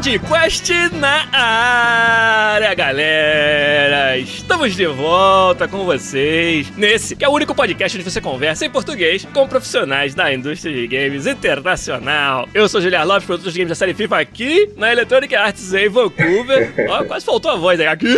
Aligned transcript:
Podcast 0.00 0.72
na 0.94 1.28
área, 1.30 2.72
galera! 2.72 4.16
Estamos 4.16 4.74
de 4.74 4.86
volta 4.86 5.68
com 5.68 5.84
vocês 5.84 6.72
nesse 6.74 7.14
que 7.14 7.22
é 7.22 7.28
o 7.28 7.32
único 7.32 7.54
podcast 7.54 7.98
onde 7.98 8.10
você 8.10 8.18
conversa 8.18 8.64
em 8.64 8.70
português 8.70 9.26
com 9.26 9.46
profissionais 9.46 10.14
da 10.14 10.32
indústria 10.32 10.74
de 10.74 10.86
games 10.86 11.26
internacional. 11.26 12.48
Eu 12.54 12.66
sou 12.66 12.80
Juliano 12.80 13.06
Lopes, 13.06 13.26
produtor 13.26 13.52
de 13.52 13.58
games 13.58 13.68
da 13.68 13.74
série 13.74 13.92
FIFA 13.92 14.20
aqui 14.20 14.70
na 14.74 14.90
Electronic 14.90 15.36
Arts 15.36 15.74
em 15.74 15.90
Vancouver. 15.90 16.72
Ó, 16.88 17.04
quase 17.04 17.26
faltou 17.26 17.50
a 17.50 17.56
voz 17.56 17.78
aí. 17.78 17.86
Aqui. 17.86 18.16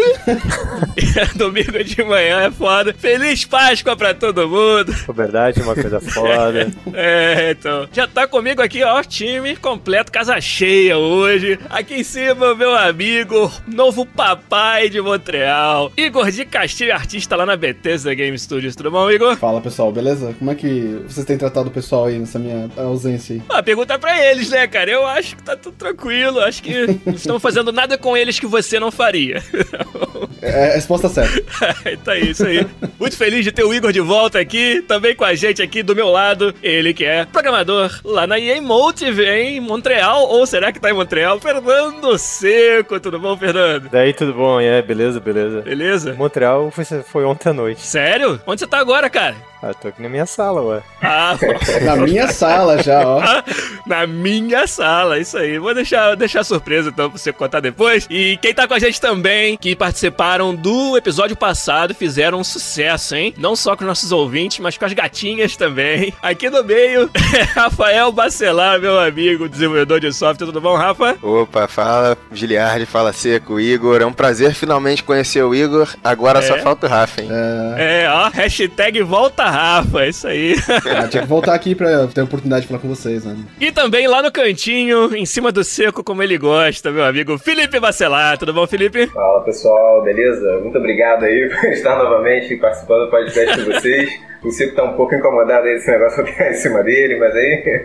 Domingo 1.35 1.83
de 1.83 2.05
manhã 2.05 2.43
é 2.43 2.51
foda. 2.53 2.95
Feliz 2.97 3.45
Páscoa 3.45 3.97
pra 3.97 4.15
todo 4.15 4.49
mundo. 4.49 4.95
É 5.09 5.13
verdade, 5.13 5.61
uma 5.61 5.75
coisa 5.75 6.01
foda. 6.01 6.71
é, 6.95 7.51
então. 7.51 7.89
Já 7.93 8.07
tá 8.07 8.29
comigo 8.29 8.63
aqui, 8.63 8.85
ó, 8.85 9.03
time 9.03 9.57
completo, 9.57 10.13
casa 10.13 10.41
cheia 10.41 10.97
hoje. 10.97 11.59
Aqui 11.73 11.95
em 11.95 12.05
cima, 12.05 12.55
meu 12.55 12.75
amigo, 12.75 13.51
novo 13.67 14.05
papai 14.05 14.91
de 14.91 15.01
Montreal, 15.01 15.91
Igor 15.97 16.31
de 16.31 16.45
Castilho, 16.45 16.93
artista 16.93 17.35
lá 17.35 17.47
na 17.47 17.57
Bethesda 17.57 18.13
Game 18.13 18.39
Studios. 18.39 18.77
Tudo 18.77 18.91
bom, 18.91 19.11
Igor? 19.11 19.39
Fala 19.39 19.59
pessoal, 19.59 19.91
beleza? 19.91 20.35
Como 20.39 20.51
é 20.51 20.55
que 20.55 21.03
vocês 21.09 21.25
têm 21.25 21.39
tratado 21.39 21.71
o 21.71 21.73
pessoal 21.73 22.05
aí 22.05 22.19
nessa 22.19 22.39
minha 22.39 22.69
ausência 22.77 23.37
aí? 23.37 23.43
Ah, 23.49 23.63
pergunta 23.63 23.99
pra 23.99 24.23
eles, 24.23 24.51
né, 24.51 24.67
cara? 24.67 24.91
Eu 24.91 25.07
acho 25.07 25.35
que 25.35 25.43
tá 25.43 25.57
tudo 25.57 25.75
tranquilo. 25.75 26.41
Acho 26.41 26.63
que 26.63 26.87
não 27.07 27.15
estão 27.15 27.41
fazendo 27.41 27.73
nada 27.73 27.97
com 27.97 28.15
eles 28.15 28.39
que 28.39 28.47
você 28.47 28.79
não 28.79 28.91
faria. 28.91 29.43
É 30.43 30.73
a 30.73 30.75
resposta 30.75 31.09
certa. 31.09 31.43
tá 32.05 32.19
isso 32.19 32.45
aí. 32.45 32.67
Muito 33.01 33.17
feliz 33.17 33.45
de 33.45 33.53
ter 33.53 33.65
o 33.65 33.73
Igor 33.73 33.93
de 33.93 34.01
volta 34.01 34.39
aqui, 34.39 34.85
também 34.87 35.17
com 35.17 35.25
a 35.25 35.35
gente 35.35 35.63
aqui 35.63 35.83
do 35.83 35.97
meu 35.97 36.09
lado. 36.11 36.55
Ele 36.63 36.93
que 36.93 37.05
é 37.05 37.25
programador 37.25 37.99
lá 38.05 38.27
na 38.27 38.39
EA 38.39 38.61
Motive 38.61 39.25
em 39.25 39.59
Montreal, 39.59 40.29
ou 40.29 40.45
será 40.47 40.71
que 40.71 40.81
tá 40.81 40.91
em 40.91 40.95
Montreal? 40.95 41.41
Fernando 41.61 42.17
Seco, 42.17 42.99
tudo 42.99 43.19
bom, 43.19 43.37
Fernando? 43.37 43.89
Daí 43.91 44.15
tudo 44.15 44.33
bom, 44.33 44.59
é, 44.59 44.81
beleza, 44.81 45.21
beleza. 45.21 45.61
Beleza? 45.61 46.15
Montreal 46.15 46.71
foi, 46.71 46.85
foi 46.85 47.25
ontem 47.25 47.51
à 47.51 47.53
noite. 47.53 47.83
Sério? 47.83 48.41
Onde 48.47 48.61
você 48.61 48.67
tá 48.67 48.79
agora, 48.79 49.11
cara? 49.11 49.37
Ah, 49.63 49.73
tô 49.73 49.89
aqui 49.89 50.03
na 50.03 50.09
minha 50.09 50.27
sala, 50.27 50.61
ué. 50.63 50.83
Ah, 51.01 51.37
Na 51.83 51.95
minha 51.97 52.27
sala 52.29 52.83
já, 52.83 53.07
ó. 53.07 53.21
na 53.87 54.07
minha 54.07 54.67
sala, 54.67 55.19
isso 55.21 55.39
aí. 55.39 55.59
Vou 55.59 55.73
deixar, 55.75 56.17
deixar 56.17 56.43
surpresa 56.43 56.89
então 56.89 57.09
pra 57.09 57.19
você 57.19 57.33
contar 57.33 57.61
depois. 57.61 58.07
E 58.11 58.37
quem 58.43 58.53
tá 58.53 58.67
com 58.67 58.75
a 58.75 58.79
gente 58.79 59.01
também, 59.01 59.57
que 59.57 59.77
participaram 59.77 60.53
do 60.55 60.97
episódio 60.97 61.37
passado, 61.37 61.95
fizeram 61.95 62.41
um 62.41 62.45
sucesso, 62.45 63.15
hein? 63.15 63.33
Não 63.39 63.55
só 63.55 63.77
com 63.77 63.85
nossos 63.85 64.11
ouvintes, 64.11 64.59
mas 64.59 64.77
com 64.77 64.85
as 64.85 64.93
gatinhas 64.93 65.57
também. 65.57 66.13
Aqui 66.21 66.51
no 66.51 66.65
meio, 66.65 67.09
Rafael 67.55 68.11
Bacelar, 68.11 68.81
meu 68.81 68.99
amigo, 68.99 69.49
desenvolvedor 69.49 70.01
de 70.01 70.13
software. 70.13 70.47
Tudo 70.47 70.61
bom, 70.61 70.75
Rafa? 70.77 71.17
Opa, 71.23 71.69
fala 71.69 72.17
Giliardi, 72.33 72.85
fala 72.87 73.13
Seco, 73.13 73.61
Igor. 73.61 74.01
É 74.03 74.07
um 74.07 74.13
prazer 74.13 74.55
finalmente 74.55 75.05
conhecer 75.05 75.43
o 75.45 75.55
Igor. 75.55 75.89
Agora 76.03 76.41
É? 76.41 76.43
só 76.43 76.59
falta 76.59 76.87
o 76.87 76.91
Rafa, 76.91 77.23
hein? 77.23 77.29
É, 77.31 78.03
É, 78.03 78.11
ó, 78.11 78.29
hashtag 78.29 79.03
volta 79.03 79.52
Rafa, 79.53 80.07
isso 80.07 80.27
aí. 80.27 80.55
ah, 80.69 81.07
tinha 81.09 81.23
que 81.23 81.29
voltar 81.29 81.55
aqui 81.55 81.75
pra 81.75 82.07
ter 82.07 82.23
a 82.23 82.25
oportunidade 82.25 82.63
de 82.63 82.69
falar 82.69 82.81
com 82.81 82.89
vocês, 82.89 83.25
né? 83.25 83.37
E 83.61 83.71
também 83.71 84.09
lá 84.09 84.23
no 84.23 84.33
cantinho, 84.33 85.15
em 85.15 85.27
cima 85.27 85.53
do 85.53 85.63
seco, 85.63 86.03
como 86.03 86.23
ele 86.23 86.39
gosta, 86.39 86.91
meu 86.91 87.05
amigo 87.05 87.37
Felipe 87.39 87.79
Bacelar. 87.79 88.39
Tudo 88.39 88.55
bom, 88.55 88.67
Felipe? 88.67 89.07
Fala 89.09 89.45
pessoal, 89.45 90.03
beleza? 90.03 90.59
Muito 90.61 90.79
obrigado 90.79 91.25
aí 91.25 91.51
por 91.61 91.71
estar 91.71 91.97
novamente 91.99 92.57
participando 92.57 93.05
do 93.05 93.11
podcast 93.11 93.59
com 93.65 93.73
vocês. 93.73 94.32
O 94.43 94.51
Cico 94.51 94.75
tá 94.75 94.85
um 94.85 94.97
pouco 94.97 95.15
incomodado 95.15 95.67
aí 95.67 95.75
desse 95.75 95.91
negócio 95.91 96.25
que 96.25 96.43
em 96.43 96.55
cima 96.55 96.83
dele, 96.83 97.17
mas 97.17 97.35
aí. 97.35 97.83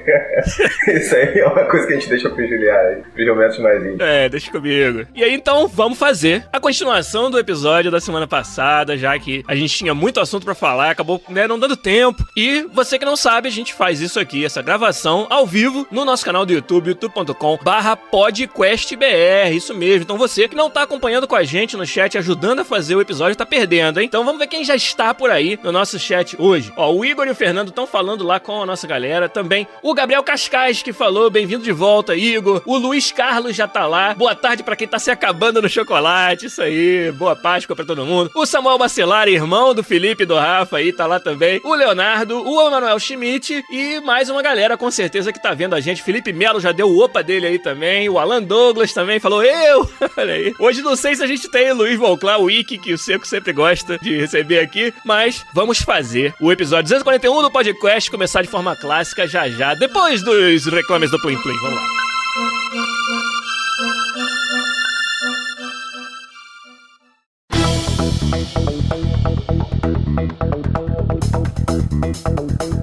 Isso 0.97 1.15
aí 1.15 1.39
é 1.39 1.45
uma 1.45 1.65
coisa 1.65 1.85
que 1.85 1.93
a 1.93 1.95
gente 1.95 2.09
deixa 2.09 2.29
pro 2.29 2.47
Juliar 2.47 2.97
pros 3.13 3.27
momentos 3.27 3.59
mais 3.59 3.81
íntimos. 3.81 3.99
É, 3.99 4.27
deixa 4.27 4.51
comigo. 4.51 5.05
E 5.13 5.23
aí, 5.23 5.33
então, 5.33 5.67
vamos 5.67 5.99
fazer 5.99 6.45
a 6.51 6.59
continuação 6.59 7.29
do 7.29 7.37
episódio 7.37 7.91
da 7.91 7.99
semana 7.99 8.27
passada, 8.27 8.97
já 8.97 9.17
que 9.19 9.43
a 9.47 9.55
gente 9.55 9.77
tinha 9.77 9.93
muito 9.93 10.19
assunto 10.19 10.45
pra 10.45 10.55
falar, 10.55 10.89
acabou 10.89 11.21
né, 11.29 11.47
não 11.47 11.59
dando 11.59 11.77
tempo. 11.77 12.25
E 12.35 12.65
você 12.73 12.97
que 12.97 13.05
não 13.05 13.15
sabe, 13.15 13.47
a 13.47 13.51
gente 13.51 13.73
faz 13.73 14.01
isso 14.01 14.19
aqui, 14.19 14.43
essa 14.43 14.61
gravação 14.61 15.27
ao 15.29 15.45
vivo 15.45 15.85
no 15.91 16.03
nosso 16.03 16.25
canal 16.25 16.45
do 16.45 16.53
YouTube, 16.53 16.89
youtube.com 16.89 17.59
barra 17.63 17.95
podcastbr, 17.95 19.51
isso 19.53 19.75
mesmo. 19.75 20.03
Então 20.03 20.17
você 20.17 20.47
que 20.47 20.55
não 20.55 20.69
tá 20.69 20.83
acompanhando 20.83 21.27
com 21.27 21.35
a 21.35 21.43
gente 21.43 21.77
no 21.77 21.85
chat, 21.85 22.17
ajudando 22.17 22.59
a 22.59 22.65
fazer 22.65 22.95
o 22.95 23.01
episódio, 23.01 23.35
tá 23.35 23.45
perdendo, 23.45 23.99
hein? 23.99 24.05
Então 24.05 24.25
vamos 24.25 24.39
ver 24.39 24.47
quem 24.47 24.63
já 24.63 24.75
está 24.75 25.13
por 25.13 25.29
aí 25.29 25.59
no 25.63 25.71
nosso 25.71 25.99
chat 25.99 26.35
hoje. 26.39 26.46
Ó, 26.77 26.93
o 26.93 27.03
Igor 27.03 27.27
e 27.27 27.31
o 27.31 27.35
Fernando 27.35 27.69
estão 27.69 27.85
falando 27.85 28.23
lá 28.23 28.39
com 28.39 28.61
a 28.61 28.65
nossa 28.65 28.87
galera. 28.87 29.27
Também 29.27 29.67
o 29.83 29.93
Gabriel 29.93 30.23
Cascais, 30.23 30.81
que 30.81 30.93
falou, 30.93 31.29
bem-vindo 31.29 31.63
de 31.63 31.73
volta, 31.73 32.15
Igor. 32.15 32.61
O 32.65 32.77
Luiz 32.77 33.11
Carlos 33.11 33.55
já 33.55 33.67
tá 33.67 33.85
lá. 33.85 34.13
Boa 34.13 34.33
tarde 34.33 34.63
pra 34.63 34.75
quem 34.75 34.87
tá 34.87 34.97
se 34.97 35.11
acabando 35.11 35.61
no 35.61 35.67
chocolate, 35.67 36.45
isso 36.45 36.61
aí. 36.61 37.11
Boa 37.11 37.35
Páscoa 37.35 37.75
pra 37.75 37.83
todo 37.83 38.05
mundo. 38.05 38.31
O 38.33 38.45
Samuel 38.45 38.77
Bacelar, 38.77 39.27
irmão 39.27 39.73
do 39.73 39.83
Felipe 39.83 40.23
e 40.23 40.25
do 40.25 40.35
Rafa 40.35 40.77
aí, 40.77 40.93
tá 40.93 41.05
lá 41.05 41.19
também. 41.19 41.59
O 41.65 41.75
Leonardo, 41.75 42.41
o 42.47 42.67
Emanuel 42.67 42.99
Schmidt 42.99 43.63
e 43.69 43.99
mais 44.01 44.29
uma 44.29 44.41
galera 44.41 44.77
com 44.77 44.89
certeza 44.89 45.33
que 45.33 45.41
tá 45.41 45.53
vendo 45.53 45.75
a 45.75 45.81
gente. 45.81 46.01
Felipe 46.01 46.31
Melo 46.31 46.61
já 46.61 46.71
deu 46.71 46.87
o 46.87 47.03
opa 47.03 47.21
dele 47.21 47.47
aí 47.47 47.59
também. 47.59 48.07
O 48.07 48.17
Alan 48.17 48.41
Douglas 48.41 48.93
também 48.93 49.19
falou 49.19 49.43
eu. 49.43 49.89
Olha 50.15 50.33
aí. 50.33 50.53
Hoje 50.59 50.81
não 50.81 50.95
sei 50.95 51.13
se 51.13 51.23
a 51.23 51.27
gente 51.27 51.49
tem 51.49 51.73
Luiz 51.73 51.99
Volclar, 51.99 52.39
o 52.39 52.45
Wiki, 52.45 52.77
que 52.77 52.93
o 52.93 52.97
Seco 52.97 53.27
sempre 53.27 53.51
gosta 53.51 53.97
de 53.99 54.17
receber 54.17 54.59
aqui, 54.59 54.93
mas 55.03 55.45
vamos 55.53 55.79
fazer 55.79 56.33
o 56.39 56.51
episódio 56.51 56.83
241 56.89 57.41
do 57.41 57.51
podcast 57.51 58.11
começar 58.11 58.41
de 58.41 58.47
forma 58.47 58.75
clássica 58.75 59.27
já 59.27 59.49
já, 59.49 59.73
depois 59.73 60.21
dos 60.21 60.65
reclames 60.65 61.09
do 61.11 61.19
Plim 61.19 61.37
Plim. 61.41 61.55
Vamos 61.55 61.75
lá. 61.75 61.87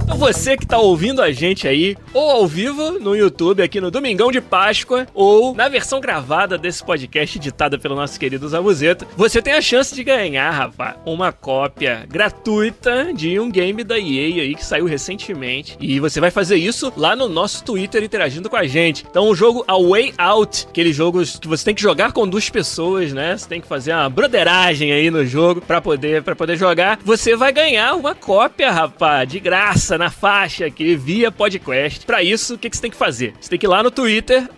Então 0.05 0.19
você 0.19 0.57
que 0.57 0.67
tá 0.67 0.79
ouvindo 0.79 1.23
a 1.23 1.33
gente 1.33 1.67
aí, 1.67 1.97
ou 2.13 2.31
ao 2.31 2.47
vivo 2.47 2.99
no 3.01 3.17
YouTube, 3.17 3.63
aqui 3.63 3.81
no 3.81 3.91
Domingão 3.91 4.31
de 4.31 4.41
Páscoa, 4.41 5.07
ou 5.15 5.55
na 5.55 5.69
versão 5.69 6.01
gravada 6.01 6.59
desse 6.59 6.85
podcast 6.85 7.39
editada 7.39 7.79
pelo 7.79 7.97
nosso 7.97 8.19
querido 8.19 8.49
Zabuzeta, 8.49 9.07
você 9.17 9.41
tem 9.41 9.55
a 9.55 9.61
chance 9.61 9.95
de 9.95 10.05
ganhar, 10.05 10.51
rapaz, 10.51 10.97
uma 11.07 11.33
cópia 11.33 12.07
gratuita 12.09 13.13
de 13.15 13.39
um 13.41 13.51
game 13.51 13.83
da 13.83 13.99
EA 13.99 14.43
aí 14.43 14.55
que 14.55 14.65
saiu 14.65 14.87
recentemente. 14.87 15.77
E 15.81 15.99
você 16.01 16.21
vai 16.21 16.31
fazer 16.31 16.57
isso 16.57 16.93
lá 16.97 17.17
no 17.17 17.29
nosso 17.29 17.65
Twitter 17.65 18.03
interagindo 18.03 18.51
com 18.51 18.57
a 18.57 18.67
gente. 18.67 19.05
Então 19.09 19.29
o 19.29 19.35
jogo 19.35 19.65
A 19.67 19.77
Way 19.77 20.15
Out, 20.19 20.67
aquele 20.69 20.93
jogo 20.93 21.23
que 21.25 21.49
você 21.49 21.65
tem 21.65 21.75
que 21.75 21.83
jogar 21.83 22.13
com 22.13 22.29
duas 22.29 22.51
pessoas, 22.51 23.13
né? 23.13 23.37
Você 23.37 23.49
tem 23.49 23.61
que 23.61 23.67
fazer 23.67 23.93
uma 23.93 24.09
broderagem 24.09 24.93
aí 24.93 25.11
no 25.11 25.25
jogo 25.25 25.61
pra 25.61 25.81
poder, 25.81 26.23
pra 26.23 26.37
poder 26.37 26.57
jogar. 26.57 26.99
Você 27.05 27.37
vai 27.37 27.53
ganhar 27.53 27.95
uma 27.95 28.15
cópia, 28.15 28.71
rapaz, 28.71 29.04
de 29.27 29.39
graça 29.39 29.99
na 29.99 30.11
faixa 30.11 30.67
aqui 30.67 30.97
via 30.97 31.31
podcast. 31.31 32.07
Pra 32.07 32.23
isso, 32.23 32.55
o 32.55 32.59
que, 32.59 32.71
que 32.71 32.77
você 32.77 32.83
tem 32.83 32.91
que 32.91 32.97
fazer? 32.97 33.35
Você 33.41 33.51
tem 33.51 33.59
que 33.59 33.67
ir 33.67 33.69
lá 33.69 33.83
no 33.83 33.91
Twitter, 33.91 34.49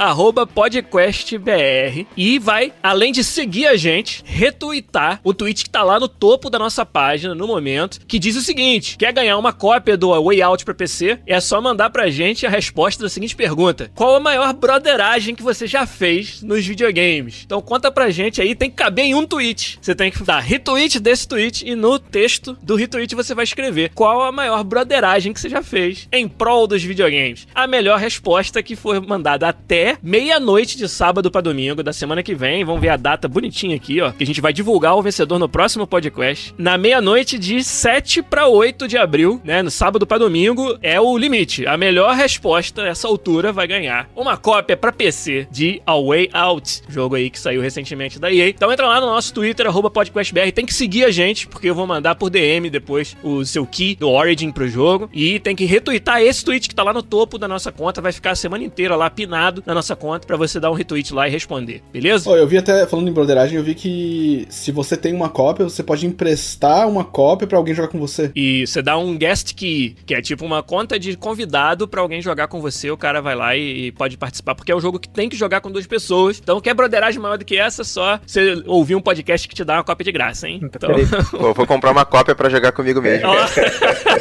podcastbr, 0.54 2.06
e 2.16 2.38
vai, 2.38 2.72
além 2.82 3.12
de 3.12 3.24
seguir 3.24 3.66
a 3.66 3.76
gente, 3.76 4.22
retweetar 4.24 5.20
o 5.24 5.34
tweet 5.34 5.64
que 5.64 5.70
tá 5.70 5.82
lá 5.82 5.98
no 5.98 6.08
topo 6.08 6.48
da 6.48 6.58
nossa 6.58 6.86
página 6.86 7.34
no 7.34 7.46
momento, 7.46 8.00
que 8.06 8.18
diz 8.18 8.36
o 8.36 8.42
seguinte: 8.42 8.96
quer 8.96 9.12
ganhar 9.12 9.36
uma 9.36 9.52
cópia 9.52 9.96
do 9.96 10.10
Way 10.22 10.42
Out 10.42 10.64
pra 10.64 10.74
PC? 10.74 11.18
É 11.26 11.40
só 11.40 11.60
mandar 11.60 11.90
pra 11.90 12.08
gente 12.08 12.46
a 12.46 12.50
resposta 12.50 13.02
da 13.02 13.08
seguinte 13.08 13.34
pergunta: 13.34 13.90
Qual 13.94 14.14
a 14.14 14.20
maior 14.20 14.52
broderagem 14.52 15.34
que 15.34 15.42
você 15.42 15.66
já 15.66 15.86
fez 15.86 16.42
nos 16.42 16.64
videogames? 16.64 17.42
Então 17.44 17.60
conta 17.60 17.90
pra 17.90 18.10
gente 18.10 18.40
aí, 18.40 18.54
tem 18.54 18.70
que 18.70 18.76
caber 18.76 19.06
em 19.06 19.14
um 19.14 19.26
tweet. 19.26 19.78
Você 19.80 19.94
tem 19.94 20.10
que 20.10 20.22
dar 20.22 20.40
retweet 20.40 21.00
desse 21.00 21.26
tweet 21.26 21.66
e 21.66 21.74
no 21.74 21.98
texto 21.98 22.56
do 22.62 22.76
retweet 22.76 23.14
você 23.14 23.34
vai 23.34 23.44
escrever 23.44 23.90
qual 23.94 24.22
a 24.22 24.32
maior 24.36 24.62
broderagem 24.62 25.32
que 25.32 25.40
você 25.40 25.48
já 25.48 25.62
fez 25.62 26.06
em 26.12 26.28
prol 26.28 26.66
dos 26.66 26.84
videogames. 26.84 27.48
A 27.54 27.66
melhor 27.66 27.98
resposta 27.98 28.62
que 28.62 28.76
foi 28.76 29.00
mandada 29.00 29.48
até 29.48 29.96
meia-noite 30.02 30.76
de 30.76 30.88
sábado 30.88 31.30
pra 31.30 31.40
domingo 31.40 31.82
da 31.82 31.92
semana 31.92 32.22
que 32.22 32.34
vem. 32.34 32.64
Vamos 32.64 32.80
ver 32.80 32.90
a 32.90 32.96
data 32.96 33.26
bonitinha 33.26 33.74
aqui, 33.74 34.00
ó. 34.00 34.12
Que 34.12 34.22
a 34.22 34.26
gente 34.26 34.40
vai 34.40 34.52
divulgar 34.52 34.94
o 34.94 35.02
vencedor 35.02 35.38
no 35.38 35.48
próximo 35.48 35.86
podcast. 35.86 36.54
Na 36.58 36.76
meia-noite 36.76 37.38
de 37.38 37.64
7 37.64 38.22
pra 38.22 38.46
8 38.46 38.86
de 38.86 38.98
abril, 38.98 39.40
né? 39.42 39.62
No 39.62 39.70
sábado 39.70 40.06
pra 40.06 40.18
domingo, 40.18 40.78
é 40.82 41.00
o 41.00 41.16
limite. 41.16 41.66
A 41.66 41.76
melhor 41.76 42.14
resposta 42.14 42.82
essa 42.82 43.08
altura 43.08 43.52
vai 43.52 43.66
ganhar 43.66 44.08
uma 44.14 44.36
cópia 44.36 44.76
pra 44.76 44.92
PC 44.92 45.48
de 45.50 45.80
A 45.86 45.98
Way 45.98 46.28
Out, 46.32 46.82
jogo 46.88 47.14
aí 47.14 47.30
que 47.30 47.40
saiu 47.40 47.62
recentemente 47.62 48.18
da 48.18 48.30
EA. 48.30 48.50
Então 48.50 48.70
entra 48.70 48.86
lá 48.86 49.00
no 49.00 49.06
nosso 49.06 49.32
Twitter, 49.32 49.66
podcastbr. 49.90 50.52
Tem 50.52 50.66
que 50.66 50.74
seguir 50.74 51.04
a 51.04 51.10
gente, 51.10 51.46
porque 51.46 51.70
eu 51.70 51.74
vou 51.74 51.86
mandar 51.86 52.14
por 52.16 52.28
DM 52.28 52.68
depois 52.68 53.16
o 53.22 53.44
seu 53.44 53.64
key 53.66 53.94
do 53.94 54.10
Origin 54.10 54.25
pro 54.52 54.68
jogo. 54.68 55.08
E 55.12 55.38
tem 55.38 55.54
que 55.54 55.64
retweetar 55.64 56.20
esse 56.20 56.44
tweet 56.44 56.68
que 56.68 56.74
tá 56.74 56.82
lá 56.82 56.92
no 56.92 57.02
topo 57.02 57.38
da 57.38 57.46
nossa 57.46 57.70
conta. 57.70 58.00
Vai 58.00 58.12
ficar 58.12 58.32
a 58.32 58.34
semana 58.36 58.64
inteira 58.64 58.96
lá 58.96 59.08
pinado 59.08 59.62
na 59.64 59.74
nossa 59.74 59.94
conta 59.94 60.26
pra 60.26 60.36
você 60.36 60.58
dar 60.58 60.70
um 60.70 60.74
retweet 60.74 61.12
lá 61.14 61.28
e 61.28 61.30
responder, 61.30 61.82
beleza? 61.92 62.28
Ó, 62.28 62.36
eu 62.36 62.46
vi 62.46 62.58
até, 62.58 62.86
falando 62.86 63.08
em 63.08 63.12
broderagem, 63.12 63.56
eu 63.56 63.62
vi 63.64 63.74
que 63.74 64.46
se 64.50 64.72
você 64.72 64.96
tem 64.96 65.14
uma 65.14 65.28
cópia, 65.28 65.64
você 65.64 65.82
pode 65.82 66.06
emprestar 66.06 66.88
uma 66.88 67.04
cópia 67.04 67.46
pra 67.46 67.56
alguém 67.58 67.74
jogar 67.74 67.88
com 67.88 67.98
você. 67.98 68.30
E 68.34 68.66
você 68.66 68.82
dá 68.82 68.98
um 68.98 69.16
guest 69.16 69.54
key, 69.54 69.96
que 70.04 70.14
é 70.14 70.20
tipo 70.20 70.44
uma 70.44 70.62
conta 70.62 70.98
de 70.98 71.16
convidado 71.16 71.86
pra 71.86 72.00
alguém 72.00 72.20
jogar 72.20 72.48
com 72.48 72.60
você. 72.60 72.90
O 72.90 72.96
cara 72.96 73.20
vai 73.20 73.34
lá 73.34 73.56
e, 73.56 73.86
e 73.86 73.92
pode 73.92 74.16
participar, 74.16 74.54
porque 74.54 74.72
é 74.72 74.76
um 74.76 74.80
jogo 74.80 74.98
que 74.98 75.08
tem 75.08 75.28
que 75.28 75.36
jogar 75.36 75.60
com 75.60 75.70
duas 75.70 75.86
pessoas. 75.86 76.40
Então, 76.42 76.60
quer 76.60 76.74
broderagem 76.74 77.20
maior 77.20 77.38
do 77.38 77.44
que 77.44 77.56
essa, 77.56 77.84
só 77.84 78.18
você 78.26 78.62
ouvir 78.66 78.94
um 78.94 79.00
podcast 79.00 79.48
que 79.48 79.54
te 79.54 79.64
dá 79.64 79.74
uma 79.74 79.84
cópia 79.84 80.04
de 80.04 80.12
graça, 80.12 80.48
hein? 80.48 80.60
Então, 80.62 80.90
Pô, 81.30 81.54
vou 81.54 81.66
comprar 81.66 81.90
uma 81.92 82.04
cópia 82.04 82.34
pra 82.34 82.48
jogar 82.48 82.72
comigo 82.72 83.00
mesmo. 83.00 83.28
ó, 83.28 83.36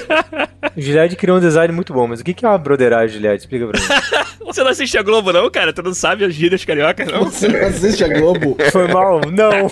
o 0.75 0.81
Gillette 0.81 1.15
criou 1.15 1.37
um 1.37 1.39
design 1.41 1.73
muito 1.73 1.93
bom, 1.93 2.07
mas 2.07 2.19
o 2.19 2.23
que 2.23 2.45
é 2.45 2.47
uma 2.47 2.57
broderagem, 2.57 3.17
Gillette? 3.17 3.43
Explica 3.43 3.67
pra 3.67 3.79
mim. 3.79 3.87
você 4.45 4.63
não 4.63 4.71
assiste 4.71 4.97
a 4.97 5.01
Globo, 5.01 5.31
não, 5.31 5.49
cara? 5.49 5.73
Tu 5.73 5.81
não 5.81 5.93
sabe 5.93 6.25
as 6.25 6.33
gírias 6.33 6.63
cariocas, 6.65 7.07
não? 7.07 7.25
Você 7.25 7.47
não 7.47 7.67
assiste 7.67 8.03
a 8.03 8.07
Globo? 8.07 8.57
Foi 8.71 8.87
mal? 8.87 9.21
Não. 9.31 9.71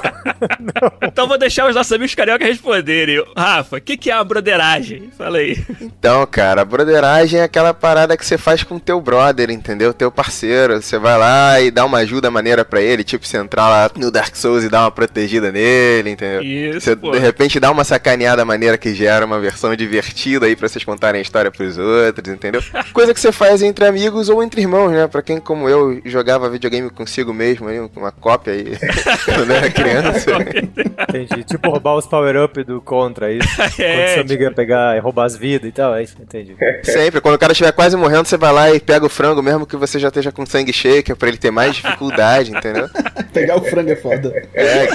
Então 1.02 1.28
vou 1.28 1.38
deixar 1.38 1.68
os 1.68 1.76
nossos 1.76 1.92
amigos 1.92 2.16
cariocas 2.16 2.48
responderem. 2.48 3.24
Rafa, 3.36 3.78
o 3.78 3.82
que, 3.82 3.98
que 3.98 4.10
é 4.12 4.16
uma 4.16 4.24
broderagem? 4.24 5.10
Fala 5.18 5.38
aí. 5.38 5.64
Então, 5.82 6.26
cara, 6.26 6.62
a 6.62 6.66
broderagem 6.66 7.40
é 7.40 7.44
aquela 7.44 7.74
parada 7.74 8.18
que 8.18 8.26
você 8.26 8.38
faz 8.38 8.64
com 8.64 8.80
teu 8.80 9.00
brother, 9.02 9.50
entendeu? 9.50 9.94
Teu 9.94 10.12
parceiro. 10.12 10.82
Você 10.82 10.98
vai 10.98 11.18
lá 11.18 11.62
e 11.62 11.70
dá 11.72 11.86
uma 11.86 12.00
ajuda 12.00 12.32
maneira 12.32 12.64
pra 12.66 12.82
ele, 12.82 13.04
tipo, 13.04 13.26
você 13.26 13.38
entrar 13.38 13.70
lá 13.70 13.92
no 13.96 14.12
Dark 14.12 14.36
Souls 14.36 14.64
e 14.64 14.70
dar 14.70 14.82
uma 14.82 14.92
protegida 14.92 15.52
nele, 15.52 16.12
entendeu? 16.12 16.42
Isso, 16.42 16.82
Você 16.82 16.96
pô. 16.96 17.12
de 17.12 17.20
repente 17.20 17.60
dá 17.60 17.72
uma 17.72 17.84
sacaneada 17.84 18.44
maneira 18.46 18.78
que 18.78 18.94
gera 18.94 19.26
uma 19.26 19.40
versão 19.40 19.76
divertida 19.76 20.13
aí 20.46 20.56
pra 20.56 20.68
vocês 20.68 20.84
contarem 20.84 21.20
a 21.20 21.22
história 21.22 21.52
pros 21.52 21.78
outros, 21.78 22.34
entendeu? 22.34 22.62
Coisa 22.94 23.14
que 23.14 23.20
você 23.20 23.32
faz 23.32 23.62
entre 23.62 23.86
amigos 23.86 24.30
ou 24.30 24.44
entre 24.44 24.62
irmãos, 24.62 24.92
né? 24.92 25.08
Pra 25.08 25.22
quem 25.22 25.40
como 25.40 25.68
eu 25.68 26.02
jogava 26.06 26.50
videogame 26.50 26.90
consigo 26.90 27.34
mesmo, 27.34 27.68
aí, 27.68 27.80
uma 27.96 28.12
cópia 28.12 28.54
aí 28.54 28.78
quando 29.26 29.52
era 29.52 29.70
criança. 29.70 30.32
Entendi. 31.10 31.44
Tipo 31.44 31.70
roubar 31.70 31.96
os 31.96 32.06
power-up 32.06 32.64
do 32.64 32.82
Contra, 32.82 33.32
é 33.32 33.38
isso? 33.38 33.56
Quando 33.56 33.82
É, 33.82 34.08
seu 34.14 34.22
amigo 34.22 34.44
ia 34.44 34.52
pegar 34.52 34.96
e 34.96 35.00
roubar 35.00 35.26
as 35.26 35.36
vidas 35.36 35.70
e 35.70 35.72
tal, 35.72 35.96
é 35.96 36.04
isso? 36.04 36.16
Entendi. 36.22 36.56
Sempre, 36.84 37.22
quando 37.22 37.36
o 37.36 37.40
cara 37.40 37.52
estiver 37.52 37.72
quase 37.72 37.96
morrendo, 37.96 38.26
você 38.28 38.38
vai 38.38 38.52
lá 38.52 38.72
e 38.72 38.80
pega 38.80 39.06
o 39.06 39.10
frango, 39.10 39.42
mesmo 39.42 39.66
que 39.66 39.76
você 39.76 40.00
já 40.00 40.08
esteja 40.08 40.32
com 40.32 40.46
sangue 40.46 40.74
shaker, 40.74 41.16
pra 41.16 41.28
ele 41.28 41.38
ter 41.38 41.52
mais 41.52 41.76
dificuldade, 41.76 42.52
entendeu? 42.52 42.90
Pegar 43.34 43.58
o 43.58 43.64
frango 43.64 43.92
é 43.92 43.96
foda. 43.96 44.48
É, 44.54 44.88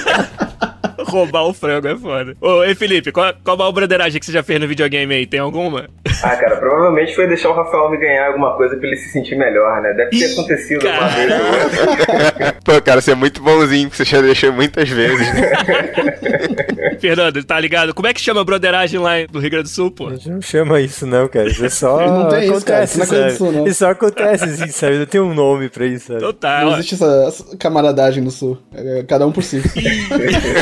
roubar 1.07 1.43
o 1.43 1.53
frango 1.53 1.87
é 1.87 1.95
foda. 1.95 2.35
Ô, 2.41 2.63
ei, 2.63 2.75
Felipe, 2.75 3.11
qual, 3.11 3.33
qual 3.43 3.55
a 3.55 3.59
maior 3.59 3.71
broderagem 3.71 4.19
que 4.19 4.25
você 4.25 4.31
já 4.31 4.43
fez 4.43 4.59
no 4.59 4.67
videogame 4.67 5.13
aí? 5.13 5.25
Tem 5.25 5.39
alguma? 5.39 5.89
Ah, 6.23 6.35
cara, 6.35 6.57
provavelmente 6.57 7.15
foi 7.15 7.27
deixar 7.27 7.49
o 7.49 7.53
Rafael 7.53 7.89
me 7.89 7.97
ganhar 7.97 8.27
alguma 8.27 8.55
coisa 8.55 8.75
pra 8.75 8.87
ele 8.87 8.97
se 8.97 9.09
sentir 9.09 9.35
melhor, 9.35 9.81
né? 9.81 9.93
Deve 9.93 10.11
ter 10.11 10.33
acontecido 10.33 10.85
uma 10.85 10.99
cara. 10.99 11.07
vez 11.07 11.31
ou 11.31 11.45
outra. 11.45 12.55
Pô, 12.63 12.81
cara, 12.81 13.01
você 13.01 13.11
é 13.11 13.15
muito 13.15 13.41
bonzinho, 13.41 13.89
porque 13.89 14.03
você 14.03 14.09
já 14.09 14.21
deixou 14.21 14.51
muitas 14.51 14.89
vezes, 14.89 15.33
né? 15.33 15.51
Fernando, 16.99 17.43
tá 17.43 17.59
ligado? 17.59 17.93
Como 17.93 18.07
é 18.07 18.13
que 18.13 18.21
chama 18.21 18.43
broderagem 18.43 18.99
lá 18.99 19.13
no 19.31 19.39
Rio 19.39 19.49
Grande 19.49 19.63
do 19.63 19.69
Sul, 19.69 19.91
pô? 19.91 20.07
A 20.07 20.15
gente 20.15 20.29
não 20.29 20.41
chama 20.41 20.81
isso, 20.81 21.05
não, 21.05 21.27
cara. 21.27 21.49
Isso 21.49 21.65
é 21.65 21.69
só. 21.69 21.99
Não 22.09 22.29
tem 22.29 22.51
isso, 22.51 22.65
cara. 22.65 22.83
Isso 22.83 22.97
não 22.97 23.05
é 23.05 23.07
coisa 23.07 23.23
do 23.23 23.29
sabe? 23.29 23.37
Sul, 23.37 23.51
não. 23.51 23.67
Isso 23.67 23.79
só 23.79 23.89
acontece, 23.89 24.43
assim, 24.43 24.67
sabe? 24.67 24.97
Não 24.97 25.05
tem 25.05 25.21
um 25.21 25.33
nome 25.33 25.69
pra 25.69 25.85
isso, 25.85 26.07
sabe? 26.07 26.19
Então 26.19 26.33
tá, 26.33 26.61
Não 26.61 26.73
existe 26.73 26.95
essa, 26.95 27.57
camaradagem 27.57 28.23
no 28.23 28.31
sul. 28.31 28.57
É 28.73 29.03
cada 29.03 29.25
um 29.25 29.31
por 29.31 29.43
si. 29.43 29.61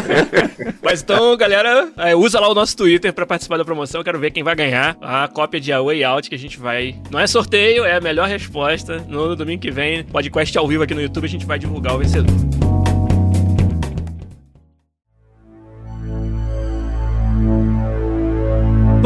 Mas 0.81 1.01
então, 1.01 1.35
galera, 1.37 1.89
é, 1.97 2.15
usa 2.15 2.39
lá 2.39 2.49
o 2.49 2.53
nosso 2.53 2.75
Twitter 2.75 3.13
pra 3.13 3.25
participar 3.25 3.57
da 3.57 3.65
promoção. 3.65 4.01
Eu 4.01 4.05
quero 4.05 4.19
ver 4.19 4.31
quem 4.31 4.43
vai 4.43 4.55
ganhar 4.55 4.97
a 5.01 5.27
cópia 5.27 5.59
de 5.59 5.71
A 5.71 5.81
Way 5.81 6.03
Out 6.03 6.29
que 6.29 6.35
a 6.35 6.39
gente 6.39 6.59
vai. 6.59 6.95
Não 7.09 7.19
é 7.19 7.27
sorteio, 7.27 7.83
é 7.85 7.97
a 7.97 8.01
melhor 8.01 8.27
resposta. 8.27 9.03
No 9.07 9.35
domingo 9.35 9.61
que 9.61 9.71
vem, 9.71 10.03
podcast 10.03 10.57
ao 10.57 10.67
vivo 10.67 10.83
aqui 10.83 10.93
no 10.93 11.01
YouTube, 11.01 11.25
a 11.25 11.29
gente 11.29 11.45
vai 11.45 11.59
divulgar 11.59 11.95
o 11.95 11.99
vencedor. 11.99 12.66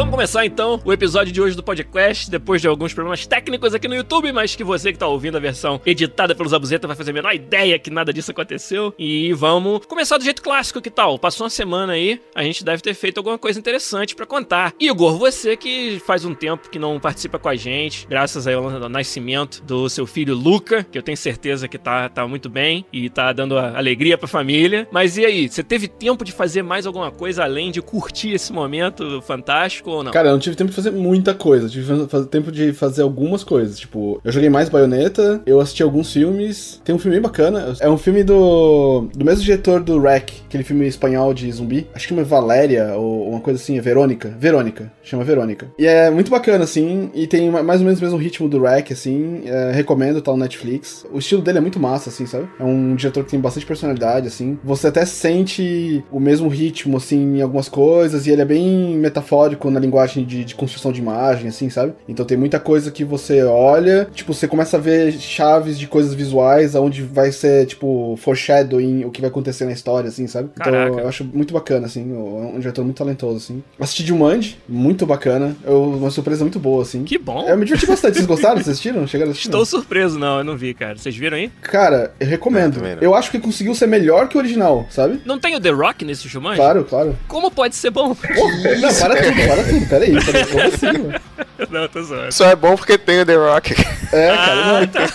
Vamos 0.02 0.16
começar 0.16 0.44
então 0.48 0.82
o 0.84 0.92
episódio 0.92 1.32
de 1.32 1.40
hoje 1.40 1.56
do 1.56 1.62
podcast, 1.62 2.28
depois 2.28 2.60
de 2.60 2.68
alguns 2.68 2.92
problemas 2.92 3.28
técnicos 3.28 3.76
aqui 3.76 3.88
no 3.88 3.94
YouTube, 3.94 4.32
mas 4.32 4.56
que 4.56 4.64
você 4.64 4.92
que 4.92 4.98
tá 4.98 5.06
ouvindo 5.06 5.38
a 5.38 5.40
versão 5.40 5.80
editada 5.86 6.34
pelos 6.34 6.56
Abuzeta 6.56 6.88
vai 6.88 6.96
fazer 6.96 7.12
a 7.12 7.14
menor 7.14 7.36
ideia 7.36 7.78
que 7.78 7.92
nada 7.92 8.12
disso 8.12 8.32
aconteceu. 8.32 8.96
E 8.98 9.32
vamos 9.34 9.86
começar 9.86 10.18
do 10.18 10.24
jeito 10.24 10.42
clássico, 10.42 10.82
que 10.82 10.90
tal? 10.90 11.20
Passou 11.20 11.44
uma 11.44 11.52
semana 11.52 11.94
aí, 11.94 12.20
a 12.34 12.42
gente 12.42 12.66
deve 12.66 12.82
ter 12.82 12.96
feito 12.96 13.20
alguma 13.20 13.38
coisa 13.38 13.60
interessante 13.60 14.16
pra 14.16 14.26
contar. 14.26 14.74
Igor, 14.80 15.20
você 15.20 15.56
que 15.56 16.02
faz 16.04 16.26
um 16.26 16.34
tempo 16.34 16.72
que 16.72 16.80
não 16.80 17.00
participa 17.00 17.38
com 17.38 17.50
a 17.50 17.56
gente, 17.56 18.08
graças 18.08 18.48
aí 18.48 18.56
ao 18.56 18.90
nascimento 18.90 19.62
do 19.62 19.88
seu 19.88 20.08
filho 20.08 20.34
Luca, 20.34 20.84
que 20.84 20.98
eu 20.98 21.04
tenho 21.04 21.18
certeza 21.18 21.68
que 21.68 21.78
tá, 21.78 22.10
tá 22.10 22.28
muito 22.28 22.50
bem 22.50 22.84
e 22.92 23.08
tá 23.08 23.32
dando 23.32 23.56
alegria 23.56 24.18
pra 24.18 24.28
família. 24.28 24.88
Mas 24.92 25.16
e 25.16 25.26
aí, 25.26 25.48
você 25.48 25.64
teve 25.64 25.88
tempo 25.88 26.26
de 26.26 26.32
fazer 26.32 26.64
mais 26.64 26.88
alguma 26.88 27.12
coisa 27.12 27.44
além 27.44 27.70
de 27.70 27.84
curtir 27.84 28.32
esse 28.32 28.52
momento 28.52 29.22
fantástico 29.22 29.91
ou 29.98 30.04
não? 30.04 30.12
Cara, 30.12 30.30
eu 30.30 30.34
não 30.34 30.40
tive 30.40 30.56
tempo 30.56 30.70
de 30.70 30.76
fazer 30.76 30.92
muita 30.92 31.34
coisa. 31.34 31.70
Tive 31.70 31.94
tempo 32.30 32.52
de 32.52 32.74
fazer 32.74 33.02
algumas 33.02 33.44
coisas. 33.44 33.80
Tipo, 33.80 34.20
eu 34.24 34.32
joguei 34.32 34.50
mais 34.50 34.70
Bayonetta, 34.70 35.42
eu 35.46 35.60
assisti 35.60 35.84
alguns 35.84 36.12
filmes. 36.12 36.82
Tem 36.84 36.94
um 36.96 37.00
filme 37.00 37.16
bem 37.18 37.22
bacana. 37.24 37.74
É 37.80 37.90
um 37.90 37.98
filme 37.98 38.24
do. 38.24 39.08
do 39.16 39.26
mesmo 39.26 39.44
diretor 39.44 39.82
do 39.82 40.00
Rec, 40.00 40.30
aquele 40.48 40.64
filme 40.64 40.88
espanhol 40.88 41.34
de 41.34 41.52
zumbi. 41.52 41.88
Acho 41.94 42.08
que 42.08 42.14
uma 42.14 42.24
Valéria 42.24 42.96
ou 42.96 43.30
uma 43.30 43.40
coisa 43.40 43.60
assim, 43.62 43.78
é 43.78 43.82
Verônica. 43.82 44.36
Verônica. 44.40 44.92
Chama 45.04 45.24
Verônica. 45.24 45.68
E 45.78 45.86
é 45.86 46.10
muito 46.10 46.30
bacana, 46.32 46.64
assim. 46.64 47.10
E 47.14 47.28
tem 47.28 47.50
ma- 47.50 47.64
mais 47.64 47.80
ou 47.82 47.86
menos 47.86 48.00
o 48.00 48.04
mesmo 48.04 48.18
ritmo 48.18 48.48
do 48.50 48.62
Rec, 48.62 48.92
assim. 48.92 49.42
É, 49.46 49.72
recomendo, 49.72 50.22
tá 50.22 50.32
no 50.32 50.38
Netflix. 50.38 51.06
O 51.12 51.20
estilo 51.20 51.42
dele 51.42 51.58
é 51.58 51.62
muito 51.62 51.80
massa, 51.80 52.10
assim, 52.10 52.26
sabe? 52.26 52.48
É 52.60 52.64
um 52.64 52.96
diretor 52.96 53.24
que 53.24 53.32
tem 53.32 53.40
bastante 53.40 53.66
personalidade, 53.66 54.28
assim. 54.28 54.60
Você 54.64 54.88
até 54.88 55.06
sente 55.06 56.04
o 56.12 56.20
mesmo 56.20 56.48
ritmo, 56.48 56.98
assim, 56.98 57.38
em 57.38 57.42
algumas 57.42 57.68
coisas. 57.70 58.28
E 58.28 58.32
ele 58.32 58.42
é 58.42 58.46
bem 58.46 58.96
metafórico 58.98 59.71
na 59.72 59.80
linguagem 59.80 60.26
de, 60.26 60.44
de 60.44 60.56
construção 60.56 60.92
de 60.92 61.00
imagem, 61.00 61.48
assim, 61.48 61.70
sabe? 61.70 61.94
Então 62.08 62.26
tem 62.26 62.38
muita 62.38 62.60
coisa 62.60 62.92
que 62.92 63.04
você 63.04 63.44
olha, 63.44 64.08
tipo, 64.14 64.34
você 64.34 64.48
começa 64.48 64.78
a 64.78 64.80
ver 64.80 65.12
chaves 65.14 65.78
de 65.78 65.88
coisas 65.88 66.14
visuais, 66.14 66.76
onde 66.76 67.02
vai 67.02 67.32
ser, 67.32 67.66
tipo, 67.66 68.16
foreshadowing 68.18 69.06
o 69.06 69.12
que 69.12 69.22
vai 69.22 69.30
acontecer 69.30 69.66
na 69.66 69.72
história, 69.72 70.10
assim, 70.10 70.28
sabe? 70.28 70.50
Caraca. 70.56 70.90
Então 70.90 71.00
eu 71.00 71.08
acho 71.08 71.24
muito 71.24 71.54
bacana, 71.54 71.86
assim. 71.86 72.02
É 72.12 72.56
um 72.56 72.60
diretor 72.60 72.84
muito 72.84 72.98
talentoso, 72.98 73.38
assim. 73.38 73.64
Assisti 73.80 74.06
Jumanji, 74.06 74.60
muito 74.68 75.06
bacana. 75.06 75.56
Eu, 75.64 75.84
uma 75.84 76.12
surpresa 76.12 76.44
muito 76.44 76.60
boa, 76.60 76.84
assim. 76.84 77.04
Que 77.04 77.18
bom! 77.18 77.48
Eu 77.48 77.58
me 77.58 77.66
diverti 77.66 77.86
bastante. 77.86 78.16
Vocês 78.16 78.26
gostaram? 78.26 78.56
Vocês 78.56 78.70
assistiram? 78.70 79.08
Chegaram 79.08 79.30
a 79.30 79.32
assistir? 79.32 79.50
Estou 79.50 79.66
surpreso, 79.66 80.20
não, 80.20 80.40
eu 80.40 80.44
não 80.44 80.58
vi, 80.58 80.74
cara. 80.74 80.98
Vocês 80.98 81.16
viram 81.16 81.38
aí? 81.38 81.50
Cara, 81.62 82.14
eu 82.20 82.28
recomendo. 82.28 82.82
Não, 82.82 82.98
eu 83.02 83.16
acho 83.16 83.32
que 83.32 83.40
conseguiu 83.40 83.74
ser 83.76 83.88
melhor 83.88 84.28
que 84.28 84.38
o 84.38 84.40
original, 84.40 84.86
sabe? 84.90 85.22
Não 85.26 85.40
tem 85.40 85.56
o 85.56 85.60
The 85.60 85.70
Rock 85.70 86.06
nesse 86.06 86.28
Jumanji? 86.28 86.58
Claro, 86.58 86.84
claro. 86.86 87.18
Como 87.28 87.50
pode 87.52 87.76
ser 87.76 87.90
bom? 87.90 88.10
Não, 88.10 88.94
para 88.96 89.16
tudo, 89.16 89.36
para 89.48 89.61
tudo. 89.64 89.86
Peraí, 89.88 90.26
peraí. 90.26 90.46
Como 90.46 90.64
assim, 90.64 90.86
mano? 90.86 91.14
não, 91.70 91.88
tô 91.88 92.04
zoando. 92.04 92.32
Só 92.32 92.46
é 92.50 92.56
bom 92.56 92.76
porque 92.76 92.98
tem 92.98 93.22
o 93.22 93.26
The 93.26 93.36
Rock. 93.36 93.74
É, 94.14 94.28
cara, 94.28 94.52
Ah, 94.52 94.80
não. 94.82 94.88
tá. 94.88 95.08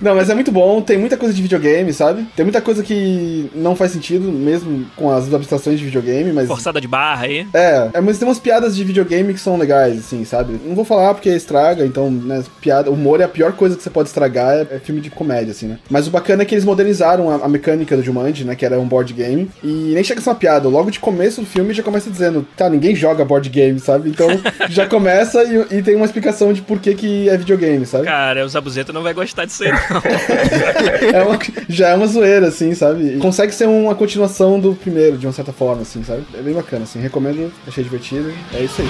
Não, 0.00 0.14
mas 0.16 0.28
é 0.30 0.34
muito 0.34 0.50
bom, 0.50 0.80
tem 0.80 0.96
muita 0.98 1.16
coisa 1.16 1.32
de 1.34 1.42
videogame, 1.42 1.92
sabe? 1.92 2.26
Tem 2.34 2.44
muita 2.44 2.60
coisa 2.60 2.82
que 2.82 3.48
não 3.54 3.76
faz 3.76 3.92
sentido, 3.92 4.32
mesmo 4.32 4.86
com 4.96 5.12
as 5.12 5.32
abstrações 5.32 5.78
de 5.78 5.84
videogame, 5.84 6.32
mas. 6.32 6.48
Forçada 6.48 6.80
de 6.80 6.88
barra 6.88 7.26
aí. 7.26 7.46
É, 7.54 7.90
é, 7.94 8.00
mas 8.00 8.18
tem 8.18 8.26
umas 8.26 8.38
piadas 8.40 8.74
de 8.74 8.82
videogame 8.82 9.32
que 9.34 9.38
são 9.38 9.56
legais, 9.56 9.98
assim, 9.98 10.24
sabe? 10.24 10.58
Não 10.64 10.74
vou 10.74 10.84
falar 10.84 11.14
porque 11.14 11.28
estraga, 11.28 11.84
então, 11.84 12.10
né, 12.10 12.42
piada, 12.60 12.90
humor 12.90 13.20
é 13.20 13.24
a 13.24 13.28
pior 13.28 13.52
coisa 13.52 13.76
que 13.76 13.82
você 13.82 13.90
pode 13.90 14.08
estragar, 14.08 14.54
é, 14.54 14.76
é 14.76 14.78
filme 14.80 15.00
de 15.00 15.10
comédia, 15.10 15.52
assim, 15.52 15.66
né? 15.66 15.78
Mas 15.90 16.08
o 16.08 16.10
bacana 16.10 16.42
é 16.42 16.44
que 16.46 16.54
eles 16.54 16.64
modernizaram 16.64 17.30
a, 17.30 17.44
a 17.44 17.48
mecânica 17.48 17.96
do 17.96 18.02
Jumanji, 18.02 18.44
né, 18.44 18.56
que 18.56 18.64
era 18.64 18.80
um 18.80 18.86
board 18.88 19.12
game, 19.12 19.48
e 19.62 19.92
nem 19.94 20.02
chega 20.02 20.20
a 20.20 20.22
ser 20.22 20.30
uma 20.30 20.36
piada, 20.36 20.68
logo 20.68 20.90
de 20.90 20.98
começo 20.98 21.40
do 21.42 21.46
filme 21.46 21.74
já 21.74 21.82
começa 21.82 22.10
dizendo, 22.10 22.46
tá, 22.56 22.68
ninguém 22.68 22.94
joga 22.96 23.24
board 23.24 23.48
game, 23.48 23.61
videogame, 23.62 23.78
sabe? 23.78 24.10
Então 24.10 24.28
já 24.68 24.86
começa 24.86 25.42
e, 25.44 25.78
e, 25.78 25.82
tem 25.82 25.94
uma 25.94 26.04
explicação 26.04 26.52
de 26.52 26.62
por 26.62 26.80
que, 26.80 26.94
que 26.94 27.28
é 27.28 27.36
videogame, 27.36 27.86
sabe? 27.86 28.04
Cara, 28.04 28.44
o 28.44 28.48
Zabuzeta 28.48 28.92
não 28.92 29.02
vai 29.02 29.14
gostar 29.14 29.44
disso 29.44 29.64
aí, 29.64 29.70
não. 29.70 29.78
é 31.18 31.22
uma, 31.22 31.38
já 31.68 31.88
é 31.90 31.94
uma 31.94 32.06
zoeira, 32.06 32.48
assim, 32.48 32.74
sabe? 32.74 33.16
E 33.16 33.18
consegue 33.18 33.52
ser 33.52 33.68
uma 33.68 33.94
continuação 33.94 34.58
do 34.58 34.74
primeiro, 34.74 35.16
de 35.16 35.26
uma 35.26 35.32
certa 35.32 35.52
forma, 35.52 35.82
assim, 35.82 36.02
sabe? 36.02 36.24
É 36.34 36.42
bem 36.42 36.54
bacana, 36.54 36.84
assim. 36.84 37.00
Recomendo, 37.00 37.52
achei 37.66 37.84
divertido. 37.84 38.32
É 38.54 38.60
isso 38.62 38.82
aí. 38.82 38.88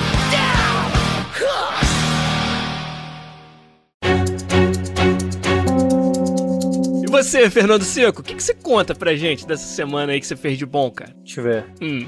você, 7.22 7.48
Fernando 7.48 7.84
Seco, 7.84 8.20
o 8.20 8.24
que, 8.24 8.34
que 8.34 8.42
você 8.42 8.52
conta 8.52 8.94
pra 8.94 9.14
gente 9.14 9.46
dessa 9.46 9.66
semana 9.66 10.12
aí 10.12 10.20
que 10.20 10.26
você 10.26 10.34
fez 10.34 10.58
de 10.58 10.66
bom, 10.66 10.90
cara? 10.90 11.14
Deixa 11.22 11.40
eu 11.40 11.44
ver. 11.44 11.64
Hum 11.80 12.06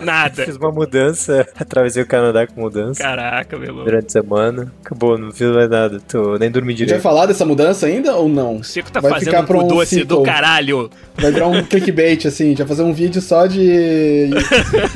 nada. 0.00 0.44
Fiz 0.44 0.56
uma 0.56 0.70
mudança, 0.70 1.46
atravessei 1.58 2.02
o 2.02 2.06
Canadá 2.06 2.46
com 2.46 2.60
mudança 2.60 3.02
Caraca, 3.02 3.56
meu 3.56 3.68
irmão. 3.68 3.84
durante 3.84 4.06
a 4.06 4.10
semana. 4.10 4.72
Acabou, 4.84 5.18
não 5.18 5.30
fiz 5.30 5.48
mais 5.48 5.68
nada. 5.68 6.00
Tô, 6.00 6.36
nem 6.36 6.50
dormi 6.50 6.74
direito. 6.74 7.00
falar 7.00 7.26
dessa 7.26 7.44
mudança 7.44 7.86
ainda 7.86 8.14
ou 8.14 8.28
não? 8.28 8.56
O 8.56 8.64
Seco 8.64 8.90
tá 8.90 9.00
Vai 9.00 9.12
fazendo 9.12 9.28
ficar 9.30 9.42
pra 9.44 9.56
um 9.58 9.64
um 9.64 9.68
doce 9.68 10.04
do 10.04 10.22
caralho. 10.22 10.90
Vai 11.16 11.32
virar 11.32 11.48
um 11.48 11.62
clickbait, 11.62 12.26
assim, 12.26 12.54
vai 12.54 12.66
fazer 12.66 12.82
um 12.82 12.92
vídeo 12.92 13.20
só 13.22 13.46
de. 13.46 14.28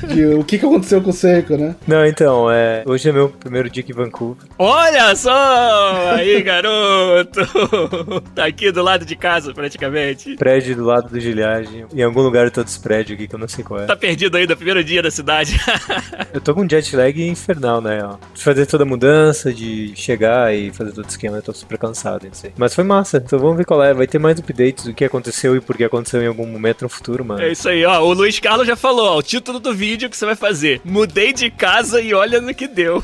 de 0.06 0.26
o 0.26 0.44
que, 0.44 0.58
que 0.58 0.66
aconteceu 0.66 1.00
com 1.00 1.10
o 1.10 1.12
Seco, 1.12 1.56
né? 1.56 1.74
Não, 1.86 2.04
então, 2.04 2.50
é. 2.50 2.82
Hoje 2.86 3.08
é 3.08 3.12
meu 3.12 3.28
primeiro 3.28 3.70
dia 3.70 3.82
aqui 3.82 3.92
em 3.92 3.94
Vancouver. 3.94 4.46
Olha 4.58 5.14
só! 5.16 6.14
Aí, 6.14 6.42
garoto! 6.42 7.40
Tá 8.34 8.46
aqui 8.46 8.70
do 8.70 8.82
lado 8.82 9.04
de 9.04 9.16
casa, 9.16 9.52
praticamente. 9.52 10.36
Prédio 10.36 10.76
do 10.76 10.84
lado 10.84 11.08
do 11.08 11.18
Gilhagem. 11.18 11.84
Em 11.92 12.02
algum 12.02 12.20
lugar 12.22 12.46
de 12.46 12.52
todos 12.52 12.72
os 12.72 12.78
prédios 12.78 13.16
aqui 13.16 13.26
que 13.26 13.34
eu 13.34 13.38
não 13.38 13.48
sei 13.48 13.64
qual 13.64 13.80
é. 13.80 13.86
Tá 13.86 13.96
perdido 13.96 14.36
aí 14.36 14.46
do 14.46 14.56
primeiro 14.70 14.84
dia 14.84 15.02
da 15.02 15.10
cidade. 15.10 15.60
Eu 16.32 16.40
tô 16.40 16.54
com 16.54 16.62
um 16.62 16.68
jet 16.68 16.94
lag 16.94 17.28
infernal, 17.28 17.80
né? 17.80 18.04
Ó. 18.04 18.16
De 18.32 18.42
fazer 18.42 18.64
toda 18.66 18.84
a 18.84 18.86
mudança, 18.86 19.52
de 19.52 19.92
chegar 19.96 20.54
e 20.54 20.70
fazer 20.70 20.92
todo 20.92 21.04
o 21.04 21.08
esquema, 21.08 21.38
eu 21.38 21.42
tô 21.42 21.52
super 21.52 21.76
cansado, 21.76 22.26
não 22.26 22.32
sei. 22.32 22.52
Mas 22.56 22.72
foi 22.72 22.84
massa, 22.84 23.16
então 23.16 23.36
vamos 23.38 23.56
ver 23.56 23.64
qual 23.64 23.82
é. 23.82 23.92
Vai 23.92 24.06
ter 24.06 24.20
mais 24.20 24.38
updates 24.38 24.84
do 24.84 24.94
que 24.94 25.04
aconteceu 25.04 25.56
e 25.56 25.60
por 25.60 25.76
que 25.76 25.82
aconteceu 25.82 26.22
em 26.22 26.28
algum 26.28 26.46
momento 26.46 26.82
no 26.82 26.88
futuro, 26.88 27.24
mano. 27.24 27.42
É 27.42 27.50
isso 27.50 27.68
aí, 27.68 27.84
ó. 27.84 28.00
O 28.00 28.12
Luiz 28.12 28.38
Carlos 28.38 28.66
já 28.66 28.76
falou, 28.76 29.06
ó. 29.06 29.18
O 29.18 29.22
título 29.22 29.58
do 29.58 29.74
vídeo 29.74 30.08
que 30.08 30.16
você 30.16 30.24
vai 30.24 30.36
fazer. 30.36 30.80
Mudei 30.84 31.32
de 31.32 31.50
casa 31.50 32.00
e 32.00 32.14
olha 32.14 32.40
no 32.40 32.54
que 32.54 32.68
deu. 32.68 33.02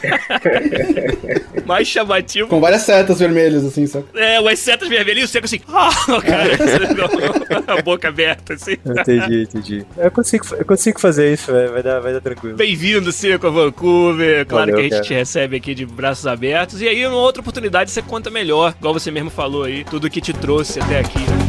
Mais 1.66 1.88
chamativo. 1.88 2.48
Com 2.48 2.60
várias 2.60 2.82
setas 2.82 3.18
vermelhas, 3.18 3.64
assim, 3.64 3.88
sabe? 3.88 4.06
É, 4.14 4.38
umas 4.38 4.60
setas 4.60 4.88
vermelhinhas, 4.88 5.30
o 5.30 5.32
seco 5.32 5.46
assim. 5.46 5.60
Ah, 5.68 5.90
cara, 6.22 7.78
a 7.78 7.82
boca 7.82 8.08
aberta, 8.08 8.54
assim. 8.54 8.76
Entendi, 8.84 9.42
entendi. 9.42 9.86
Eu 9.96 10.10
consigo, 10.10 10.46
eu 10.56 10.64
consigo 10.64 11.00
fazer 11.00 11.32
isso, 11.32 11.45
vai, 11.52 11.68
vai, 11.68 11.82
dar, 11.82 12.00
vai 12.00 12.12
dar 12.12 12.20
tranquilo. 12.20 12.56
Bem-vindo, 12.56 13.10
Seco, 13.12 13.46
a 13.46 13.50
Vancouver. 13.50 14.46
Claro 14.46 14.72
Valeu, 14.72 14.74
que 14.76 14.80
a 14.80 14.82
gente 14.84 14.92
cara. 14.92 15.04
te 15.04 15.14
recebe 15.14 15.56
aqui 15.56 15.74
de 15.74 15.86
braços 15.86 16.26
abertos. 16.26 16.80
E 16.80 16.88
aí, 16.88 17.02
numa 17.04 17.16
outra 17.16 17.40
oportunidade, 17.40 17.90
você 17.90 18.02
conta 18.02 18.30
melhor, 18.30 18.74
igual 18.78 18.94
você 18.94 19.10
mesmo 19.10 19.30
falou 19.30 19.64
aí, 19.64 19.84
tudo 19.84 20.10
que 20.10 20.20
te 20.20 20.32
trouxe 20.32 20.80
até 20.80 20.98
aqui. 21.00 21.45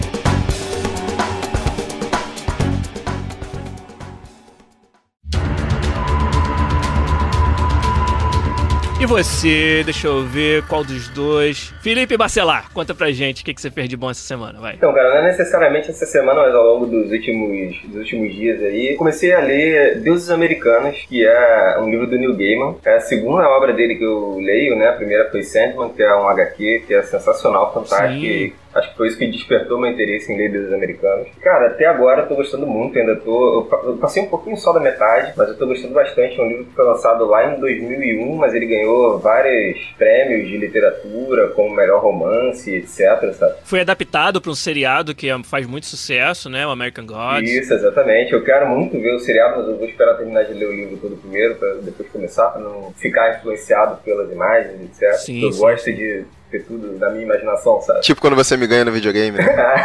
E 9.00 9.06
você, 9.06 9.84
deixa 9.84 10.08
eu 10.08 10.24
ver 10.24 10.64
qual 10.64 10.84
dos 10.84 11.08
dois. 11.10 11.72
Felipe 11.84 12.18
Bacelar, 12.18 12.72
conta 12.74 12.96
pra 12.96 13.12
gente 13.12 13.44
o 13.44 13.46
que, 13.46 13.54
que 13.54 13.62
você 13.62 13.70
fez 13.70 13.88
de 13.88 13.96
bom 13.96 14.10
essa 14.10 14.22
semana, 14.22 14.60
vai. 14.60 14.74
Então, 14.74 14.92
cara, 14.92 15.10
não 15.10 15.18
é 15.18 15.24
necessariamente 15.26 15.92
essa 15.92 16.08
semana, 16.08 16.42
mas 16.42 16.56
ao 16.56 16.64
longo 16.64 16.88
dos 16.88 17.12
últimos, 17.12 17.80
dos 17.84 17.98
últimos 17.98 18.34
dias 18.34 18.60
aí, 18.60 18.96
comecei 18.96 19.36
a 19.36 19.40
ler 19.40 20.00
Deuses 20.02 20.32
Americanos, 20.32 20.98
que 21.08 21.24
é 21.24 21.78
um 21.80 21.92
livro 21.92 22.08
do 22.08 22.18
Neil 22.18 22.36
Gaiman. 22.36 22.76
É 22.84 22.96
a 22.96 23.00
segunda 23.00 23.48
obra 23.48 23.72
dele 23.72 23.98
que 23.98 24.04
eu 24.04 24.40
leio, 24.40 24.76
né? 24.76 24.88
A 24.88 24.94
primeira 24.94 25.30
foi 25.30 25.44
Sandman, 25.44 25.90
que 25.90 26.02
é 26.02 26.16
um 26.16 26.28
HQ, 26.28 26.86
que 26.88 26.94
é 26.96 27.04
sensacional, 27.04 27.72
fantástico. 27.72 28.20
Sim. 28.20 28.54
Acho 28.78 28.92
que 28.92 28.98
foi 28.98 29.08
isso 29.08 29.18
que 29.18 29.28
despertou 29.28 29.80
meu 29.80 29.92
interesse 29.92 30.32
em 30.32 30.38
ler 30.38 30.52
Deuses 30.52 30.74
Americanos. 30.74 31.28
Cara, 31.42 31.68
até 31.68 31.86
agora 31.86 32.22
eu 32.24 32.28
tô 32.28 32.36
gostando 32.36 32.66
muito, 32.68 32.98
ainda 32.98 33.16
tô... 33.16 33.60
Eu 33.60 33.66
pa- 33.66 33.82
eu 33.84 33.98
passei 33.98 34.24
um 34.24 34.28
pouquinho 34.28 34.58
só 34.58 34.72
da 34.74 34.80
metade, 34.80 35.34
mas 35.36 35.50
eu 35.50 35.58
tô 35.58 35.66
gostando 35.68 35.94
bastante. 35.94 36.40
É 36.40 36.44
um 36.44 36.48
livro 36.48 36.66
que 36.66 36.74
foi 36.74 36.86
lançado 36.86 37.26
lá 37.26 37.54
em 37.54 37.60
2001, 37.60 38.36
mas 38.36 38.54
ele 38.54 38.66
ganhou 38.66 39.20
vários 39.20 39.78
prêmios 39.98 40.48
de 40.48 40.58
literatura, 40.58 41.48
como 41.50 41.76
melhor 41.76 42.02
romance, 42.02 42.74
etc, 42.76 43.34
sabe? 43.34 43.56
Foi 43.64 43.82
adaptado 43.82 44.40
pra 44.42 44.52
um 44.52 44.56
seriado 44.56 45.16
que 45.16 45.30
é- 45.30 45.44
faz 45.44 45.66
muito 45.66 45.86
sucesso, 45.86 46.50
né? 46.50 46.66
O 46.66 46.70
American 46.72 47.06
Gods. 47.06 47.50
Isso, 47.50 47.74
exatamente. 47.74 48.34
Eu 48.34 48.44
quero 48.44 48.68
muito 48.68 49.00
ver 49.00 49.16
o 49.16 49.20
seriado, 49.20 49.58
mas 49.60 49.68
eu 49.70 49.78
vou 49.78 49.88
esperar 49.88 50.16
terminar 50.18 50.44
de 50.44 50.54
ler 50.54 50.68
o 50.68 50.74
livro 50.74 50.98
todo 50.98 51.16
primeiro, 51.18 51.56
pra 51.56 51.74
depois 51.82 52.10
começar, 52.10 52.48
pra 52.50 52.62
não 52.62 52.92
ficar 52.98 53.38
influenciado 53.38 53.98
pelas 54.04 54.32
imagens, 54.32 54.82
etc. 54.82 55.14
Sim, 55.14 55.44
eu 55.44 55.52
sim. 55.52 55.60
gosto 55.60 55.92
de 55.94 56.26
ter 56.50 56.64
tudo 56.64 56.98
da 56.98 57.10
minha 57.10 57.24
imaginação, 57.24 57.82
sabe? 57.82 58.02
Tipo 58.02 58.22
quando 58.22 58.36
você 58.36 58.56
me 58.56 58.68
ganha 58.68 58.86
no 58.86 58.92
videogame, 58.92 59.38
né? 59.38 59.46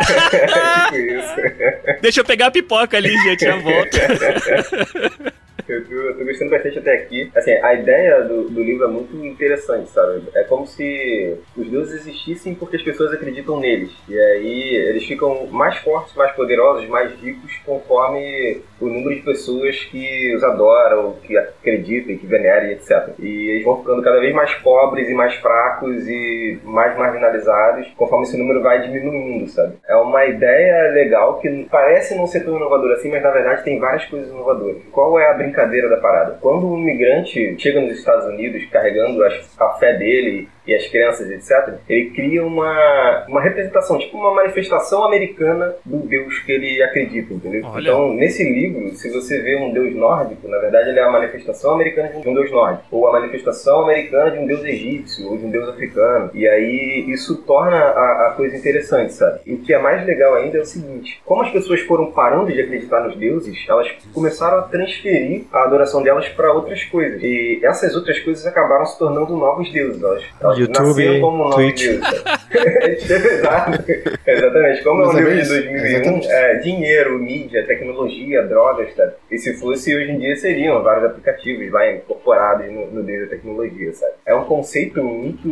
tipo 0.86 0.96
isso. 0.96 2.00
Deixa 2.00 2.20
eu 2.20 2.24
pegar 2.24 2.46
a 2.46 2.50
pipoca 2.50 2.96
ali, 2.96 3.16
gente, 3.22 3.44
já 3.44 3.56
volto. 3.56 3.96
Eu 5.68 5.84
tô, 5.84 5.94
eu 5.94 6.18
tô 6.18 6.24
gostando 6.24 6.50
bastante 6.50 6.78
até 6.78 6.94
aqui. 6.94 7.30
Assim, 7.34 7.52
a 7.52 7.74
ideia 7.74 8.22
do, 8.22 8.48
do 8.48 8.62
livro 8.62 8.84
é 8.84 8.88
muito 8.88 9.16
interessante, 9.24 9.88
sabe? 9.90 10.22
É 10.34 10.44
como 10.44 10.66
se 10.66 11.36
os 11.56 11.68
deuses 11.68 12.00
existissem 12.00 12.54
porque 12.54 12.76
as 12.76 12.82
pessoas 12.82 13.12
acreditam 13.12 13.60
neles. 13.60 13.92
E 14.08 14.18
aí 14.18 14.74
eles 14.74 15.04
ficam 15.04 15.46
mais 15.46 15.76
fortes, 15.78 16.14
mais 16.14 16.32
poderosos, 16.32 16.88
mais 16.88 17.12
ricos 17.20 17.52
conforme 17.64 18.60
o 18.80 18.86
número 18.86 19.14
de 19.14 19.22
pessoas 19.22 19.78
que 19.84 20.34
os 20.34 20.42
adoram, 20.42 21.16
que 21.22 21.36
acreditam, 21.36 22.16
que 22.16 22.26
veneram, 22.26 22.68
e 22.68 22.72
etc. 22.72 23.14
E 23.18 23.50
eles 23.50 23.64
vão 23.64 23.78
ficando 23.78 24.02
cada 24.02 24.20
vez 24.20 24.34
mais 24.34 24.52
pobres 24.56 25.08
e 25.08 25.14
mais 25.14 25.34
fracos 25.36 26.08
e 26.08 26.58
mais 26.64 26.96
marginalizados 26.96 27.88
conforme 27.96 28.24
esse 28.24 28.36
número 28.36 28.62
vai 28.62 28.82
diminuindo, 28.82 29.48
sabe? 29.48 29.74
É 29.88 29.96
uma 29.96 30.24
ideia 30.26 30.90
legal 30.92 31.38
que 31.38 31.66
parece 31.70 32.14
não 32.14 32.26
ser 32.26 32.44
tão 32.44 32.56
inovadora 32.56 32.94
assim, 32.94 33.10
mas 33.10 33.22
na 33.22 33.30
verdade 33.30 33.64
tem 33.64 33.78
várias 33.78 34.04
coisas 34.06 34.30
inovadoras. 34.30 34.82
Qual 34.90 35.18
é 35.18 35.30
a 35.30 35.34
brincadeira 35.42 35.88
da 35.88 35.96
parada? 35.96 36.38
Quando 36.40 36.66
um 36.66 36.78
imigrante 36.78 37.56
chega 37.58 37.80
nos 37.80 37.98
Estados 37.98 38.26
Unidos 38.26 38.64
carregando 38.70 39.22
a 39.24 39.68
fé 39.78 39.94
dele 39.94 40.48
e 40.66 40.74
as 40.74 40.86
crenças, 40.88 41.30
etc., 41.30 41.74
ele 41.88 42.10
cria 42.10 42.44
uma, 42.44 43.24
uma 43.28 43.40
representação, 43.40 43.98
tipo 43.98 44.16
uma 44.16 44.34
manifestação 44.34 45.04
americana 45.04 45.74
do 45.84 45.98
Deus 45.98 46.38
que 46.40 46.52
ele 46.52 46.82
acredita, 46.82 47.34
entendeu? 47.34 47.62
Olha. 47.64 47.82
Então, 47.82 48.12
nesse 48.14 48.44
livro, 48.44 48.94
se 48.94 49.10
você 49.10 49.40
vê 49.40 49.56
um 49.56 49.72
Deus 49.72 49.94
nórdico, 49.94 50.48
na 50.48 50.58
verdade 50.58 50.90
ele 50.90 50.98
é 50.98 51.02
a 51.02 51.10
manifestação 51.10 51.72
americana 51.72 52.08
de 52.08 52.28
um 52.28 52.34
Deus 52.34 52.50
nórdico, 52.50 52.84
ou 52.90 53.06
a 53.08 53.12
manifestação 53.12 53.82
americana 53.82 54.30
de 54.30 54.38
um 54.38 54.46
Deus 54.46 54.62
egípcio, 54.64 55.28
ou 55.28 55.36
de 55.36 55.46
um 55.46 55.50
Deus 55.50 55.68
africano. 55.68 56.30
E 56.34 56.46
aí 56.46 57.04
isso 57.08 57.42
torna 57.42 57.76
a, 57.76 58.28
a 58.28 58.34
coisa 58.36 58.56
interessante, 58.56 59.12
sabe? 59.12 59.40
E 59.46 59.54
o 59.54 59.58
que 59.58 59.72
é 59.72 59.78
mais 59.78 60.04
legal 60.06 60.34
ainda 60.34 60.58
é 60.58 60.60
o 60.60 60.66
seguinte: 60.66 61.20
como 61.24 61.42
as 61.42 61.50
pessoas 61.50 61.80
foram 61.80 62.12
parando 62.12 62.52
de 62.52 62.60
acreditar 62.60 63.00
nos 63.00 63.16
deuses, 63.16 63.64
elas 63.68 63.88
começaram 64.12 64.58
a 64.58 64.62
transferir 64.62 65.44
a 65.52 65.64
adoração 65.64 66.02
delas 66.02 66.28
para 66.28 66.52
outras 66.52 66.84
coisas. 66.84 67.22
E 67.22 67.60
essas 67.62 67.94
outras 67.94 68.18
coisas 68.20 68.46
acabaram 68.46 68.86
se 68.86 68.98
tornando 68.98 69.36
novos 69.36 69.70
deuses. 69.72 70.02
Elas, 70.02 70.24
elas 70.40 70.51
YouTube, 70.60 71.20
como 71.20 71.50
Twitch. 71.50 71.84
Exato. 72.52 73.84
Exatamente. 74.26 74.82
Como 74.82 75.02
é 75.02 75.04
um 75.04 75.12
Mas 75.12 75.16
é 75.16 75.18
livro 75.20 75.30
bem 75.30 75.36
de 75.36 75.42
isso. 75.42 75.52
2001, 75.52 75.84
Exatamente. 75.86 76.28
é, 76.28 76.54
dinheiro, 76.56 77.18
mídia, 77.18 77.66
tecnologia, 77.66 78.42
drogas, 78.42 78.94
sabe? 78.94 79.12
E 79.30 79.38
se 79.38 79.54
fosse 79.54 79.94
hoje 79.94 80.10
em 80.10 80.18
dia, 80.18 80.36
seriam 80.36 80.82
vários 80.82 81.04
aplicativos 81.06 81.70
lá 81.70 81.90
incorporados 81.92 82.66
no, 82.70 82.90
no 82.90 83.02
meio 83.02 83.24
da 83.24 83.30
tecnologia, 83.30 83.92
sabe? 83.92 84.12
É 84.26 84.34
um 84.34 84.44
conceito 84.44 85.02
muito 85.02 85.48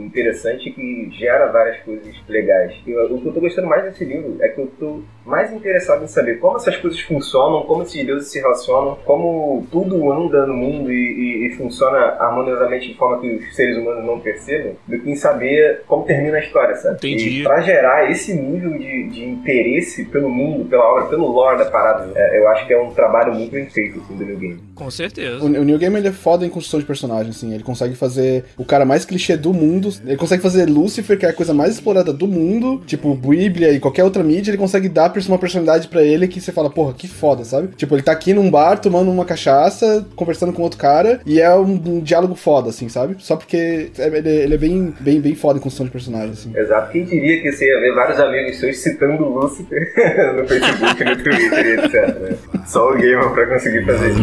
interessante 0.00 0.70
que 0.70 1.10
gera 1.18 1.46
várias 1.46 1.78
coisas 1.80 2.14
legais. 2.28 2.74
E 2.86 2.94
o 2.94 3.10
o 3.10 3.20
que 3.20 3.28
eu 3.28 3.32
tô 3.32 3.40
gostando 3.40 3.68
mais 3.68 3.84
desse 3.84 4.04
livro 4.04 4.36
é 4.40 4.48
que 4.48 4.60
eu 4.60 4.66
tô 4.78 5.02
mais 5.30 5.52
interessado 5.52 6.02
em 6.04 6.08
saber 6.08 6.38
como 6.40 6.56
essas 6.56 6.76
coisas 6.76 7.00
funcionam, 7.00 7.62
como 7.62 7.82
esses 7.82 8.04
deuses 8.04 8.28
se 8.30 8.38
relacionam, 8.40 8.98
como 9.04 9.66
tudo 9.70 10.10
anda 10.12 10.46
no 10.46 10.54
mundo 10.54 10.92
e, 10.92 10.96
e- 10.96 11.46
e 11.46 11.50
funciona 11.56 11.98
harmoniosamente 12.18 12.88
de 12.88 12.94
forma 12.96 13.20
que 13.20 13.36
os 13.36 13.54
seres 13.54 13.76
humanos 13.78 14.04
não 14.04 14.18
percebam, 14.20 14.72
do 14.86 14.98
que 14.98 15.10
em 15.10 15.16
saber 15.16 15.82
como 15.86 16.04
termina 16.04 16.36
a 16.38 16.40
história, 16.40 16.74
sabe? 16.76 16.96
Entendi. 16.96 17.40
E 17.40 17.42
pra 17.42 17.60
gerar 17.60 18.10
esse 18.10 18.34
nível 18.34 18.72
de, 18.78 19.08
de 19.08 19.24
interesse 19.24 20.04
pelo 20.06 20.28
mundo, 20.28 20.64
pela 20.66 20.84
obra, 20.92 21.04
pelo 21.06 21.26
lore 21.30 21.58
da 21.58 21.66
parada, 21.66 22.10
é, 22.14 22.38
eu 22.38 22.48
acho 22.48 22.66
que 22.66 22.72
é 22.72 22.80
um 22.80 22.90
trabalho 22.90 23.32
muito 23.34 23.50
bem 23.52 23.66
feito 23.70 24.00
assim, 24.00 24.16
do 24.16 24.24
New 24.24 24.36
Game. 24.38 24.60
Com 24.74 24.90
certeza. 24.90 25.42
O, 25.42 25.46
o 25.46 25.64
New 25.64 25.78
Game 25.78 25.96
ele 25.96 26.08
é 26.08 26.12
foda 26.12 26.44
em 26.44 26.48
construção 26.48 26.80
de 26.80 26.86
personagem, 26.86 27.30
assim. 27.30 27.54
Ele 27.54 27.62
consegue 27.62 27.94
fazer 27.94 28.44
o 28.58 28.64
cara 28.64 28.84
mais 28.84 29.04
clichê 29.04 29.36
do 29.36 29.52
mundo. 29.52 29.90
Ele 30.04 30.16
consegue 30.16 30.42
fazer 30.42 30.66
Lucifer, 30.68 31.18
que 31.18 31.26
é 31.26 31.28
a 31.28 31.32
coisa 31.32 31.52
mais 31.52 31.74
explorada 31.74 32.12
do 32.12 32.26
mundo. 32.26 32.80
Tipo, 32.86 33.14
Bíblia 33.14 33.72
e 33.72 33.78
qualquer 33.80 34.04
outra 34.04 34.22
mídia. 34.24 34.50
Ele 34.50 34.58
consegue 34.58 34.88
dar 34.88 35.10
uma 35.28 35.38
personalidade 35.38 35.88
pra 35.88 36.02
ele 36.02 36.28
que 36.28 36.40
você 36.40 36.52
fala, 36.52 36.70
porra, 36.70 36.92
que 36.94 37.06
foda, 37.08 37.44
sabe? 37.44 37.68
Tipo, 37.76 37.94
ele 37.94 38.02
tá 38.02 38.12
aqui 38.12 38.32
num 38.32 38.50
bar 38.50 38.78
tomando 38.78 39.10
uma 39.10 39.24
cachaça, 39.24 40.06
conversando 40.16 40.52
com 40.52 40.62
outro 40.62 40.78
cara. 40.78 41.20
E 41.26 41.40
é 41.40 41.54
um, 41.54 41.72
um 41.86 42.00
diálogo 42.00 42.34
foda, 42.34 42.70
assim, 42.70 42.88
sabe? 42.88 43.16
Só 43.18 43.36
porque 43.36 43.90
é- 43.98 44.06
ele, 44.06 44.28
ele 44.28 44.54
é 44.54 44.58
bem, 44.58 44.94
bem, 45.00 45.20
bem 45.20 45.34
foda 45.34 45.58
em 45.58 45.62
construção 45.62 45.86
de 45.86 45.92
personagem, 45.92 46.30
assim. 46.30 46.52
Exato. 46.56 46.92
Quem 46.92 47.04
diria 47.04 47.40
que 47.42 47.52
você 47.52 47.66
ia 47.66 47.80
ver 47.80 47.94
vários 47.94 48.18
amigos 48.18 48.58
seus 48.58 48.78
citando 48.78 49.22
o 49.24 49.40
Lucifer 49.40 49.92
no 50.36 50.46
Facebook, 50.46 51.04
no 51.04 51.16
Twitter 51.16 51.66
e 51.66 51.72
etc. 51.80 52.18
Né? 52.20 52.36
Só 52.66 52.90
o 52.90 52.96
gamer 52.96 53.30
pra 53.30 53.46
conseguir 53.46 53.84
fazer 53.84 54.10
isso. 54.10 54.20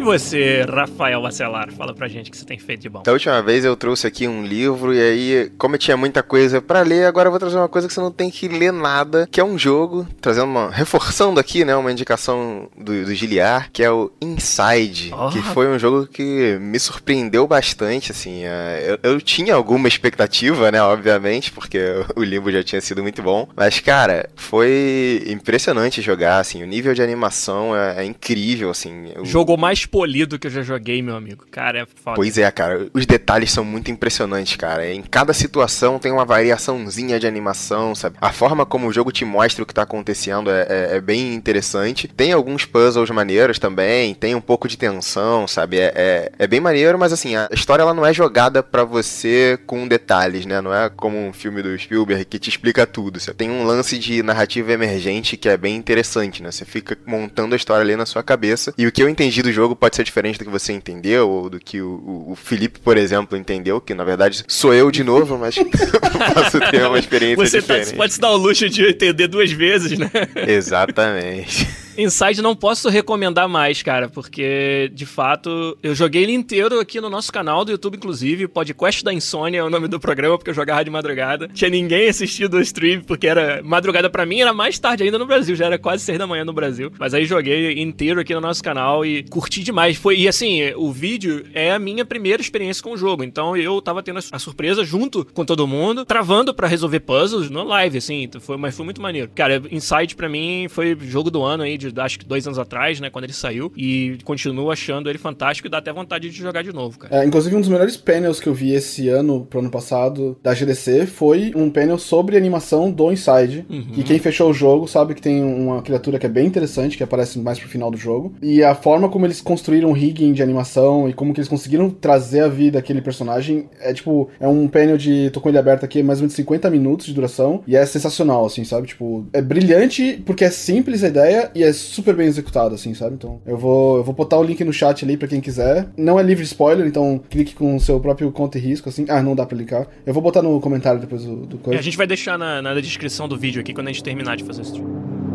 E 0.00 0.02
você, 0.02 0.62
Rafael 0.68 1.20
Bacelar, 1.20 1.70
fala 1.72 1.92
pra 1.94 2.08
gente 2.08 2.28
o 2.28 2.30
que 2.30 2.36
você 2.38 2.44
tem 2.46 2.58
feito 2.58 2.80
de 2.80 2.88
bom. 2.88 3.02
Da 3.02 3.12
última 3.12 3.42
vez 3.42 3.64
eu 3.64 3.76
trouxe 3.76 4.06
aqui 4.06 4.26
um 4.26 4.42
livro 4.44 4.94
e 4.94 5.00
aí, 5.00 5.52
como 5.58 5.74
eu 5.74 5.78
tinha 5.78 5.96
muita 5.96 6.22
coisa 6.22 6.62
pra 6.62 6.80
ler, 6.80 7.04
agora 7.06 7.26
eu 7.26 7.30
vou 7.30 7.38
trazer 7.38 7.56
uma 7.58 7.68
coisa 7.68 7.86
que 7.86 7.92
você 7.92 8.00
não 8.00 8.10
tem 8.10 8.30
que 8.30 8.48
ler 8.48 8.72
nada, 8.72 9.28
que 9.30 9.40
é 9.40 9.44
um 9.44 9.58
jogo, 9.58 10.06
trazendo 10.20 10.46
uma, 10.46 10.70
reforçando 10.70 11.38
aqui, 11.38 11.64
né, 11.66 11.76
uma 11.76 11.92
indicação 11.92 12.68
do, 12.76 13.04
do 13.04 13.14
Giliar, 13.14 13.68
que 13.72 13.82
é 13.82 13.90
o 13.90 14.10
Inside, 14.22 15.12
Oh. 15.12 15.28
que 15.28 15.42
foi 15.42 15.68
um 15.68 15.78
jogo 15.78 16.06
que 16.06 16.56
me 16.60 16.78
surpreendeu 16.78 17.46
bastante, 17.46 18.10
assim, 18.12 18.44
é, 18.44 18.96
eu, 19.02 19.12
eu 19.12 19.20
tinha 19.20 19.54
alguma 19.54 19.86
expectativa, 19.88 20.70
né, 20.70 20.80
obviamente, 20.82 21.52
porque 21.52 21.78
o 22.16 22.22
livro 22.22 22.50
já 22.50 22.62
tinha 22.62 22.80
sido 22.80 23.02
muito 23.02 23.22
bom, 23.22 23.46
mas, 23.54 23.80
cara, 23.80 24.28
foi 24.34 25.22
impressionante 25.26 26.00
jogar, 26.00 26.38
assim, 26.38 26.62
o 26.62 26.66
nível 26.66 26.94
de 26.94 27.02
animação 27.02 27.76
é, 27.76 28.02
é 28.02 28.04
incrível, 28.04 28.70
assim. 28.70 29.12
o- 29.18 29.24
Jogo 29.26 29.56
mais 29.58 29.84
polido 29.90 30.38
que 30.38 30.46
eu 30.46 30.50
já 30.50 30.62
joguei, 30.62 31.02
meu 31.02 31.16
amigo. 31.16 31.44
Cara, 31.50 31.80
é 31.80 31.86
foda. 31.86 32.16
Pois 32.16 32.38
é, 32.38 32.50
cara. 32.50 32.88
Os 32.94 33.06
detalhes 33.06 33.50
são 33.50 33.64
muito 33.64 33.90
impressionantes, 33.90 34.56
cara. 34.56 34.90
Em 34.92 35.02
cada 35.02 35.32
situação 35.32 35.98
tem 35.98 36.12
uma 36.12 36.24
variaçãozinha 36.24 37.18
de 37.18 37.26
animação, 37.26 37.94
sabe? 37.94 38.16
A 38.20 38.32
forma 38.32 38.64
como 38.66 38.86
o 38.88 38.92
jogo 38.92 39.10
te 39.12 39.24
mostra 39.24 39.62
o 39.62 39.66
que 39.66 39.74
tá 39.74 39.82
acontecendo 39.82 40.50
é, 40.50 40.66
é- 40.68 40.96
é 40.96 41.00
bem 41.00 41.34
interessante. 41.34 42.08
Tem 42.08 42.32
alguns 42.32 42.64
puzzles 42.64 43.10
maneiros 43.10 43.58
também, 43.58 44.14
tem 44.14 44.34
um 44.34 44.40
pouco 44.40 44.68
de 44.68 44.76
tensão, 44.76 45.46
sabe? 45.48 45.78
É, 45.78 45.92
é, 45.94 46.32
é 46.38 46.46
bem 46.46 46.60
maneiro, 46.60 46.98
mas 46.98 47.12
assim, 47.12 47.36
a 47.36 47.48
história 47.52 47.82
ela 47.82 47.94
não 47.94 48.04
é 48.06 48.12
jogada 48.12 48.62
pra 48.62 48.84
você 48.84 49.58
com 49.66 49.86
detalhes, 49.88 50.46
né? 50.46 50.60
Não 50.60 50.72
é 50.74 50.88
como 50.90 51.16
um 51.18 51.32
filme 51.32 51.62
do 51.62 51.76
Spielberg 51.78 52.24
que 52.24 52.38
te 52.38 52.48
explica 52.50 52.86
tudo. 52.86 53.18
Você 53.20 53.32
tem 53.34 53.50
um 53.50 53.64
lance 53.64 53.98
de 53.98 54.22
narrativa 54.22 54.72
emergente 54.72 55.36
que 55.36 55.48
é 55.48 55.56
bem 55.56 55.76
interessante, 55.76 56.42
né? 56.42 56.50
Você 56.50 56.64
fica 56.64 56.96
montando 57.06 57.54
a 57.54 57.56
história 57.56 57.82
ali 57.82 57.96
na 57.96 58.06
sua 58.06 58.22
cabeça. 58.22 58.72
E 58.76 58.86
o 58.86 58.92
que 58.92 59.02
eu 59.02 59.08
entendi 59.08 59.42
do 59.42 59.52
jogo 59.52 59.74
pode 59.80 59.96
ser 59.96 60.04
diferente 60.04 60.38
do 60.38 60.44
que 60.44 60.50
você 60.50 60.72
entendeu, 60.72 61.28
ou 61.28 61.48
do 61.50 61.58
que 61.58 61.80
o, 61.80 62.26
o- 62.28 62.36
Felipe, 62.36 62.78
por 62.78 62.96
exemplo, 62.96 63.36
entendeu, 63.36 63.80
que 63.80 63.94
na 63.94 64.04
verdade 64.04 64.44
sou 64.46 64.72
eu 64.74 64.90
de 64.90 65.02
novo, 65.02 65.38
mas 65.38 65.56
posso 66.34 66.60
ter 66.70 66.86
uma 66.86 66.98
experiência 66.98 67.36
Você 67.44 67.62
tá- 67.62 67.74
diferente. 67.78 67.96
pode 67.96 68.12
se 68.12 68.20
dar 68.20 68.30
o 68.30 68.36
luxo 68.36 68.68
de 68.68 68.86
entender 68.86 69.26
duas 69.26 69.50
vezes, 69.50 69.98
né? 69.98 70.10
Exatamente. 70.46 71.66
Inside 71.96 72.40
não 72.42 72.54
posso 72.54 72.88
recomendar 72.88 73.48
mais, 73.48 73.82
cara, 73.82 74.08
porque 74.08 74.90
de 74.94 75.04
fato 75.04 75.76
eu 75.82 75.94
joguei 75.94 76.22
ele 76.22 76.32
inteiro 76.32 76.78
aqui 76.80 77.00
no 77.00 77.10
nosso 77.10 77.32
canal 77.32 77.64
do 77.64 77.72
YouTube, 77.72 77.96
inclusive. 77.96 78.48
Podcast 78.48 79.04
da 79.04 79.12
Insônia 79.12 79.58
é 79.58 79.62
o 79.62 79.70
nome 79.70 79.88
do 79.88 80.00
programa, 80.00 80.38
porque 80.38 80.50
eu 80.50 80.54
jogava 80.54 80.84
de 80.84 80.90
madrugada. 80.90 81.48
Tinha 81.48 81.70
ninguém 81.70 82.08
assistido 82.08 82.54
o 82.54 82.60
stream, 82.60 83.02
porque 83.02 83.26
era 83.26 83.62
madrugada 83.62 84.08
pra 84.08 84.24
mim, 84.24 84.40
era 84.40 84.52
mais 84.52 84.78
tarde 84.78 85.02
ainda 85.02 85.18
no 85.18 85.26
Brasil, 85.26 85.54
já 85.54 85.66
era 85.66 85.78
quase 85.78 86.04
seis 86.04 86.18
da 86.18 86.26
manhã 86.26 86.44
no 86.44 86.52
Brasil. 86.52 86.92
Mas 86.98 87.14
aí 87.14 87.24
joguei 87.24 87.80
inteiro 87.80 88.20
aqui 88.20 88.34
no 88.34 88.40
nosso 88.40 88.62
canal 88.62 89.04
e 89.04 89.22
curti 89.24 89.62
demais. 89.62 89.96
Foi, 89.96 90.16
e 90.16 90.28
assim, 90.28 90.72
o 90.76 90.90
vídeo 90.92 91.44
é 91.52 91.72
a 91.72 91.78
minha 91.78 92.04
primeira 92.04 92.40
experiência 92.40 92.82
com 92.82 92.92
o 92.92 92.96
jogo, 92.96 93.24
então 93.24 93.56
eu 93.56 93.80
tava 93.82 94.02
tendo 94.02 94.20
a 94.30 94.38
surpresa 94.38 94.84
junto 94.84 95.24
com 95.24 95.44
todo 95.44 95.66
mundo, 95.66 96.04
travando 96.04 96.54
pra 96.54 96.66
resolver 96.66 97.00
puzzles 97.00 97.50
no 97.50 97.64
live, 97.64 97.98
assim, 97.98 98.28
foi, 98.40 98.56
mas 98.56 98.76
foi 98.76 98.84
muito 98.84 99.02
maneiro. 99.02 99.30
Cara, 99.34 99.62
Inside 99.70 100.16
pra 100.16 100.28
mim 100.28 100.66
foi 100.68 100.96
jogo 101.00 101.30
do 101.30 101.42
ano 101.42 101.62
aí, 101.62 101.76
de 101.76 101.89
acho 101.96 102.18
que 102.18 102.24
dois 102.24 102.46
anos 102.46 102.58
atrás, 102.58 103.00
né, 103.00 103.10
quando 103.10 103.24
ele 103.24 103.32
saiu, 103.32 103.72
e 103.76 104.18
continuo 104.24 104.70
achando 104.70 105.08
ele 105.08 105.18
fantástico 105.18 105.68
e 105.68 105.70
dá 105.70 105.78
até 105.78 105.92
vontade 105.92 106.30
de 106.30 106.36
jogar 106.36 106.62
de 106.62 106.72
novo, 106.72 106.98
cara. 106.98 107.22
É, 107.22 107.26
inclusive, 107.26 107.54
um 107.54 107.60
dos 107.60 107.68
melhores 107.68 107.96
painels 107.96 108.40
que 108.40 108.48
eu 108.48 108.54
vi 108.54 108.72
esse 108.72 109.08
ano, 109.08 109.44
pro 109.44 109.60
ano 109.60 109.70
passado, 109.70 110.38
da 110.42 110.54
GDC, 110.54 111.06
foi 111.06 111.52
um 111.54 111.70
painel 111.70 111.98
sobre 111.98 112.36
animação 112.36 112.90
do 112.90 113.10
Inside. 113.10 113.64
Uhum. 113.68 113.92
E 113.96 114.02
quem 114.02 114.18
fechou 114.18 114.50
o 114.50 114.54
jogo 114.54 114.86
sabe 114.86 115.14
que 115.14 115.22
tem 115.22 115.42
uma 115.42 115.82
criatura 115.82 116.18
que 116.18 116.26
é 116.26 116.28
bem 116.28 116.46
interessante, 116.46 116.96
que 116.96 117.02
aparece 117.02 117.38
mais 117.38 117.58
pro 117.58 117.68
final 117.68 117.90
do 117.90 117.96
jogo. 117.96 118.34
E 118.42 118.62
a 118.62 118.74
forma 118.74 119.08
como 119.08 119.26
eles 119.26 119.40
construíram 119.40 119.90
o 119.90 119.92
rigging 119.92 120.32
de 120.32 120.42
animação 120.42 121.08
e 121.08 121.12
como 121.12 121.32
que 121.32 121.40
eles 121.40 121.48
conseguiram 121.48 121.90
trazer 121.90 122.40
a 122.40 122.48
vida 122.48 122.78
aquele 122.78 123.00
personagem 123.00 123.68
é 123.80 123.92
tipo, 123.92 124.28
é 124.38 124.48
um 124.48 124.68
painel 124.68 124.96
de. 124.96 125.30
tô 125.30 125.40
com 125.40 125.48
ele 125.48 125.58
aberto 125.58 125.84
aqui, 125.84 126.02
mais 126.02 126.18
ou 126.18 126.22
menos 126.22 126.34
50 126.34 126.70
minutos 126.70 127.06
de 127.06 127.14
duração. 127.14 127.62
E 127.66 127.76
é 127.76 127.84
sensacional, 127.86 128.44
assim, 128.44 128.64
sabe? 128.64 128.88
Tipo, 128.88 129.26
é 129.32 129.40
brilhante 129.40 130.22
porque 130.24 130.44
é 130.44 130.50
simples 130.50 131.04
a 131.04 131.08
ideia 131.08 131.50
e 131.54 131.62
é 131.62 131.69
super 131.72 132.14
bem 132.14 132.26
executado, 132.26 132.74
assim, 132.74 132.94
sabe? 132.94 133.14
Então, 133.14 133.40
eu 133.46 133.56
vou, 133.56 133.98
eu 133.98 134.04
vou 134.04 134.14
botar 134.14 134.38
o 134.38 134.42
link 134.42 134.62
no 134.64 134.72
chat 134.72 135.04
ali 135.04 135.16
pra 135.16 135.28
quem 135.28 135.40
quiser. 135.40 135.88
Não 135.96 136.18
é 136.18 136.22
livre 136.22 136.42
de 136.44 136.50
spoiler, 136.50 136.86
então 136.86 137.20
clique 137.30 137.54
com 137.54 137.76
o 137.76 137.80
seu 137.80 137.98
próprio 138.00 138.30
conta 138.32 138.58
e 138.58 138.60
risco, 138.60 138.88
assim. 138.88 139.04
Ah, 139.08 139.22
não 139.22 139.34
dá 139.34 139.44
pra 139.46 139.56
linkar. 139.56 139.86
Eu 140.06 140.12
vou 140.14 140.22
botar 140.22 140.42
no 140.42 140.60
comentário 140.60 141.00
depois 141.00 141.24
do, 141.24 141.36
do 141.46 141.56
E 141.56 141.58
coisa. 141.58 141.78
a 141.78 141.82
gente 141.82 141.96
vai 141.96 142.06
deixar 142.06 142.38
na, 142.38 142.60
na 142.62 142.74
descrição 142.80 143.28
do 143.28 143.36
vídeo 143.36 143.60
aqui 143.60 143.72
quando 143.74 143.88
a 143.88 143.92
gente 143.92 144.02
terminar 144.02 144.36
de 144.36 144.44
fazer 144.44 144.60
o 144.60 144.64
stream. 144.64 145.29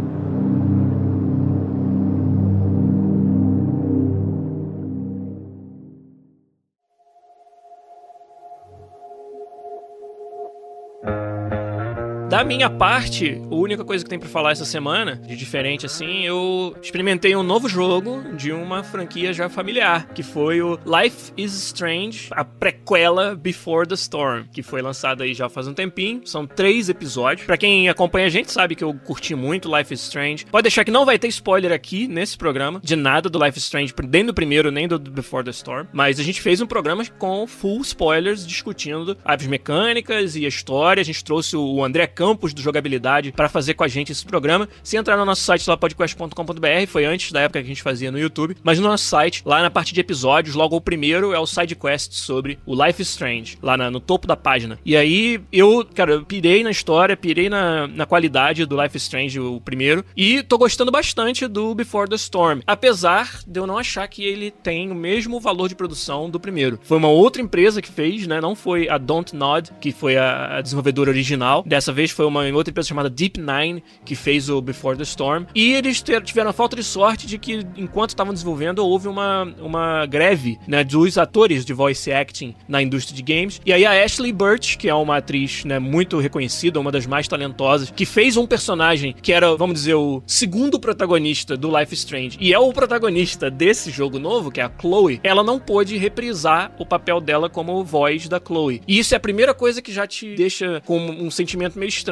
Da 12.35 12.43
minha 12.43 12.69
parte, 12.69 13.41
a 13.49 13.55
única 13.55 13.85
coisa 13.85 14.03
que 14.03 14.09
tem 14.09 14.19
pra 14.19 14.27
falar 14.27 14.51
essa 14.51 14.65
semana, 14.65 15.15
de 15.15 15.37
diferente 15.37 15.85
assim, 15.85 16.25
eu 16.25 16.75
experimentei 16.81 17.33
um 17.33 17.41
novo 17.41 17.69
jogo 17.69 18.21
de 18.35 18.51
uma 18.51 18.83
franquia 18.83 19.31
já 19.31 19.47
familiar, 19.47 20.09
que 20.09 20.21
foi 20.21 20.61
o 20.61 20.77
Life 20.85 21.31
is 21.37 21.53
Strange, 21.53 22.27
a 22.31 22.43
prequela 22.43 23.37
Before 23.37 23.87
the 23.87 23.93
Storm, 23.93 24.47
que 24.51 24.61
foi 24.61 24.81
lançado 24.81 25.23
aí 25.23 25.33
já 25.33 25.47
faz 25.47 25.65
um 25.65 25.73
tempinho. 25.73 26.23
São 26.25 26.45
três 26.45 26.89
episódios. 26.89 27.45
Pra 27.45 27.55
quem 27.55 27.87
acompanha 27.87 28.25
a 28.25 28.29
gente 28.29 28.51
sabe 28.51 28.75
que 28.75 28.83
eu 28.83 28.93
curti 28.93 29.33
muito 29.33 29.73
Life 29.73 29.93
is 29.93 30.01
Strange. 30.01 30.45
Pode 30.47 30.63
deixar 30.63 30.83
que 30.83 30.91
não 30.91 31.05
vai 31.05 31.17
ter 31.17 31.29
spoiler 31.29 31.71
aqui 31.71 32.05
nesse 32.05 32.37
programa, 32.37 32.81
de 32.83 32.97
nada 32.97 33.29
do 33.29 33.41
Life 33.41 33.57
is 33.57 33.63
Strange, 33.63 33.93
nem 34.11 34.25
do 34.25 34.33
primeiro, 34.33 34.71
nem 34.71 34.89
do 34.89 34.99
Before 34.99 35.41
the 35.41 35.51
Storm. 35.51 35.87
Mas 35.93 36.19
a 36.19 36.23
gente 36.23 36.41
fez 36.41 36.59
um 36.59 36.67
programa 36.67 37.05
com 37.17 37.47
full 37.47 37.79
spoilers, 37.79 38.45
discutindo 38.45 39.17
as 39.23 39.47
mecânicas 39.47 40.35
e 40.35 40.43
a 40.43 40.49
história. 40.49 40.99
A 40.99 41.05
gente 41.05 41.23
trouxe 41.23 41.55
o 41.55 41.81
André 41.81 42.05
Campos 42.07 42.24
do 42.33 42.61
Jogabilidade 42.61 43.31
para 43.31 43.47
fazer 43.49 43.73
com 43.75 43.83
a 43.83 43.87
gente 43.87 44.11
esse 44.11 44.25
programa. 44.25 44.67
Se 44.83 44.97
entrar 44.97 45.17
no 45.17 45.25
nosso 45.25 45.41
site 45.41 45.67
lá, 45.69 45.77
podcast.com.br, 45.77 46.87
foi 46.87 47.05
antes 47.05 47.31
da 47.31 47.41
época 47.41 47.59
que 47.59 47.65
a 47.65 47.67
gente 47.67 47.83
fazia 47.83 48.11
no 48.11 48.19
YouTube, 48.19 48.55
mas 48.63 48.79
no 48.79 48.87
nosso 48.87 49.05
site, 49.05 49.41
lá 49.45 49.61
na 49.61 49.69
parte 49.69 49.93
de 49.93 49.99
episódios, 49.99 50.55
logo 50.55 50.75
o 50.75 50.81
primeiro 50.81 51.33
é 51.33 51.39
o 51.39 51.45
side 51.45 51.75
quest 51.75 52.13
sobre 52.13 52.57
o 52.65 52.73
Life 52.85 53.01
Strange, 53.01 53.57
lá 53.61 53.77
na- 53.77 53.91
no 53.91 53.99
topo 53.99 54.27
da 54.27 54.35
página. 54.35 54.79
E 54.85 54.95
aí 54.95 55.39
eu, 55.51 55.85
cara, 55.93 56.13
eu 56.13 56.25
pirei 56.25 56.63
na 56.63 56.71
história, 56.71 57.15
pirei 57.17 57.49
na, 57.49 57.87
na 57.87 58.05
qualidade 58.05 58.65
do 58.65 58.81
Life 58.81 58.97
Strange, 58.97 59.39
o 59.39 59.59
primeiro, 59.61 60.03
e 60.15 60.41
tô 60.43 60.57
gostando 60.57 60.91
bastante 60.91 61.47
do 61.47 61.75
Before 61.75 62.09
the 62.09 62.15
Storm, 62.15 62.61
apesar 62.65 63.39
de 63.45 63.59
eu 63.59 63.67
não 63.67 63.77
achar 63.77 64.07
que 64.07 64.23
ele 64.23 64.51
tem 64.51 64.91
o 64.91 64.95
mesmo 64.95 65.39
valor 65.39 65.67
de 65.69 65.75
produção 65.75 66.29
do 66.29 66.39
primeiro. 66.39 66.79
Foi 66.83 66.97
uma 66.97 67.07
outra 67.09 67.41
empresa 67.41 67.81
que 67.81 67.89
fez, 67.91 68.25
né? 68.27 68.39
Não 68.39 68.55
foi 68.55 68.87
a 68.89 68.97
Don't 68.97 69.35
Nod, 69.35 69.71
que 69.81 69.91
foi 69.91 70.17
a, 70.17 70.57
a 70.57 70.61
desenvolvedora 70.61 71.09
original. 71.09 71.63
Dessa 71.65 71.91
vez 71.91 72.11
foi 72.15 72.25
uma 72.25 72.45
outra 72.53 72.71
empresa 72.71 72.87
chamada 72.87 73.09
Deep 73.09 73.39
Nine 73.39 73.83
que 74.05 74.15
fez 74.15 74.49
o 74.49 74.61
Before 74.61 74.97
the 74.97 75.03
Storm. 75.03 75.45
E 75.53 75.73
eles 75.73 76.01
tiveram 76.01 76.49
a 76.49 76.53
falta 76.53 76.75
de 76.75 76.83
sorte 76.83 77.27
de 77.27 77.37
que, 77.37 77.65
enquanto 77.75 78.09
estavam 78.09 78.33
desenvolvendo, 78.33 78.79
houve 78.79 79.07
uma, 79.07 79.43
uma 79.59 80.05
greve 80.05 80.57
né, 80.67 80.83
dos 80.83 81.17
atores 81.17 81.65
de 81.65 81.73
voice 81.73 82.11
acting 82.11 82.55
na 82.67 82.81
indústria 82.81 83.15
de 83.15 83.21
games. 83.21 83.61
E 83.65 83.73
aí 83.73 83.85
a 83.85 84.03
Ashley 84.03 84.31
Burch, 84.31 84.77
que 84.77 84.87
é 84.87 84.93
uma 84.93 85.17
atriz 85.17 85.65
né, 85.65 85.77
muito 85.79 86.17
reconhecida, 86.19 86.79
uma 86.79 86.91
das 86.91 87.05
mais 87.05 87.27
talentosas, 87.27 87.91
que 87.91 88.05
fez 88.05 88.37
um 88.37 88.47
personagem 88.47 89.13
que 89.21 89.33
era, 89.33 89.55
vamos 89.55 89.75
dizer, 89.75 89.95
o 89.95 90.23
segundo 90.25 90.79
protagonista 90.79 91.57
do 91.57 91.77
Life 91.77 91.93
Strange 91.93 92.37
e 92.39 92.53
é 92.53 92.59
o 92.59 92.71
protagonista 92.71 93.51
desse 93.51 93.91
jogo 93.91 94.19
novo, 94.19 94.51
que 94.51 94.61
é 94.61 94.63
a 94.63 94.71
Chloe, 94.79 95.19
ela 95.23 95.43
não 95.43 95.59
pôde 95.59 95.97
reprisar 95.97 96.71
o 96.79 96.85
papel 96.85 97.19
dela 97.19 97.49
como 97.49 97.83
voz 97.83 98.29
da 98.29 98.39
Chloe. 98.39 98.81
E 98.87 98.99
isso 98.99 99.13
é 99.13 99.17
a 99.17 99.19
primeira 99.19 99.53
coisa 99.53 99.81
que 99.81 99.91
já 99.91 100.07
te 100.07 100.35
deixa 100.35 100.81
com 100.85 100.97
um 100.97 101.29
sentimento 101.29 101.77
meio 101.77 101.89
estranho. 101.89 102.04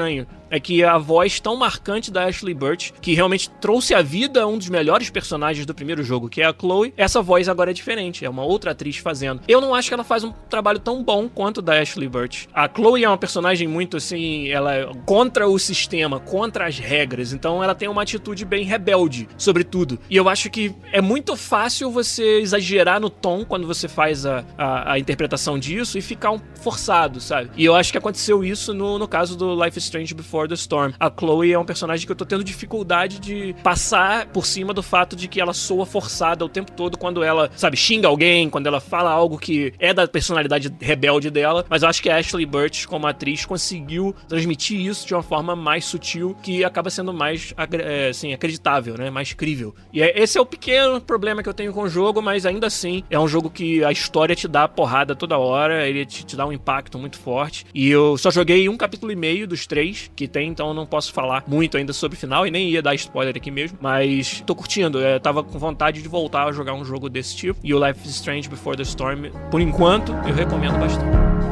É 0.50 0.60
que 0.60 0.84
a 0.84 1.00
voz 1.00 1.40
tão 1.40 1.56
marcante 1.56 2.12
da 2.12 2.26
Ashley 2.26 2.54
Burch, 2.54 2.94
que 3.02 3.16
realmente 3.16 3.50
trouxe 3.60 3.96
à 3.96 4.04
vida 4.04 4.46
um 4.48 4.58
dos 4.58 4.70
melhores 4.70 5.10
personagens 5.10 5.66
do 5.66 5.74
primeiro 5.74 6.04
jogo, 6.04 6.30
que 6.30 6.42
é 6.42 6.46
a 6.46 6.54
Chloe, 6.54 6.94
essa 6.96 7.24
voz 7.24 7.50
agora 7.50 7.72
é 7.72 7.74
diferente, 7.74 8.24
é 8.24 8.30
uma 8.30 8.44
outra 8.44 8.72
atriz 8.72 8.98
fazendo. 8.98 9.42
Eu 9.48 9.60
não 9.60 9.74
acho 9.74 9.88
que 9.88 9.96
ela 9.96 10.04
faz 10.04 10.24
um 10.24 10.32
trabalho 10.32 10.78
tão 10.78 11.04
bom 11.04 11.28
quanto 11.28 11.60
da 11.60 11.80
Ashley 11.82 12.08
Burch. 12.08 12.48
A 12.54 12.70
Chloe 12.70 13.04
é 13.04 13.08
uma 13.08 13.18
personagem 13.18 13.68
muito 13.68 13.98
assim, 13.98 14.48
ela 14.50 14.76
é 14.76 14.88
contra 15.06 15.48
o 15.48 15.58
sistema, 15.58 16.20
contra 16.20 16.68
as 16.68 16.78
regras, 16.78 17.34
então 17.34 17.64
ela 17.64 17.74
tem 17.74 17.88
uma 17.88 18.04
atitude 18.04 18.46
bem 18.46 18.64
rebelde 18.64 19.28
sobre 19.38 19.64
tudo. 19.64 20.00
E 20.08 20.16
eu 20.16 20.30
acho 20.30 20.52
que 20.52 20.76
é 20.92 21.02
muito 21.02 21.36
fácil 21.36 21.90
você 21.90 22.40
exagerar 22.40 23.00
no 23.00 23.10
tom 23.10 23.44
quando 23.44 23.66
você 23.66 23.88
faz 23.88 24.24
a, 24.24 24.44
a, 24.56 24.94
a 24.94 25.00
interpretação 25.00 25.58
disso 25.58 25.98
e 25.98 26.02
ficar 26.02 26.32
um 26.32 26.40
forçado, 26.62 27.20
sabe? 27.20 27.50
E 27.58 27.66
eu 27.66 27.76
acho 27.76 27.92
que 27.92 27.98
aconteceu 27.98 28.44
isso 28.44 28.74
no, 28.74 29.00
no 29.00 29.08
caso 29.08 29.36
do 29.36 29.64
Life 29.64 29.73
Life 29.74 29.80
Strange 29.80 30.14
Before 30.14 30.48
the 30.48 30.56
Storm. 30.56 30.94
A 31.00 31.10
Chloe 31.10 31.52
é 31.52 31.60
um 31.60 31.66
personagem 31.66 32.06
que 32.06 32.12
eu 32.12 32.16
tô 32.16 32.26
tendo 32.26 32.44
dificuldade 32.44 33.20
de 33.20 33.56
passar 33.64 34.28
por 34.28 34.46
cima 34.46 34.74
do 34.74 34.84
fato 34.84 35.16
de 35.16 35.28
que 35.28 35.42
ela 35.42 35.54
soa 35.54 35.86
forçada 35.86 36.46
o 36.46 36.50
tempo 36.50 36.72
todo 36.72 36.98
quando 36.98 37.24
ela, 37.24 37.50
sabe, 37.56 37.76
xinga 37.76 38.08
alguém, 38.08 38.50
quando 38.50 38.68
ela 38.68 38.80
fala 38.80 39.10
algo 39.10 39.38
que 39.38 39.74
é 39.80 39.94
da 39.94 40.08
personalidade 40.08 40.74
rebelde 40.80 41.30
dela. 41.32 41.66
Mas 41.70 41.82
eu 41.82 41.90
acho 41.90 42.02
que 42.02 42.10
a 42.10 42.18
Ashley 42.18 42.46
Burch, 42.46 42.88
como 42.88 43.08
atriz, 43.08 43.46
conseguiu 43.46 44.16
transmitir 44.28 44.80
isso 44.80 45.08
de 45.08 45.14
uma 45.14 45.24
forma 45.24 45.56
mais 45.56 45.86
sutil 45.86 46.36
que 46.44 46.64
acaba 46.64 46.90
sendo 46.90 47.14
mais 47.14 47.54
é, 47.84 48.10
assim, 48.10 48.34
acreditável, 48.34 48.96
né? 48.98 49.10
Mais 49.10 49.34
crível. 49.34 49.74
E 49.92 50.02
é, 50.02 50.22
esse 50.22 50.38
é 50.38 50.42
o 50.42 50.46
pequeno 50.46 51.02
problema 51.02 51.42
que 51.42 51.50
eu 51.50 51.54
tenho 51.54 51.74
com 51.74 51.84
o 51.84 51.90
jogo, 51.90 52.22
mas 52.22 52.46
ainda 52.46 52.68
assim 52.68 53.04
é 53.10 53.20
um 53.20 53.28
jogo 53.28 53.50
que 53.50 53.84
a 53.84 53.92
história 53.92 54.36
te 54.36 54.48
dá 54.48 54.68
porrada 54.68 55.16
toda 55.16 55.38
hora, 55.38 55.88
ele 55.88 56.06
te, 56.06 56.26
te 56.26 56.36
dá 56.36 56.46
um 56.46 56.54
impacto 56.54 57.00
muito 57.00 57.18
forte. 57.18 57.66
E 57.74 57.90
eu 57.90 58.18
só 58.18 58.30
joguei 58.30 58.70
um 58.70 58.78
capítulo 58.78 59.12
e 59.12 59.16
meio 59.16 59.48
dos 59.48 59.63
três 59.68 60.12
que 60.16 60.28
tem, 60.28 60.50
então 60.50 60.74
não 60.74 60.86
posso 60.86 61.14
falar 61.14 61.44
muito 61.48 61.78
ainda 61.78 61.94
sobre 61.94 62.18
o 62.18 62.20
final 62.20 62.46
e 62.46 62.52
nem 62.52 62.70
ia 62.70 62.82
dar 62.82 62.96
spoiler 62.96 63.36
aqui 63.36 63.52
mesmo. 63.52 63.78
Mas 63.82 64.42
tô 64.46 64.56
curtindo, 64.56 65.02
é, 65.02 65.20
tava 65.20 65.44
com 65.44 65.58
vontade 65.60 66.02
de 66.02 66.08
voltar 66.08 66.48
a 66.48 66.52
jogar 66.52 66.74
um 66.74 66.86
jogo 66.86 67.10
desse 67.10 67.36
tipo. 67.36 67.60
E 67.64 67.74
o 67.74 67.86
Life 67.86 68.08
is 68.08 68.16
Strange 68.16 68.50
Before 68.50 68.76
the 68.76 68.84
Storm, 68.84 69.30
por 69.52 69.62
enquanto, 69.62 70.12
eu 70.28 70.34
recomendo 70.34 70.78
bastante. 70.80 71.43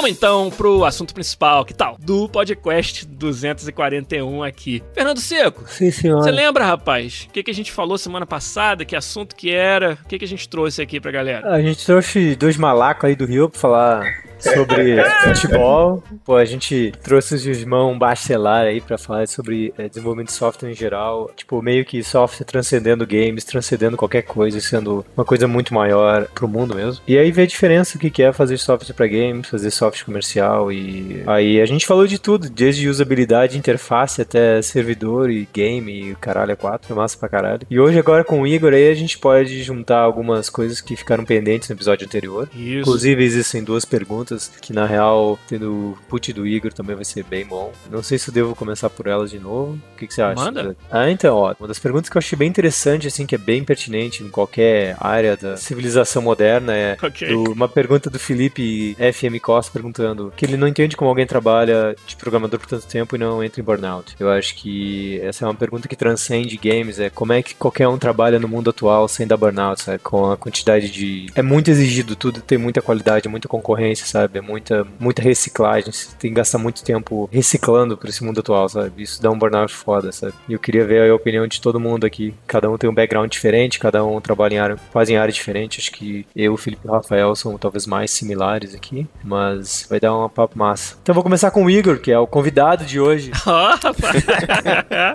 Vamos 0.00 0.16
então 0.16 0.48
pro 0.48 0.82
assunto 0.86 1.12
principal, 1.12 1.62
que 1.62 1.74
tal? 1.74 1.98
Do 2.00 2.26
podcast 2.26 3.06
241 3.06 4.42
aqui. 4.42 4.82
Fernando 4.94 5.20
Seco. 5.20 5.64
Sim, 5.68 5.90
senhor. 5.90 6.22
Você 6.22 6.30
lembra, 6.30 6.64
rapaz? 6.64 7.26
O 7.28 7.32
que, 7.34 7.42
que 7.42 7.50
a 7.50 7.54
gente 7.54 7.70
falou 7.70 7.98
semana 7.98 8.24
passada? 8.24 8.82
Que 8.82 8.96
assunto 8.96 9.36
que 9.36 9.50
era? 9.50 9.98
O 10.02 10.08
que, 10.08 10.18
que 10.18 10.24
a 10.24 10.28
gente 10.28 10.48
trouxe 10.48 10.80
aqui 10.80 10.98
pra 10.98 11.10
galera? 11.10 11.46
A 11.52 11.60
gente 11.60 11.84
trouxe 11.84 12.34
dois 12.34 12.56
malacos 12.56 13.04
aí 13.04 13.14
do 13.14 13.26
Rio 13.26 13.50
pra 13.50 13.60
falar 13.60 14.24
sobre 14.40 15.02
futebol. 15.24 16.02
Pô, 16.24 16.36
a 16.36 16.44
gente 16.44 16.92
trouxe 17.02 17.34
os 17.34 17.46
irmãos 17.46 17.98
Bachelar 17.98 18.66
aí 18.66 18.80
pra 18.80 18.96
falar 18.96 19.26
sobre 19.28 19.74
é, 19.76 19.88
desenvolvimento 19.88 20.28
de 20.28 20.34
software 20.34 20.70
em 20.70 20.74
geral. 20.74 21.30
Tipo, 21.36 21.60
meio 21.60 21.84
que 21.84 22.02
software 22.02 22.44
transcendendo 22.44 23.06
games, 23.06 23.44
transcendendo 23.44 23.96
qualquer 23.96 24.22
coisa, 24.22 24.60
sendo 24.60 25.04
uma 25.16 25.24
coisa 25.24 25.46
muito 25.46 25.74
maior 25.74 26.26
pro 26.34 26.48
mundo 26.48 26.74
mesmo. 26.74 27.02
E 27.06 27.18
aí 27.18 27.30
vê 27.30 27.42
a 27.42 27.46
diferença 27.46 27.96
o 27.96 28.00
que 28.00 28.22
é 28.22 28.32
fazer 28.32 28.58
software 28.58 28.94
para 28.94 29.06
games, 29.06 29.48
fazer 29.48 29.70
software 29.70 30.04
comercial 30.04 30.72
e 30.72 31.22
aí 31.26 31.60
a 31.60 31.66
gente 31.66 31.86
falou 31.86 32.06
de 32.06 32.18
tudo, 32.18 32.48
desde 32.48 32.88
usabilidade, 32.88 33.58
interface 33.58 34.22
até 34.22 34.60
servidor 34.62 35.30
e 35.30 35.48
game 35.52 36.10
e 36.10 36.14
caralho 36.16 36.52
é 36.52 36.56
quatro, 36.56 36.92
é 36.92 36.96
massa 36.96 37.18
pra 37.18 37.28
caralho. 37.28 37.66
E 37.70 37.78
hoje 37.78 37.98
agora 37.98 38.24
com 38.24 38.40
o 38.40 38.46
Igor 38.46 38.72
aí 38.72 38.90
a 38.90 38.94
gente 38.94 39.18
pode 39.18 39.62
juntar 39.62 39.98
algumas 39.98 40.48
coisas 40.48 40.80
que 40.80 40.96
ficaram 40.96 41.24
pendentes 41.24 41.68
no 41.68 41.74
episódio 41.74 42.06
anterior. 42.06 42.48
Isso. 42.54 42.80
Inclusive 42.80 43.24
existem 43.24 43.62
duas 43.62 43.84
perguntas 43.84 44.29
que 44.60 44.72
na 44.72 44.86
real, 44.86 45.38
tendo 45.48 45.70
o 45.72 45.98
put 46.08 46.32
do 46.32 46.46
Igor 46.46 46.72
também 46.72 46.94
vai 46.96 47.04
ser 47.04 47.24
bem 47.24 47.44
bom. 47.44 47.72
Não 47.90 48.02
sei 48.02 48.18
se 48.18 48.28
eu 48.30 48.34
devo 48.34 48.54
começar 48.54 48.90
por 48.90 49.06
elas 49.06 49.30
de 49.30 49.38
novo. 49.38 49.78
O 49.94 49.96
que, 49.98 50.06
que 50.06 50.14
você 50.14 50.22
acha? 50.22 50.42
Manda. 50.44 50.76
Ah, 50.90 51.10
então, 51.10 51.36
ó, 51.36 51.54
uma 51.58 51.68
das 51.68 51.78
perguntas 51.78 52.08
que 52.08 52.16
eu 52.16 52.20
achei 52.20 52.36
bem 52.38 52.48
interessante, 52.48 53.06
assim, 53.06 53.26
que 53.26 53.34
é 53.34 53.38
bem 53.38 53.64
pertinente 53.64 54.22
em 54.22 54.28
qualquer 54.28 54.96
área 55.00 55.36
da 55.36 55.56
civilização 55.56 56.22
moderna 56.22 56.74
é 56.74 56.96
Ok. 57.02 57.28
do- 57.28 57.52
uma 57.52 57.68
pergunta 57.68 58.08
do 58.10 58.18
Felipe 58.18 58.94
FM 58.96 59.40
Costa 59.42 59.72
perguntando 59.72 60.32
que 60.36 60.44
ele 60.44 60.56
não 60.56 60.66
entende 60.68 60.96
como 60.96 61.08
alguém 61.10 61.26
trabalha 61.26 61.94
de 62.06 62.16
programador 62.16 62.58
por 62.60 62.68
tanto 62.68 62.86
tempo 62.86 63.16
e 63.16 63.18
não 63.18 63.42
entra 63.42 63.60
em 63.60 63.64
burnout. 63.64 64.14
Eu 64.18 64.30
acho 64.30 64.54
que 64.56 65.20
essa 65.22 65.44
é 65.44 65.48
uma 65.48 65.54
pergunta 65.54 65.88
que 65.88 65.96
transcende 65.96 66.56
games, 66.56 66.98
é 66.98 67.10
como 67.10 67.32
é 67.32 67.42
que 67.42 67.54
qualquer 67.54 67.88
um 67.88 67.98
trabalha 67.98 68.38
no 68.38 68.48
mundo 68.48 68.70
atual 68.70 69.06
sem 69.08 69.26
dar 69.26 69.36
burnout, 69.36 69.82
sabe? 69.82 69.98
Com 69.98 70.30
a 70.30 70.36
quantidade 70.36 70.90
de... 70.90 71.26
É 71.34 71.42
muito 71.42 71.70
exigido, 71.70 72.14
tudo 72.16 72.40
tem 72.40 72.58
muita 72.58 72.80
qualidade, 72.82 73.28
muita 73.28 73.48
concorrência, 73.48 74.06
sabe? 74.06 74.19
É 74.32 74.40
muita, 74.40 74.86
muita 74.98 75.22
reciclagem, 75.22 75.92
você 75.92 76.08
tem 76.18 76.30
que 76.30 76.36
gastar 76.36 76.58
muito 76.58 76.82
tempo 76.82 77.28
reciclando 77.32 77.96
por 77.96 78.08
esse 78.08 78.24
mundo 78.24 78.40
atual, 78.40 78.68
sabe? 78.68 79.02
Isso 79.02 79.22
dá 79.22 79.30
um 79.30 79.38
burnout 79.38 79.72
foda, 79.72 80.12
sabe? 80.12 80.34
E 80.48 80.52
eu 80.52 80.58
queria 80.58 80.84
ver 80.84 81.10
a 81.10 81.14
opinião 81.14 81.46
de 81.46 81.60
todo 81.60 81.80
mundo 81.80 82.06
aqui. 82.06 82.34
Cada 82.46 82.70
um 82.70 82.76
tem 82.76 82.88
um 82.88 82.94
background 82.94 83.30
diferente, 83.30 83.78
cada 83.78 84.04
um 84.04 84.20
trabalha 84.20 84.54
em 84.54 84.58
área, 84.58 84.76
faz 84.92 85.08
em 85.08 85.16
área 85.16 85.32
diferente. 85.32 85.80
Acho 85.80 85.92
que 85.92 86.26
eu, 86.34 86.56
Felipe 86.56 86.86
e 86.86 86.88
o 86.88 86.92
Rafael 86.92 87.34
são 87.34 87.56
talvez 87.58 87.86
mais 87.86 88.10
similares 88.10 88.74
aqui, 88.74 89.06
mas 89.22 89.86
vai 89.88 90.00
dar 90.00 90.14
uma 90.14 90.28
papo 90.28 90.58
massa. 90.58 90.96
Então 91.02 91.12
eu 91.12 91.14
vou 91.14 91.24
começar 91.24 91.50
com 91.50 91.64
o 91.64 91.70
Igor, 91.70 91.98
que 91.98 92.10
é 92.10 92.18
o 92.18 92.26
convidado 92.26 92.84
de 92.84 93.00
hoje. 93.00 93.30
Ó. 93.46 93.76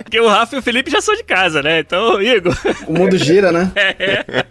Porque 0.03 0.19
o 0.19 0.27
Rafa 0.27 0.55
e 0.55 0.59
o 0.59 0.61
Felipe 0.61 0.91
já 0.91 1.01
são 1.01 1.15
de 1.15 1.23
casa, 1.23 1.61
né? 1.61 1.79
Então, 1.79 2.21
Igor. 2.21 2.55
O 2.87 2.93
mundo 2.93 3.17
gira, 3.17 3.51
né? 3.51 3.71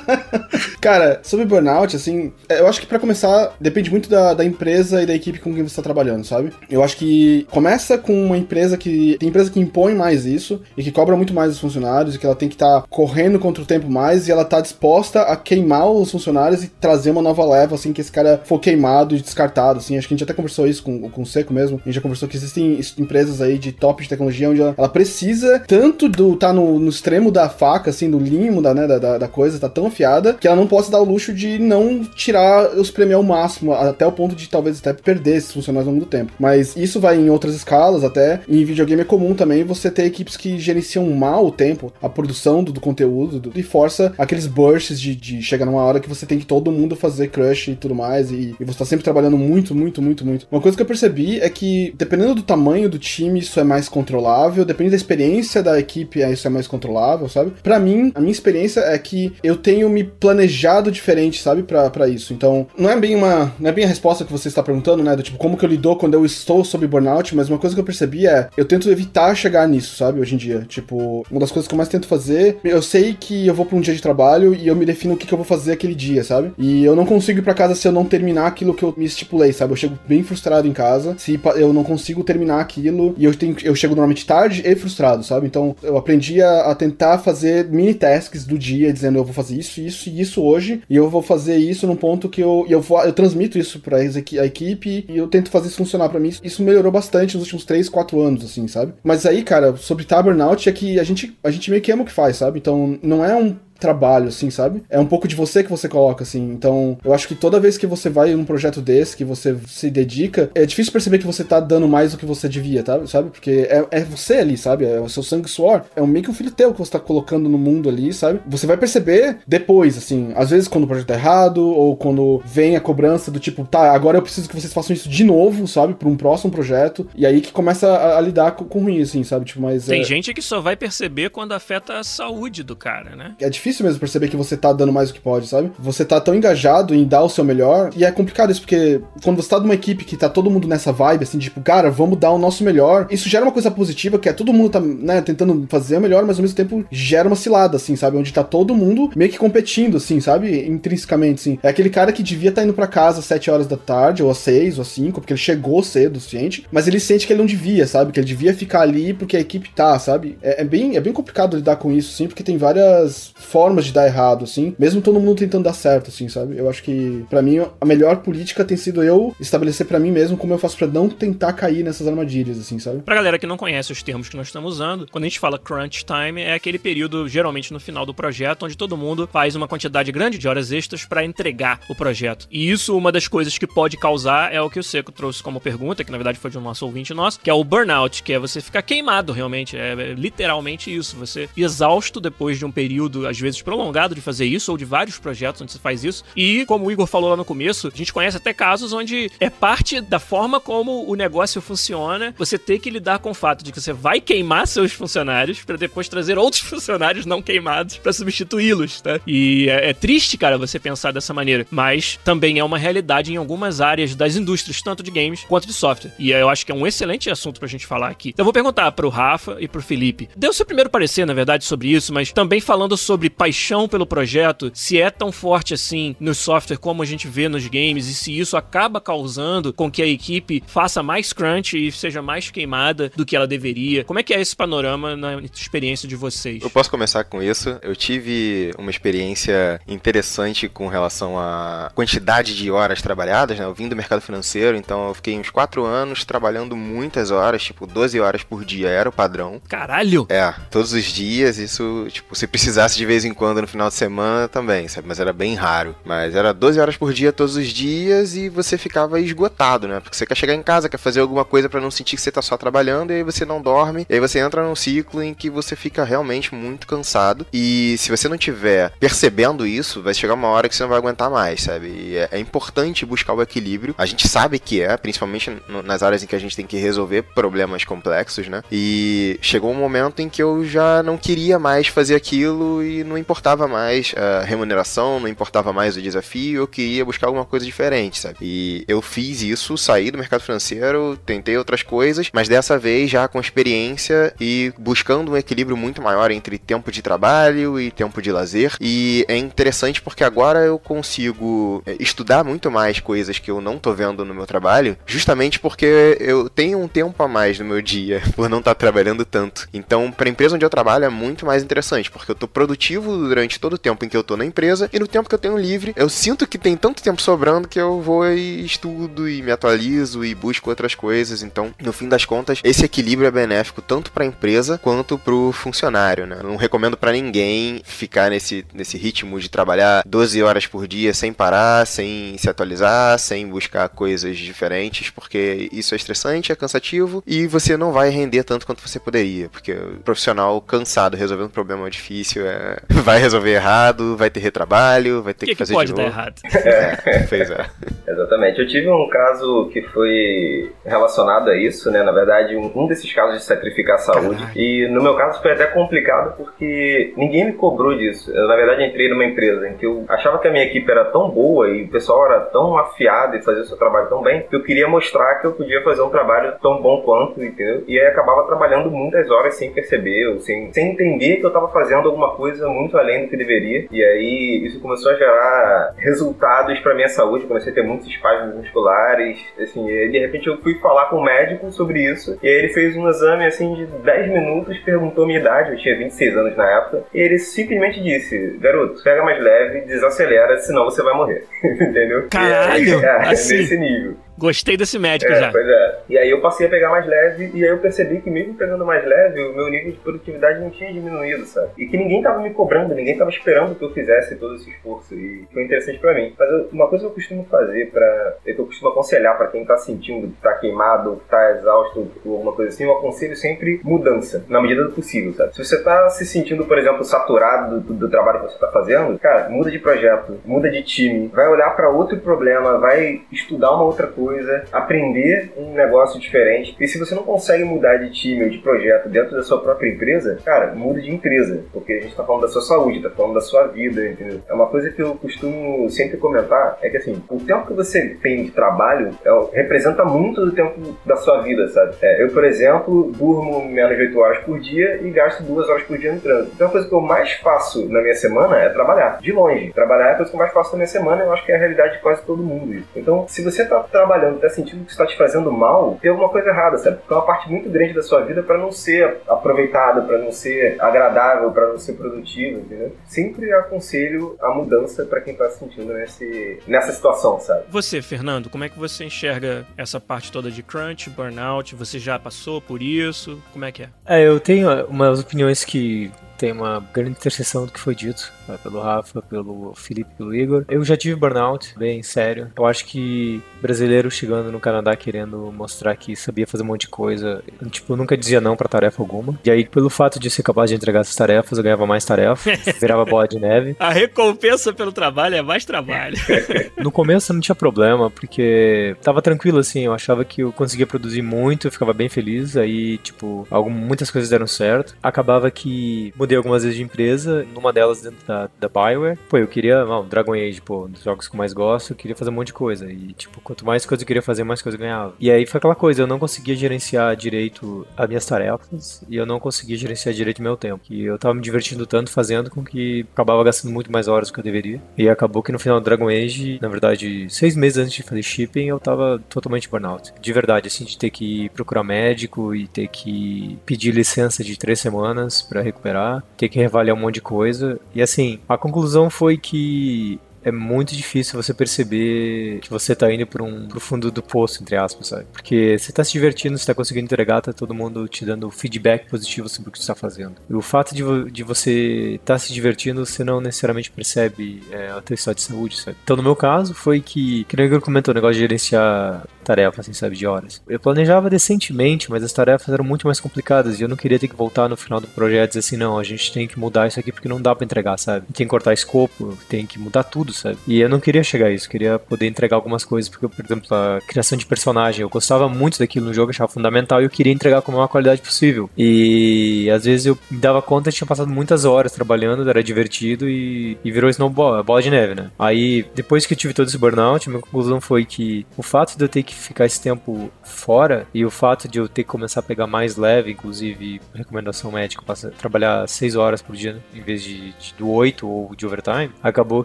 Cara, 0.80 1.20
sobre 1.22 1.44
burnout, 1.44 1.94
assim, 1.94 2.32
eu 2.48 2.66
acho 2.66 2.80
que 2.80 2.86
pra 2.86 2.98
começar, 2.98 3.52
depende 3.60 3.90
muito 3.90 4.08
da, 4.08 4.34
da 4.34 4.44
empresa 4.44 5.02
e 5.02 5.06
da 5.06 5.14
equipe 5.14 5.38
com 5.38 5.52
quem 5.54 5.62
você 5.62 5.76
tá 5.76 5.82
trabalhando, 5.82 6.24
sabe? 6.24 6.52
Eu 6.70 6.82
acho 6.82 6.96
que 6.96 7.46
começa 7.50 7.98
com 7.98 8.12
uma 8.26 8.36
empresa 8.36 8.76
que. 8.76 9.16
Tem 9.18 9.28
empresa 9.28 9.50
que 9.50 9.60
impõe 9.60 9.94
mais 9.94 10.24
isso 10.26 10.60
e 10.76 10.82
que 10.82 10.90
cobra 10.92 11.16
muito 11.16 11.34
mais 11.34 11.52
os 11.52 11.58
funcionários 11.58 12.14
e 12.14 12.18
que 12.18 12.26
ela 12.26 12.34
tem 12.34 12.48
que 12.48 12.54
estar 12.54 12.84
correndo 12.88 13.38
contra 13.38 13.62
o 13.62 13.66
tempo 13.66 13.90
mais 13.90 14.28
e 14.28 14.32
ela 14.32 14.44
tá 14.44 14.60
disposta 14.60 15.22
a 15.22 15.36
queimar 15.36 15.88
os 15.90 16.10
funcionários 16.10 16.64
e 16.64 16.68
trazer 16.68 17.10
uma 17.10 17.22
nova 17.22 17.44
leva, 17.44 17.74
assim, 17.74 17.92
que 17.92 18.00
esse 18.00 18.10
cara 18.12 18.40
for 18.44 18.58
queimado 18.58 19.14
e 19.14 19.20
descartado, 19.20 19.78
assim. 19.78 19.96
Acho 19.98 20.08
que 20.08 20.14
a 20.14 20.16
gente 20.16 20.24
até 20.24 20.32
conversou 20.32 20.66
isso 20.66 20.82
com, 20.82 21.08
com 21.10 21.22
o 21.22 21.26
Seco 21.26 21.52
mesmo. 21.52 21.80
A 21.82 21.84
gente 21.88 21.94
já 21.94 22.00
conversou 22.00 22.28
que 22.28 22.36
existem 22.36 22.78
es- 22.78 22.94
empresas 22.98 23.40
aí 23.40 23.58
de 23.58 23.72
top 23.72 24.02
de 24.02 24.08
tecnologia 24.08 24.48
onde 24.50 24.60
ela, 24.60 24.74
ela 24.76 24.88
precisa 24.88 25.62
tanto 25.66 26.08
do 26.08 26.36
tá 26.36 26.52
no, 26.52 26.78
no 26.78 26.88
extremo 26.88 27.30
da 27.30 27.48
faca, 27.48 27.90
assim, 27.90 28.10
do 28.10 28.18
limo 28.18 28.62
da, 28.62 28.74
né, 28.74 28.86
da, 28.86 28.98
da, 28.98 29.18
da 29.18 29.28
coisa, 29.28 29.58
tá 29.58 29.68
tão 29.68 29.86
afiada 29.86 30.34
que 30.34 30.46
ela 30.46 30.56
não 30.56 30.66
possa 30.66 30.90
dar 30.90 31.00
o 31.00 31.04
luxo 31.04 31.32
de 31.32 31.58
não 31.58 32.04
tirar 32.04 32.76
os 32.76 32.90
prêmios 32.90 33.16
ao 33.16 33.22
máximo, 33.22 33.49
até 33.88 34.06
o 34.06 34.12
ponto 34.12 34.34
de 34.34 34.48
talvez 34.48 34.78
até 34.78 34.92
perder 34.92 35.36
esses 35.36 35.52
funcionários 35.52 35.86
ao 35.88 35.94
longo 35.94 36.04
do 36.04 36.10
tempo. 36.10 36.32
Mas 36.38 36.76
isso 36.76 37.00
vai 37.00 37.18
em 37.18 37.30
outras 37.30 37.54
escalas 37.54 38.04
até. 38.04 38.40
Em 38.48 38.64
videogame 38.64 39.02
é 39.02 39.04
comum 39.04 39.34
também 39.34 39.64
você 39.64 39.90
ter 39.90 40.04
equipes 40.04 40.36
que 40.36 40.58
gerenciam 40.58 41.08
mal 41.10 41.46
o 41.46 41.50
tempo, 41.52 41.92
a 42.02 42.08
produção 42.08 42.62
do, 42.62 42.72
do 42.72 42.80
conteúdo, 42.80 43.38
do- 43.40 43.52
e 43.58 43.62
força 43.62 44.12
aqueles 44.18 44.46
bursts 44.46 45.00
de, 45.00 45.14
de 45.14 45.42
chegar 45.42 45.66
numa 45.66 45.82
hora 45.82 46.00
que 46.00 46.08
você 46.08 46.24
tem 46.26 46.38
que 46.38 46.46
todo 46.46 46.70
mundo 46.72 46.94
fazer 46.96 47.28
crush 47.28 47.68
e 47.70 47.74
tudo 47.76 47.94
mais, 47.94 48.30
e, 48.30 48.54
e 48.58 48.64
você 48.64 48.78
tá 48.78 48.84
sempre 48.84 49.04
trabalhando 49.04 49.36
muito, 49.36 49.74
muito, 49.74 50.00
muito, 50.02 50.24
muito. 50.24 50.46
Uma 50.50 50.60
coisa 50.60 50.76
que 50.76 50.82
eu 50.82 50.86
percebi 50.86 51.40
é 51.40 51.48
que, 51.48 51.94
dependendo 51.96 52.34
do 52.34 52.42
tamanho 52.42 52.88
do 52.88 52.98
time, 52.98 53.40
isso 53.40 53.58
é 53.58 53.64
mais 53.64 53.88
controlável, 53.88 54.64
dependendo 54.64 54.92
da 54.92 54.96
experiência 54.96 55.62
da 55.62 55.78
equipe, 55.78 56.22
é, 56.22 56.32
isso 56.32 56.46
é 56.46 56.50
mais 56.50 56.66
controlável, 56.66 57.28
sabe? 57.28 57.52
Pra 57.62 57.78
mim, 57.78 58.12
a 58.14 58.20
minha 58.20 58.32
experiência 58.32 58.80
é 58.80 58.98
que 58.98 59.32
eu 59.42 59.56
tenho 59.56 59.88
me 59.88 60.04
planejado 60.04 60.90
diferente, 60.90 61.42
sabe, 61.42 61.62
pra 61.62 62.08
isso. 62.08 62.32
Então, 62.32 62.66
não 62.78 62.88
é 62.90 62.98
bem 62.98 63.14
uma, 63.14 63.39
não 63.58 63.70
é 63.70 63.72
bem 63.72 63.84
a 63.84 63.88
resposta 63.88 64.24
que 64.24 64.32
você 64.32 64.48
está 64.48 64.62
perguntando, 64.62 65.02
né, 65.02 65.14
do 65.16 65.22
tipo, 65.22 65.38
como 65.38 65.56
que 65.56 65.64
eu 65.64 65.68
lido 65.68 65.90
quando 65.96 66.14
eu 66.14 66.24
estou 66.24 66.64
sob 66.64 66.86
burnout, 66.86 67.34
mas 67.34 67.48
uma 67.48 67.58
coisa 67.58 67.74
que 67.74 67.80
eu 67.80 67.84
percebi 67.84 68.26
é, 68.26 68.48
eu 68.56 68.64
tento 68.64 68.90
evitar 68.90 69.34
chegar 69.34 69.66
nisso, 69.66 69.96
sabe, 69.96 70.20
hoje 70.20 70.34
em 70.34 70.38
dia. 70.38 70.64
Tipo, 70.68 71.24
uma 71.30 71.40
das 71.40 71.50
coisas 71.50 71.66
que 71.66 71.74
eu 71.74 71.76
mais 71.76 71.88
tento 71.88 72.06
fazer, 72.06 72.58
eu 72.62 72.82
sei 72.82 73.16
que 73.18 73.46
eu 73.46 73.54
vou 73.54 73.66
pra 73.66 73.76
um 73.76 73.80
dia 73.80 73.94
de 73.94 74.02
trabalho 74.02 74.54
e 74.54 74.66
eu 74.66 74.76
me 74.76 74.86
defino 74.86 75.14
o 75.14 75.16
que, 75.16 75.26
que 75.26 75.32
eu 75.32 75.38
vou 75.38 75.44
fazer 75.44 75.72
aquele 75.72 75.94
dia, 75.94 76.22
sabe? 76.22 76.52
E 76.58 76.84
eu 76.84 76.94
não 76.94 77.06
consigo 77.06 77.38
ir 77.38 77.42
pra 77.42 77.54
casa 77.54 77.74
se 77.74 77.86
eu 77.86 77.92
não 77.92 78.04
terminar 78.04 78.46
aquilo 78.46 78.74
que 78.74 78.82
eu 78.82 78.94
me 78.96 79.04
estipulei, 79.04 79.52
sabe? 79.52 79.72
Eu 79.72 79.76
chego 79.76 79.98
bem 80.06 80.22
frustrado 80.22 80.66
em 80.66 80.72
casa 80.72 81.14
se 81.18 81.38
eu 81.56 81.72
não 81.72 81.82
consigo 81.82 82.22
terminar 82.22 82.60
aquilo 82.60 83.14
e 83.16 83.24
eu, 83.24 83.34
tenho, 83.34 83.56
eu 83.62 83.74
chego 83.74 83.94
normalmente 83.94 84.26
tarde 84.26 84.62
e 84.64 84.74
frustrado, 84.74 85.24
sabe? 85.24 85.46
Então 85.46 85.74
eu 85.82 85.96
aprendi 85.96 86.42
a, 86.42 86.70
a 86.70 86.74
tentar 86.74 87.18
fazer 87.18 87.68
mini 87.68 87.94
tasks 87.94 88.44
do 88.44 88.58
dia, 88.58 88.92
dizendo 88.92 89.18
eu 89.18 89.24
vou 89.24 89.34
fazer 89.34 89.56
isso, 89.56 89.80
isso 89.80 90.08
e 90.08 90.20
isso 90.20 90.42
hoje 90.42 90.82
e 90.88 90.96
eu 90.96 91.08
vou 91.08 91.22
fazer 91.22 91.56
isso 91.56 91.86
num 91.86 91.96
ponto 91.96 92.28
que 92.28 92.42
eu, 92.42 92.66
eu, 92.68 92.80
vou, 92.80 93.02
eu 93.04 93.12
transmito 93.30 93.58
isso 93.58 93.80
pra 93.80 93.98
a 93.98 94.44
equipe 94.44 95.04
e 95.08 95.16
eu 95.16 95.28
tento 95.28 95.50
fazer 95.50 95.68
isso 95.68 95.76
funcionar 95.76 96.08
pra 96.08 96.20
mim. 96.20 96.32
Isso 96.42 96.62
melhorou 96.62 96.90
bastante 96.90 97.36
nos 97.36 97.44
últimos 97.44 97.64
3, 97.64 97.88
4 97.88 98.20
anos, 98.20 98.44
assim, 98.44 98.66
sabe? 98.66 98.92
Mas 99.02 99.24
aí, 99.24 99.42
cara, 99.42 99.76
sobre 99.76 100.04
burnout 100.22 100.68
é 100.68 100.72
que 100.72 100.98
a 100.98 101.04
gente, 101.04 101.36
a 101.42 101.50
gente 101.50 101.70
meio 101.70 101.82
que 101.82 101.92
ama 101.92 102.02
o 102.02 102.06
que 102.06 102.12
faz, 102.12 102.36
sabe? 102.36 102.58
Então 102.58 102.98
não 103.02 103.24
é 103.24 103.34
um 103.36 103.56
trabalho, 103.80 104.28
assim, 104.28 104.50
sabe? 104.50 104.82
É 104.88 105.00
um 105.00 105.06
pouco 105.06 105.26
de 105.26 105.34
você 105.34 105.64
que 105.64 105.70
você 105.70 105.88
coloca, 105.88 106.22
assim. 106.22 106.52
Então, 106.52 106.98
eu 107.04 107.12
acho 107.12 107.26
que 107.26 107.34
toda 107.34 107.58
vez 107.58 107.78
que 107.78 107.86
você 107.86 108.08
vai 108.10 108.34
num 108.34 108.44
projeto 108.44 108.80
desse, 108.80 109.16
que 109.16 109.24
você 109.24 109.56
se 109.66 109.90
dedica, 109.90 110.50
é 110.54 110.66
difícil 110.66 110.92
perceber 110.92 111.18
que 111.18 111.26
você 111.26 111.42
tá 111.42 111.58
dando 111.58 111.88
mais 111.88 112.12
do 112.12 112.18
que 112.18 112.26
você 112.26 112.48
devia, 112.48 112.82
tá? 112.82 113.00
sabe? 113.06 113.30
Porque 113.30 113.68
é, 113.68 113.86
é 113.90 114.04
você 114.04 114.34
ali, 114.34 114.56
sabe? 114.56 114.84
É 114.84 115.00
o 115.00 115.08
seu 115.08 115.22
sangue 115.22 115.46
e 115.46 115.50
suor. 115.50 115.82
É 115.96 116.02
meio 116.02 116.24
que 116.24 116.30
um 116.30 116.34
filho 116.34 116.50
teu 116.50 116.72
que 116.72 116.78
você 116.78 116.92
tá 116.92 117.00
colocando 117.00 117.48
no 117.48 117.58
mundo 117.58 117.88
ali, 117.88 118.12
sabe? 118.12 118.40
Você 118.46 118.66
vai 118.66 118.76
perceber 118.76 119.38
depois, 119.46 119.96
assim. 119.96 120.32
Às 120.36 120.50
vezes 120.50 120.68
quando 120.68 120.84
o 120.84 120.86
projeto 120.86 121.06
tá 121.06 121.14
errado, 121.14 121.64
ou 121.64 121.96
quando 121.96 122.42
vem 122.44 122.76
a 122.76 122.80
cobrança 122.80 123.30
do 123.30 123.40
tipo, 123.40 123.64
tá, 123.64 123.92
agora 123.92 124.18
eu 124.18 124.22
preciso 124.22 124.48
que 124.48 124.58
vocês 124.58 124.72
façam 124.72 124.94
isso 124.94 125.08
de 125.08 125.24
novo, 125.24 125.66
sabe? 125.66 125.94
Pra 125.94 126.08
um 126.08 126.16
próximo 126.16 126.52
projeto. 126.52 127.08
E 127.14 127.24
aí 127.24 127.40
que 127.40 127.52
começa 127.52 127.88
a, 127.88 128.18
a 128.18 128.20
lidar 128.20 128.52
com, 128.52 128.64
com 128.64 128.80
ruim, 128.80 129.00
assim, 129.00 129.24
sabe? 129.24 129.44
Tipo, 129.44 129.62
mas 129.62 129.86
Tem 129.86 130.02
é, 130.02 130.04
gente 130.04 130.34
que 130.34 130.42
só 130.42 130.60
vai 130.60 130.76
perceber 130.76 131.30
quando 131.30 131.52
afeta 131.52 131.98
a 131.98 132.04
saúde 132.04 132.62
do 132.62 132.76
cara, 132.76 133.16
né? 133.16 133.34
é 133.40 133.48
difícil 133.48 133.69
difícil 133.70 133.86
mesmo 133.86 134.00
perceber 134.00 134.28
que 134.28 134.36
você 134.36 134.56
tá 134.56 134.72
dando 134.72 134.92
mais 134.92 135.08
do 135.08 135.14
que 135.14 135.20
pode, 135.20 135.46
sabe? 135.46 135.70
Você 135.78 136.04
tá 136.04 136.20
tão 136.20 136.34
engajado 136.34 136.94
em 136.94 137.04
dar 137.04 137.22
o 137.22 137.28
seu 137.28 137.44
melhor, 137.44 137.90
e 137.96 138.04
é 138.04 138.10
complicado 138.10 138.50
isso, 138.50 138.60
porque 138.60 139.00
quando 139.22 139.42
você 139.42 139.48
tá 139.48 139.60
numa 139.60 139.74
equipe 139.74 140.04
que 140.04 140.16
tá 140.16 140.28
todo 140.28 140.50
mundo 140.50 140.68
nessa 140.68 140.92
vibe, 140.92 141.22
assim, 141.22 141.38
tipo, 141.38 141.60
cara, 141.60 141.90
vamos 141.90 142.18
dar 142.18 142.30
o 142.30 142.38
nosso 142.38 142.64
melhor, 142.64 143.06
isso 143.10 143.28
gera 143.28 143.44
uma 143.44 143.52
coisa 143.52 143.70
positiva, 143.70 144.18
que 144.18 144.28
é 144.28 144.32
todo 144.32 144.52
mundo 144.52 144.70
tá, 144.70 144.80
né, 144.80 145.20
tentando 145.20 145.66
fazer 145.68 145.96
o 145.96 146.00
melhor, 146.00 146.24
mas 146.24 146.36
ao 146.36 146.42
mesmo 146.42 146.56
tempo 146.56 146.84
gera 146.90 147.28
uma 147.28 147.36
cilada, 147.36 147.76
assim, 147.76 147.96
sabe? 147.96 148.16
Onde 148.16 148.32
tá 148.32 148.42
todo 148.42 148.74
mundo 148.74 149.10
meio 149.14 149.30
que 149.30 149.38
competindo, 149.38 149.96
assim, 149.96 150.20
sabe? 150.20 150.66
Intrinsecamente, 150.68 151.40
assim. 151.40 151.58
É 151.62 151.68
aquele 151.68 151.90
cara 151.90 152.12
que 152.12 152.22
devia 152.22 152.50
estar 152.50 152.62
tá 152.62 152.64
indo 152.64 152.74
pra 152.74 152.86
casa 152.86 153.20
às 153.20 153.24
7 153.26 153.50
horas 153.50 153.66
da 153.66 153.76
tarde, 153.76 154.22
ou 154.22 154.30
às 154.30 154.38
6, 154.38 154.78
ou 154.78 154.82
às 154.82 154.88
5, 154.88 155.20
porque 155.20 155.32
ele 155.32 155.40
chegou 155.40 155.82
cedo 155.82 156.16
o 156.16 156.20
suficiente, 156.20 156.66
mas 156.72 156.88
ele 156.88 156.98
sente 156.98 157.26
que 157.26 157.32
ele 157.32 157.40
não 157.40 157.46
devia, 157.46 157.86
sabe? 157.86 158.12
Que 158.12 158.20
ele 158.20 158.26
devia 158.26 158.52
ficar 158.54 158.82
ali 158.82 159.14
porque 159.14 159.36
a 159.36 159.40
equipe 159.40 159.70
tá, 159.70 159.98
sabe? 159.98 160.38
É, 160.42 160.62
é 160.62 160.64
bem, 160.64 160.96
é 160.96 161.00
bem 161.00 161.12
complicado 161.12 161.56
lidar 161.56 161.76
com 161.76 161.92
isso, 161.92 162.12
sim, 162.12 162.26
porque 162.26 162.42
tem 162.42 162.56
várias 162.56 163.32
formas 163.34 163.59
de 163.84 163.92
dar 163.92 164.06
errado, 164.06 164.44
assim, 164.44 164.74
mesmo 164.78 165.00
todo 165.00 165.20
mundo 165.20 165.38
tentando 165.38 165.64
dar 165.64 165.72
certo, 165.72 166.08
assim, 166.08 166.28
sabe? 166.28 166.56
Eu 166.56 166.68
acho 166.68 166.82
que, 166.82 167.24
para 167.28 167.42
mim, 167.42 167.60
a 167.80 167.84
melhor 167.84 168.16
política 168.18 168.64
tem 168.64 168.76
sido 168.76 169.02
eu 169.02 169.34
estabelecer 169.38 169.86
para 169.86 169.98
mim 169.98 170.10
mesmo 170.10 170.36
como 170.36 170.52
eu 170.52 170.58
faço 170.58 170.76
para 170.76 170.86
não 170.86 171.08
tentar 171.08 171.52
cair 171.52 171.84
nessas 171.84 172.06
armadilhas, 172.06 172.58
assim, 172.58 172.78
sabe? 172.78 173.02
Pra 173.02 173.14
galera 173.14 173.38
que 173.38 173.46
não 173.46 173.56
conhece 173.56 173.92
os 173.92 174.02
termos 174.02 174.28
que 174.28 174.36
nós 174.36 174.48
estamos 174.48 174.74
usando, 174.74 175.06
quando 175.10 175.24
a 175.24 175.28
gente 175.28 175.38
fala 175.38 175.58
crunch 175.58 176.04
time, 176.04 176.42
é 176.42 176.54
aquele 176.54 176.78
período, 176.78 177.28
geralmente 177.28 177.72
no 177.72 177.80
final 177.80 178.04
do 178.04 178.14
projeto, 178.14 178.64
onde 178.64 178.76
todo 178.76 178.96
mundo 178.96 179.28
faz 179.30 179.54
uma 179.54 179.68
quantidade 179.68 180.10
grande 180.10 180.38
de 180.38 180.48
horas 180.48 180.72
extras 180.72 181.04
para 181.04 181.24
entregar 181.24 181.80
o 181.88 181.94
projeto. 181.94 182.46
E 182.50 182.70
isso, 182.70 182.96
uma 182.96 183.12
das 183.12 183.28
coisas 183.28 183.56
que 183.58 183.66
pode 183.66 183.96
causar 183.96 184.52
é 184.52 184.60
o 184.60 184.70
que 184.70 184.78
o 184.78 184.82
Seco 184.82 185.12
trouxe 185.12 185.42
como 185.42 185.60
pergunta, 185.60 186.04
que 186.04 186.10
na 186.10 186.18
verdade 186.18 186.38
foi 186.38 186.50
de 186.50 186.58
um 186.58 186.62
nosso 186.62 186.84
ouvinte 186.84 187.14
nosso, 187.14 187.40
que 187.40 187.50
é 187.50 187.54
o 187.54 187.64
burnout, 187.64 188.22
que 188.22 188.32
é 188.32 188.38
você 188.38 188.60
ficar 188.60 188.82
queimado 188.82 189.32
realmente. 189.32 189.76
É, 189.76 189.92
é 189.92 190.14
literalmente 190.14 190.94
isso. 190.94 191.16
Você 191.16 191.48
exausto 191.56 192.20
depois 192.20 192.58
de 192.58 192.64
um 192.64 192.70
período, 192.70 193.26
às 193.26 193.38
vezes 193.38 193.49
prolongado, 193.62 194.14
de 194.14 194.20
fazer 194.20 194.46
isso, 194.46 194.70
ou 194.70 194.78
de 194.78 194.84
vários 194.84 195.18
projetos 195.18 195.62
onde 195.62 195.72
você 195.72 195.78
faz 195.78 196.04
isso. 196.04 196.24
E, 196.36 196.64
como 196.66 196.86
o 196.86 196.90
Igor 196.90 197.06
falou 197.06 197.30
lá 197.30 197.36
no 197.36 197.44
começo, 197.44 197.90
a 197.92 197.96
gente 197.96 198.12
conhece 198.12 198.36
até 198.36 198.52
casos 198.52 198.92
onde 198.92 199.30
é 199.40 199.48
parte 199.48 200.00
da 200.00 200.18
forma 200.18 200.60
como 200.60 201.08
o 201.08 201.14
negócio 201.14 201.60
funciona 201.60 202.34
você 202.36 202.58
ter 202.58 202.78
que 202.78 202.90
lidar 202.90 203.18
com 203.18 203.30
o 203.30 203.34
fato 203.34 203.64
de 203.64 203.72
que 203.72 203.80
você 203.80 203.92
vai 203.92 204.20
queimar 204.20 204.66
seus 204.66 204.92
funcionários 204.92 205.62
para 205.64 205.76
depois 205.76 206.08
trazer 206.08 206.38
outros 206.38 206.62
funcionários 206.62 207.26
não 207.26 207.42
queimados 207.42 207.96
para 207.98 208.12
substituí-los, 208.12 209.00
tá? 209.00 209.20
E 209.26 209.68
é, 209.68 209.90
é 209.90 209.92
triste, 209.94 210.36
cara, 210.36 210.58
você 210.58 210.78
pensar 210.78 211.12
dessa 211.12 211.32
maneira, 211.32 211.66
mas 211.70 212.18
também 212.24 212.58
é 212.58 212.64
uma 212.64 212.78
realidade 212.78 213.32
em 213.32 213.36
algumas 213.36 213.80
áreas 213.80 214.14
das 214.14 214.36
indústrias, 214.36 214.82
tanto 214.82 215.02
de 215.02 215.10
games 215.10 215.44
quanto 215.48 215.66
de 215.66 215.72
software. 215.72 216.12
E 216.18 216.30
eu 216.30 216.48
acho 216.48 216.64
que 216.64 216.72
é 216.72 216.74
um 216.74 216.86
excelente 216.86 217.30
assunto 217.30 217.58
pra 217.58 217.68
gente 217.68 217.86
falar 217.86 218.08
aqui. 218.08 218.30
Então 218.30 218.42
eu 218.42 218.46
vou 218.46 218.52
perguntar 218.52 218.90
pro 218.92 219.08
Rafa 219.08 219.56
e 219.60 219.68
pro 219.68 219.82
Felipe. 219.82 220.28
Deu 220.36 220.52
seu 220.52 220.66
primeiro 220.66 220.90
parecer, 220.90 221.26
na 221.26 221.34
verdade, 221.34 221.64
sobre 221.64 221.88
isso, 221.88 222.12
mas 222.12 222.32
também 222.32 222.60
falando 222.60 222.96
sobre 222.96 223.30
paixão 223.40 223.88
pelo 223.88 224.04
projeto, 224.04 224.70
se 224.74 225.00
é 225.00 225.08
tão 225.08 225.32
forte 225.32 225.72
assim 225.72 226.14
no 226.20 226.34
software 226.34 226.76
como 226.76 227.02
a 227.02 227.06
gente 227.06 227.26
vê 227.26 227.48
nos 227.48 227.66
games 227.66 228.06
e 228.06 228.12
se 228.12 228.38
isso 228.38 228.54
acaba 228.54 229.00
causando 229.00 229.72
com 229.72 229.90
que 229.90 230.02
a 230.02 230.06
equipe 230.06 230.62
faça 230.66 231.02
mais 231.02 231.32
crunch 231.32 231.74
e 231.74 231.90
seja 231.90 232.20
mais 232.20 232.50
queimada 232.50 233.10
do 233.16 233.24
que 233.24 233.34
ela 233.34 233.46
deveria. 233.46 234.04
Como 234.04 234.18
é 234.18 234.22
que 234.22 234.34
é 234.34 234.40
esse 234.42 234.54
panorama 234.54 235.16
na 235.16 235.40
experiência 235.40 236.06
de 236.06 236.16
vocês? 236.16 236.62
Eu 236.62 236.68
posso 236.68 236.90
começar 236.90 237.24
com 237.24 237.42
isso. 237.42 237.78
Eu 237.80 237.96
tive 237.96 238.72
uma 238.76 238.90
experiência 238.90 239.80
interessante 239.88 240.68
com 240.68 240.86
relação 240.86 241.38
à 241.38 241.90
quantidade 241.94 242.54
de 242.54 242.70
horas 242.70 243.00
trabalhadas, 243.00 243.58
né? 243.58 243.64
Eu 243.64 243.72
vim 243.72 243.88
do 243.88 243.96
mercado 243.96 244.20
financeiro, 244.20 244.76
então 244.76 245.08
eu 245.08 245.14
fiquei 245.14 245.38
uns 245.38 245.48
4 245.48 245.82
anos 245.82 246.26
trabalhando 246.26 246.76
muitas 246.76 247.30
horas, 247.30 247.62
tipo 247.62 247.86
12 247.86 248.20
horas 248.20 248.42
por 248.42 248.66
dia 248.66 248.90
era 248.90 249.08
o 249.08 249.12
padrão. 249.12 249.62
Caralho! 249.66 250.26
É, 250.28 250.52
todos 250.70 250.92
os 250.92 251.04
dias, 251.04 251.56
isso, 251.56 252.06
tipo, 252.10 252.34
se 252.34 252.46
precisasse 252.46 252.98
de 252.98 253.06
vez 253.06 253.24
em 253.24 253.29
quando 253.34 253.60
no 253.60 253.66
final 253.66 253.88
de 253.88 253.94
semana 253.94 254.48
também, 254.48 254.88
sabe? 254.88 255.08
Mas 255.08 255.20
era 255.20 255.32
bem 255.32 255.54
raro. 255.54 255.94
Mas 256.04 256.34
era 256.34 256.52
12 256.52 256.80
horas 256.80 256.96
por 256.96 257.12
dia 257.12 257.32
todos 257.32 257.56
os 257.56 257.68
dias 257.68 258.36
e 258.36 258.48
você 258.48 258.76
ficava 258.76 259.20
esgotado, 259.20 259.88
né? 259.88 260.00
Porque 260.00 260.16
você 260.16 260.26
quer 260.26 260.36
chegar 260.36 260.54
em 260.54 260.62
casa, 260.62 260.88
quer 260.88 260.98
fazer 260.98 261.20
alguma 261.20 261.44
coisa 261.44 261.68
para 261.68 261.80
não 261.80 261.90
sentir 261.90 262.16
que 262.16 262.22
você 262.22 262.32
tá 262.32 262.42
só 262.42 262.56
trabalhando 262.56 263.12
e 263.12 263.16
aí 263.16 263.22
você 263.22 263.44
não 263.44 263.60
dorme. 263.60 264.06
E 264.08 264.14
aí 264.14 264.20
você 264.20 264.38
entra 264.38 264.62
num 264.62 264.74
ciclo 264.74 265.22
em 265.22 265.34
que 265.34 265.50
você 265.50 265.76
fica 265.76 266.04
realmente 266.04 266.54
muito 266.54 266.86
cansado. 266.86 267.46
E 267.52 267.96
se 267.98 268.10
você 268.10 268.28
não 268.28 268.36
tiver 268.36 268.92
percebendo 268.98 269.66
isso, 269.66 270.02
vai 270.02 270.14
chegar 270.14 270.34
uma 270.34 270.48
hora 270.48 270.68
que 270.68 270.74
você 270.76 270.82
não 270.82 270.90
vai 270.90 270.98
aguentar 270.98 271.30
mais, 271.30 271.62
sabe? 271.62 271.88
E 271.88 272.16
é, 272.16 272.28
é 272.32 272.38
importante 272.38 273.06
buscar 273.06 273.32
o 273.32 273.42
equilíbrio. 273.42 273.94
A 273.96 274.06
gente 274.06 274.28
sabe 274.28 274.58
que 274.58 274.80
é, 274.80 274.96
principalmente 274.96 275.50
nas 275.84 276.02
áreas 276.02 276.22
em 276.22 276.26
que 276.26 276.36
a 276.36 276.38
gente 276.38 276.56
tem 276.56 276.66
que 276.66 276.76
resolver 276.76 277.22
problemas 277.22 277.84
complexos, 277.84 278.48
né? 278.48 278.62
E 278.70 279.38
chegou 279.40 279.70
um 279.70 279.74
momento 279.74 280.20
em 280.20 280.28
que 280.28 280.42
eu 280.42 280.64
já 280.64 281.02
não 281.02 281.16
queria 281.16 281.58
mais 281.58 281.88
fazer 281.88 282.14
aquilo 282.14 282.82
e 282.82 283.04
não 283.10 283.18
importava 283.18 283.66
mais 283.66 284.14
a 284.16 284.44
remuneração, 284.44 285.20
não 285.20 285.28
importava 285.28 285.72
mais 285.72 285.96
o 285.96 286.02
desafio, 286.02 286.62
eu 286.62 286.68
queria 286.68 287.04
buscar 287.04 287.26
alguma 287.26 287.44
coisa 287.44 287.66
diferente, 287.66 288.18
sabe? 288.18 288.36
E 288.40 288.84
eu 288.86 289.02
fiz 289.02 289.42
isso, 289.42 289.76
saí 289.76 290.10
do 290.10 290.18
mercado 290.18 290.42
financeiro, 290.42 291.18
tentei 291.26 291.58
outras 291.58 291.82
coisas, 291.82 292.30
mas 292.32 292.48
dessa 292.48 292.78
vez 292.78 293.10
já 293.10 293.26
com 293.26 293.40
experiência 293.40 294.32
e 294.40 294.72
buscando 294.78 295.32
um 295.32 295.36
equilíbrio 295.36 295.76
muito 295.76 296.00
maior 296.00 296.30
entre 296.30 296.58
tempo 296.58 296.92
de 296.92 297.02
trabalho 297.02 297.80
e 297.80 297.90
tempo 297.90 298.22
de 298.22 298.30
lazer. 298.30 298.76
E 298.80 299.24
é 299.28 299.36
interessante 299.36 300.00
porque 300.00 300.22
agora 300.22 300.60
eu 300.60 300.78
consigo 300.78 301.82
é, 301.84 301.96
estudar 301.98 302.44
muito 302.44 302.70
mais 302.70 303.00
coisas 303.00 303.38
que 303.38 303.50
eu 303.50 303.60
não 303.60 303.78
tô 303.78 303.92
vendo 303.92 304.24
no 304.24 304.34
meu 304.34 304.46
trabalho, 304.46 304.96
justamente 305.04 305.58
porque 305.58 306.16
eu 306.20 306.48
tenho 306.48 306.78
um 306.78 306.86
tempo 306.86 307.20
a 307.22 307.28
mais 307.28 307.58
no 307.58 307.64
meu 307.64 307.82
dia 307.82 308.22
por 308.36 308.48
não 308.48 308.58
estar 308.58 308.74
tá 308.74 308.78
trabalhando 308.78 309.24
tanto. 309.24 309.68
Então, 309.74 310.12
para 310.12 310.28
a 310.28 310.30
empresa 310.30 310.54
onde 310.54 310.64
eu 310.64 310.70
trabalho 310.70 311.04
é 311.04 311.08
muito 311.08 311.44
mais 311.44 311.62
interessante, 311.62 312.10
porque 312.10 312.30
eu 312.30 312.34
tô 312.34 312.46
produtivo 312.46 312.99
durante 313.00 313.58
todo 313.58 313.74
o 313.74 313.78
tempo 313.78 314.04
em 314.04 314.08
que 314.08 314.16
eu 314.16 314.24
tô 314.24 314.36
na 314.36 314.44
empresa 314.44 314.88
e 314.92 314.98
no 314.98 315.06
tempo 315.06 315.28
que 315.28 315.34
eu 315.34 315.38
tenho 315.38 315.56
livre, 315.56 315.92
eu 315.96 316.08
sinto 316.08 316.46
que 316.46 316.58
tem 316.58 316.76
tanto 316.76 317.02
tempo 317.02 317.20
sobrando 317.20 317.68
que 317.68 317.80
eu 317.80 318.00
vou 318.00 318.26
e 318.28 318.64
estudo 318.64 319.28
e 319.28 319.42
me 319.42 319.50
atualizo 319.50 320.24
e 320.24 320.34
busco 320.34 320.70
outras 320.70 320.94
coisas. 320.94 321.42
Então, 321.42 321.74
no 321.80 321.92
fim 321.92 322.08
das 322.08 322.24
contas, 322.24 322.60
esse 322.62 322.84
equilíbrio 322.84 323.28
é 323.28 323.30
benéfico 323.30 323.82
tanto 323.82 324.12
para 324.12 324.24
a 324.24 324.26
empresa 324.26 324.78
quanto 324.78 325.18
para 325.18 325.34
o 325.34 325.52
funcionário, 325.52 326.26
né? 326.26 326.38
Não 326.42 326.56
recomendo 326.56 326.96
para 326.96 327.12
ninguém 327.12 327.82
ficar 327.84 328.30
nesse, 328.30 328.64
nesse 328.74 328.96
ritmo 328.96 329.38
de 329.40 329.48
trabalhar 329.48 330.02
12 330.06 330.42
horas 330.42 330.66
por 330.66 330.86
dia 330.86 331.12
sem 331.14 331.32
parar, 331.32 331.86
sem 331.86 332.36
se 332.38 332.48
atualizar, 332.48 333.18
sem 333.18 333.46
buscar 333.46 333.88
coisas 333.88 334.36
diferentes, 334.36 335.10
porque 335.10 335.68
isso 335.72 335.94
é 335.94 335.96
estressante, 335.96 336.52
é 336.52 336.56
cansativo 336.56 337.22
e 337.26 337.46
você 337.46 337.76
não 337.76 337.92
vai 337.92 338.10
render 338.10 338.44
tanto 338.44 338.66
quanto 338.66 338.86
você 338.86 338.98
poderia, 338.98 339.48
porque 339.48 339.74
profissional 340.04 340.60
cansado 340.60 341.16
resolvendo 341.16 341.46
um 341.46 341.50
problema 341.50 341.90
difícil 341.90 342.46
é... 342.46 342.78
vai 343.04 343.18
resolver 343.18 343.52
errado, 343.52 344.16
vai 344.16 344.30
ter 344.30 344.40
retrabalho, 344.40 345.22
vai 345.22 345.34
ter 345.34 345.46
que, 345.46 345.52
que, 345.52 345.58
fazer 345.58 345.72
que 345.72 345.78
pode 345.78 345.92
de 345.92 346.00
novo. 346.00 346.14
dar 346.14 346.20
errado? 346.20 346.40
É, 346.70 347.26
pois 347.28 347.50
é. 347.50 347.66
Exatamente. 348.06 348.60
Eu 348.60 348.66
tive 348.66 348.88
um 348.90 349.08
caso 349.08 349.70
que 349.72 349.82
foi 349.82 350.70
relacionado 350.84 351.48
a 351.50 351.56
isso, 351.56 351.90
né? 351.90 352.02
Na 352.02 352.12
verdade, 352.12 352.56
um, 352.56 352.70
um 352.74 352.86
desses 352.86 353.12
casos 353.12 353.38
de 353.38 353.44
sacrificar 353.44 353.96
a 353.96 353.98
saúde. 353.98 354.40
Caralho. 354.40 354.58
E 354.58 354.88
no 354.88 355.02
meu 355.02 355.14
caso 355.14 355.40
foi 355.40 355.52
até 355.52 355.66
complicado 355.66 356.36
porque 356.36 357.12
ninguém 357.16 357.46
me 357.46 357.52
cobrou 357.52 357.96
disso. 357.96 358.30
Eu, 358.30 358.46
na 358.46 358.56
verdade, 358.56 358.84
entrei 358.84 359.08
numa 359.08 359.24
empresa 359.24 359.68
em 359.68 359.76
que 359.76 359.86
eu 359.86 360.04
achava 360.08 360.38
que 360.38 360.48
a 360.48 360.50
minha 360.50 360.64
equipe 360.64 360.90
era 360.90 361.04
tão 361.06 361.30
boa 361.30 361.68
e 361.68 361.84
o 361.84 361.88
pessoal 361.88 362.26
era 362.26 362.40
tão 362.40 362.76
afiado 362.78 363.36
e 363.36 363.42
fazia 363.42 363.62
o 363.62 363.66
seu 363.66 363.76
trabalho 363.76 364.08
tão 364.08 364.22
bem 364.22 364.42
que 364.42 364.54
eu 364.54 364.62
queria 364.62 364.88
mostrar 364.88 365.36
que 365.36 365.46
eu 365.46 365.52
podia 365.52 365.82
fazer 365.82 366.02
um 366.02 366.10
trabalho 366.10 366.54
tão 366.60 366.80
bom 366.80 367.02
quanto, 367.02 367.42
entendeu? 367.42 367.84
E 367.86 367.98
aí 367.98 368.06
acabava 368.06 368.46
trabalhando 368.46 368.90
muitas 368.90 369.30
horas 369.30 369.54
sem 369.54 369.72
perceber, 369.72 370.28
ou 370.28 370.40
sem, 370.40 370.72
sem 370.72 370.92
entender 370.92 371.36
que 371.36 371.44
eu 371.44 371.48
estava 371.48 371.68
fazendo 371.68 372.08
alguma 372.08 372.34
coisa 372.34 372.68
muito 372.68 372.79
além 372.96 373.24
do 373.24 373.30
que 373.30 373.36
deveria. 373.36 373.86
E 373.90 374.02
aí 374.02 374.62
isso 374.64 374.80
começou 374.80 375.12
a 375.12 375.14
gerar 375.16 375.94
resultados 375.98 376.78
para 376.80 376.94
minha 376.94 377.08
saúde. 377.08 377.46
Comecei 377.46 377.72
a 377.72 377.74
ter 377.74 377.82
muitos 377.82 378.06
espasmos 378.06 378.54
musculares, 378.54 379.38
assim, 379.60 379.88
e 379.88 380.08
de 380.08 380.18
repente 380.18 380.46
eu 380.46 380.58
fui 380.58 380.74
falar 380.80 381.06
com 381.06 381.16
um 381.16 381.24
médico 381.24 381.70
sobre 381.72 382.02
isso, 382.02 382.38
e 382.42 382.48
aí 382.48 382.54
ele 382.54 382.68
fez 382.68 382.96
um 382.96 383.08
exame 383.08 383.46
assim 383.46 383.74
de 383.74 383.86
10 383.86 384.28
minutos, 384.30 384.78
perguntou 384.78 385.26
minha 385.26 385.40
idade, 385.40 385.70
eu 385.70 385.76
tinha 385.76 385.96
26 385.98 386.36
anos 386.36 386.56
na 386.56 386.68
época, 386.78 387.04
e 387.14 387.18
ele 387.18 387.38
simplesmente 387.38 388.02
disse: 388.02 388.58
Garoto, 388.60 389.02
pega 389.02 389.22
mais 389.22 389.42
leve, 389.42 389.82
desacelera, 389.82 390.58
senão 390.58 390.84
você 390.84 391.02
vai 391.02 391.14
morrer. 391.14 391.44
Entendeu? 391.80 392.28
Caralho! 392.30 392.98
Aí, 392.98 393.04
é, 393.04 393.16
Assim. 393.30 393.58
nesse 393.58 393.78
nível. 393.78 394.16
Gostei 394.40 394.74
desse 394.74 394.98
médico 394.98 395.30
É, 395.30 395.38
já. 395.38 395.52
pois 395.52 395.66
é. 395.68 395.98
E 396.08 396.16
aí 396.18 396.30
eu 396.30 396.40
passei 396.40 396.66
a 396.66 396.70
pegar 396.70 396.88
mais 396.88 397.06
leve, 397.06 397.50
e 397.52 397.62
aí 397.62 397.70
eu 397.70 397.76
percebi 397.78 398.22
que 398.22 398.30
mesmo 398.30 398.54
pegando 398.54 398.86
mais 398.86 399.04
leve, 399.04 399.38
o 399.44 399.54
meu 399.54 399.68
nível 399.70 399.92
de 399.92 399.98
produtividade 399.98 400.58
não 400.60 400.70
tinha 400.70 400.90
diminuído, 400.90 401.44
sabe? 401.44 401.68
E 401.76 401.86
que 401.86 401.96
ninguém 401.98 402.22
tava 402.22 402.40
me 402.40 402.48
cobrando, 402.50 402.94
ninguém 402.94 403.18
tava 403.18 403.28
esperando 403.28 403.74
que 403.74 403.84
eu 403.84 403.92
fizesse 403.92 404.36
todo 404.36 404.54
esse 404.56 404.70
esforço, 404.70 405.14
e 405.14 405.46
foi 405.52 405.62
interessante 405.64 405.98
pra 405.98 406.14
mim. 406.14 406.32
Mas 406.38 406.50
eu- 406.50 406.68
uma 406.72 406.88
coisa 406.88 407.04
que 407.04 407.10
eu 407.10 407.14
costumo 407.14 407.44
fazer 407.50 407.90
para 407.90 408.36
que 408.42 408.58
eu 408.58 408.64
costumo 408.66 408.90
aconselhar 408.90 409.36
pra 409.36 409.48
quem 409.48 409.62
tá 409.66 409.76
sentindo 409.76 410.28
que 410.28 410.40
tá 410.42 410.54
queimado, 410.54 411.16
que 411.22 411.28
tá 411.28 411.50
exausto 411.58 412.10
ou 412.24 412.32
alguma 412.36 412.52
coisa 412.52 412.70
assim, 412.70 412.84
eu 412.84 412.92
aconselho 412.92 413.36
sempre 413.36 413.80
mudança, 413.84 414.42
na 414.48 414.62
medida 414.62 414.84
do 414.84 414.92
possível, 414.92 415.34
sabe? 415.34 415.54
Se 415.54 415.62
você 415.62 415.82
tá 415.82 416.08
se 416.08 416.24
sentindo, 416.24 416.64
por 416.64 416.78
exemplo, 416.78 417.04
saturado 417.04 417.80
do, 417.80 417.92
do 417.92 418.08
trabalho 418.08 418.40
que 418.40 418.52
você 418.52 418.58
tá 418.58 418.68
fazendo, 418.68 419.18
cara, 419.18 419.50
muda 419.50 419.70
de 419.70 419.78
projeto, 419.78 420.38
muda 420.46 420.70
de 420.70 420.82
time, 420.82 421.28
vai 421.28 421.46
olhar 421.46 421.70
pra 421.76 421.90
outro 421.90 422.18
problema, 422.18 422.78
vai 422.78 423.20
estudar 423.30 423.72
uma 423.72 423.84
outra 423.84 424.06
coisa 424.06 424.29
coisa, 424.30 424.64
aprender 424.72 425.52
um 425.56 425.72
negócio 425.72 426.20
diferente. 426.20 426.76
E 426.78 426.86
se 426.86 426.98
você 426.98 427.14
não 427.14 427.24
consegue 427.24 427.64
mudar 427.64 427.96
de 427.96 428.12
time 428.12 428.44
ou 428.44 428.50
de 428.50 428.58
projeto 428.58 429.08
dentro 429.08 429.36
da 429.36 429.42
sua 429.42 429.60
própria 429.60 429.90
empresa, 429.90 430.38
cara, 430.44 430.72
muda 430.72 431.00
de 431.00 431.10
empresa, 431.10 431.64
porque 431.72 431.94
a 431.94 432.00
gente 432.00 432.14
tá 432.14 432.22
falando 432.22 432.42
da 432.42 432.48
sua 432.48 432.62
saúde, 432.62 433.02
tá 433.02 433.10
falando 433.10 433.34
da 433.34 433.40
sua 433.40 433.66
vida, 433.66 434.06
entendeu? 434.06 434.40
É 434.48 434.54
uma 434.54 434.66
coisa 434.66 434.90
que 434.90 435.02
eu 435.02 435.16
costumo 435.16 435.90
sempre 435.90 436.16
comentar, 436.16 436.78
é 436.80 436.88
que 436.88 436.96
assim, 436.96 437.20
o 437.28 437.40
tempo 437.40 437.66
que 437.66 437.72
você 437.72 438.16
tem 438.22 438.44
de 438.44 438.52
trabalho 438.52 439.10
é, 439.24 439.56
representa 439.56 440.04
muito 440.04 440.44
do 440.44 440.52
tempo 440.52 440.96
da 441.04 441.16
sua 441.16 441.42
vida, 441.42 441.66
sabe? 441.68 441.96
É, 442.00 442.22
eu, 442.22 442.28
por 442.28 442.44
exemplo, 442.44 443.10
durmo 443.12 443.64
menos 443.68 443.96
de 443.96 444.02
8 444.04 444.18
horas 444.18 444.38
por 444.44 444.60
dia 444.60 445.00
e 445.02 445.10
gasto 445.10 445.42
2 445.42 445.68
horas 445.68 445.82
por 445.82 445.98
dia 445.98 446.12
no 446.12 446.20
trânsito. 446.20 446.52
Então 446.54 446.68
a 446.68 446.70
coisa 446.70 446.88
que 446.88 446.94
eu 446.94 447.00
mais 447.00 447.32
faço 447.32 447.88
na 447.88 448.00
minha 448.00 448.14
semana 448.14 448.58
é 448.58 448.68
trabalhar, 448.68 449.18
de 449.20 449.32
longe. 449.32 449.72
Trabalhar 449.72 450.10
é 450.10 450.12
a 450.12 450.14
coisa 450.14 450.30
que 450.30 450.36
eu 450.36 450.38
mais 450.38 450.52
faço 450.52 450.70
na 450.72 450.76
minha 450.76 450.86
semana, 450.86 451.24
eu 451.24 451.32
acho 451.32 451.44
que 451.44 451.50
é 451.50 451.56
a 451.56 451.58
realidade 451.58 451.94
de 451.94 451.98
quase 452.02 452.22
todo 452.22 452.42
mundo. 452.42 452.60
Então, 452.94 453.26
se 453.28 453.42
você 453.42 453.64
tá 453.64 453.80
trabalhando, 453.80 454.19
tá 454.38 454.48
sentindo 454.48 454.84
que 454.84 454.90
isso 454.90 454.98
tá 454.98 455.06
te 455.06 455.16
fazendo 455.16 455.50
mal, 455.52 455.98
tem 456.00 456.10
alguma 456.10 456.28
coisa 456.28 456.48
errada, 456.48 456.78
sabe? 456.78 456.96
Porque 456.96 457.12
é 457.12 457.16
uma 457.16 457.26
parte 457.26 457.50
muito 457.50 457.68
grande 457.68 457.94
da 457.94 458.02
sua 458.02 458.22
vida 458.22 458.42
para 458.42 458.58
não 458.58 458.72
ser 458.72 459.18
aproveitada, 459.28 460.02
para 460.02 460.18
não 460.18 460.32
ser 460.32 460.76
agradável, 460.80 461.50
para 461.50 461.68
não 461.68 461.78
ser 461.78 461.94
produtivo, 461.94 462.60
entendeu? 462.60 462.94
Sempre 463.06 463.52
aconselho 463.52 464.36
a 464.40 464.50
mudança 464.54 465.04
para 465.04 465.20
quem 465.20 465.34
tá 465.34 465.48
se 465.50 465.58
sentindo 465.58 465.92
nesse, 465.92 466.60
nessa 466.66 466.92
situação, 466.92 467.40
sabe? 467.40 467.64
Você, 467.70 468.02
Fernando, 468.02 468.50
como 468.50 468.64
é 468.64 468.68
que 468.68 468.78
você 468.78 469.04
enxerga 469.04 469.66
essa 469.76 470.00
parte 470.00 470.32
toda 470.32 470.50
de 470.50 470.62
crunch, 470.62 471.10
burnout? 471.10 471.74
Você 471.74 471.98
já 471.98 472.18
passou 472.18 472.60
por 472.60 472.82
isso? 472.82 473.42
Como 473.52 473.64
é 473.64 473.72
que 473.72 473.82
é? 473.84 473.88
É, 474.06 474.26
eu 474.26 474.40
tenho 474.40 474.86
umas 474.86 475.20
opiniões 475.20 475.64
que 475.64 476.10
tem 476.40 476.52
uma 476.52 476.82
grande 476.94 477.10
interseção 477.10 477.66
do 477.66 477.72
que 477.72 477.78
foi 477.78 477.94
dito 477.94 478.32
né, 478.48 478.58
pelo 478.62 478.80
Rafa, 478.80 479.20
pelo 479.20 479.74
Felipe, 479.76 480.10
pelo 480.16 480.34
Igor. 480.34 480.64
Eu 480.68 480.82
já 480.82 480.96
tive 480.96 481.14
burnout, 481.14 481.74
bem 481.78 482.02
sério. 482.02 482.50
Eu 482.56 482.64
acho 482.64 482.86
que 482.86 483.42
brasileiro 483.60 484.10
chegando 484.10 484.50
no 484.50 484.58
Canadá 484.58 484.96
querendo 484.96 485.52
mostrar 485.52 485.94
que 485.96 486.16
sabia 486.16 486.46
fazer 486.46 486.62
um 486.62 486.68
monte 486.68 486.82
de 486.82 486.88
coisa, 486.88 487.44
eu, 487.60 487.68
tipo, 487.68 487.94
nunca 487.94 488.16
dizia 488.16 488.40
não 488.40 488.56
para 488.56 488.68
tarefa 488.68 489.02
alguma. 489.02 489.38
E 489.44 489.50
aí, 489.50 489.66
pelo 489.66 489.90
fato 489.90 490.18
de 490.18 490.30
ser 490.30 490.42
capaz 490.42 490.70
de 490.70 490.76
entregar 490.76 491.00
essas 491.00 491.14
tarefas, 491.14 491.58
eu 491.58 491.62
ganhava 491.64 491.86
mais 491.86 492.06
tarefas, 492.06 492.58
virava 492.80 493.04
bola 493.04 493.28
de 493.28 493.38
neve. 493.38 493.76
A 493.78 493.90
recompensa 493.90 494.72
pelo 494.72 494.92
trabalho 494.92 495.34
é 495.34 495.42
mais 495.42 495.66
trabalho. 495.66 496.16
no 496.78 496.90
começo 496.90 497.34
não 497.34 497.40
tinha 497.40 497.54
problema, 497.54 498.08
porque 498.10 498.96
tava 499.02 499.20
tranquilo 499.20 499.58
assim, 499.58 499.84
eu 499.84 499.92
achava 499.92 500.24
que 500.24 500.42
eu 500.42 500.52
conseguia 500.52 500.86
produzir 500.86 501.20
muito, 501.20 501.66
eu 501.66 501.72
ficava 501.72 501.92
bem 501.92 502.08
feliz, 502.08 502.56
aí, 502.56 502.96
tipo, 502.98 503.46
algum, 503.50 503.68
muitas 503.68 504.10
coisas 504.10 504.30
deram 504.30 504.46
certo. 504.46 504.96
Acabava 505.02 505.50
que 505.50 506.14
mudei 506.30 506.36
algumas 506.36 506.62
vezes 506.62 506.76
de 506.76 506.82
empresa, 506.82 507.44
numa 507.52 507.72
delas 507.72 508.02
dentro 508.02 508.24
da, 508.26 508.48
da 508.58 508.68
Bioware. 508.68 509.18
Pô, 509.28 509.36
eu 509.36 509.48
queria, 509.48 509.84
não, 509.84 510.06
Dragon 510.06 510.32
Age, 510.32 510.60
pô, 510.60 510.84
um 510.84 510.90
dos 510.90 511.02
jogos 511.02 511.26
que 511.26 511.34
eu 511.34 511.38
mais 511.38 511.52
gosto, 511.52 511.90
eu 511.90 511.96
queria 511.96 512.16
fazer 512.16 512.30
um 512.30 512.34
monte 512.34 512.48
de 512.48 512.52
coisa. 512.52 512.90
E, 512.90 513.12
tipo, 513.14 513.40
quanto 513.40 513.66
mais 513.66 513.84
coisa 513.84 514.02
eu 514.02 514.06
queria 514.06 514.22
fazer, 514.22 514.44
mais 514.44 514.62
coisa 514.62 514.76
eu 514.76 514.80
ganhava. 514.80 515.14
E 515.18 515.30
aí 515.30 515.44
foi 515.44 515.58
aquela 515.58 515.74
coisa, 515.74 516.02
eu 516.02 516.06
não 516.06 516.18
conseguia 516.18 516.54
gerenciar 516.54 517.16
direito 517.16 517.86
as 517.96 518.08
minhas 518.08 518.24
tarefas 518.24 519.04
e 519.08 519.16
eu 519.16 519.26
não 519.26 519.40
conseguia 519.40 519.76
gerenciar 519.76 520.14
direito 520.14 520.42
meu 520.42 520.56
tempo. 520.56 520.82
E 520.88 521.04
eu 521.04 521.18
tava 521.18 521.34
me 521.34 521.40
divertindo 521.40 521.86
tanto 521.86 522.10
fazendo 522.10 522.50
com 522.50 522.62
que 522.62 523.04
acabava 523.12 523.42
gastando 523.42 523.72
muito 523.72 523.90
mais 523.90 524.06
horas 524.06 524.28
do 524.28 524.34
que 524.34 524.40
eu 524.40 524.44
deveria. 524.44 524.80
E 524.96 525.08
acabou 525.08 525.42
que 525.42 525.52
no 525.52 525.58
final 525.58 525.80
do 525.80 525.84
Dragon 525.84 526.08
Age, 526.08 526.58
na 526.62 526.68
verdade, 526.68 527.26
seis 527.28 527.56
meses 527.56 527.78
antes 527.78 527.92
de 527.92 528.02
fazer 528.02 528.22
shipping, 528.22 528.66
eu 528.66 528.78
tava 528.78 529.20
totalmente 529.28 529.68
burnout. 529.68 530.12
De 530.20 530.32
verdade, 530.32 530.68
assim, 530.68 530.84
de 530.84 530.96
ter 530.96 531.10
que 531.10 531.48
procurar 531.50 531.82
médico 531.82 532.54
e 532.54 532.68
ter 532.68 532.88
que 532.88 533.58
pedir 533.66 533.92
licença 533.92 534.44
de 534.44 534.56
três 534.56 534.78
semanas 534.78 535.42
para 535.42 535.62
recuperar 535.62 536.19
ter 536.36 536.48
que 536.48 536.58
reavaliar 536.58 536.96
um 536.96 537.00
monte 537.00 537.14
de 537.14 537.20
coisa. 537.22 537.78
E 537.94 538.02
assim, 538.02 538.38
a 538.48 538.56
conclusão 538.56 539.10
foi 539.10 539.36
que 539.36 540.20
é 540.42 540.50
muito 540.50 540.96
difícil 540.96 541.40
você 541.40 541.52
perceber 541.52 542.60
que 542.60 542.70
você 542.70 542.94
tá 542.94 543.12
indo 543.12 543.26
pro, 543.26 543.44
um, 543.44 543.68
pro 543.68 543.80
fundo 543.80 544.10
do 544.10 544.22
poço, 544.22 544.62
entre 544.62 544.76
aspas, 544.76 545.08
sabe? 545.08 545.26
Porque 545.32 545.76
você 545.78 545.92
tá 545.92 546.02
se 546.02 546.12
divertindo, 546.12 546.56
você 546.56 546.66
tá 546.66 546.74
conseguindo 546.74 547.04
entregar, 547.04 547.40
tá 547.40 547.52
todo 547.52 547.74
mundo 547.74 548.08
te 548.08 548.24
dando 548.24 548.50
feedback 548.50 549.08
positivo 549.08 549.48
sobre 549.48 549.68
o 549.68 549.72
que 549.72 549.78
você 549.78 549.86
tá 549.86 549.94
fazendo. 549.94 550.36
E 550.48 550.54
o 550.54 550.62
fato 550.62 550.94
de, 550.94 551.30
de 551.30 551.42
você 551.42 552.20
tá 552.24 552.38
se 552.38 552.52
divertindo, 552.52 553.04
você 553.04 553.22
não 553.22 553.40
necessariamente 553.40 553.90
percebe 553.90 554.62
é, 554.70 554.90
a 554.90 555.00
tua 555.00 555.14
estado 555.14 555.36
de 555.36 555.42
saúde, 555.42 555.76
sabe? 555.76 555.96
Então, 556.02 556.16
no 556.16 556.22
meu 556.22 556.36
caso, 556.36 556.74
foi 556.74 557.00
que, 557.00 557.44
que 557.44 557.56
o 557.56 557.60
Igor 557.60 557.80
comentou, 557.80 558.12
o 558.12 558.14
negócio 558.14 558.34
de 558.34 558.40
gerenciar 558.40 559.26
tarefas, 559.50 559.80
assim, 559.80 559.92
sabe, 559.92 560.16
de 560.16 560.26
horas. 560.26 560.62
Eu 560.68 560.78
planejava 560.78 561.28
decentemente, 561.28 562.10
mas 562.10 562.22
as 562.22 562.32
tarefas 562.32 562.68
eram 562.72 562.84
muito 562.84 563.06
mais 563.06 563.18
complicadas 563.18 563.80
e 563.80 563.82
eu 563.82 563.88
não 563.88 563.96
queria 563.96 564.18
ter 564.18 564.28
que 564.28 564.36
voltar 564.36 564.68
no 564.68 564.76
final 564.76 565.00
do 565.00 565.08
projeto 565.08 565.50
e 565.50 565.58
dizer 565.58 565.60
assim, 565.60 565.76
não, 565.76 565.98
a 565.98 566.04
gente 566.04 566.32
tem 566.32 566.46
que 566.46 566.58
mudar 566.58 566.86
isso 566.86 567.00
aqui 567.00 567.10
porque 567.10 567.28
não 567.28 567.40
dá 567.40 567.54
para 567.54 567.64
entregar, 567.64 567.98
sabe? 567.98 568.26
Tem 568.32 568.46
que 568.46 568.50
cortar 568.50 568.72
escopo, 568.72 569.36
tem 569.48 569.66
que 569.66 569.78
mudar 569.78 570.04
tudo, 570.04 570.32
sabe? 570.32 570.56
E 570.66 570.80
eu 570.80 570.88
não 570.88 571.00
queria 571.00 571.24
chegar 571.24 571.46
a 571.46 571.50
isso, 571.50 571.68
queria 571.68 571.98
poder 571.98 572.26
entregar 572.26 572.56
algumas 572.56 572.84
coisas, 572.84 573.08
porque, 573.08 573.26
por 573.26 573.44
exemplo, 573.44 573.66
a 573.74 574.00
criação 574.06 574.38
de 574.38 574.46
personagem, 574.46 575.02
eu 575.02 575.08
gostava 575.08 575.48
muito 575.48 575.78
daquilo 575.78 576.06
no 576.06 576.14
jogo, 576.14 576.30
achava 576.30 576.52
fundamental 576.52 577.00
e 577.00 577.04
eu 577.04 577.10
queria 577.10 577.32
entregar 577.32 577.62
com 577.62 577.72
a 577.72 577.74
maior 577.74 577.88
qualidade 577.88 578.22
possível. 578.22 578.70
E 578.78 579.68
às 579.70 579.84
vezes 579.84 580.06
eu 580.06 580.18
me 580.30 580.38
dava 580.38 580.62
conta 580.62 580.90
tinha 580.90 581.06
passado 581.06 581.28
muitas 581.30 581.64
horas 581.64 581.92
trabalhando, 581.92 582.48
era 582.48 582.62
divertido 582.62 583.28
e, 583.28 583.76
e 583.84 583.90
virou 583.90 584.10
snowball, 584.10 584.62
bola 584.62 584.82
de 584.82 584.90
neve, 584.90 585.14
né? 585.14 585.30
Aí, 585.38 585.84
depois 585.94 586.26
que 586.26 586.34
eu 586.34 586.38
tive 586.38 586.54
todo 586.54 586.68
esse 586.68 586.78
burnout, 586.78 587.28
minha 587.28 587.40
conclusão 587.40 587.80
foi 587.80 588.04
que 588.04 588.46
o 588.56 588.62
fato 588.62 588.96
de 588.96 589.04
eu 589.04 589.08
ter 589.08 589.22
que 589.22 589.34
ficar 589.40 589.66
esse 589.66 589.80
tempo 589.80 590.30
fora 590.42 591.06
e 591.12 591.24
o 591.24 591.30
fato 591.30 591.68
de 591.68 591.78
eu 591.78 591.88
ter 591.88 592.02
que 592.02 592.08
começar 592.08 592.40
a 592.40 592.42
pegar 592.42 592.66
mais 592.66 592.96
leve, 592.96 593.32
inclusive 593.32 594.00
recomendação 594.14 594.70
médica, 594.70 595.02
passar, 595.02 595.30
trabalhar 595.30 595.88
6 595.88 596.16
horas 596.16 596.42
por 596.42 596.54
dia 596.54 596.82
em 596.94 597.00
vez 597.00 597.22
de, 597.22 597.52
de 597.52 597.74
do 597.78 597.90
8 597.90 598.26
ou 598.26 598.54
de 598.54 598.66
overtime, 598.66 599.10
acabou 599.22 599.64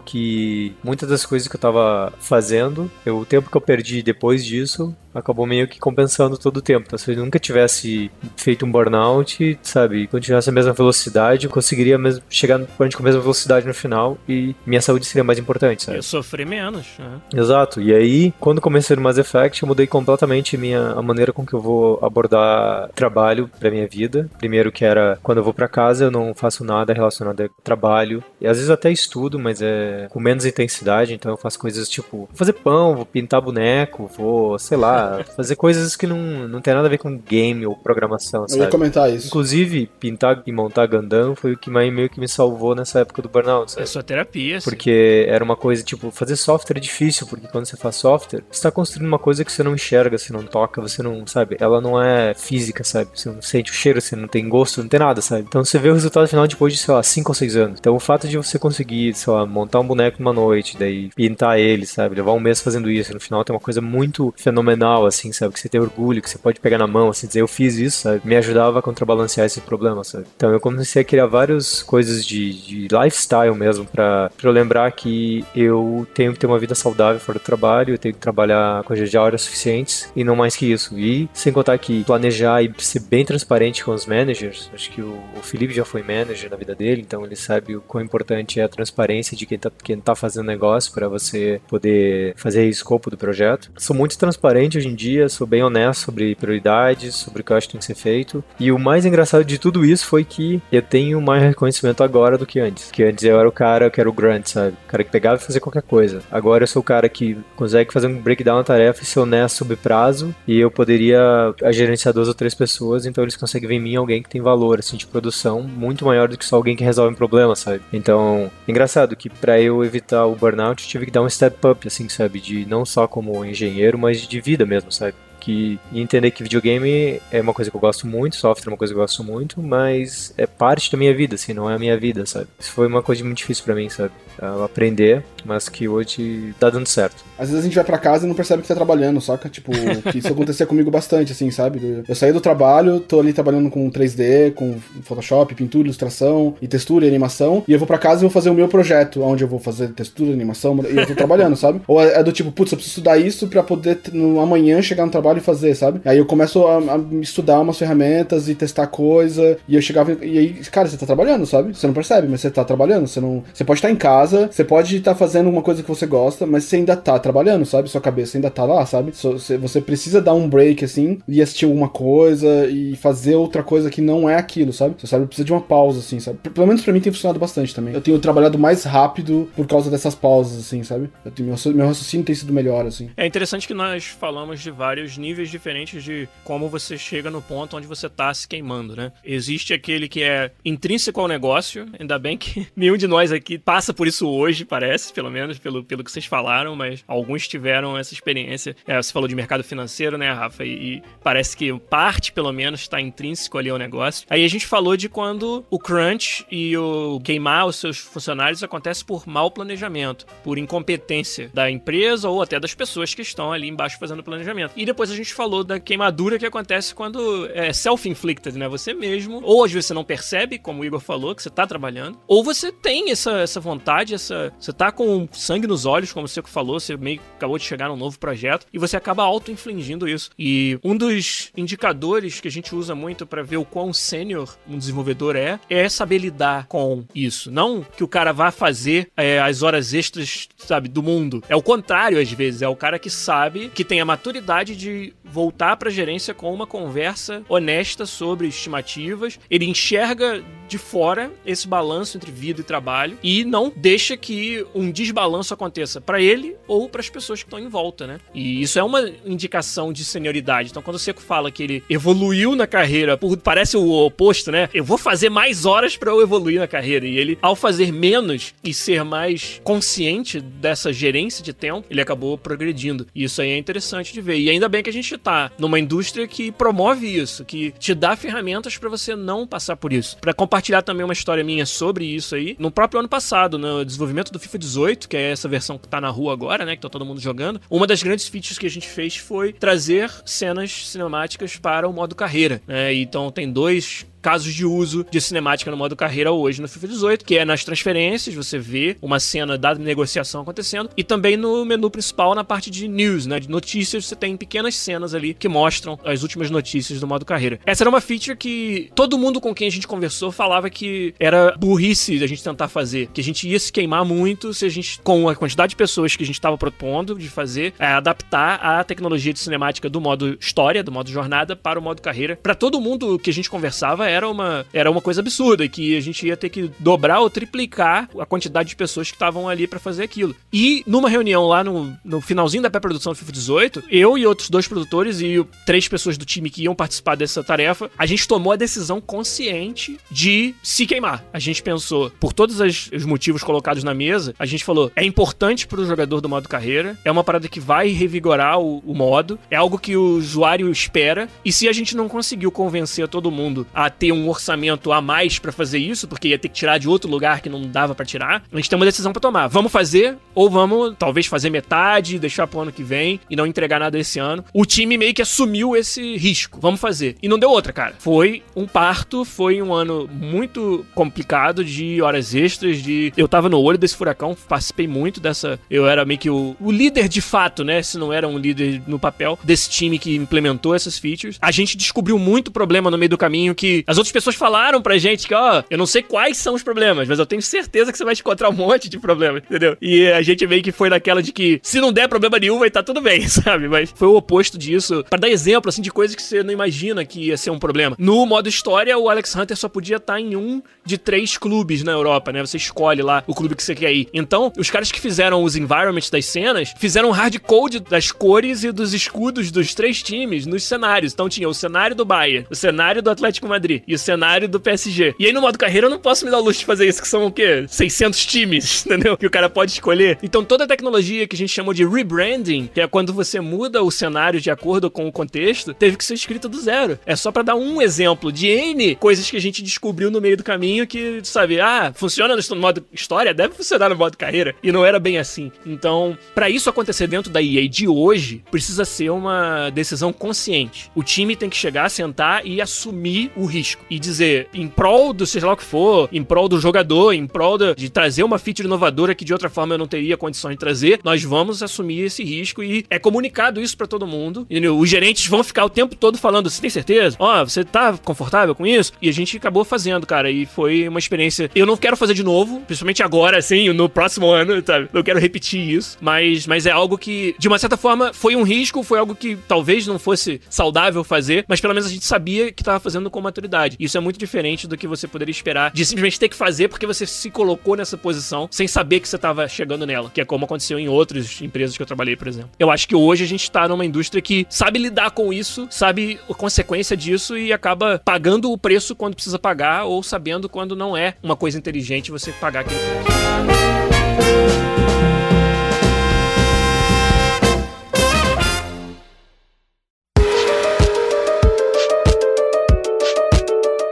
que 0.00 0.74
muitas 0.82 1.08
das 1.08 1.24
coisas 1.24 1.48
que 1.48 1.56
eu 1.56 1.60
tava 1.60 2.12
fazendo, 2.18 2.90
eu, 3.04 3.18
o 3.18 3.26
tempo 3.26 3.50
que 3.50 3.56
eu 3.56 3.60
perdi 3.60 4.02
depois 4.02 4.44
disso, 4.44 4.94
acabou 5.18 5.46
meio 5.46 5.66
que 5.66 5.78
compensando 5.78 6.36
todo 6.36 6.58
o 6.58 6.62
tempo. 6.62 6.84
Então, 6.86 6.98
se 6.98 7.10
eu 7.10 7.16
nunca 7.16 7.38
tivesse 7.38 8.10
feito 8.36 8.66
um 8.66 8.70
burnout, 8.70 9.58
sabe, 9.62 10.06
continuasse 10.06 10.50
a 10.50 10.52
mesma 10.52 10.72
velocidade, 10.72 11.46
eu 11.46 11.50
conseguiria 11.50 11.98
mesmo 11.98 12.22
chegar 12.28 12.58
no 12.58 12.66
point 12.66 12.94
com 12.94 13.02
a 13.02 13.06
mesma 13.06 13.20
velocidade 13.20 13.66
no 13.66 13.74
final 13.74 14.18
e 14.28 14.54
minha 14.66 14.80
saúde 14.80 15.06
seria 15.06 15.24
mais 15.24 15.38
importante, 15.38 15.84
sabe? 15.84 15.98
Eu 15.98 16.02
sofri 16.02 16.44
menos. 16.44 16.86
Né? 16.98 17.20
Exato. 17.34 17.80
E 17.80 17.94
aí, 17.94 18.32
quando 18.38 18.60
comecei 18.60 18.96
no 18.96 19.02
Mass 19.02 19.18
Effect, 19.18 19.55
eu 19.62 19.68
mudei 19.68 19.86
completamente 19.86 20.56
minha, 20.56 20.92
a 20.92 21.02
maneira 21.02 21.32
com 21.32 21.46
que 21.46 21.54
eu 21.54 21.60
vou 21.60 21.98
abordar 22.02 22.90
trabalho 22.94 23.50
pra 23.58 23.70
minha 23.70 23.86
vida. 23.86 24.28
Primeiro 24.38 24.72
que 24.72 24.84
era, 24.84 25.18
quando 25.22 25.38
eu 25.38 25.44
vou 25.44 25.54
para 25.54 25.68
casa, 25.68 26.04
eu 26.04 26.10
não 26.10 26.34
faço 26.34 26.64
nada 26.64 26.92
relacionado 26.92 27.42
a 27.42 27.48
trabalho. 27.62 28.22
E 28.40 28.46
às 28.46 28.56
vezes 28.56 28.70
até 28.70 28.90
estudo, 28.90 29.38
mas 29.38 29.60
é 29.62 30.08
com 30.10 30.20
menos 30.20 30.44
intensidade, 30.44 31.14
então 31.14 31.30
eu 31.30 31.36
faço 31.36 31.58
coisas 31.58 31.88
tipo, 31.88 32.16
vou 32.16 32.28
fazer 32.34 32.52
pão, 32.52 32.96
vou 32.96 33.06
pintar 33.06 33.40
boneco, 33.40 34.10
vou, 34.16 34.58
sei 34.58 34.76
lá, 34.76 35.24
fazer 35.36 35.56
coisas 35.56 35.96
que 35.96 36.06
não, 36.06 36.48
não 36.48 36.60
tem 36.60 36.74
nada 36.74 36.86
a 36.86 36.90
ver 36.90 36.98
com 36.98 37.16
game 37.16 37.66
ou 37.66 37.76
programação, 37.76 38.46
sabe? 38.48 38.60
Eu 38.60 38.64
ia 38.64 38.70
comentar 38.70 39.10
isso. 39.12 39.28
Inclusive, 39.28 39.90
pintar 39.98 40.42
e 40.46 40.52
montar 40.52 40.86
Gundam 40.86 41.34
foi 41.34 41.52
o 41.52 41.58
que 41.58 41.70
meio 41.70 42.08
que 42.08 42.20
me 42.20 42.28
salvou 42.28 42.74
nessa 42.74 43.00
época 43.00 43.22
do 43.22 43.28
burnout, 43.28 43.72
sabe? 43.72 43.82
É 43.82 43.86
sua 43.86 44.02
terapia, 44.02 44.60
sim. 44.60 44.64
Porque 44.64 45.26
era 45.28 45.42
uma 45.42 45.56
coisa, 45.56 45.82
tipo, 45.82 46.10
fazer 46.10 46.36
software 46.36 46.76
é 46.76 46.80
difícil, 46.80 47.26
porque 47.26 47.48
quando 47.48 47.66
você 47.66 47.76
faz 47.76 47.96
software, 47.96 48.42
você 48.50 48.62
tá 48.62 48.70
construindo 48.70 49.08
uma 49.08 49.18
coisa 49.18 49.44
que 49.46 49.52
você 49.52 49.62
não 49.62 49.74
enxerga, 49.74 50.18
você 50.18 50.32
não 50.32 50.42
toca, 50.42 50.80
você 50.80 51.02
não, 51.02 51.26
sabe? 51.26 51.56
Ela 51.58 51.80
não 51.80 52.00
é 52.00 52.34
física, 52.34 52.84
sabe? 52.84 53.10
Você 53.14 53.30
não 53.30 53.40
sente 53.40 53.70
o 53.70 53.74
cheiro, 53.74 54.00
você 54.00 54.16
não 54.16 54.28
tem 54.28 54.48
gosto, 54.48 54.82
não 54.82 54.88
tem 54.88 55.00
nada, 55.00 55.22
sabe? 55.22 55.44
Então 55.48 55.64
você 55.64 55.78
vê 55.78 55.88
o 55.88 55.94
resultado 55.94 56.28
final 56.28 56.46
depois 56.46 56.72
de, 56.72 56.78
sei 56.78 56.92
lá, 56.92 57.02
5 57.02 57.30
ou 57.30 57.34
6 57.34 57.56
anos. 57.56 57.78
Então 57.80 57.94
o 57.94 58.00
fato 58.00 58.28
de 58.28 58.36
você 58.36 58.58
conseguir, 58.58 59.14
sei 59.14 59.32
lá, 59.32 59.46
montar 59.46 59.80
um 59.80 59.86
boneco 59.86 60.18
numa 60.18 60.32
noite, 60.32 60.76
daí 60.76 61.10
pintar 61.14 61.58
ele, 61.58 61.86
sabe? 61.86 62.16
Levar 62.16 62.32
um 62.32 62.40
mês 62.40 62.60
fazendo 62.60 62.90
isso, 62.90 63.14
no 63.14 63.20
final 63.20 63.44
tem 63.44 63.54
uma 63.54 63.60
coisa 63.60 63.80
muito 63.80 64.34
fenomenal, 64.36 65.06
assim, 65.06 65.32
sabe? 65.32 65.54
Que 65.54 65.60
você 65.60 65.68
tem 65.68 65.80
orgulho, 65.80 66.20
que 66.20 66.28
você 66.28 66.38
pode 66.38 66.60
pegar 66.60 66.78
na 66.78 66.86
mão, 66.86 67.08
assim, 67.08 67.26
dizer, 67.26 67.40
eu 67.40 67.48
fiz 67.48 67.76
isso, 67.76 68.02
sabe? 68.02 68.20
Me 68.24 68.36
ajudava 68.36 68.80
a 68.80 68.82
contrabalancear 68.82 69.46
esse 69.46 69.60
problema, 69.60 70.02
sabe? 70.04 70.26
Então 70.36 70.50
eu 70.50 70.60
comecei 70.60 71.02
a 71.02 71.04
criar 71.04 71.26
várias 71.26 71.82
coisas 71.82 72.24
de, 72.26 72.52
de 72.52 72.88
lifestyle 72.90 73.54
mesmo, 73.54 73.84
pra, 73.84 74.30
pra 74.36 74.48
eu 74.48 74.52
lembrar 74.52 74.90
que 74.92 75.44
eu 75.54 76.06
tenho 76.14 76.32
que 76.32 76.38
ter 76.38 76.46
uma 76.46 76.58
vida 76.58 76.74
saudável 76.74 77.20
fora 77.20 77.38
do 77.38 77.42
trabalho, 77.42 77.94
eu 77.94 77.98
tenho 77.98 78.14
que 78.14 78.20
trabalhar 78.20 78.82
com 78.82 78.96
de 79.04 79.18
horas 79.18 79.35
suficientes 79.42 80.10
e 80.14 80.24
não 80.24 80.36
mais 80.36 80.56
que 80.56 80.70
isso. 80.70 80.98
E 80.98 81.28
sem 81.32 81.52
contar 81.52 81.78
que 81.78 82.04
planejar 82.04 82.62
e 82.62 82.72
ser 82.78 83.00
bem 83.00 83.24
transparente 83.24 83.84
com 83.84 83.92
os 83.92 84.06
managers, 84.06 84.70
acho 84.74 84.90
que 84.90 85.00
o, 85.00 85.18
o 85.36 85.42
Felipe 85.42 85.74
já 85.74 85.84
foi 85.84 86.02
manager 86.02 86.50
na 86.50 86.56
vida 86.56 86.74
dele, 86.74 87.02
então 87.02 87.24
ele 87.24 87.36
sabe 87.36 87.76
o 87.76 87.80
quão 87.80 88.04
importante 88.04 88.60
é 88.60 88.64
a 88.64 88.68
transparência 88.68 89.36
de 89.36 89.46
quem 89.46 89.58
tá, 89.58 89.70
quem 89.82 89.98
tá 89.98 90.14
fazendo 90.14 90.46
negócio 90.46 90.92
para 90.92 91.08
você 91.08 91.60
poder 91.68 92.34
fazer 92.36 92.66
escopo 92.68 93.10
do 93.10 93.16
projeto. 93.16 93.70
Sou 93.76 93.94
muito 93.94 94.18
transparente 94.18 94.78
hoje 94.78 94.88
em 94.88 94.94
dia, 94.94 95.28
sou 95.28 95.46
bem 95.46 95.62
honesto 95.62 96.00
sobre 96.00 96.34
prioridades, 96.34 97.14
sobre 97.14 97.40
o 97.40 97.44
que 97.44 97.52
eu 97.52 97.56
acho 97.56 97.66
que 97.66 97.72
tem 97.72 97.78
que 97.78 97.84
ser 97.84 97.94
feito. 97.94 98.42
E 98.58 98.70
o 98.70 98.78
mais 98.78 99.04
engraçado 99.04 99.44
de 99.44 99.58
tudo 99.58 99.84
isso 99.84 100.06
foi 100.06 100.24
que 100.24 100.60
eu 100.70 100.82
tenho 100.82 101.20
mais 101.20 101.42
reconhecimento 101.42 102.02
agora 102.02 102.38
do 102.38 102.46
que 102.46 102.60
antes. 102.60 102.90
Que 102.90 103.02
antes 103.02 103.24
eu 103.24 103.38
era 103.38 103.48
o 103.48 103.52
cara 103.52 103.90
que 103.90 104.00
era 104.00 104.08
o 104.08 104.12
grunt, 104.12 104.46
sabe? 104.46 104.76
O 104.86 104.88
cara 104.88 105.04
que 105.04 105.10
pegava 105.10 105.36
e 105.36 105.44
fazia 105.44 105.60
qualquer 105.60 105.82
coisa. 105.82 106.22
Agora 106.30 106.64
eu 106.64 106.68
sou 106.68 106.80
o 106.80 106.84
cara 106.84 107.08
que 107.08 107.36
consegue 107.56 107.92
fazer 107.92 108.06
um 108.06 108.20
breakdown 108.20 108.58
na 108.58 108.64
tarefa 108.64 109.02
e 109.02 109.06
ser 109.06 109.20
honesto 109.20 109.25
sob 109.48 109.76
prazo 109.76 110.34
e 110.46 110.58
eu 110.58 110.70
poderia 110.70 111.54
gerenciar 111.70 112.14
duas 112.14 112.28
ou 112.28 112.34
três 112.34 112.54
pessoas, 112.54 113.06
então 113.06 113.24
eles 113.24 113.36
conseguem 113.36 113.68
ver 113.68 113.74
em 113.76 113.80
mim 113.80 113.96
alguém 113.96 114.22
que 114.22 114.28
tem 114.28 114.40
valor, 114.40 114.78
assim, 114.78 114.96
de 114.96 115.06
produção 115.06 115.62
muito 115.62 116.04
maior 116.04 116.28
do 116.28 116.38
que 116.38 116.44
só 116.44 116.56
alguém 116.56 116.76
que 116.76 116.84
resolve 116.84 117.12
um 117.12 117.16
problema, 117.16 117.54
sabe? 117.56 117.80
Então, 117.92 118.50
engraçado 118.66 119.16
que 119.16 119.28
para 119.28 119.60
eu 119.60 119.84
evitar 119.84 120.26
o 120.26 120.34
burnout, 120.34 120.82
eu 120.82 120.88
tive 120.88 121.06
que 121.06 121.12
dar 121.12 121.22
um 121.22 121.28
step 121.28 121.66
up, 121.66 121.86
assim, 121.86 122.08
sabe? 122.08 122.40
De 122.40 122.66
não 122.66 122.84
só 122.84 123.06
como 123.06 123.44
engenheiro, 123.44 123.98
mas 123.98 124.20
de 124.20 124.40
vida 124.40 124.64
mesmo, 124.66 124.92
sabe? 124.92 125.14
Que 125.46 125.78
e 125.92 126.00
entender 126.00 126.32
que 126.32 126.42
videogame 126.42 127.20
é 127.30 127.40
uma 127.40 127.54
coisa 127.54 127.70
que 127.70 127.76
eu 127.76 127.80
gosto 127.80 128.04
muito, 128.06 128.34
software 128.34 128.68
é 128.68 128.72
uma 128.72 128.76
coisa 128.76 128.92
que 128.92 128.98
eu 128.98 129.02
gosto 129.02 129.22
muito, 129.22 129.62
mas 129.62 130.34
é 130.36 130.44
parte 130.44 130.90
da 130.90 130.98
minha 130.98 131.14
vida, 131.14 131.36
assim, 131.36 131.52
não 131.52 131.70
é 131.70 131.76
a 131.76 131.78
minha 131.78 131.96
vida, 131.96 132.26
sabe? 132.26 132.48
Isso 132.58 132.72
foi 132.72 132.88
uma 132.88 133.02
coisa 133.02 133.22
muito 133.22 133.38
difícil 133.38 133.64
para 133.64 133.76
mim, 133.76 133.88
sabe? 133.88 134.10
Eu 134.42 134.64
aprender, 134.64 135.24
mas 135.44 135.68
que 135.68 135.88
hoje 135.88 136.52
tá 136.58 136.68
dando 136.68 136.86
certo. 136.86 137.24
Às 137.38 137.48
vezes 137.48 137.62
a 137.62 137.66
gente 137.66 137.74
vai 137.74 137.84
pra 137.84 137.96
casa 137.96 138.26
e 138.26 138.28
não 138.28 138.34
percebe 138.34 138.62
que 138.62 138.68
tá 138.68 138.74
trabalhando, 138.74 139.20
saca? 139.20 139.48
Tipo, 139.48 139.70
que 140.10 140.18
isso 140.18 140.28
acontecia 140.28 140.66
comigo 140.66 140.90
bastante, 140.90 141.32
assim, 141.32 141.50
sabe? 141.50 142.02
Eu 142.06 142.14
saí 142.14 142.32
do 142.32 142.40
trabalho, 142.40 142.98
tô 142.98 143.20
ali 143.20 143.32
trabalhando 143.32 143.70
com 143.70 143.88
3D, 143.88 144.52
com 144.52 144.78
Photoshop, 145.02 145.54
pintura, 145.54 145.84
ilustração 145.84 146.56
e 146.60 146.66
textura 146.66 147.04
e 147.04 147.08
animação, 147.08 147.62
e 147.68 147.72
eu 147.72 147.78
vou 147.78 147.86
pra 147.86 147.98
casa 147.98 148.20
e 148.20 148.22
vou 148.22 148.30
fazer 148.30 148.50
o 148.50 148.54
meu 148.54 148.68
projeto, 148.68 149.22
onde 149.22 149.44
eu 149.44 149.48
vou 149.48 149.60
fazer 149.60 149.88
textura, 149.88 150.32
animação, 150.32 150.76
e 150.90 150.96
eu 150.96 151.06
tô 151.06 151.14
trabalhando, 151.14 151.54
sabe? 151.56 151.80
Ou 151.86 152.02
é 152.02 152.22
do 152.22 152.32
tipo, 152.32 152.50
putz, 152.50 152.72
eu 152.72 152.76
preciso 152.76 152.96
estudar 152.96 153.16
isso 153.18 153.46
pra 153.46 153.62
poder 153.62 154.00
no 154.12 154.40
amanhã 154.40 154.82
chegar 154.82 155.06
no 155.06 155.12
trabalho 155.12 155.35
e 155.38 155.42
fazer, 155.42 155.74
sabe? 155.74 156.00
Aí 156.04 156.18
eu 156.18 156.26
começo 156.26 156.66
a, 156.66 156.78
a 156.78 157.00
estudar 157.20 157.60
umas 157.60 157.78
ferramentas 157.78 158.48
e 158.48 158.54
testar 158.54 158.86
coisa, 158.86 159.58
e 159.68 159.74
eu 159.74 159.82
chegava 159.82 160.12
e 160.22 160.38
aí, 160.38 160.48
cara, 160.70 160.88
você 160.88 160.96
tá 160.96 161.06
trabalhando, 161.06 161.46
sabe? 161.46 161.74
Você 161.74 161.86
não 161.86 161.94
percebe, 161.94 162.28
mas 162.28 162.40
você 162.40 162.50
tá 162.50 162.64
trabalhando, 162.64 163.06
você 163.06 163.20
não, 163.20 163.42
você 163.52 163.64
pode 163.64 163.78
estar 163.78 163.90
em 163.90 163.96
casa, 163.96 164.48
você 164.50 164.64
pode 164.64 164.96
estar 164.96 165.14
fazendo 165.14 165.48
uma 165.48 165.62
coisa 165.62 165.82
que 165.82 165.88
você 165.88 166.06
gosta, 166.06 166.46
mas 166.46 166.64
você 166.64 166.76
ainda 166.76 166.96
tá 166.96 167.18
trabalhando, 167.18 167.64
sabe? 167.64 167.88
Sua 167.88 168.00
cabeça 168.00 168.36
ainda 168.36 168.50
tá 168.50 168.64
lá, 168.64 168.84
sabe? 168.86 169.12
Você 169.12 169.80
precisa 169.80 170.20
dar 170.20 170.34
um 170.34 170.48
break 170.48 170.84
assim 170.84 171.18
e 171.28 171.42
assistir 171.42 171.64
alguma 171.64 171.88
coisa 171.88 172.66
e 172.66 172.96
fazer 172.96 173.34
outra 173.34 173.62
coisa 173.62 173.90
que 173.90 174.00
não 174.00 174.28
é 174.28 174.36
aquilo, 174.36 174.72
sabe? 174.72 174.94
Seu 174.98 175.08
cérebro 175.08 175.28
precisa 175.28 175.44
de 175.44 175.52
uma 175.52 175.60
pausa 175.60 176.00
assim, 176.00 176.20
sabe? 176.20 176.38
Pelo 176.38 176.66
menos 176.66 176.82
para 176.82 176.92
mim 176.92 177.00
tem 177.00 177.12
funcionado 177.12 177.38
bastante 177.38 177.74
também. 177.74 177.94
Eu 177.94 178.00
tenho 178.00 178.18
trabalhado 178.18 178.58
mais 178.58 178.84
rápido 178.84 179.48
por 179.54 179.66
causa 179.66 179.90
dessas 179.90 180.14
pausas 180.14 180.58
assim, 180.58 180.82
sabe? 180.82 181.10
Eu 181.24 181.30
tenho, 181.30 181.54
meu 181.74 181.86
raciocínio 181.86 182.24
tem 182.24 182.34
sido 182.34 182.52
melhor 182.52 182.86
assim. 182.86 183.10
É 183.16 183.26
interessante 183.26 183.66
que 183.66 183.74
nós 183.74 184.06
falamos 184.06 184.60
de 184.60 184.70
vários 184.70 185.18
níveis 185.18 185.25
diferentes 185.34 186.02
de 186.02 186.28
como 186.44 186.68
você 186.68 186.96
chega 186.98 187.30
no 187.30 187.42
ponto 187.42 187.76
onde 187.76 187.86
você 187.86 188.08
tá 188.08 188.32
se 188.32 188.46
queimando, 188.46 188.94
né? 188.94 189.12
Existe 189.24 189.72
aquele 189.72 190.08
que 190.08 190.22
é 190.22 190.50
intrínseco 190.64 191.20
ao 191.20 191.28
negócio, 191.28 191.86
ainda 191.98 192.18
bem 192.18 192.36
que 192.36 192.66
nenhum 192.76 192.96
de 192.96 193.06
nós 193.06 193.32
aqui 193.32 193.58
passa 193.58 193.92
por 193.92 194.06
isso 194.06 194.28
hoje, 194.28 194.64
parece, 194.64 195.12
pelo 195.12 195.30
menos, 195.30 195.58
pelo, 195.58 195.82
pelo 195.84 196.04
que 196.04 196.10
vocês 196.10 196.26
falaram, 196.26 196.76
mas 196.76 197.04
alguns 197.06 197.48
tiveram 197.48 197.96
essa 197.98 198.14
experiência. 198.14 198.76
É, 198.86 199.00
você 199.00 199.12
falou 199.12 199.28
de 199.28 199.34
mercado 199.34 199.64
financeiro, 199.64 200.16
né, 200.18 200.30
Rafa? 200.32 200.64
E, 200.64 200.96
e 200.96 201.02
parece 201.22 201.56
que 201.56 201.72
parte, 201.78 202.32
pelo 202.32 202.52
menos, 202.52 202.80
está 202.80 203.00
intrínseco 203.00 203.58
ali 203.58 203.70
ao 203.70 203.78
negócio. 203.78 204.26
Aí 204.30 204.44
a 204.44 204.48
gente 204.48 204.66
falou 204.66 204.96
de 204.96 205.08
quando 205.08 205.64
o 205.70 205.78
crunch 205.78 206.46
e 206.50 206.76
o 206.76 207.20
queimar 207.24 207.66
os 207.66 207.76
seus 207.76 207.98
funcionários 207.98 208.62
acontece 208.62 209.04
por 209.04 209.26
mau 209.26 209.50
planejamento, 209.50 210.26
por 210.44 210.58
incompetência 210.58 211.50
da 211.52 211.70
empresa 211.70 212.28
ou 212.28 212.42
até 212.42 212.58
das 212.60 212.74
pessoas 212.74 213.14
que 213.14 213.22
estão 213.22 213.52
ali 213.52 213.68
embaixo 213.68 213.98
fazendo 213.98 214.22
planejamento. 214.22 214.72
E 214.76 214.84
depois 214.84 215.10
a 215.10 215.15
gente 215.16 215.34
falou 215.34 215.64
da 215.64 215.80
queimadura 215.80 216.38
que 216.38 216.46
acontece 216.46 216.94
quando 216.94 217.48
é 217.52 217.72
self-inflicted, 217.72 218.56
né? 218.56 218.68
Você 218.68 218.94
mesmo, 218.94 219.40
ou 219.42 219.64
às 219.64 219.72
vezes 219.72 219.86
você 219.86 219.94
não 219.94 220.04
percebe, 220.04 220.58
como 220.58 220.82
o 220.82 220.84
Igor 220.84 221.00
falou, 221.00 221.34
que 221.34 221.42
você 221.42 221.50
tá 221.50 221.66
trabalhando, 221.66 222.18
ou 222.26 222.42
você 222.42 222.70
tem 222.70 223.10
essa, 223.10 223.32
essa 223.40 223.60
vontade, 223.60 224.14
essa. 224.14 224.52
Você 224.58 224.72
tá 224.72 224.92
com 224.92 225.28
sangue 225.32 225.66
nos 225.66 225.84
olhos, 225.84 226.12
como 226.12 226.28
você 226.28 226.42
falou, 226.42 226.78
você 226.78 226.96
meio 226.96 227.18
que 227.18 227.24
acabou 227.36 227.58
de 227.58 227.64
chegar 227.64 227.88
num 227.88 227.96
novo 227.96 228.18
projeto, 228.18 228.66
e 228.72 228.78
você 228.78 228.96
acaba 228.96 229.24
auto-infligindo 229.24 230.08
isso. 230.08 230.30
E 230.38 230.78
um 230.82 230.96
dos 230.96 231.52
indicadores 231.56 232.40
que 232.40 232.48
a 232.48 232.50
gente 232.50 232.74
usa 232.74 232.94
muito 232.94 233.26
para 233.26 233.42
ver 233.42 233.56
o 233.56 233.64
quão 233.64 233.92
sênior 233.92 234.56
um 234.68 234.78
desenvolvedor 234.78 235.36
é, 235.36 235.58
é 235.68 235.88
saber 235.88 236.18
lidar 236.18 236.66
com 236.66 237.04
isso. 237.14 237.50
Não 237.50 237.82
que 237.82 238.04
o 238.04 238.08
cara 238.08 238.32
vá 238.32 238.50
fazer 238.50 239.08
é, 239.16 239.40
as 239.40 239.62
horas 239.62 239.94
extras, 239.94 240.48
sabe, 240.56 240.88
do 240.88 241.02
mundo. 241.02 241.42
É 241.48 241.56
o 241.56 241.62
contrário, 241.62 242.20
às 242.20 242.30
vezes. 242.30 242.62
É 242.62 242.68
o 242.68 242.76
cara 242.76 242.98
que 242.98 243.10
sabe, 243.10 243.70
que 243.74 243.84
tem 243.84 244.00
a 244.00 244.04
maturidade 244.04 244.76
de 244.76 245.05
voltar 245.36 245.76
para 245.76 245.90
a 245.90 245.92
gerência 245.92 246.32
com 246.32 246.50
uma 246.50 246.66
conversa 246.66 247.44
honesta 247.46 248.06
sobre 248.06 248.48
estimativas. 248.48 249.38
Ele 249.50 249.66
enxerga 249.66 250.42
de 250.68 250.78
fora 250.78 251.30
esse 251.44 251.66
balanço 251.66 252.16
entre 252.16 252.30
vida 252.30 252.60
e 252.60 252.64
trabalho 252.64 253.18
e 253.22 253.44
não 253.44 253.72
deixa 253.74 254.16
que 254.16 254.64
um 254.74 254.90
desbalanço 254.90 255.54
aconteça 255.54 256.00
para 256.00 256.20
ele 256.20 256.56
ou 256.66 256.88
para 256.88 257.00
as 257.00 257.08
pessoas 257.08 257.42
que 257.42 257.46
estão 257.46 257.58
em 257.58 257.68
volta, 257.68 258.06
né? 258.06 258.18
E 258.34 258.62
isso 258.62 258.78
é 258.78 258.82
uma 258.82 259.08
indicação 259.24 259.92
de 259.92 260.04
senioridade. 260.04 260.70
Então, 260.70 260.82
quando 260.82 260.96
o 260.96 260.98
Seco 260.98 261.20
fala 261.20 261.50
que 261.50 261.62
ele 261.62 261.84
evoluiu 261.88 262.54
na 262.54 262.66
carreira, 262.66 263.18
parece 263.42 263.76
o 263.76 263.90
oposto, 263.90 264.50
né? 264.50 264.68
Eu 264.72 264.84
vou 264.84 264.98
fazer 264.98 265.30
mais 265.30 265.64
horas 265.64 265.96
para 265.96 266.10
eu 266.10 266.20
evoluir 266.20 266.60
na 266.60 266.66
carreira. 266.66 267.06
E 267.06 267.16
ele, 267.16 267.38
ao 267.40 267.54
fazer 267.54 267.92
menos 267.92 268.54
e 268.62 268.72
ser 268.72 269.04
mais 269.04 269.60
consciente 269.64 270.40
dessa 270.40 270.92
gerência 270.92 271.42
de 271.42 271.52
tempo, 271.52 271.86
ele 271.90 272.00
acabou 272.00 272.36
progredindo. 272.36 273.06
E 273.14 273.24
isso 273.24 273.40
aí 273.40 273.50
é 273.50 273.58
interessante 273.58 274.12
de 274.12 274.20
ver. 274.20 274.38
E 274.38 274.50
ainda 274.50 274.68
bem 274.68 274.82
que 274.82 274.90
a 274.90 274.92
gente 274.92 275.16
tá 275.18 275.50
numa 275.58 275.78
indústria 275.78 276.26
que 276.26 276.50
promove 276.52 277.06
isso, 277.06 277.44
que 277.44 277.72
te 277.78 277.94
dá 277.94 278.16
ferramentas 278.16 278.76
para 278.76 278.88
você 278.88 279.14
não 279.14 279.46
passar 279.46 279.76
por 279.76 279.92
isso. 279.92 280.16
Para 280.18 280.34
também 280.82 281.04
uma 281.04 281.12
história 281.12 281.42
minha 281.42 281.66
sobre 281.66 282.04
isso 282.04 282.34
aí, 282.34 282.56
no 282.58 282.70
próprio 282.70 283.00
ano 283.00 283.08
passado, 283.08 283.58
no 283.58 283.84
desenvolvimento 283.84 284.32
do 284.32 284.38
FIFA 284.38 284.58
18, 284.58 285.08
que 285.08 285.16
é 285.16 285.30
essa 285.30 285.48
versão 285.48 285.78
que 285.78 285.88
tá 285.88 286.00
na 286.00 286.08
rua 286.08 286.32
agora, 286.32 286.64
né, 286.64 286.76
que 286.76 286.82
tá 286.82 286.88
todo 286.88 287.04
mundo 287.04 287.20
jogando, 287.20 287.60
uma 287.70 287.86
das 287.86 288.02
grandes 288.02 288.28
features 288.28 288.58
que 288.58 288.66
a 288.66 288.70
gente 288.70 288.88
fez 288.88 289.16
foi 289.16 289.52
trazer 289.52 290.10
cenas 290.24 290.88
cinemáticas 290.88 291.56
para 291.56 291.88
o 291.88 291.92
modo 291.92 292.14
carreira, 292.14 292.62
né? 292.66 292.94
Então 292.94 293.30
tem 293.30 293.50
dois 293.50 294.06
casos 294.26 294.52
de 294.52 294.66
uso 294.66 295.06
de 295.08 295.20
cinemática 295.20 295.70
no 295.70 295.76
modo 295.76 295.94
carreira 295.94 296.32
hoje 296.32 296.60
no 296.60 296.66
FIFA 296.66 296.88
18, 296.88 297.24
que 297.24 297.38
é 297.38 297.44
nas 297.44 297.62
transferências, 297.62 298.34
você 298.34 298.58
vê 298.58 298.96
uma 299.00 299.20
cena 299.20 299.56
da 299.56 299.72
negociação 299.72 300.40
acontecendo, 300.40 300.90
e 300.96 301.04
também 301.04 301.36
no 301.36 301.64
menu 301.64 301.88
principal 301.88 302.34
na 302.34 302.42
parte 302.42 302.68
de 302.68 302.88
news, 302.88 303.24
né, 303.24 303.38
de 303.38 303.48
notícias, 303.48 304.04
você 304.04 304.16
tem 304.16 304.36
pequenas 304.36 304.74
cenas 304.74 305.14
ali 305.14 305.32
que 305.32 305.46
mostram 305.46 305.96
as 306.04 306.24
últimas 306.24 306.50
notícias 306.50 306.98
do 306.98 307.06
modo 307.06 307.24
carreira. 307.24 307.60
Essa 307.64 307.84
era 307.84 307.88
uma 307.88 308.00
feature 308.00 308.36
que 308.36 308.90
todo 308.96 309.16
mundo 309.16 309.40
com 309.40 309.54
quem 309.54 309.68
a 309.68 309.70
gente 309.70 309.86
conversou 309.86 310.32
falava 310.32 310.68
que 310.68 311.14
era 311.20 311.54
burrice 311.56 312.20
a 312.20 312.26
gente 312.26 312.42
tentar 312.42 312.66
fazer, 312.66 313.06
que 313.14 313.20
a 313.20 313.24
gente 313.24 313.48
ia 313.48 313.60
se 313.60 313.72
queimar 313.72 314.04
muito 314.04 314.52
se 314.52 314.64
a 314.64 314.68
gente, 314.68 314.98
com 315.04 315.28
a 315.28 315.36
quantidade 315.36 315.70
de 315.70 315.76
pessoas 315.76 316.16
que 316.16 316.24
a 316.24 316.26
gente 316.26 316.34
estava 316.34 316.58
propondo 316.58 317.14
de 317.16 317.28
fazer, 317.28 317.74
é, 317.78 317.86
adaptar 317.86 318.56
a 318.56 318.82
tecnologia 318.82 319.32
de 319.32 319.38
cinemática 319.38 319.88
do 319.88 320.00
modo 320.00 320.36
história, 320.40 320.82
do 320.82 320.90
modo 320.90 321.08
jornada, 321.12 321.54
para 321.54 321.78
o 321.78 321.82
modo 321.82 322.02
carreira. 322.02 322.34
Para 322.42 322.56
todo 322.56 322.80
mundo 322.80 323.20
que 323.20 323.30
a 323.30 323.32
gente 323.32 323.48
conversava, 323.48 324.15
uma, 324.24 324.64
era 324.72 324.90
uma 324.90 325.00
coisa 325.00 325.20
absurda 325.20 325.64
e 325.64 325.68
que 325.68 325.96
a 325.96 326.00
gente 326.00 326.26
ia 326.26 326.36
ter 326.36 326.48
que 326.48 326.70
dobrar 326.78 327.20
ou 327.20 327.28
triplicar 327.28 328.08
a 328.18 328.26
quantidade 328.26 328.68
de 328.68 328.76
pessoas 328.76 329.08
que 329.08 329.16
estavam 329.16 329.48
ali 329.48 329.66
para 329.66 329.78
fazer 329.78 330.04
aquilo. 330.04 330.34
E 330.52 330.82
numa 330.86 331.08
reunião 331.08 331.46
lá 331.46 331.64
no, 331.64 331.96
no 332.04 332.20
finalzinho 332.20 332.62
da 332.62 332.70
pré-produção 332.70 333.12
do 333.12 333.18
FIFA 333.18 333.32
18, 333.32 333.84
eu 333.90 334.16
e 334.16 334.26
outros 334.26 334.48
dois 334.48 334.68
produtores 334.68 335.20
e 335.20 335.44
três 335.64 335.88
pessoas 335.88 336.16
do 336.16 336.24
time 336.24 336.50
que 336.50 336.62
iam 336.62 336.74
participar 336.74 337.16
dessa 337.16 337.42
tarefa, 337.42 337.90
a 337.98 338.06
gente 338.06 338.28
tomou 338.28 338.52
a 338.52 338.56
decisão 338.56 339.00
consciente 339.00 339.98
de 340.10 340.54
se 340.62 340.86
queimar. 340.86 341.24
A 341.32 341.38
gente 341.38 341.62
pensou, 341.62 342.10
por 342.20 342.32
todos 342.32 342.60
os 342.60 343.04
motivos 343.04 343.42
colocados 343.42 343.82
na 343.82 343.94
mesa, 343.94 344.34
a 344.38 344.46
gente 344.46 344.64
falou: 344.64 344.90
é 344.94 345.04
importante 345.04 345.66
para 345.66 345.80
o 345.80 345.86
jogador 345.86 346.20
do 346.20 346.28
modo 346.28 346.48
carreira, 346.48 346.98
é 347.04 347.10
uma 347.10 347.24
parada 347.24 347.48
que 347.48 347.60
vai 347.60 347.88
revigorar 347.88 348.58
o, 348.58 348.78
o 348.78 348.94
modo, 348.94 349.38
é 349.50 349.56
algo 349.56 349.78
que 349.78 349.96
o 349.96 350.16
usuário 350.16 350.70
espera, 350.70 351.28
e 351.44 351.52
se 351.52 351.68
a 351.68 351.72
gente 351.72 351.96
não 351.96 352.08
conseguiu 352.08 352.50
convencer 352.50 353.08
todo 353.08 353.30
mundo 353.30 353.66
a 353.74 353.90
ter 353.98 354.12
um 354.12 354.28
orçamento 354.28 354.92
a 354.92 355.00
mais 355.00 355.38
para 355.38 355.52
fazer 355.52 355.78
isso, 355.78 356.06
porque 356.08 356.28
ia 356.28 356.38
ter 356.38 356.48
que 356.48 356.54
tirar 356.54 356.78
de 356.78 356.88
outro 356.88 357.10
lugar 357.10 357.40
que 357.40 357.48
não 357.48 357.62
dava 357.62 357.94
para 357.94 358.04
tirar, 358.04 358.42
a 358.52 358.56
gente 358.56 358.68
tem 358.68 358.76
uma 358.76 358.84
decisão 358.84 359.12
para 359.12 359.20
tomar. 359.20 359.48
Vamos 359.48 359.72
fazer 359.72 360.16
ou 360.34 360.50
vamos 360.50 360.94
talvez 360.98 361.26
fazer 361.26 361.50
metade, 361.50 362.18
deixar 362.18 362.46
pro 362.46 362.60
ano 362.60 362.72
que 362.72 362.82
vem 362.82 363.20
e 363.28 363.36
não 363.36 363.46
entregar 363.46 363.80
nada 363.80 363.98
esse 363.98 364.18
ano. 364.18 364.44
O 364.52 364.64
time 364.64 364.96
meio 364.98 365.14
que 365.14 365.22
assumiu 365.22 365.76
esse 365.76 366.16
risco. 366.16 366.58
Vamos 366.60 366.80
fazer. 366.80 367.16
E 367.22 367.28
não 367.28 367.38
deu 367.38 367.50
outra, 367.50 367.72
cara. 367.72 367.94
Foi 367.98 368.42
um 368.54 368.66
parto, 368.66 369.24
foi 369.24 369.60
um 369.62 369.72
ano 369.72 370.08
muito 370.12 370.84
complicado 370.94 371.64
de 371.64 372.00
horas 372.02 372.34
extras, 372.34 372.82
de 372.82 373.12
eu 373.16 373.28
tava 373.28 373.48
no 373.48 373.60
olho 373.60 373.78
desse 373.78 373.96
furacão, 373.96 374.36
participei 374.48 374.86
muito 374.86 375.20
dessa, 375.20 375.58
eu 375.70 375.86
era 375.86 376.04
meio 376.04 376.18
que 376.18 376.30
o, 376.30 376.56
o 376.60 376.70
líder 376.70 377.08
de 377.08 377.20
fato, 377.20 377.64
né, 377.64 377.82
se 377.82 377.98
não 377.98 378.12
era 378.12 378.28
um 378.28 378.38
líder 378.38 378.82
no 378.86 378.98
papel 378.98 379.38
desse 379.42 379.70
time 379.70 379.98
que 379.98 380.14
implementou 380.14 380.74
essas 380.74 380.98
features. 380.98 381.38
A 381.40 381.50
gente 381.50 381.76
descobriu 381.76 382.18
muito 382.18 382.50
problema 382.50 382.90
no 382.90 382.98
meio 382.98 383.10
do 383.10 383.18
caminho 383.18 383.54
que 383.54 383.84
as 383.86 383.98
outras 383.98 384.12
pessoas 384.12 384.34
falaram 384.34 384.82
pra 384.82 384.98
gente 384.98 385.28
que, 385.28 385.34
ó, 385.34 385.62
eu 385.70 385.78
não 385.78 385.86
sei 385.86 386.02
quais 386.02 386.36
são 386.36 386.54
os 386.54 386.62
problemas, 386.62 387.08
mas 387.08 387.18
eu 387.18 387.26
tenho 387.26 387.40
certeza 387.40 387.92
que 387.92 387.98
você 387.98 388.04
vai 388.04 388.14
encontrar 388.14 388.48
um 388.48 388.52
monte 388.52 388.88
de 388.88 388.98
problemas, 388.98 389.42
entendeu? 389.44 389.76
E 389.80 390.08
a 390.08 390.22
gente 390.22 390.46
meio 390.46 390.62
que 390.62 390.72
foi 390.72 390.90
naquela 390.90 391.22
de 391.22 391.32
que 391.32 391.60
se 391.62 391.80
não 391.80 391.92
der 391.92 392.08
problema 392.08 392.38
nenhum, 392.38 392.58
vai 392.58 392.68
estar 392.68 392.82
tá 392.82 392.86
tudo 392.86 393.00
bem, 393.00 393.26
sabe? 393.28 393.68
Mas 393.68 393.92
foi 393.94 394.08
o 394.08 394.16
oposto 394.16 394.58
disso, 394.58 395.04
para 395.08 395.20
dar 395.20 395.28
exemplo, 395.28 395.68
assim, 395.68 395.82
de 395.82 395.90
coisas 395.90 396.16
que 396.16 396.22
você 396.22 396.42
não 396.42 396.52
imagina 396.52 397.04
que 397.04 397.26
ia 397.26 397.36
ser 397.36 397.50
um 397.50 397.58
problema. 397.58 397.96
No 397.98 398.26
modo 398.26 398.48
história, 398.48 398.98
o 398.98 399.08
Alex 399.08 399.34
Hunter 399.36 399.56
só 399.56 399.68
podia 399.68 399.96
estar 399.96 400.14
tá 400.14 400.20
em 400.20 400.34
um 400.34 400.62
de 400.84 400.98
três 400.98 401.38
clubes 401.38 401.82
na 401.84 401.92
Europa, 401.92 402.32
né? 402.32 402.44
Você 402.44 402.56
escolhe 402.56 403.02
lá 403.02 403.22
o 403.26 403.34
clube 403.34 403.54
que 403.54 403.62
você 403.62 403.74
quer 403.74 403.92
ir. 403.92 404.08
Então, 404.12 404.52
os 404.58 404.70
caras 404.70 404.90
que 404.90 405.00
fizeram 405.00 405.42
os 405.42 405.56
environments 405.56 406.10
das 406.10 406.26
cenas 406.26 406.74
fizeram 406.78 407.08
um 407.08 407.12
hard 407.12 407.38
code 407.38 407.80
das 407.80 408.10
cores 408.10 408.64
e 408.64 408.72
dos 408.72 408.94
escudos 408.94 409.50
dos 409.50 409.74
três 409.74 410.02
times 410.02 410.46
nos 410.46 410.64
cenários. 410.64 411.12
Então 411.12 411.28
tinha 411.28 411.48
o 411.48 411.54
cenário 411.54 411.94
do 411.94 412.04
Bayern, 412.04 412.46
o 412.50 412.54
cenário 412.54 413.02
do 413.02 413.10
Atlético 413.10 413.48
Madrid 413.48 413.75
e 413.86 413.94
o 413.94 413.98
cenário 413.98 414.48
do 414.48 414.60
PSG. 414.60 415.14
E 415.18 415.26
aí 415.26 415.32
no 415.32 415.40
modo 415.40 415.58
carreira 415.58 415.86
eu 415.86 415.90
não 415.90 415.98
posso 415.98 416.24
me 416.24 416.30
dar 416.30 416.38
o 416.38 416.44
luxo 416.44 416.60
de 416.60 416.66
fazer 416.66 416.86
isso, 416.86 417.02
que 417.02 417.08
são 417.08 417.26
o 417.26 417.32
quê? 417.32 417.64
600 417.68 418.26
times, 418.26 418.84
entendeu? 418.86 419.16
Que 419.16 419.26
o 419.26 419.30
cara 419.30 419.48
pode 419.48 419.72
escolher. 419.72 420.18
Então 420.22 420.44
toda 420.44 420.64
a 420.64 420.66
tecnologia 420.66 421.26
que 421.26 421.34
a 421.34 421.38
gente 421.38 421.52
chamou 421.52 421.74
de 421.74 421.84
rebranding, 421.86 422.68
que 422.72 422.80
é 422.80 422.86
quando 422.86 423.12
você 423.12 423.40
muda 423.40 423.82
o 423.82 423.90
cenário 423.90 424.40
de 424.40 424.50
acordo 424.50 424.90
com 424.90 425.06
o 425.06 425.12
contexto, 425.12 425.74
teve 425.74 425.96
que 425.96 426.04
ser 426.04 426.14
escrita 426.14 426.48
do 426.48 426.60
zero. 426.60 426.98
É 427.06 427.16
só 427.16 427.30
para 427.30 427.42
dar 427.42 427.54
um 427.54 427.80
exemplo 427.80 428.32
de 428.32 428.46
N 428.46 428.94
coisas 428.96 429.30
que 429.30 429.36
a 429.36 429.40
gente 429.40 429.62
descobriu 429.62 430.10
no 430.10 430.20
meio 430.20 430.36
do 430.36 430.44
caminho 430.44 430.86
que, 430.86 431.20
sabe, 431.22 431.60
ah, 431.60 431.92
funciona 431.94 432.36
no 432.36 432.56
modo 432.56 432.84
história, 432.92 433.34
deve 433.34 433.54
funcionar 433.54 433.88
no 433.88 433.96
modo 433.96 434.16
carreira. 434.16 434.54
E 434.62 434.70
não 434.72 434.84
era 434.84 434.98
bem 434.98 435.18
assim. 435.18 435.50
Então, 435.64 436.16
para 436.34 436.48
isso 436.48 436.68
acontecer 436.68 437.06
dentro 437.06 437.30
da 437.30 437.42
EA 437.42 437.68
de 437.68 437.88
hoje, 437.88 438.42
precisa 438.50 438.84
ser 438.84 439.10
uma 439.10 439.70
decisão 439.70 440.12
consciente. 440.12 440.90
O 440.94 441.02
time 441.02 441.36
tem 441.36 441.50
que 441.50 441.56
chegar, 441.56 441.88
sentar 441.90 442.46
e 442.46 442.60
assumir 442.60 443.30
o 443.36 443.46
risco. 443.46 443.65
E 443.90 443.98
dizer, 443.98 444.48
em 444.54 444.68
prol 444.68 445.12
do 445.12 445.26
seja 445.26 445.46
lá 445.46 445.52
o 445.52 445.56
que 445.56 445.64
for, 445.64 446.08
em 446.12 446.22
prol 446.22 446.48
do 446.48 446.60
jogador, 446.60 447.12
em 447.12 447.26
prol 447.26 447.58
de, 447.58 447.74
de 447.74 447.90
trazer 447.90 448.22
uma 448.22 448.38
feature 448.38 448.66
inovadora 448.66 449.14
que 449.14 449.24
de 449.24 449.32
outra 449.32 449.48
forma 449.48 449.74
eu 449.74 449.78
não 449.78 449.86
teria 449.86 450.16
condições 450.16 450.52
de 450.52 450.58
trazer, 450.58 451.00
nós 451.02 451.22
vamos 451.24 451.62
assumir 451.62 452.00
esse 452.00 452.22
risco 452.22 452.62
e 452.62 452.84
é 452.90 452.98
comunicado 452.98 453.60
isso 453.60 453.76
para 453.76 453.86
todo 453.86 454.06
mundo. 454.06 454.46
E 454.48 454.66
os 454.68 454.88
gerentes 454.88 455.26
vão 455.26 455.42
ficar 455.42 455.64
o 455.64 455.70
tempo 455.70 455.94
todo 455.94 456.18
falando: 456.18 456.48
você 456.48 456.60
tem 456.60 456.70
certeza? 456.70 457.16
Ó, 457.18 457.42
oh, 457.42 457.44
você 457.44 457.64
tá 457.64 457.96
confortável 458.04 458.54
com 458.54 458.66
isso? 458.66 458.92
E 459.00 459.08
a 459.08 459.12
gente 459.12 459.36
acabou 459.36 459.64
fazendo, 459.64 460.06
cara. 460.06 460.30
E 460.30 460.46
foi 460.46 460.88
uma 460.88 460.98
experiência. 460.98 461.50
Eu 461.54 461.66
não 461.66 461.76
quero 461.76 461.96
fazer 461.96 462.14
de 462.14 462.22
novo, 462.22 462.60
principalmente 462.60 463.02
agora, 463.02 463.38
assim, 463.38 463.72
no 463.72 463.88
próximo 463.88 464.30
ano, 464.30 464.62
sabe? 464.64 464.88
Eu 464.92 465.04
quero 465.04 465.18
repetir 465.18 465.60
isso. 465.60 465.96
Mas, 466.00 466.46
mas 466.46 466.66
é 466.66 466.70
algo 466.70 466.98
que, 466.98 467.34
de 467.38 467.48
uma 467.48 467.58
certa 467.58 467.76
forma, 467.76 468.12
foi 468.12 468.36
um 468.36 468.42
risco, 468.42 468.82
foi 468.82 468.98
algo 468.98 469.14
que 469.14 469.36
talvez 469.48 469.86
não 469.86 469.98
fosse 469.98 470.40
saudável 470.48 471.02
fazer, 471.04 471.44
mas 471.48 471.60
pelo 471.60 471.74
menos 471.74 471.88
a 471.88 471.92
gente 471.92 472.04
sabia 472.04 472.52
que 472.52 472.62
tava 472.62 472.80
fazendo 472.80 473.10
com 473.10 473.20
maturidade. 473.20 473.55
Isso 473.78 473.96
é 473.96 474.00
muito 474.00 474.18
diferente 474.18 474.66
do 474.66 474.76
que 474.76 474.86
você 474.86 475.06
poderia 475.08 475.30
esperar 475.30 475.70
de 475.72 475.84
simplesmente 475.84 476.20
ter 476.20 476.28
que 476.28 476.36
fazer 476.36 476.68
porque 476.68 476.86
você 476.86 477.06
se 477.06 477.30
colocou 477.30 477.76
nessa 477.76 477.96
posição 477.96 478.48
sem 478.50 478.66
saber 478.68 479.00
que 479.00 479.08
você 479.08 479.18
tava 479.18 479.48
chegando 479.48 479.86
nela, 479.86 480.10
que 480.10 480.20
é 480.20 480.24
como 480.24 480.44
aconteceu 480.44 480.78
em 480.78 480.88
outras 480.88 481.40
empresas 481.40 481.76
que 481.76 481.82
eu 481.82 481.86
trabalhei, 481.86 482.16
por 482.16 482.28
exemplo. 482.28 482.50
Eu 482.58 482.70
acho 482.70 482.86
que 482.88 482.94
hoje 482.94 483.24
a 483.24 483.26
gente 483.26 483.50
tá 483.50 483.68
numa 483.68 483.84
indústria 483.84 484.20
que 484.20 484.46
sabe 484.48 484.78
lidar 484.78 485.10
com 485.10 485.32
isso, 485.32 485.66
sabe 485.70 486.18
a 486.28 486.34
consequência 486.34 486.96
disso 486.96 487.36
e 487.36 487.52
acaba 487.52 488.00
pagando 488.04 488.50
o 488.50 488.58
preço 488.58 488.94
quando 488.94 489.14
precisa 489.14 489.38
pagar 489.38 489.84
ou 489.84 490.02
sabendo 490.02 490.48
quando 490.48 490.76
não 490.76 490.96
é 490.96 491.14
uma 491.22 491.36
coisa 491.36 491.58
inteligente 491.58 492.10
você 492.10 492.32
pagar 492.32 492.60
aquele 492.60 492.80
preço. 492.80 494.55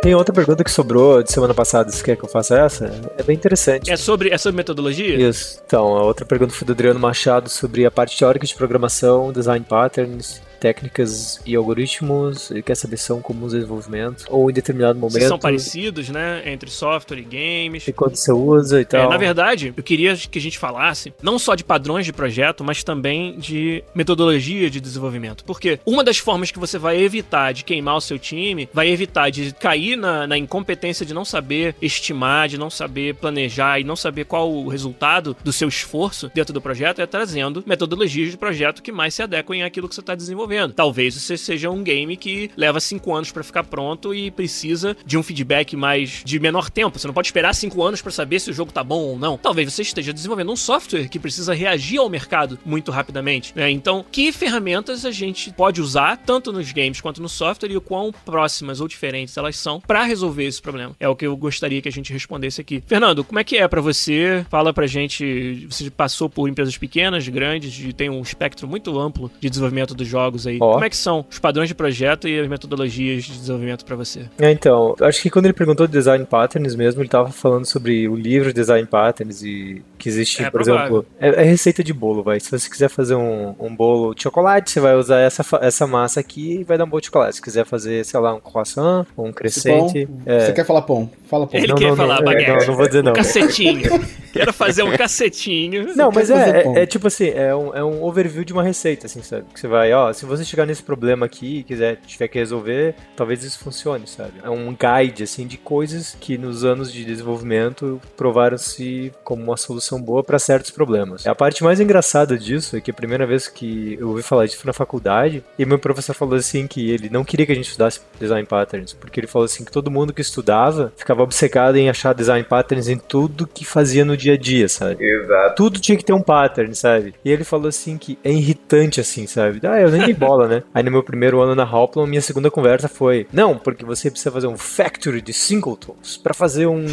Tem 0.05 0.15
outra 0.15 0.35
pergunta 0.35 0.63
que 0.63 0.71
sobrou 0.71 1.23
de 1.23 1.33
semana 1.33 1.55
passada, 1.55 1.91
você 1.91 2.05
quer 2.05 2.15
que 2.15 2.23
eu 2.23 2.29
faça 2.29 2.59
essa? 2.59 2.93
É 3.17 3.23
bem 3.23 3.35
interessante. 3.35 3.91
É 3.91 3.97
sobre, 3.97 4.29
é 4.29 4.37
sobre 4.37 4.59
metodologia? 4.59 5.17
Isso. 5.17 5.63
Então, 5.65 5.97
a 5.97 6.03
outra 6.03 6.27
pergunta 6.27 6.53
foi 6.53 6.67
do 6.67 6.75
Adriano 6.75 7.01
Machado 7.01 7.49
sobre 7.49 7.87
a 7.87 7.91
parte 7.91 8.19
teórica 8.19 8.47
de 8.47 8.55
programação, 8.55 9.33
design 9.33 9.65
patterns 9.67 10.43
técnicas 10.65 11.43
e 11.45 11.55
algoritmos, 11.55 12.51
ele 12.51 12.62
quer 12.62 12.75
saber 12.75 12.97
se 12.97 13.05
são 13.05 13.21
comuns 13.21 13.53
ao 13.53 13.61
desenvolvimento, 13.61 14.25
ou 14.31 14.51
em 14.51 14.55
determinado 14.55 14.99
momento. 14.99 15.21
Se 15.21 15.29
são 15.29 15.39
parecidos, 15.39 16.09
né? 16.09 16.43
Entre 16.51 16.71
software 16.71 17.19
e 17.19 17.23
games. 17.23 17.87
E 17.87 17.93
quando 17.93 18.17
você 18.17 18.33
usa 18.33 18.81
e 18.81 18.85
tal. 18.87 19.03
É, 19.03 19.09
na 19.11 19.19
verdade, 19.19 19.75
eu 19.77 19.83
queria 19.83 20.17
que 20.17 20.39
a 20.39 20.41
gente 20.41 20.59
falasse 20.59 21.12
não 21.23 21.39
só 21.39 21.55
de 21.55 21.62
padrões 21.62 22.07
de 22.07 22.15
projeto, 22.15 22.65
mas 22.65 22.83
também 22.83 23.37
de 23.37 23.85
metodologia 23.95 24.71
de 24.71 24.81
desenvolvimento. 24.81 25.45
Porque 25.45 25.79
uma 25.85 26.03
das 26.03 26.17
formas 26.17 26.51
que 26.51 26.59
você 26.59 26.79
vai 26.79 26.99
evitar 26.99 27.53
de 27.53 27.62
queimar 27.62 27.97
o 27.97 28.01
seu 28.01 28.19
time, 28.19 28.67
vai 28.73 28.89
evitar 28.89 29.29
de 29.29 29.53
cair 29.53 29.97
na, 29.97 30.27
na 30.27 30.39
incompetência 30.39 31.05
de 31.05 31.12
não 31.12 31.27
saber 31.27 31.77
estimar, 31.83 32.49
de 32.49 32.57
não 32.57 32.71
saber 32.71 33.17
planejar 33.17 33.81
e 33.81 33.85
não 33.85 33.97
saber 33.97 34.25
qual 34.25 34.51
o 34.51 34.69
resultado 34.69 35.37
do 35.45 35.53
seu 35.53 35.69
esforço 35.69 36.31
dentro 36.35 36.55
do 36.55 36.62
projeto, 36.62 37.03
é 37.03 37.07
trazendo 37.07 37.62
metodologias 37.67 38.31
de 38.31 38.39
projeto 38.39 38.83
que 38.83 38.91
mais 38.91 39.12
se 39.12 39.23
adequem 39.23 39.62
àquilo 39.62 39.91
que 39.91 39.95
você 39.95 40.01
está 40.01 40.15
desenvolvendo 40.15 40.54
desenvolvendo. 40.55 40.73
Talvez 40.73 41.15
você 41.15 41.37
seja 41.37 41.71
um 41.71 41.83
game 41.83 42.17
que 42.17 42.51
leva 42.57 42.81
cinco 42.81 43.15
anos 43.15 43.33
para 43.33 43.43
ficar 43.43 43.65
pronto 43.65 44.15
e 44.15 44.31
precisa 44.31 44.97
de 45.05 45.19
um 45.19 45.23
feedback 45.23 45.77
mais 45.77 46.23
de 46.25 46.39
menor 46.39 46.71
tempo. 46.71 46.99
Você 46.99 47.07
não 47.07 47.15
pode 47.15 47.29
esperar 47.29 47.55
cinco 47.55 47.83
anos 47.83 48.01
para 48.01 48.13
saber 48.13 48.41
se 48.41 48.51
o 48.51 48.55
jogo 48.55 48.73
tá 48.73 48.85
bom 48.85 49.01
ou 49.01 49.19
não. 49.19 49.37
Talvez 49.37 49.73
você 49.73 49.83
esteja 49.83 50.13
desenvolvendo 50.13 50.53
um 50.53 50.57
software 50.57 51.09
que 51.09 51.19
precisa 51.19 51.55
reagir 51.55 51.99
ao 51.99 52.09
mercado 52.09 52.59
muito 52.65 52.91
rapidamente. 52.91 53.53
Né? 53.55 53.71
Então, 53.71 54.05
que 54.11 54.31
ferramentas 54.33 55.05
a 55.05 55.11
gente 55.11 55.53
pode 55.53 55.81
usar 55.81 56.17
tanto 56.17 56.53
nos 56.53 56.71
games 56.73 57.01
quanto 57.01 57.21
no 57.21 57.29
software 57.29 57.71
e 57.71 57.77
o 57.77 57.81
quão 57.81 58.13
próximas 58.25 58.81
ou 58.81 58.89
diferentes 58.89 59.37
elas 59.37 59.57
são 59.57 59.81
para 59.81 60.05
resolver 60.05 60.45
esse 60.45 60.63
problema? 60.63 60.95
É 61.01 61.09
o 61.09 61.17
que 61.17 61.27
eu 61.27 61.37
gostaria 61.37 61.83
que 61.83 61.89
a 61.89 61.93
gente 61.93 62.13
respondesse 62.13 62.61
aqui. 62.61 62.83
Fernando, 62.87 63.25
como 63.25 63.39
é 63.39 63.45
que 63.45 63.57
é 63.57 63.67
para 63.67 63.81
você? 63.81 64.45
Fala 64.49 64.73
pra 64.73 64.87
gente, 64.87 65.67
você 65.69 65.91
passou 65.91 66.29
por 66.29 66.49
empresas 66.49 66.77
pequenas, 66.77 67.27
grandes, 67.29 67.93
tem 67.95 68.11
um 68.11 68.23
espectro 68.23 68.69
muito 68.69 68.99
amplo 68.99 69.31
de 69.41 69.49
desenvolvimento 69.49 69.95
dos 69.95 70.07
jogos 70.07 70.43
aí. 70.47 70.57
Oh. 70.61 70.72
Como 70.72 70.84
é 70.84 70.90
que 70.90 70.97
são 70.97 71.24
os 71.30 71.38
padrões 71.38 71.68
de 71.68 71.74
projeto 71.74 72.28
e 72.28 72.38
as 72.38 72.49
metodologias 72.49 73.24
de 73.24 73.32
desenvolvimento 73.32 73.84
para 73.84 73.97
você? 73.97 74.28
É, 74.38 74.51
então, 74.51 74.95
acho 75.01 75.22
que 75.22 75.30
quando 75.30 75.47
ele 75.47 75.55
perguntou 75.55 75.86
de 75.86 75.92
design 75.92 76.24
patterns 76.24 76.74
mesmo, 76.74 77.01
ele 77.01 77.09
estava 77.09 77.30
falando 77.30 77.64
sobre 77.64 78.09
o 78.09 78.14
livro 78.14 78.49
de 78.49 78.55
design 78.55 78.86
patterns 78.86 79.42
e 79.42 79.82
que 79.99 80.09
existe, 80.09 80.42
é, 80.42 80.51
por 80.51 80.62
provável. 80.62 80.99
exemplo, 80.99 81.07
é, 81.18 81.42
é, 81.42 81.45
receita 81.45 81.82
de 81.82 81.92
bolo, 81.92 82.22
vai. 82.22 82.38
Se 82.40 82.51
você 82.51 82.68
quiser 82.68 82.88
fazer 82.88 83.14
um, 83.14 83.55
um 83.59 83.74
bolo 83.74 84.14
de 84.14 84.22
chocolate, 84.22 84.70
você 84.70 84.80
vai 84.80 84.95
usar 84.95 85.18
essa, 85.20 85.45
essa 85.61 85.86
massa 85.86 86.20
aqui 86.20 86.61
e 86.61 86.64
vai 86.64 86.76
dar 86.76 86.84
um 86.84 86.88
bolo 86.88 87.01
de 87.01 87.07
chocolate. 87.07 87.36
Se 87.36 87.42
quiser 87.42 87.64
fazer, 87.64 88.05
sei 88.05 88.20
lá, 88.20 88.34
um 88.34 88.40
croissant, 88.40 89.07
um 89.16 89.32
crescente. 89.32 90.09
É... 90.26 90.40
Você 90.40 90.53
quer 90.53 90.64
falar 90.64 90.82
pão? 90.82 91.11
Fala 91.26 91.47
pão. 91.47 91.59
Ele 91.59 91.68
não, 91.68 91.76
quer 91.76 91.88
não, 91.88 91.97
falar 91.97 92.16
não, 92.16 92.24
baguete. 92.24 92.51
Não, 92.51 92.66
não 92.66 92.76
vou 92.76 92.86
dizer 92.86 93.03
não. 93.03 93.12
Um 93.12 93.14
cacetinho. 93.14 93.82
Quero 94.34 94.53
fazer 94.53 94.82
um 94.82 94.97
cacetinho. 94.97 95.95
Não, 95.95 96.11
mas 96.11 96.28
é, 96.28 96.62
é, 96.62 96.82
é, 96.82 96.86
tipo 96.86 97.07
assim, 97.07 97.28
é 97.28 97.55
um, 97.55 97.74
é 97.74 97.84
um 97.84 98.03
overview 98.03 98.45
de 98.45 98.53
uma 98.53 98.64
receita, 98.64 99.07
assim, 99.07 99.22
sabe? 99.22 99.45
Que 99.55 99.61
você 99.61 99.68
vai, 99.68 99.92
ó, 99.92 100.12
se 100.12 100.24
você 100.27 100.45
chegar 100.45 100.66
nesse 100.66 100.83
problema 100.83 101.27
aqui 101.27 101.59
e 101.59 101.62
quiser, 101.62 101.97
tiver 102.07 102.29
que 102.29 102.39
resolver, 102.39 102.95
talvez 103.16 103.43
isso 103.45 103.59
funcione, 103.59 104.07
sabe? 104.07 104.35
É 104.43 104.51
um 104.51 104.75
guide, 104.75 105.22
assim, 105.22 105.47
de 105.47 105.57
coisas 105.57 106.16
que 106.20 106.37
nos 106.39 106.64
anos 106.64 106.93
de 106.93 107.05
desenvolvimento 107.05 108.01
provaram-se 108.16 109.12
como 109.22 109.43
uma 109.43 109.57
solução 109.57 110.01
boa 110.01 110.22
para 110.22 110.39
certos 110.39 110.70
problemas. 110.70 111.27
A 111.27 111.35
parte 111.35 111.62
mais 111.62 111.81
engraçada 111.81 112.37
disso 112.37 112.77
é 112.77 112.81
que 112.81 112.91
a 112.91 112.95
primeira 112.95 113.27
vez 113.27 113.49
que 113.49 113.97
eu 114.01 114.09
ouvi 114.09 114.22
falar 114.22 114.47
disso 114.47 114.59
foi 114.59 114.68
na 114.68 114.72
faculdade 114.72 115.43
e 115.59 115.64
meu 115.64 115.79
professor 115.79 116.14
falou 116.14 116.35
assim 116.35 116.66
que 116.66 116.91
ele 116.91 117.09
não 117.09 117.25
queria 117.25 117.47
que 117.47 117.53
a 117.53 117.55
gente 117.55 117.66
estudasse 117.66 118.01
design 118.18 118.47
patterns, 118.47 118.93
porque 118.93 119.20
ele 119.20 119.27
falou 119.27 119.47
assim 119.47 119.64
que 119.64 119.72
todo 119.72 119.91
mundo 119.91 120.12
que 120.12 120.20
estudava 120.20 120.93
ficava 120.97 121.22
obcecado 121.22 121.77
em 121.77 121.89
achar 121.89 122.14
design 122.14 122.45
patterns 122.45 122.89
em 122.89 122.99
tudo 122.99 123.47
que 123.47 123.64
fazia 123.64 124.05
no 124.05 124.16
dia 124.16 124.35
a 124.35 124.37
dia, 124.37 124.68
sabe? 124.68 125.05
Exato. 125.05 125.55
Tudo 125.57 125.81
tinha 125.81 125.97
que 125.97 126.05
ter 126.05 126.12
um 126.12 126.22
pattern, 126.22 126.75
sabe? 126.75 127.14
E 127.25 127.31
ele 127.31 127.45
falou 127.45 127.68
assim 127.68 127.97
que 127.99 128.18
é 128.25 128.31
irritante 128.31 129.01
assim, 129.01 129.27
sabe? 129.27 129.61
Ah, 129.66 129.81
eu 129.81 129.91
nem 129.91 130.03
dei 130.15 130.29
bola, 130.29 130.49
né? 130.49 130.62
Aí 130.73 130.83
no 130.83 130.91
meu 130.91 131.03
primeiro 131.03 131.41
ano 131.41 131.55
na 131.55 131.65
Hoplon, 131.65 132.07
minha 132.07 132.23
segunda 132.23 132.51
conversa 132.51 132.89
foi: 132.89 133.27
Não, 133.33 133.59
porque 133.59 133.85
você 133.85 134.11
precisa 134.11 134.31
fazer 134.31 134.47
um 134.47 134.57
factory 134.57 135.21
de 135.21 135.33
singletons 135.33 136.17
para 136.17 136.33
fazer 136.33 136.67
um, 136.67 136.87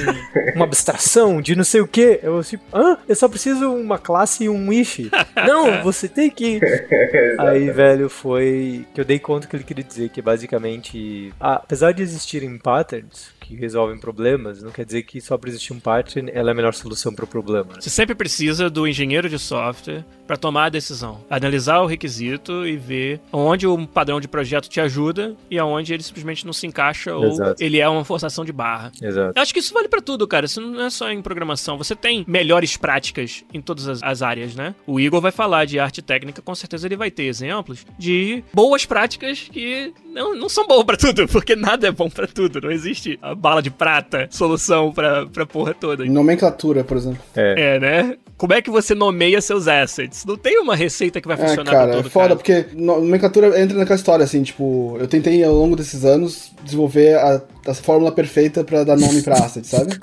uma 0.55 0.65
abstração 0.65 1.41
de 1.41 1.55
não 1.55 1.63
sei 1.63 1.81
o 1.81 1.87
que. 1.87 2.19
Eu 2.23 2.39
assim, 2.39 2.57
hã? 2.73 2.97
Eu 3.07 3.15
só 3.15 3.27
preciso 3.27 3.71
uma 3.71 3.97
classe 3.97 4.45
e 4.45 4.49
um 4.49 4.73
if. 4.73 4.99
não, 5.47 5.83
você 5.83 6.07
tem 6.07 6.29
que. 6.29 6.59
Aí, 7.39 7.69
velho, 7.69 8.09
foi 8.09 8.85
que 8.93 9.01
eu 9.01 9.05
dei 9.05 9.19
conta 9.19 9.47
que 9.47 9.55
ele 9.55 9.63
queria 9.63 9.83
dizer 9.83 10.09
que 10.09 10.21
basicamente, 10.21 11.33
apesar 11.39 11.91
de 11.91 12.01
existirem 12.01 12.57
patterns, 12.57 13.31
que 13.39 13.55
resolvem 13.55 13.97
problemas, 13.97 14.61
não 14.63 14.71
quer 14.71 14.85
dizer 14.85 15.03
que 15.03 15.19
só 15.19 15.37
por 15.37 15.49
existir 15.49 15.73
um 15.73 15.79
pattern 15.79 16.31
ela 16.33 16.49
é 16.49 16.53
a 16.53 16.55
melhor 16.55 16.73
solução 16.73 17.13
para 17.13 17.25
o 17.25 17.27
problema. 17.27 17.73
Né? 17.73 17.81
Você 17.81 17.89
sempre 17.89 18.15
precisa 18.15 18.69
do 18.69 18.87
engenheiro 18.87 19.27
de 19.27 19.37
software 19.37 20.05
pra 20.31 20.37
tomar 20.37 20.67
a 20.67 20.69
decisão. 20.69 21.19
Analisar 21.29 21.81
o 21.81 21.85
requisito 21.85 22.65
e 22.65 22.77
ver 22.77 23.19
onde 23.33 23.67
o 23.67 23.85
padrão 23.85 24.21
de 24.21 24.29
projeto 24.29 24.69
te 24.69 24.79
ajuda 24.79 25.35
e 25.49 25.59
aonde 25.59 25.93
ele 25.93 26.01
simplesmente 26.01 26.45
não 26.45 26.53
se 26.53 26.65
encaixa 26.65 27.13
ou 27.13 27.25
Exato. 27.25 27.61
ele 27.61 27.79
é 27.81 27.89
uma 27.89 28.05
forçação 28.05 28.45
de 28.45 28.53
barra. 28.53 28.93
Exato. 29.01 29.33
Eu 29.35 29.41
acho 29.41 29.53
que 29.53 29.59
isso 29.59 29.73
vale 29.73 29.89
pra 29.89 29.99
tudo, 29.99 30.25
cara. 30.25 30.45
Isso 30.45 30.61
não 30.61 30.85
é 30.85 30.89
só 30.89 31.11
em 31.11 31.21
programação. 31.21 31.77
Você 31.77 31.97
tem 31.97 32.23
melhores 32.25 32.77
práticas 32.77 33.43
em 33.53 33.59
todas 33.59 33.89
as, 33.89 34.01
as 34.01 34.21
áreas, 34.21 34.55
né? 34.55 34.73
O 34.87 35.01
Igor 35.01 35.19
vai 35.19 35.33
falar 35.33 35.65
de 35.65 35.79
arte 35.79 36.01
técnica, 36.01 36.41
com 36.41 36.55
certeza 36.55 36.87
ele 36.87 36.95
vai 36.95 37.11
ter 37.11 37.23
exemplos 37.23 37.85
de 37.99 38.41
boas 38.53 38.85
práticas 38.85 39.49
que 39.51 39.93
não, 40.13 40.33
não 40.33 40.47
são 40.47 40.65
boas 40.65 40.85
pra 40.85 40.95
tudo, 40.95 41.27
porque 41.31 41.57
nada 41.57 41.89
é 41.89 41.91
bom 41.91 42.09
pra 42.09 42.25
tudo. 42.25 42.61
Não 42.61 42.71
existe 42.71 43.19
a 43.21 43.35
bala 43.35 43.61
de 43.61 43.69
prata, 43.69 44.29
solução 44.31 44.93
pra, 44.93 45.25
pra 45.25 45.45
porra 45.45 45.73
toda. 45.73 46.05
Nomenclatura, 46.05 46.85
por 46.85 46.95
exemplo. 46.95 47.21
É. 47.35 47.75
É, 47.75 47.79
né? 47.81 48.17
Como 48.37 48.53
é 48.53 48.61
que 48.61 48.71
você 48.71 48.95
nomeia 48.95 49.39
seus 49.39 49.67
assets? 49.67 50.20
Não 50.25 50.37
tem 50.37 50.59
uma 50.59 50.75
receita 50.75 51.19
que 51.21 51.27
vai 51.27 51.37
É, 51.37 51.47
funcionar 51.47 51.71
cara, 51.71 51.87
pra 51.87 51.93
é 51.93 52.01
todo 52.01 52.09
foda, 52.11 52.27
caso. 52.29 52.37
porque 52.37 52.65
no- 52.73 52.99
nomenclatura 53.01 53.59
entra 53.61 53.77
naquela 53.77 53.95
história, 53.97 54.23
assim, 54.23 54.43
tipo, 54.43 54.97
eu 54.99 55.07
tentei 55.07 55.43
ao 55.43 55.53
longo 55.53 55.75
desses 55.75 56.05
anos 56.05 56.51
desenvolver 56.63 57.15
a, 57.17 57.41
a 57.65 57.73
fórmula 57.73 58.11
perfeita 58.11 58.63
pra 58.63 58.83
dar 58.83 58.97
nome 58.97 59.21
pra 59.21 59.35
asset, 59.35 59.65
sabe? 59.67 59.99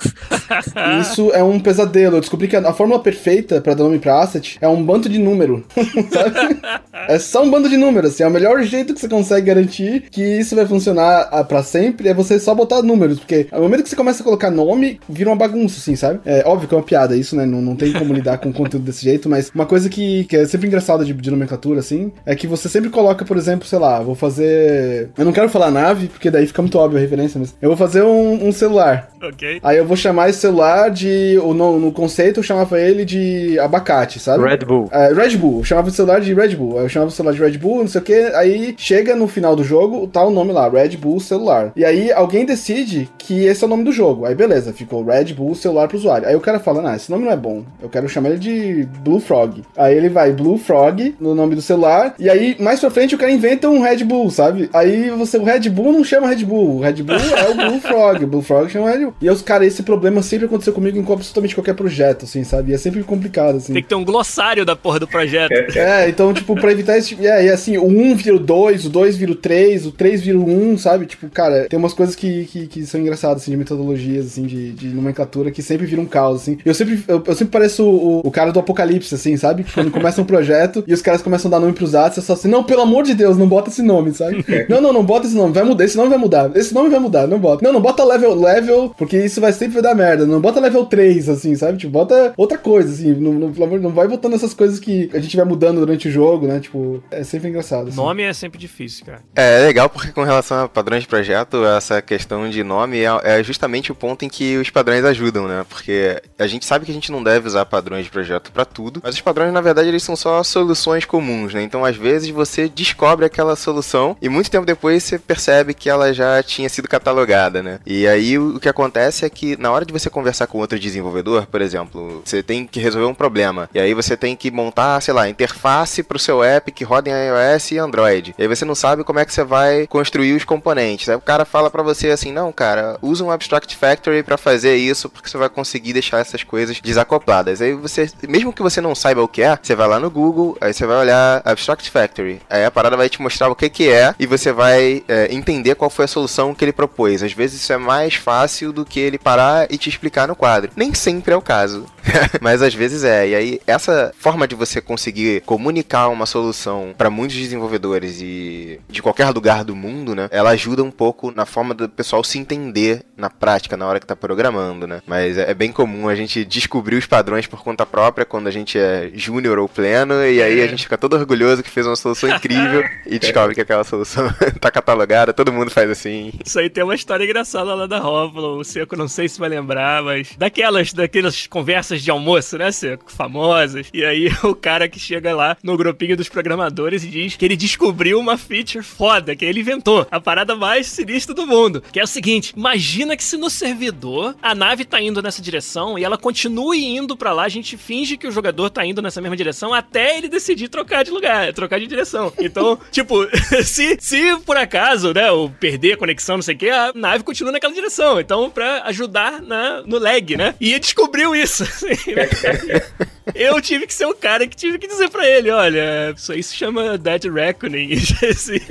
E 0.75 1.01
isso 1.01 1.31
é 1.33 1.43
um 1.43 1.59
pesadelo. 1.59 2.17
Eu 2.17 2.21
descobri 2.21 2.47
que 2.47 2.55
a, 2.55 2.69
a 2.69 2.73
fórmula 2.73 3.01
perfeita 3.01 3.61
pra 3.61 3.73
dar 3.73 3.83
nome 3.83 3.99
pra 3.99 4.21
asset 4.21 4.57
é 4.61 4.67
um 4.67 4.83
bando 4.83 5.09
de 5.09 5.19
número, 5.19 5.65
sabe? 6.11 6.59
É 7.07 7.19
só 7.19 7.43
um 7.43 7.49
bando 7.49 7.69
de 7.69 7.77
números, 7.77 8.13
assim, 8.13 8.23
é 8.23 8.27
o 8.27 8.31
melhor 8.31 8.61
jeito 8.63 8.93
que 8.93 8.99
você 8.99 9.07
consegue 9.07 9.47
garantir 9.47 10.03
que 10.11 10.21
isso 10.21 10.55
vai 10.55 10.65
funcionar 10.65 11.29
ah, 11.31 11.43
pra 11.43 11.63
sempre 11.63 12.09
é 12.09 12.13
você 12.13 12.39
só 12.39 12.53
botar 12.53 12.81
números, 12.81 13.19
porque 13.19 13.47
no 13.51 13.61
momento 13.61 13.83
que 13.83 13.89
você 13.89 13.95
começa 13.95 14.21
a 14.21 14.23
colocar 14.23 14.51
nome, 14.51 14.99
vira 15.07 15.29
uma 15.29 15.35
bagunça, 15.35 15.79
assim, 15.79 15.95
sabe? 15.95 16.19
É 16.25 16.43
óbvio 16.45 16.67
que 16.67 16.73
é 16.73 16.77
uma 16.77 16.83
piada 16.83 17.15
isso, 17.15 17.35
né? 17.35 17.45
Não, 17.45 17.61
não 17.61 17.75
tem 17.75 17.93
como 17.93 18.13
lidar 18.13 18.37
com 18.37 18.51
conteúdo 18.51 18.85
desse 18.85 19.03
jeito, 19.03 19.29
mas 19.29 19.51
uma 19.53 19.65
coisa 19.65 19.89
que, 19.89 20.25
que 20.25 20.35
é 20.35 20.45
sempre 20.45 20.67
engraçada 20.67 21.03
de, 21.05 21.13
de 21.13 21.31
nomenclatura, 21.31 21.79
assim, 21.79 22.11
é 22.25 22.35
que 22.35 22.47
você 22.47 22.69
sempre 22.69 22.89
coloca, 22.89 23.25
por 23.25 23.37
exemplo, 23.37 23.67
sei 23.67 23.79
lá, 23.79 23.99
vou 24.01 24.15
fazer. 24.15 25.09
Eu 25.17 25.25
não 25.25 25.31
quero 25.31 25.49
falar 25.49 25.71
nave, 25.71 26.07
porque 26.07 26.29
daí 26.29 26.47
fica 26.47 26.61
muito 26.61 26.77
óbvio 26.77 26.97
a 26.97 27.01
referência, 27.01 27.39
mas 27.39 27.48
eu 27.61 27.69
vou 27.69 27.77
fazer 27.77 28.01
um, 28.03 28.47
um 28.47 28.51
celular. 28.51 29.09
Ok? 29.21 29.59
Aí 29.61 29.77
eu 29.77 29.85
vou 29.85 29.97
chamar 29.97 30.29
esse 30.29 30.39
celular 30.39 30.89
de. 30.89 31.37
ou 31.41 31.53
No, 31.53 31.79
no 31.79 31.91
conceito 31.91 32.39
eu 32.39 32.43
chamava 32.43 32.79
ele 32.79 33.03
de 33.03 33.59
abacate, 33.59 34.19
sabe? 34.19 34.43
Red 34.43 34.65
Bull. 34.65 34.89
É, 34.91 35.13
Red 35.13 35.37
Bull, 35.37 35.59
eu 35.59 35.63
chamava 35.63 35.89
o 35.89 35.91
celular 35.91 36.21
de 36.21 36.33
Red 36.33 36.55
Bull. 36.55 36.77
Aí 36.77 36.85
Eu 36.85 36.89
chamava 36.89 37.11
o 37.11 37.13
celular 37.13 37.33
de 37.33 37.41
Red 37.41 37.57
Bull, 37.57 37.79
não 37.79 37.87
sei 37.87 38.01
o 38.01 38.03
que. 38.03 38.13
Aí 38.13 38.75
chega 38.77 39.15
no 39.15 39.27
final 39.27 39.55
do 39.55 39.63
jogo, 39.63 40.07
tá 40.07 40.23
o 40.23 40.31
nome 40.31 40.53
lá, 40.53 40.69
Red 40.69 40.97
Bull 40.97 41.19
celular. 41.19 41.71
E 41.75 41.83
aí 41.83 42.11
alguém 42.11 42.45
decide 42.45 43.09
que 43.17 43.45
esse 43.45 43.63
é 43.63 43.67
o 43.67 43.69
nome 43.69 43.83
do 43.83 43.91
jogo. 43.91 44.25
Aí 44.25 44.35
beleza, 44.35 44.73
ficou 44.73 45.03
Red 45.03 45.33
Bull 45.33 45.53
celular 45.55 45.87
pro 45.87 45.97
usuário. 45.97 46.27
Aí 46.27 46.35
o 46.35 46.41
cara 46.41 46.59
fala, 46.59 46.81
não, 46.81 46.95
esse 46.95 47.11
nome 47.11 47.25
não 47.25 47.31
é 47.31 47.37
bom. 47.37 47.63
Eu 47.81 47.89
quero 47.89 48.07
chamar 48.07 48.29
ele 48.29 48.39
de 48.39 48.87
Blue 49.03 49.19
Frog. 49.19 49.63
Aí 49.75 49.95
ele 49.95 50.09
vai 50.09 50.31
Blue 50.31 50.57
Frog 50.57 51.15
no 51.19 51.35
nome 51.35 51.55
do 51.55 51.61
celular. 51.61 52.15
E 52.17 52.29
aí 52.29 52.55
mais 52.59 52.79
pra 52.79 52.89
frente 52.89 53.15
o 53.15 53.17
cara 53.17 53.31
inventa 53.31 53.69
um 53.69 53.81
Red 53.81 54.03
Bull, 54.03 54.29
sabe? 54.29 54.69
Aí 54.73 55.09
você, 55.11 55.37
o 55.37 55.43
Red 55.43 55.69
Bull 55.69 55.91
não 55.91 56.03
chama 56.03 56.27
Red 56.27 56.45
Bull. 56.45 56.77
O 56.77 56.79
Red 56.79 57.03
Bull 57.03 57.17
é 57.39 57.49
o 57.49 57.55
Blue 57.55 57.79
Frog. 57.79 58.23
O 58.23 58.27
Blue 58.27 58.41
Frog 58.41 58.69
chama 58.69 58.91
Bull. 58.97 59.13
E 59.21 59.29
os 59.29 59.41
cara, 59.41 59.65
esse 59.65 59.83
problema 59.83 60.21
sempre 60.21 60.45
aconteceu 60.45 60.73
comigo 60.73 60.97
em 60.97 61.01
absolutamente 61.01 61.55
qualquer 61.55 61.73
projeto, 61.73 62.25
assim, 62.25 62.43
sabe? 62.43 62.71
E 62.71 62.75
é 62.75 62.77
sempre 62.77 63.03
complicado, 63.03 63.57
assim. 63.57 63.73
Tem 63.73 63.81
que 63.81 63.89
ter 63.89 63.95
um 63.95 64.05
glossário 64.05 64.65
da 64.65 64.75
porra 64.75 64.99
do 64.99 65.07
projeto. 65.07 65.49
É, 65.79 66.09
então, 66.09 66.33
tipo, 66.33 66.55
pra 66.55 66.71
evitar 66.71 66.97
esse 66.97 67.09
tipo. 67.09 67.23
É, 67.23 67.45
e 67.45 67.49
assim, 67.49 67.77
o 67.77 67.85
1 67.85 68.15
vira 68.15 68.35
o 68.35 68.39
2, 68.39 68.85
o 68.85 68.89
2 68.89 69.15
vira 69.15 69.31
o 69.31 69.35
3, 69.35 69.85
o 69.85 69.91
3 69.91 70.21
vira 70.21 70.37
o 70.37 70.43
1, 70.43 70.77
sabe? 70.77 71.05
Tipo, 71.05 71.29
cara, 71.29 71.67
tem 71.69 71.79
umas 71.79 71.93
coisas 71.93 72.15
que, 72.15 72.45
que, 72.45 72.67
que 72.67 72.85
são 72.85 72.99
engraçadas, 72.99 73.43
assim, 73.43 73.51
de 73.51 73.57
metodologias, 73.57 74.25
assim, 74.25 74.43
de, 74.43 74.71
de 74.71 74.87
nomenclatura, 74.89 75.51
que 75.51 75.61
sempre 75.61 75.85
viram 75.85 76.03
um 76.03 76.05
caos, 76.05 76.41
assim. 76.41 76.57
Eu 76.65 76.73
sempre, 76.73 77.01
eu, 77.07 77.23
eu 77.25 77.33
sempre 77.33 77.51
pareço 77.51 77.83
o, 77.85 78.21
o 78.25 78.31
cara 78.31 78.51
do 78.51 78.59
apocalipse, 78.59 79.13
assim, 79.15 79.37
sabe? 79.37 79.65
Quando 79.73 79.91
começa 79.91 80.21
um 80.21 80.25
projeto 80.25 80.83
e 80.85 80.93
os 80.93 81.01
caras 81.01 81.21
começam 81.21 81.49
a 81.49 81.51
dar 81.51 81.59
nome 81.59 81.73
pros 81.73 81.95
atos, 81.95 82.15
você 82.15 82.21
só 82.21 82.33
assim, 82.33 82.47
não, 82.47 82.63
pelo 82.63 82.81
amor 82.81 83.03
de 83.03 83.13
Deus, 83.13 83.37
não 83.37 83.47
bota 83.47 83.69
esse 83.69 83.81
nome, 83.81 84.13
sabe? 84.13 84.45
Não, 84.69 84.81
não, 84.81 84.93
não 84.93 85.03
bota 85.03 85.25
esse 85.25 85.35
nome, 85.35 85.53
vai 85.53 85.63
mudar, 85.63 85.83
esse 85.85 85.97
nome 85.97 86.09
vai 86.09 86.17
mudar, 86.17 86.51
esse 86.55 86.73
nome 86.73 86.89
vai 86.89 86.99
mudar, 86.99 87.27
não 87.29 87.39
bota. 87.39 87.63
Não, 87.63 87.73
não 87.73 87.81
bota 87.81 88.03
level, 88.03 88.35
level, 88.35 88.93
porque 88.97 89.17
isso 89.17 89.41
vai 89.41 89.53
sempre 89.53 89.81
dar 89.81 89.95
merda. 89.95 90.25
Não 90.25 90.41
bota 90.41 90.59
level 90.59 90.85
3, 90.85 91.29
assim, 91.29 91.55
sabe? 91.55 91.77
Tipo, 91.77 91.91
bota 91.91 92.33
outra 92.35 92.57
coisa, 92.57 92.91
assim. 92.91 93.13
Não, 93.13 93.33
não, 93.33 93.49
não 93.49 93.91
vai 93.91 94.07
botando 94.07 94.33
essas 94.33 94.53
coisas 94.53 94.79
que 94.79 95.09
a 95.13 95.19
gente 95.19 95.35
vai 95.35 95.45
mudando 95.45 95.79
durante 95.79 96.07
o 96.07 96.11
jogo, 96.11 96.47
né? 96.47 96.59
Tipo, 96.59 97.03
é 97.11 97.23
sempre 97.23 97.49
engraçado. 97.49 97.89
Assim. 97.89 97.97
Nome 97.97 98.23
é 98.23 98.33
sempre 98.33 98.57
difícil, 98.57 99.05
cara. 99.05 99.21
É 99.35 99.65
legal 99.65 99.89
porque 99.89 100.11
com 100.11 100.23
relação 100.23 100.63
a 100.63 100.69
padrões 100.69 101.03
de 101.03 101.07
projeto, 101.07 101.65
essa 101.65 102.01
questão 102.01 102.49
de 102.49 102.63
nome 102.63 102.99
é, 102.99 103.39
é 103.39 103.43
justamente 103.43 103.91
o 103.91 103.95
ponto 103.95 104.23
em 104.25 104.29
que 104.29 104.57
os 104.57 104.69
padrões 104.69 105.03
ajudam, 105.05 105.47
né? 105.47 105.65
Porque 105.67 106.21
a 106.37 106.47
gente 106.47 106.65
sabe 106.65 106.85
que 106.85 106.91
a 106.91 106.93
gente 106.93 107.11
não 107.11 107.23
deve 107.23 107.47
usar 107.47 107.65
padrões 107.65 108.05
de 108.05 108.11
projeto 108.11 108.51
pra 108.51 108.65
tudo, 108.65 109.01
mas 109.03 109.15
os 109.15 109.21
padrões 109.21 109.53
na 109.53 109.61
verdade 109.61 109.89
eles 109.89 110.03
são 110.03 110.15
só 110.15 110.41
soluções 110.43 111.05
comuns, 111.05 111.53
né? 111.53 111.61
Então 111.61 111.83
às 111.85 111.95
vezes 111.95 112.29
você 112.29 112.67
descobre 112.67 113.25
aquela 113.25 113.55
solução 113.55 114.15
e 114.21 114.29
muito 114.29 114.49
tempo 114.49 114.65
depois 114.65 115.03
você 115.03 115.19
percebe 115.19 115.73
que 115.73 115.89
ela 115.89 116.13
já 116.13 116.41
tinha 116.43 116.69
sido 116.69 116.87
catalogada, 116.87 117.18
né? 117.61 117.79
E 117.85 118.07
aí 118.07 118.37
o 118.37 118.59
que 118.59 118.69
acontece 118.69 119.25
é 119.25 119.29
que 119.29 119.57
na 119.57 119.71
hora 119.71 119.85
de 119.85 119.93
você 119.93 120.09
conversar 120.09 120.47
com 120.47 120.57
outro 120.57 120.79
desenvolvedor, 120.79 121.45
por 121.47 121.61
exemplo, 121.61 122.21
você 122.23 122.41
tem 122.43 122.65
que 122.65 122.79
resolver 122.79 123.07
um 123.07 123.13
problema 123.13 123.69
e 123.73 123.79
aí 123.79 123.93
você 123.93 124.15
tem 124.15 124.35
que 124.35 124.51
montar, 124.51 125.01
sei 125.01 125.13
lá, 125.13 125.29
interface 125.29 126.03
pro 126.03 126.19
seu 126.19 126.43
app 126.43 126.71
que 126.71 126.83
roda 126.83 127.09
em 127.09 127.13
iOS 127.13 127.71
e 127.71 127.77
Android. 127.77 128.35
E 128.37 128.41
aí 128.41 128.47
você 128.47 128.65
não 128.65 128.75
sabe 128.75 129.03
como 129.03 129.19
é 129.19 129.25
que 129.25 129.33
você 129.33 129.43
vai 129.43 129.87
construir 129.87 130.33
os 130.33 130.43
componentes. 130.43 131.09
Aí 131.09 131.15
o 131.15 131.21
cara 131.21 131.45
fala 131.45 131.69
pra 131.69 131.83
você 131.83 132.09
assim: 132.09 132.31
"Não, 132.31 132.51
cara, 132.51 132.97
usa 133.01 133.23
um 133.23 133.31
Abstract 133.31 133.75
Factory 133.75 134.23
pra 134.23 134.37
fazer 134.37 134.75
isso, 134.75 135.09
porque 135.09 135.29
você 135.29 135.37
vai 135.37 135.49
conseguir 135.49 135.93
deixar 135.93 136.19
essas 136.19 136.43
coisas 136.43 136.79
desacopladas". 136.81 137.61
Aí 137.61 137.73
você, 137.73 138.09
mesmo 138.27 138.53
que 138.53 138.61
você 138.61 138.81
não 138.81 138.95
saiba 138.95 139.21
o 139.21 139.27
que 139.27 139.41
é, 139.41 139.57
você 139.61 139.75
vai 139.75 139.87
lá 139.87 139.99
no 139.99 140.09
Google, 140.09 140.57
aí 140.61 140.73
você 140.73 140.85
vai 140.85 140.97
olhar 140.97 141.41
Abstract 141.45 141.89
Factory. 141.89 142.41
Aí 142.49 142.65
a 142.65 142.71
parada 142.71 142.97
vai 142.97 143.09
te 143.09 143.21
mostrar 143.21 143.49
o 143.49 143.55
que 143.55 143.69
que 143.69 143.89
é 143.89 144.13
e 144.19 144.25
você 144.25 144.51
vai 144.51 145.03
é, 145.07 145.33
entender 145.33 145.75
qual 145.75 145.89
foi 145.89 146.05
a 146.05 146.07
solução 146.07 146.53
que 146.53 146.63
ele 146.63 146.73
propôs. 146.73 147.08
Às 147.15 147.33
vezes 147.33 147.61
isso 147.61 147.73
é 147.73 147.77
mais 147.77 148.15
fácil 148.15 148.71
do 148.71 148.85
que 148.85 148.99
ele 148.99 149.17
parar 149.17 149.67
e 149.69 149.77
te 149.77 149.89
explicar 149.89 150.27
no 150.27 150.35
quadro. 150.35 150.71
Nem 150.75 150.93
sempre 150.93 151.33
é 151.33 151.37
o 151.37 151.41
caso, 151.41 151.85
mas 152.41 152.61
às 152.61 152.73
vezes 152.73 153.03
é. 153.03 153.27
E 153.27 153.35
aí 153.35 153.61
essa 153.67 154.13
forma 154.17 154.47
de 154.47 154.55
você 154.55 154.79
conseguir 154.79 155.41
comunicar 155.41 156.07
uma 156.07 156.25
solução 156.25 156.93
para 156.97 157.09
muitos 157.09 157.35
desenvolvedores 157.35 158.21
e 158.21 158.79
de 158.89 159.01
qualquer 159.01 159.29
lugar 159.29 159.63
do 159.63 159.75
mundo, 159.75 160.15
né? 160.15 160.29
Ela 160.31 160.51
ajuda 160.51 160.83
um 160.83 160.91
pouco 160.91 161.31
na 161.31 161.45
forma 161.45 161.73
do 161.73 161.89
pessoal 161.89 162.23
se 162.23 162.39
entender 162.39 163.03
na 163.17 163.29
prática 163.29 163.75
na 163.75 163.85
hora 163.85 163.99
que 163.99 164.05
tá 164.05 164.15
programando, 164.15 164.87
né? 164.87 165.01
Mas 165.05 165.37
é 165.37 165.49
é 165.49 165.53
bem 165.53 165.71
comum 165.71 166.07
a 166.07 166.13
gente 166.13 166.45
descobrir 166.45 166.95
os 166.95 167.07
padrões 167.07 167.47
por 167.47 167.63
conta 167.63 167.83
própria 167.83 168.23
quando 168.23 168.47
a 168.47 168.51
gente 168.51 168.77
é 168.77 169.09
júnior 169.15 169.57
ou 169.57 169.67
pleno 169.67 170.23
e 170.23 170.43
aí 170.43 170.61
a 170.61 170.67
gente 170.67 170.83
fica 170.83 170.95
todo 170.97 171.15
orgulhoso 171.15 171.63
que 171.63 171.71
fez 171.71 171.87
uma 171.87 171.95
solução 171.95 172.29
incrível 172.29 172.83
e 173.07 173.17
descobre 173.17 173.55
que 173.55 173.61
aquela 173.61 173.83
solução 173.83 174.31
tá 174.61 174.69
catalogada, 174.69 175.33
todo 175.33 175.51
mundo 175.51 175.71
faz 175.71 175.89
assim. 175.89 176.31
Isso 176.45 176.59
aí 176.59 176.69
tem 176.69 176.83
uma 176.83 176.93
história 176.99 177.23
engraçada 177.23 177.73
lá 177.73 177.87
da 177.87 177.99
Rómulo. 177.99 178.59
O 178.59 178.63
Seco 178.63 178.95
não 178.95 179.07
sei 179.07 179.27
se 179.27 179.39
vai 179.39 179.49
lembrar, 179.49 180.03
mas 180.03 180.35
daquelas, 180.37 180.93
daquelas 180.93 181.47
conversas 181.47 182.01
de 182.01 182.11
almoço, 182.11 182.57
né, 182.57 182.71
Seco? 182.71 183.11
Famosas. 183.11 183.87
E 183.93 184.03
aí 184.03 184.29
o 184.43 184.53
cara 184.53 184.87
que 184.87 184.99
chega 184.99 185.35
lá 185.35 185.57
no 185.63 185.77
grupinho 185.77 186.17
dos 186.17 186.29
programadores 186.29 187.03
e 187.03 187.07
diz 187.07 187.35
que 187.35 187.45
ele 187.45 187.55
descobriu 187.55 188.19
uma 188.19 188.37
feature 188.37 188.83
foda, 188.83 189.35
que 189.35 189.45
ele 189.45 189.61
inventou. 189.61 190.05
A 190.11 190.19
parada 190.19 190.55
mais 190.55 190.87
sinistra 190.87 191.33
do 191.33 191.47
mundo. 191.47 191.81
Que 191.91 191.99
é 191.99 192.03
o 192.03 192.07
seguinte: 192.07 192.53
imagina 192.55 193.15
que 193.15 193.23
se 193.23 193.37
no 193.37 193.49
servidor 193.49 194.35
a 194.41 194.53
nave 194.53 194.85
tá 194.85 195.01
indo 195.01 195.21
nessa 195.21 195.41
direção 195.41 195.97
e 195.97 196.03
ela 196.03 196.17
continue 196.17 196.85
indo 196.85 197.15
pra 197.15 197.33
lá, 197.33 197.43
a 197.43 197.49
gente 197.49 197.77
finge 197.77 198.17
que 198.17 198.27
o 198.27 198.31
jogador 198.31 198.69
tá 198.69 198.85
indo 198.85 199.01
nessa 199.01 199.21
mesma 199.21 199.37
direção 199.37 199.73
até 199.73 200.17
ele 200.17 200.27
decidir 200.27 200.67
trocar 200.67 201.03
de 201.03 201.11
lugar, 201.11 201.53
trocar 201.53 201.79
de 201.79 201.87
direção. 201.87 202.31
Então, 202.39 202.79
tipo, 202.91 203.27
se, 203.63 203.97
se 203.99 204.37
por 204.45 204.57
acaso, 204.57 205.13
né, 205.13 205.31
ou 205.31 205.49
perder 205.49 205.93
a 205.93 205.97
conexão, 205.97 206.37
não 206.37 206.41
sei 206.41 206.55
o 206.55 206.57
que, 206.57 206.69
a 206.69 206.88
nave 206.93 207.23
continua 207.23 207.51
naquela 207.51 207.73
direção. 207.73 208.19
Então, 208.19 208.49
pra 208.49 208.83
ajudar 208.85 209.41
na, 209.41 209.81
no 209.81 209.97
lag, 209.97 210.35
né? 210.35 210.55
E 210.59 210.77
descobriu 210.79 211.35
isso. 211.35 211.63
Eu 213.35 213.61
tive 213.61 213.87
que 213.87 213.93
ser 213.93 214.05
o 214.05 214.13
cara 214.13 214.47
que 214.47 214.55
tive 214.55 214.77
que 214.77 214.87
dizer 214.87 215.09
pra 215.09 215.27
ele, 215.27 215.49
olha, 215.49 216.13
isso 216.15 216.31
aí 216.31 216.41
se 216.41 216.55
chama 216.55 216.97
Dead 216.97 217.25
Reckoning, 217.25 217.95
já 217.97 218.27
existe 218.27 218.67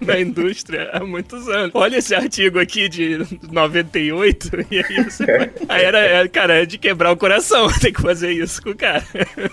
na 0.00 0.20
indústria 0.20 0.90
há 0.92 1.00
muitos 1.00 1.48
anos. 1.48 1.70
Olha 1.74 1.96
esse 1.96 2.14
artigo 2.14 2.58
aqui 2.58 2.88
de 2.88 3.18
98, 3.50 4.66
e 4.70 4.78
aí 4.78 5.04
você 5.04 5.26
vai... 5.26 5.50
Aí 5.68 5.84
era, 5.84 5.98
é, 5.98 6.28
cara, 6.28 6.62
é 6.62 6.66
de 6.66 6.78
quebrar 6.78 7.12
o 7.12 7.16
coração, 7.16 7.68
tem 7.80 7.92
que 7.92 8.02
fazer 8.02 8.32
isso 8.32 8.62
com 8.62 8.70
o 8.70 8.76
cara. 8.76 9.04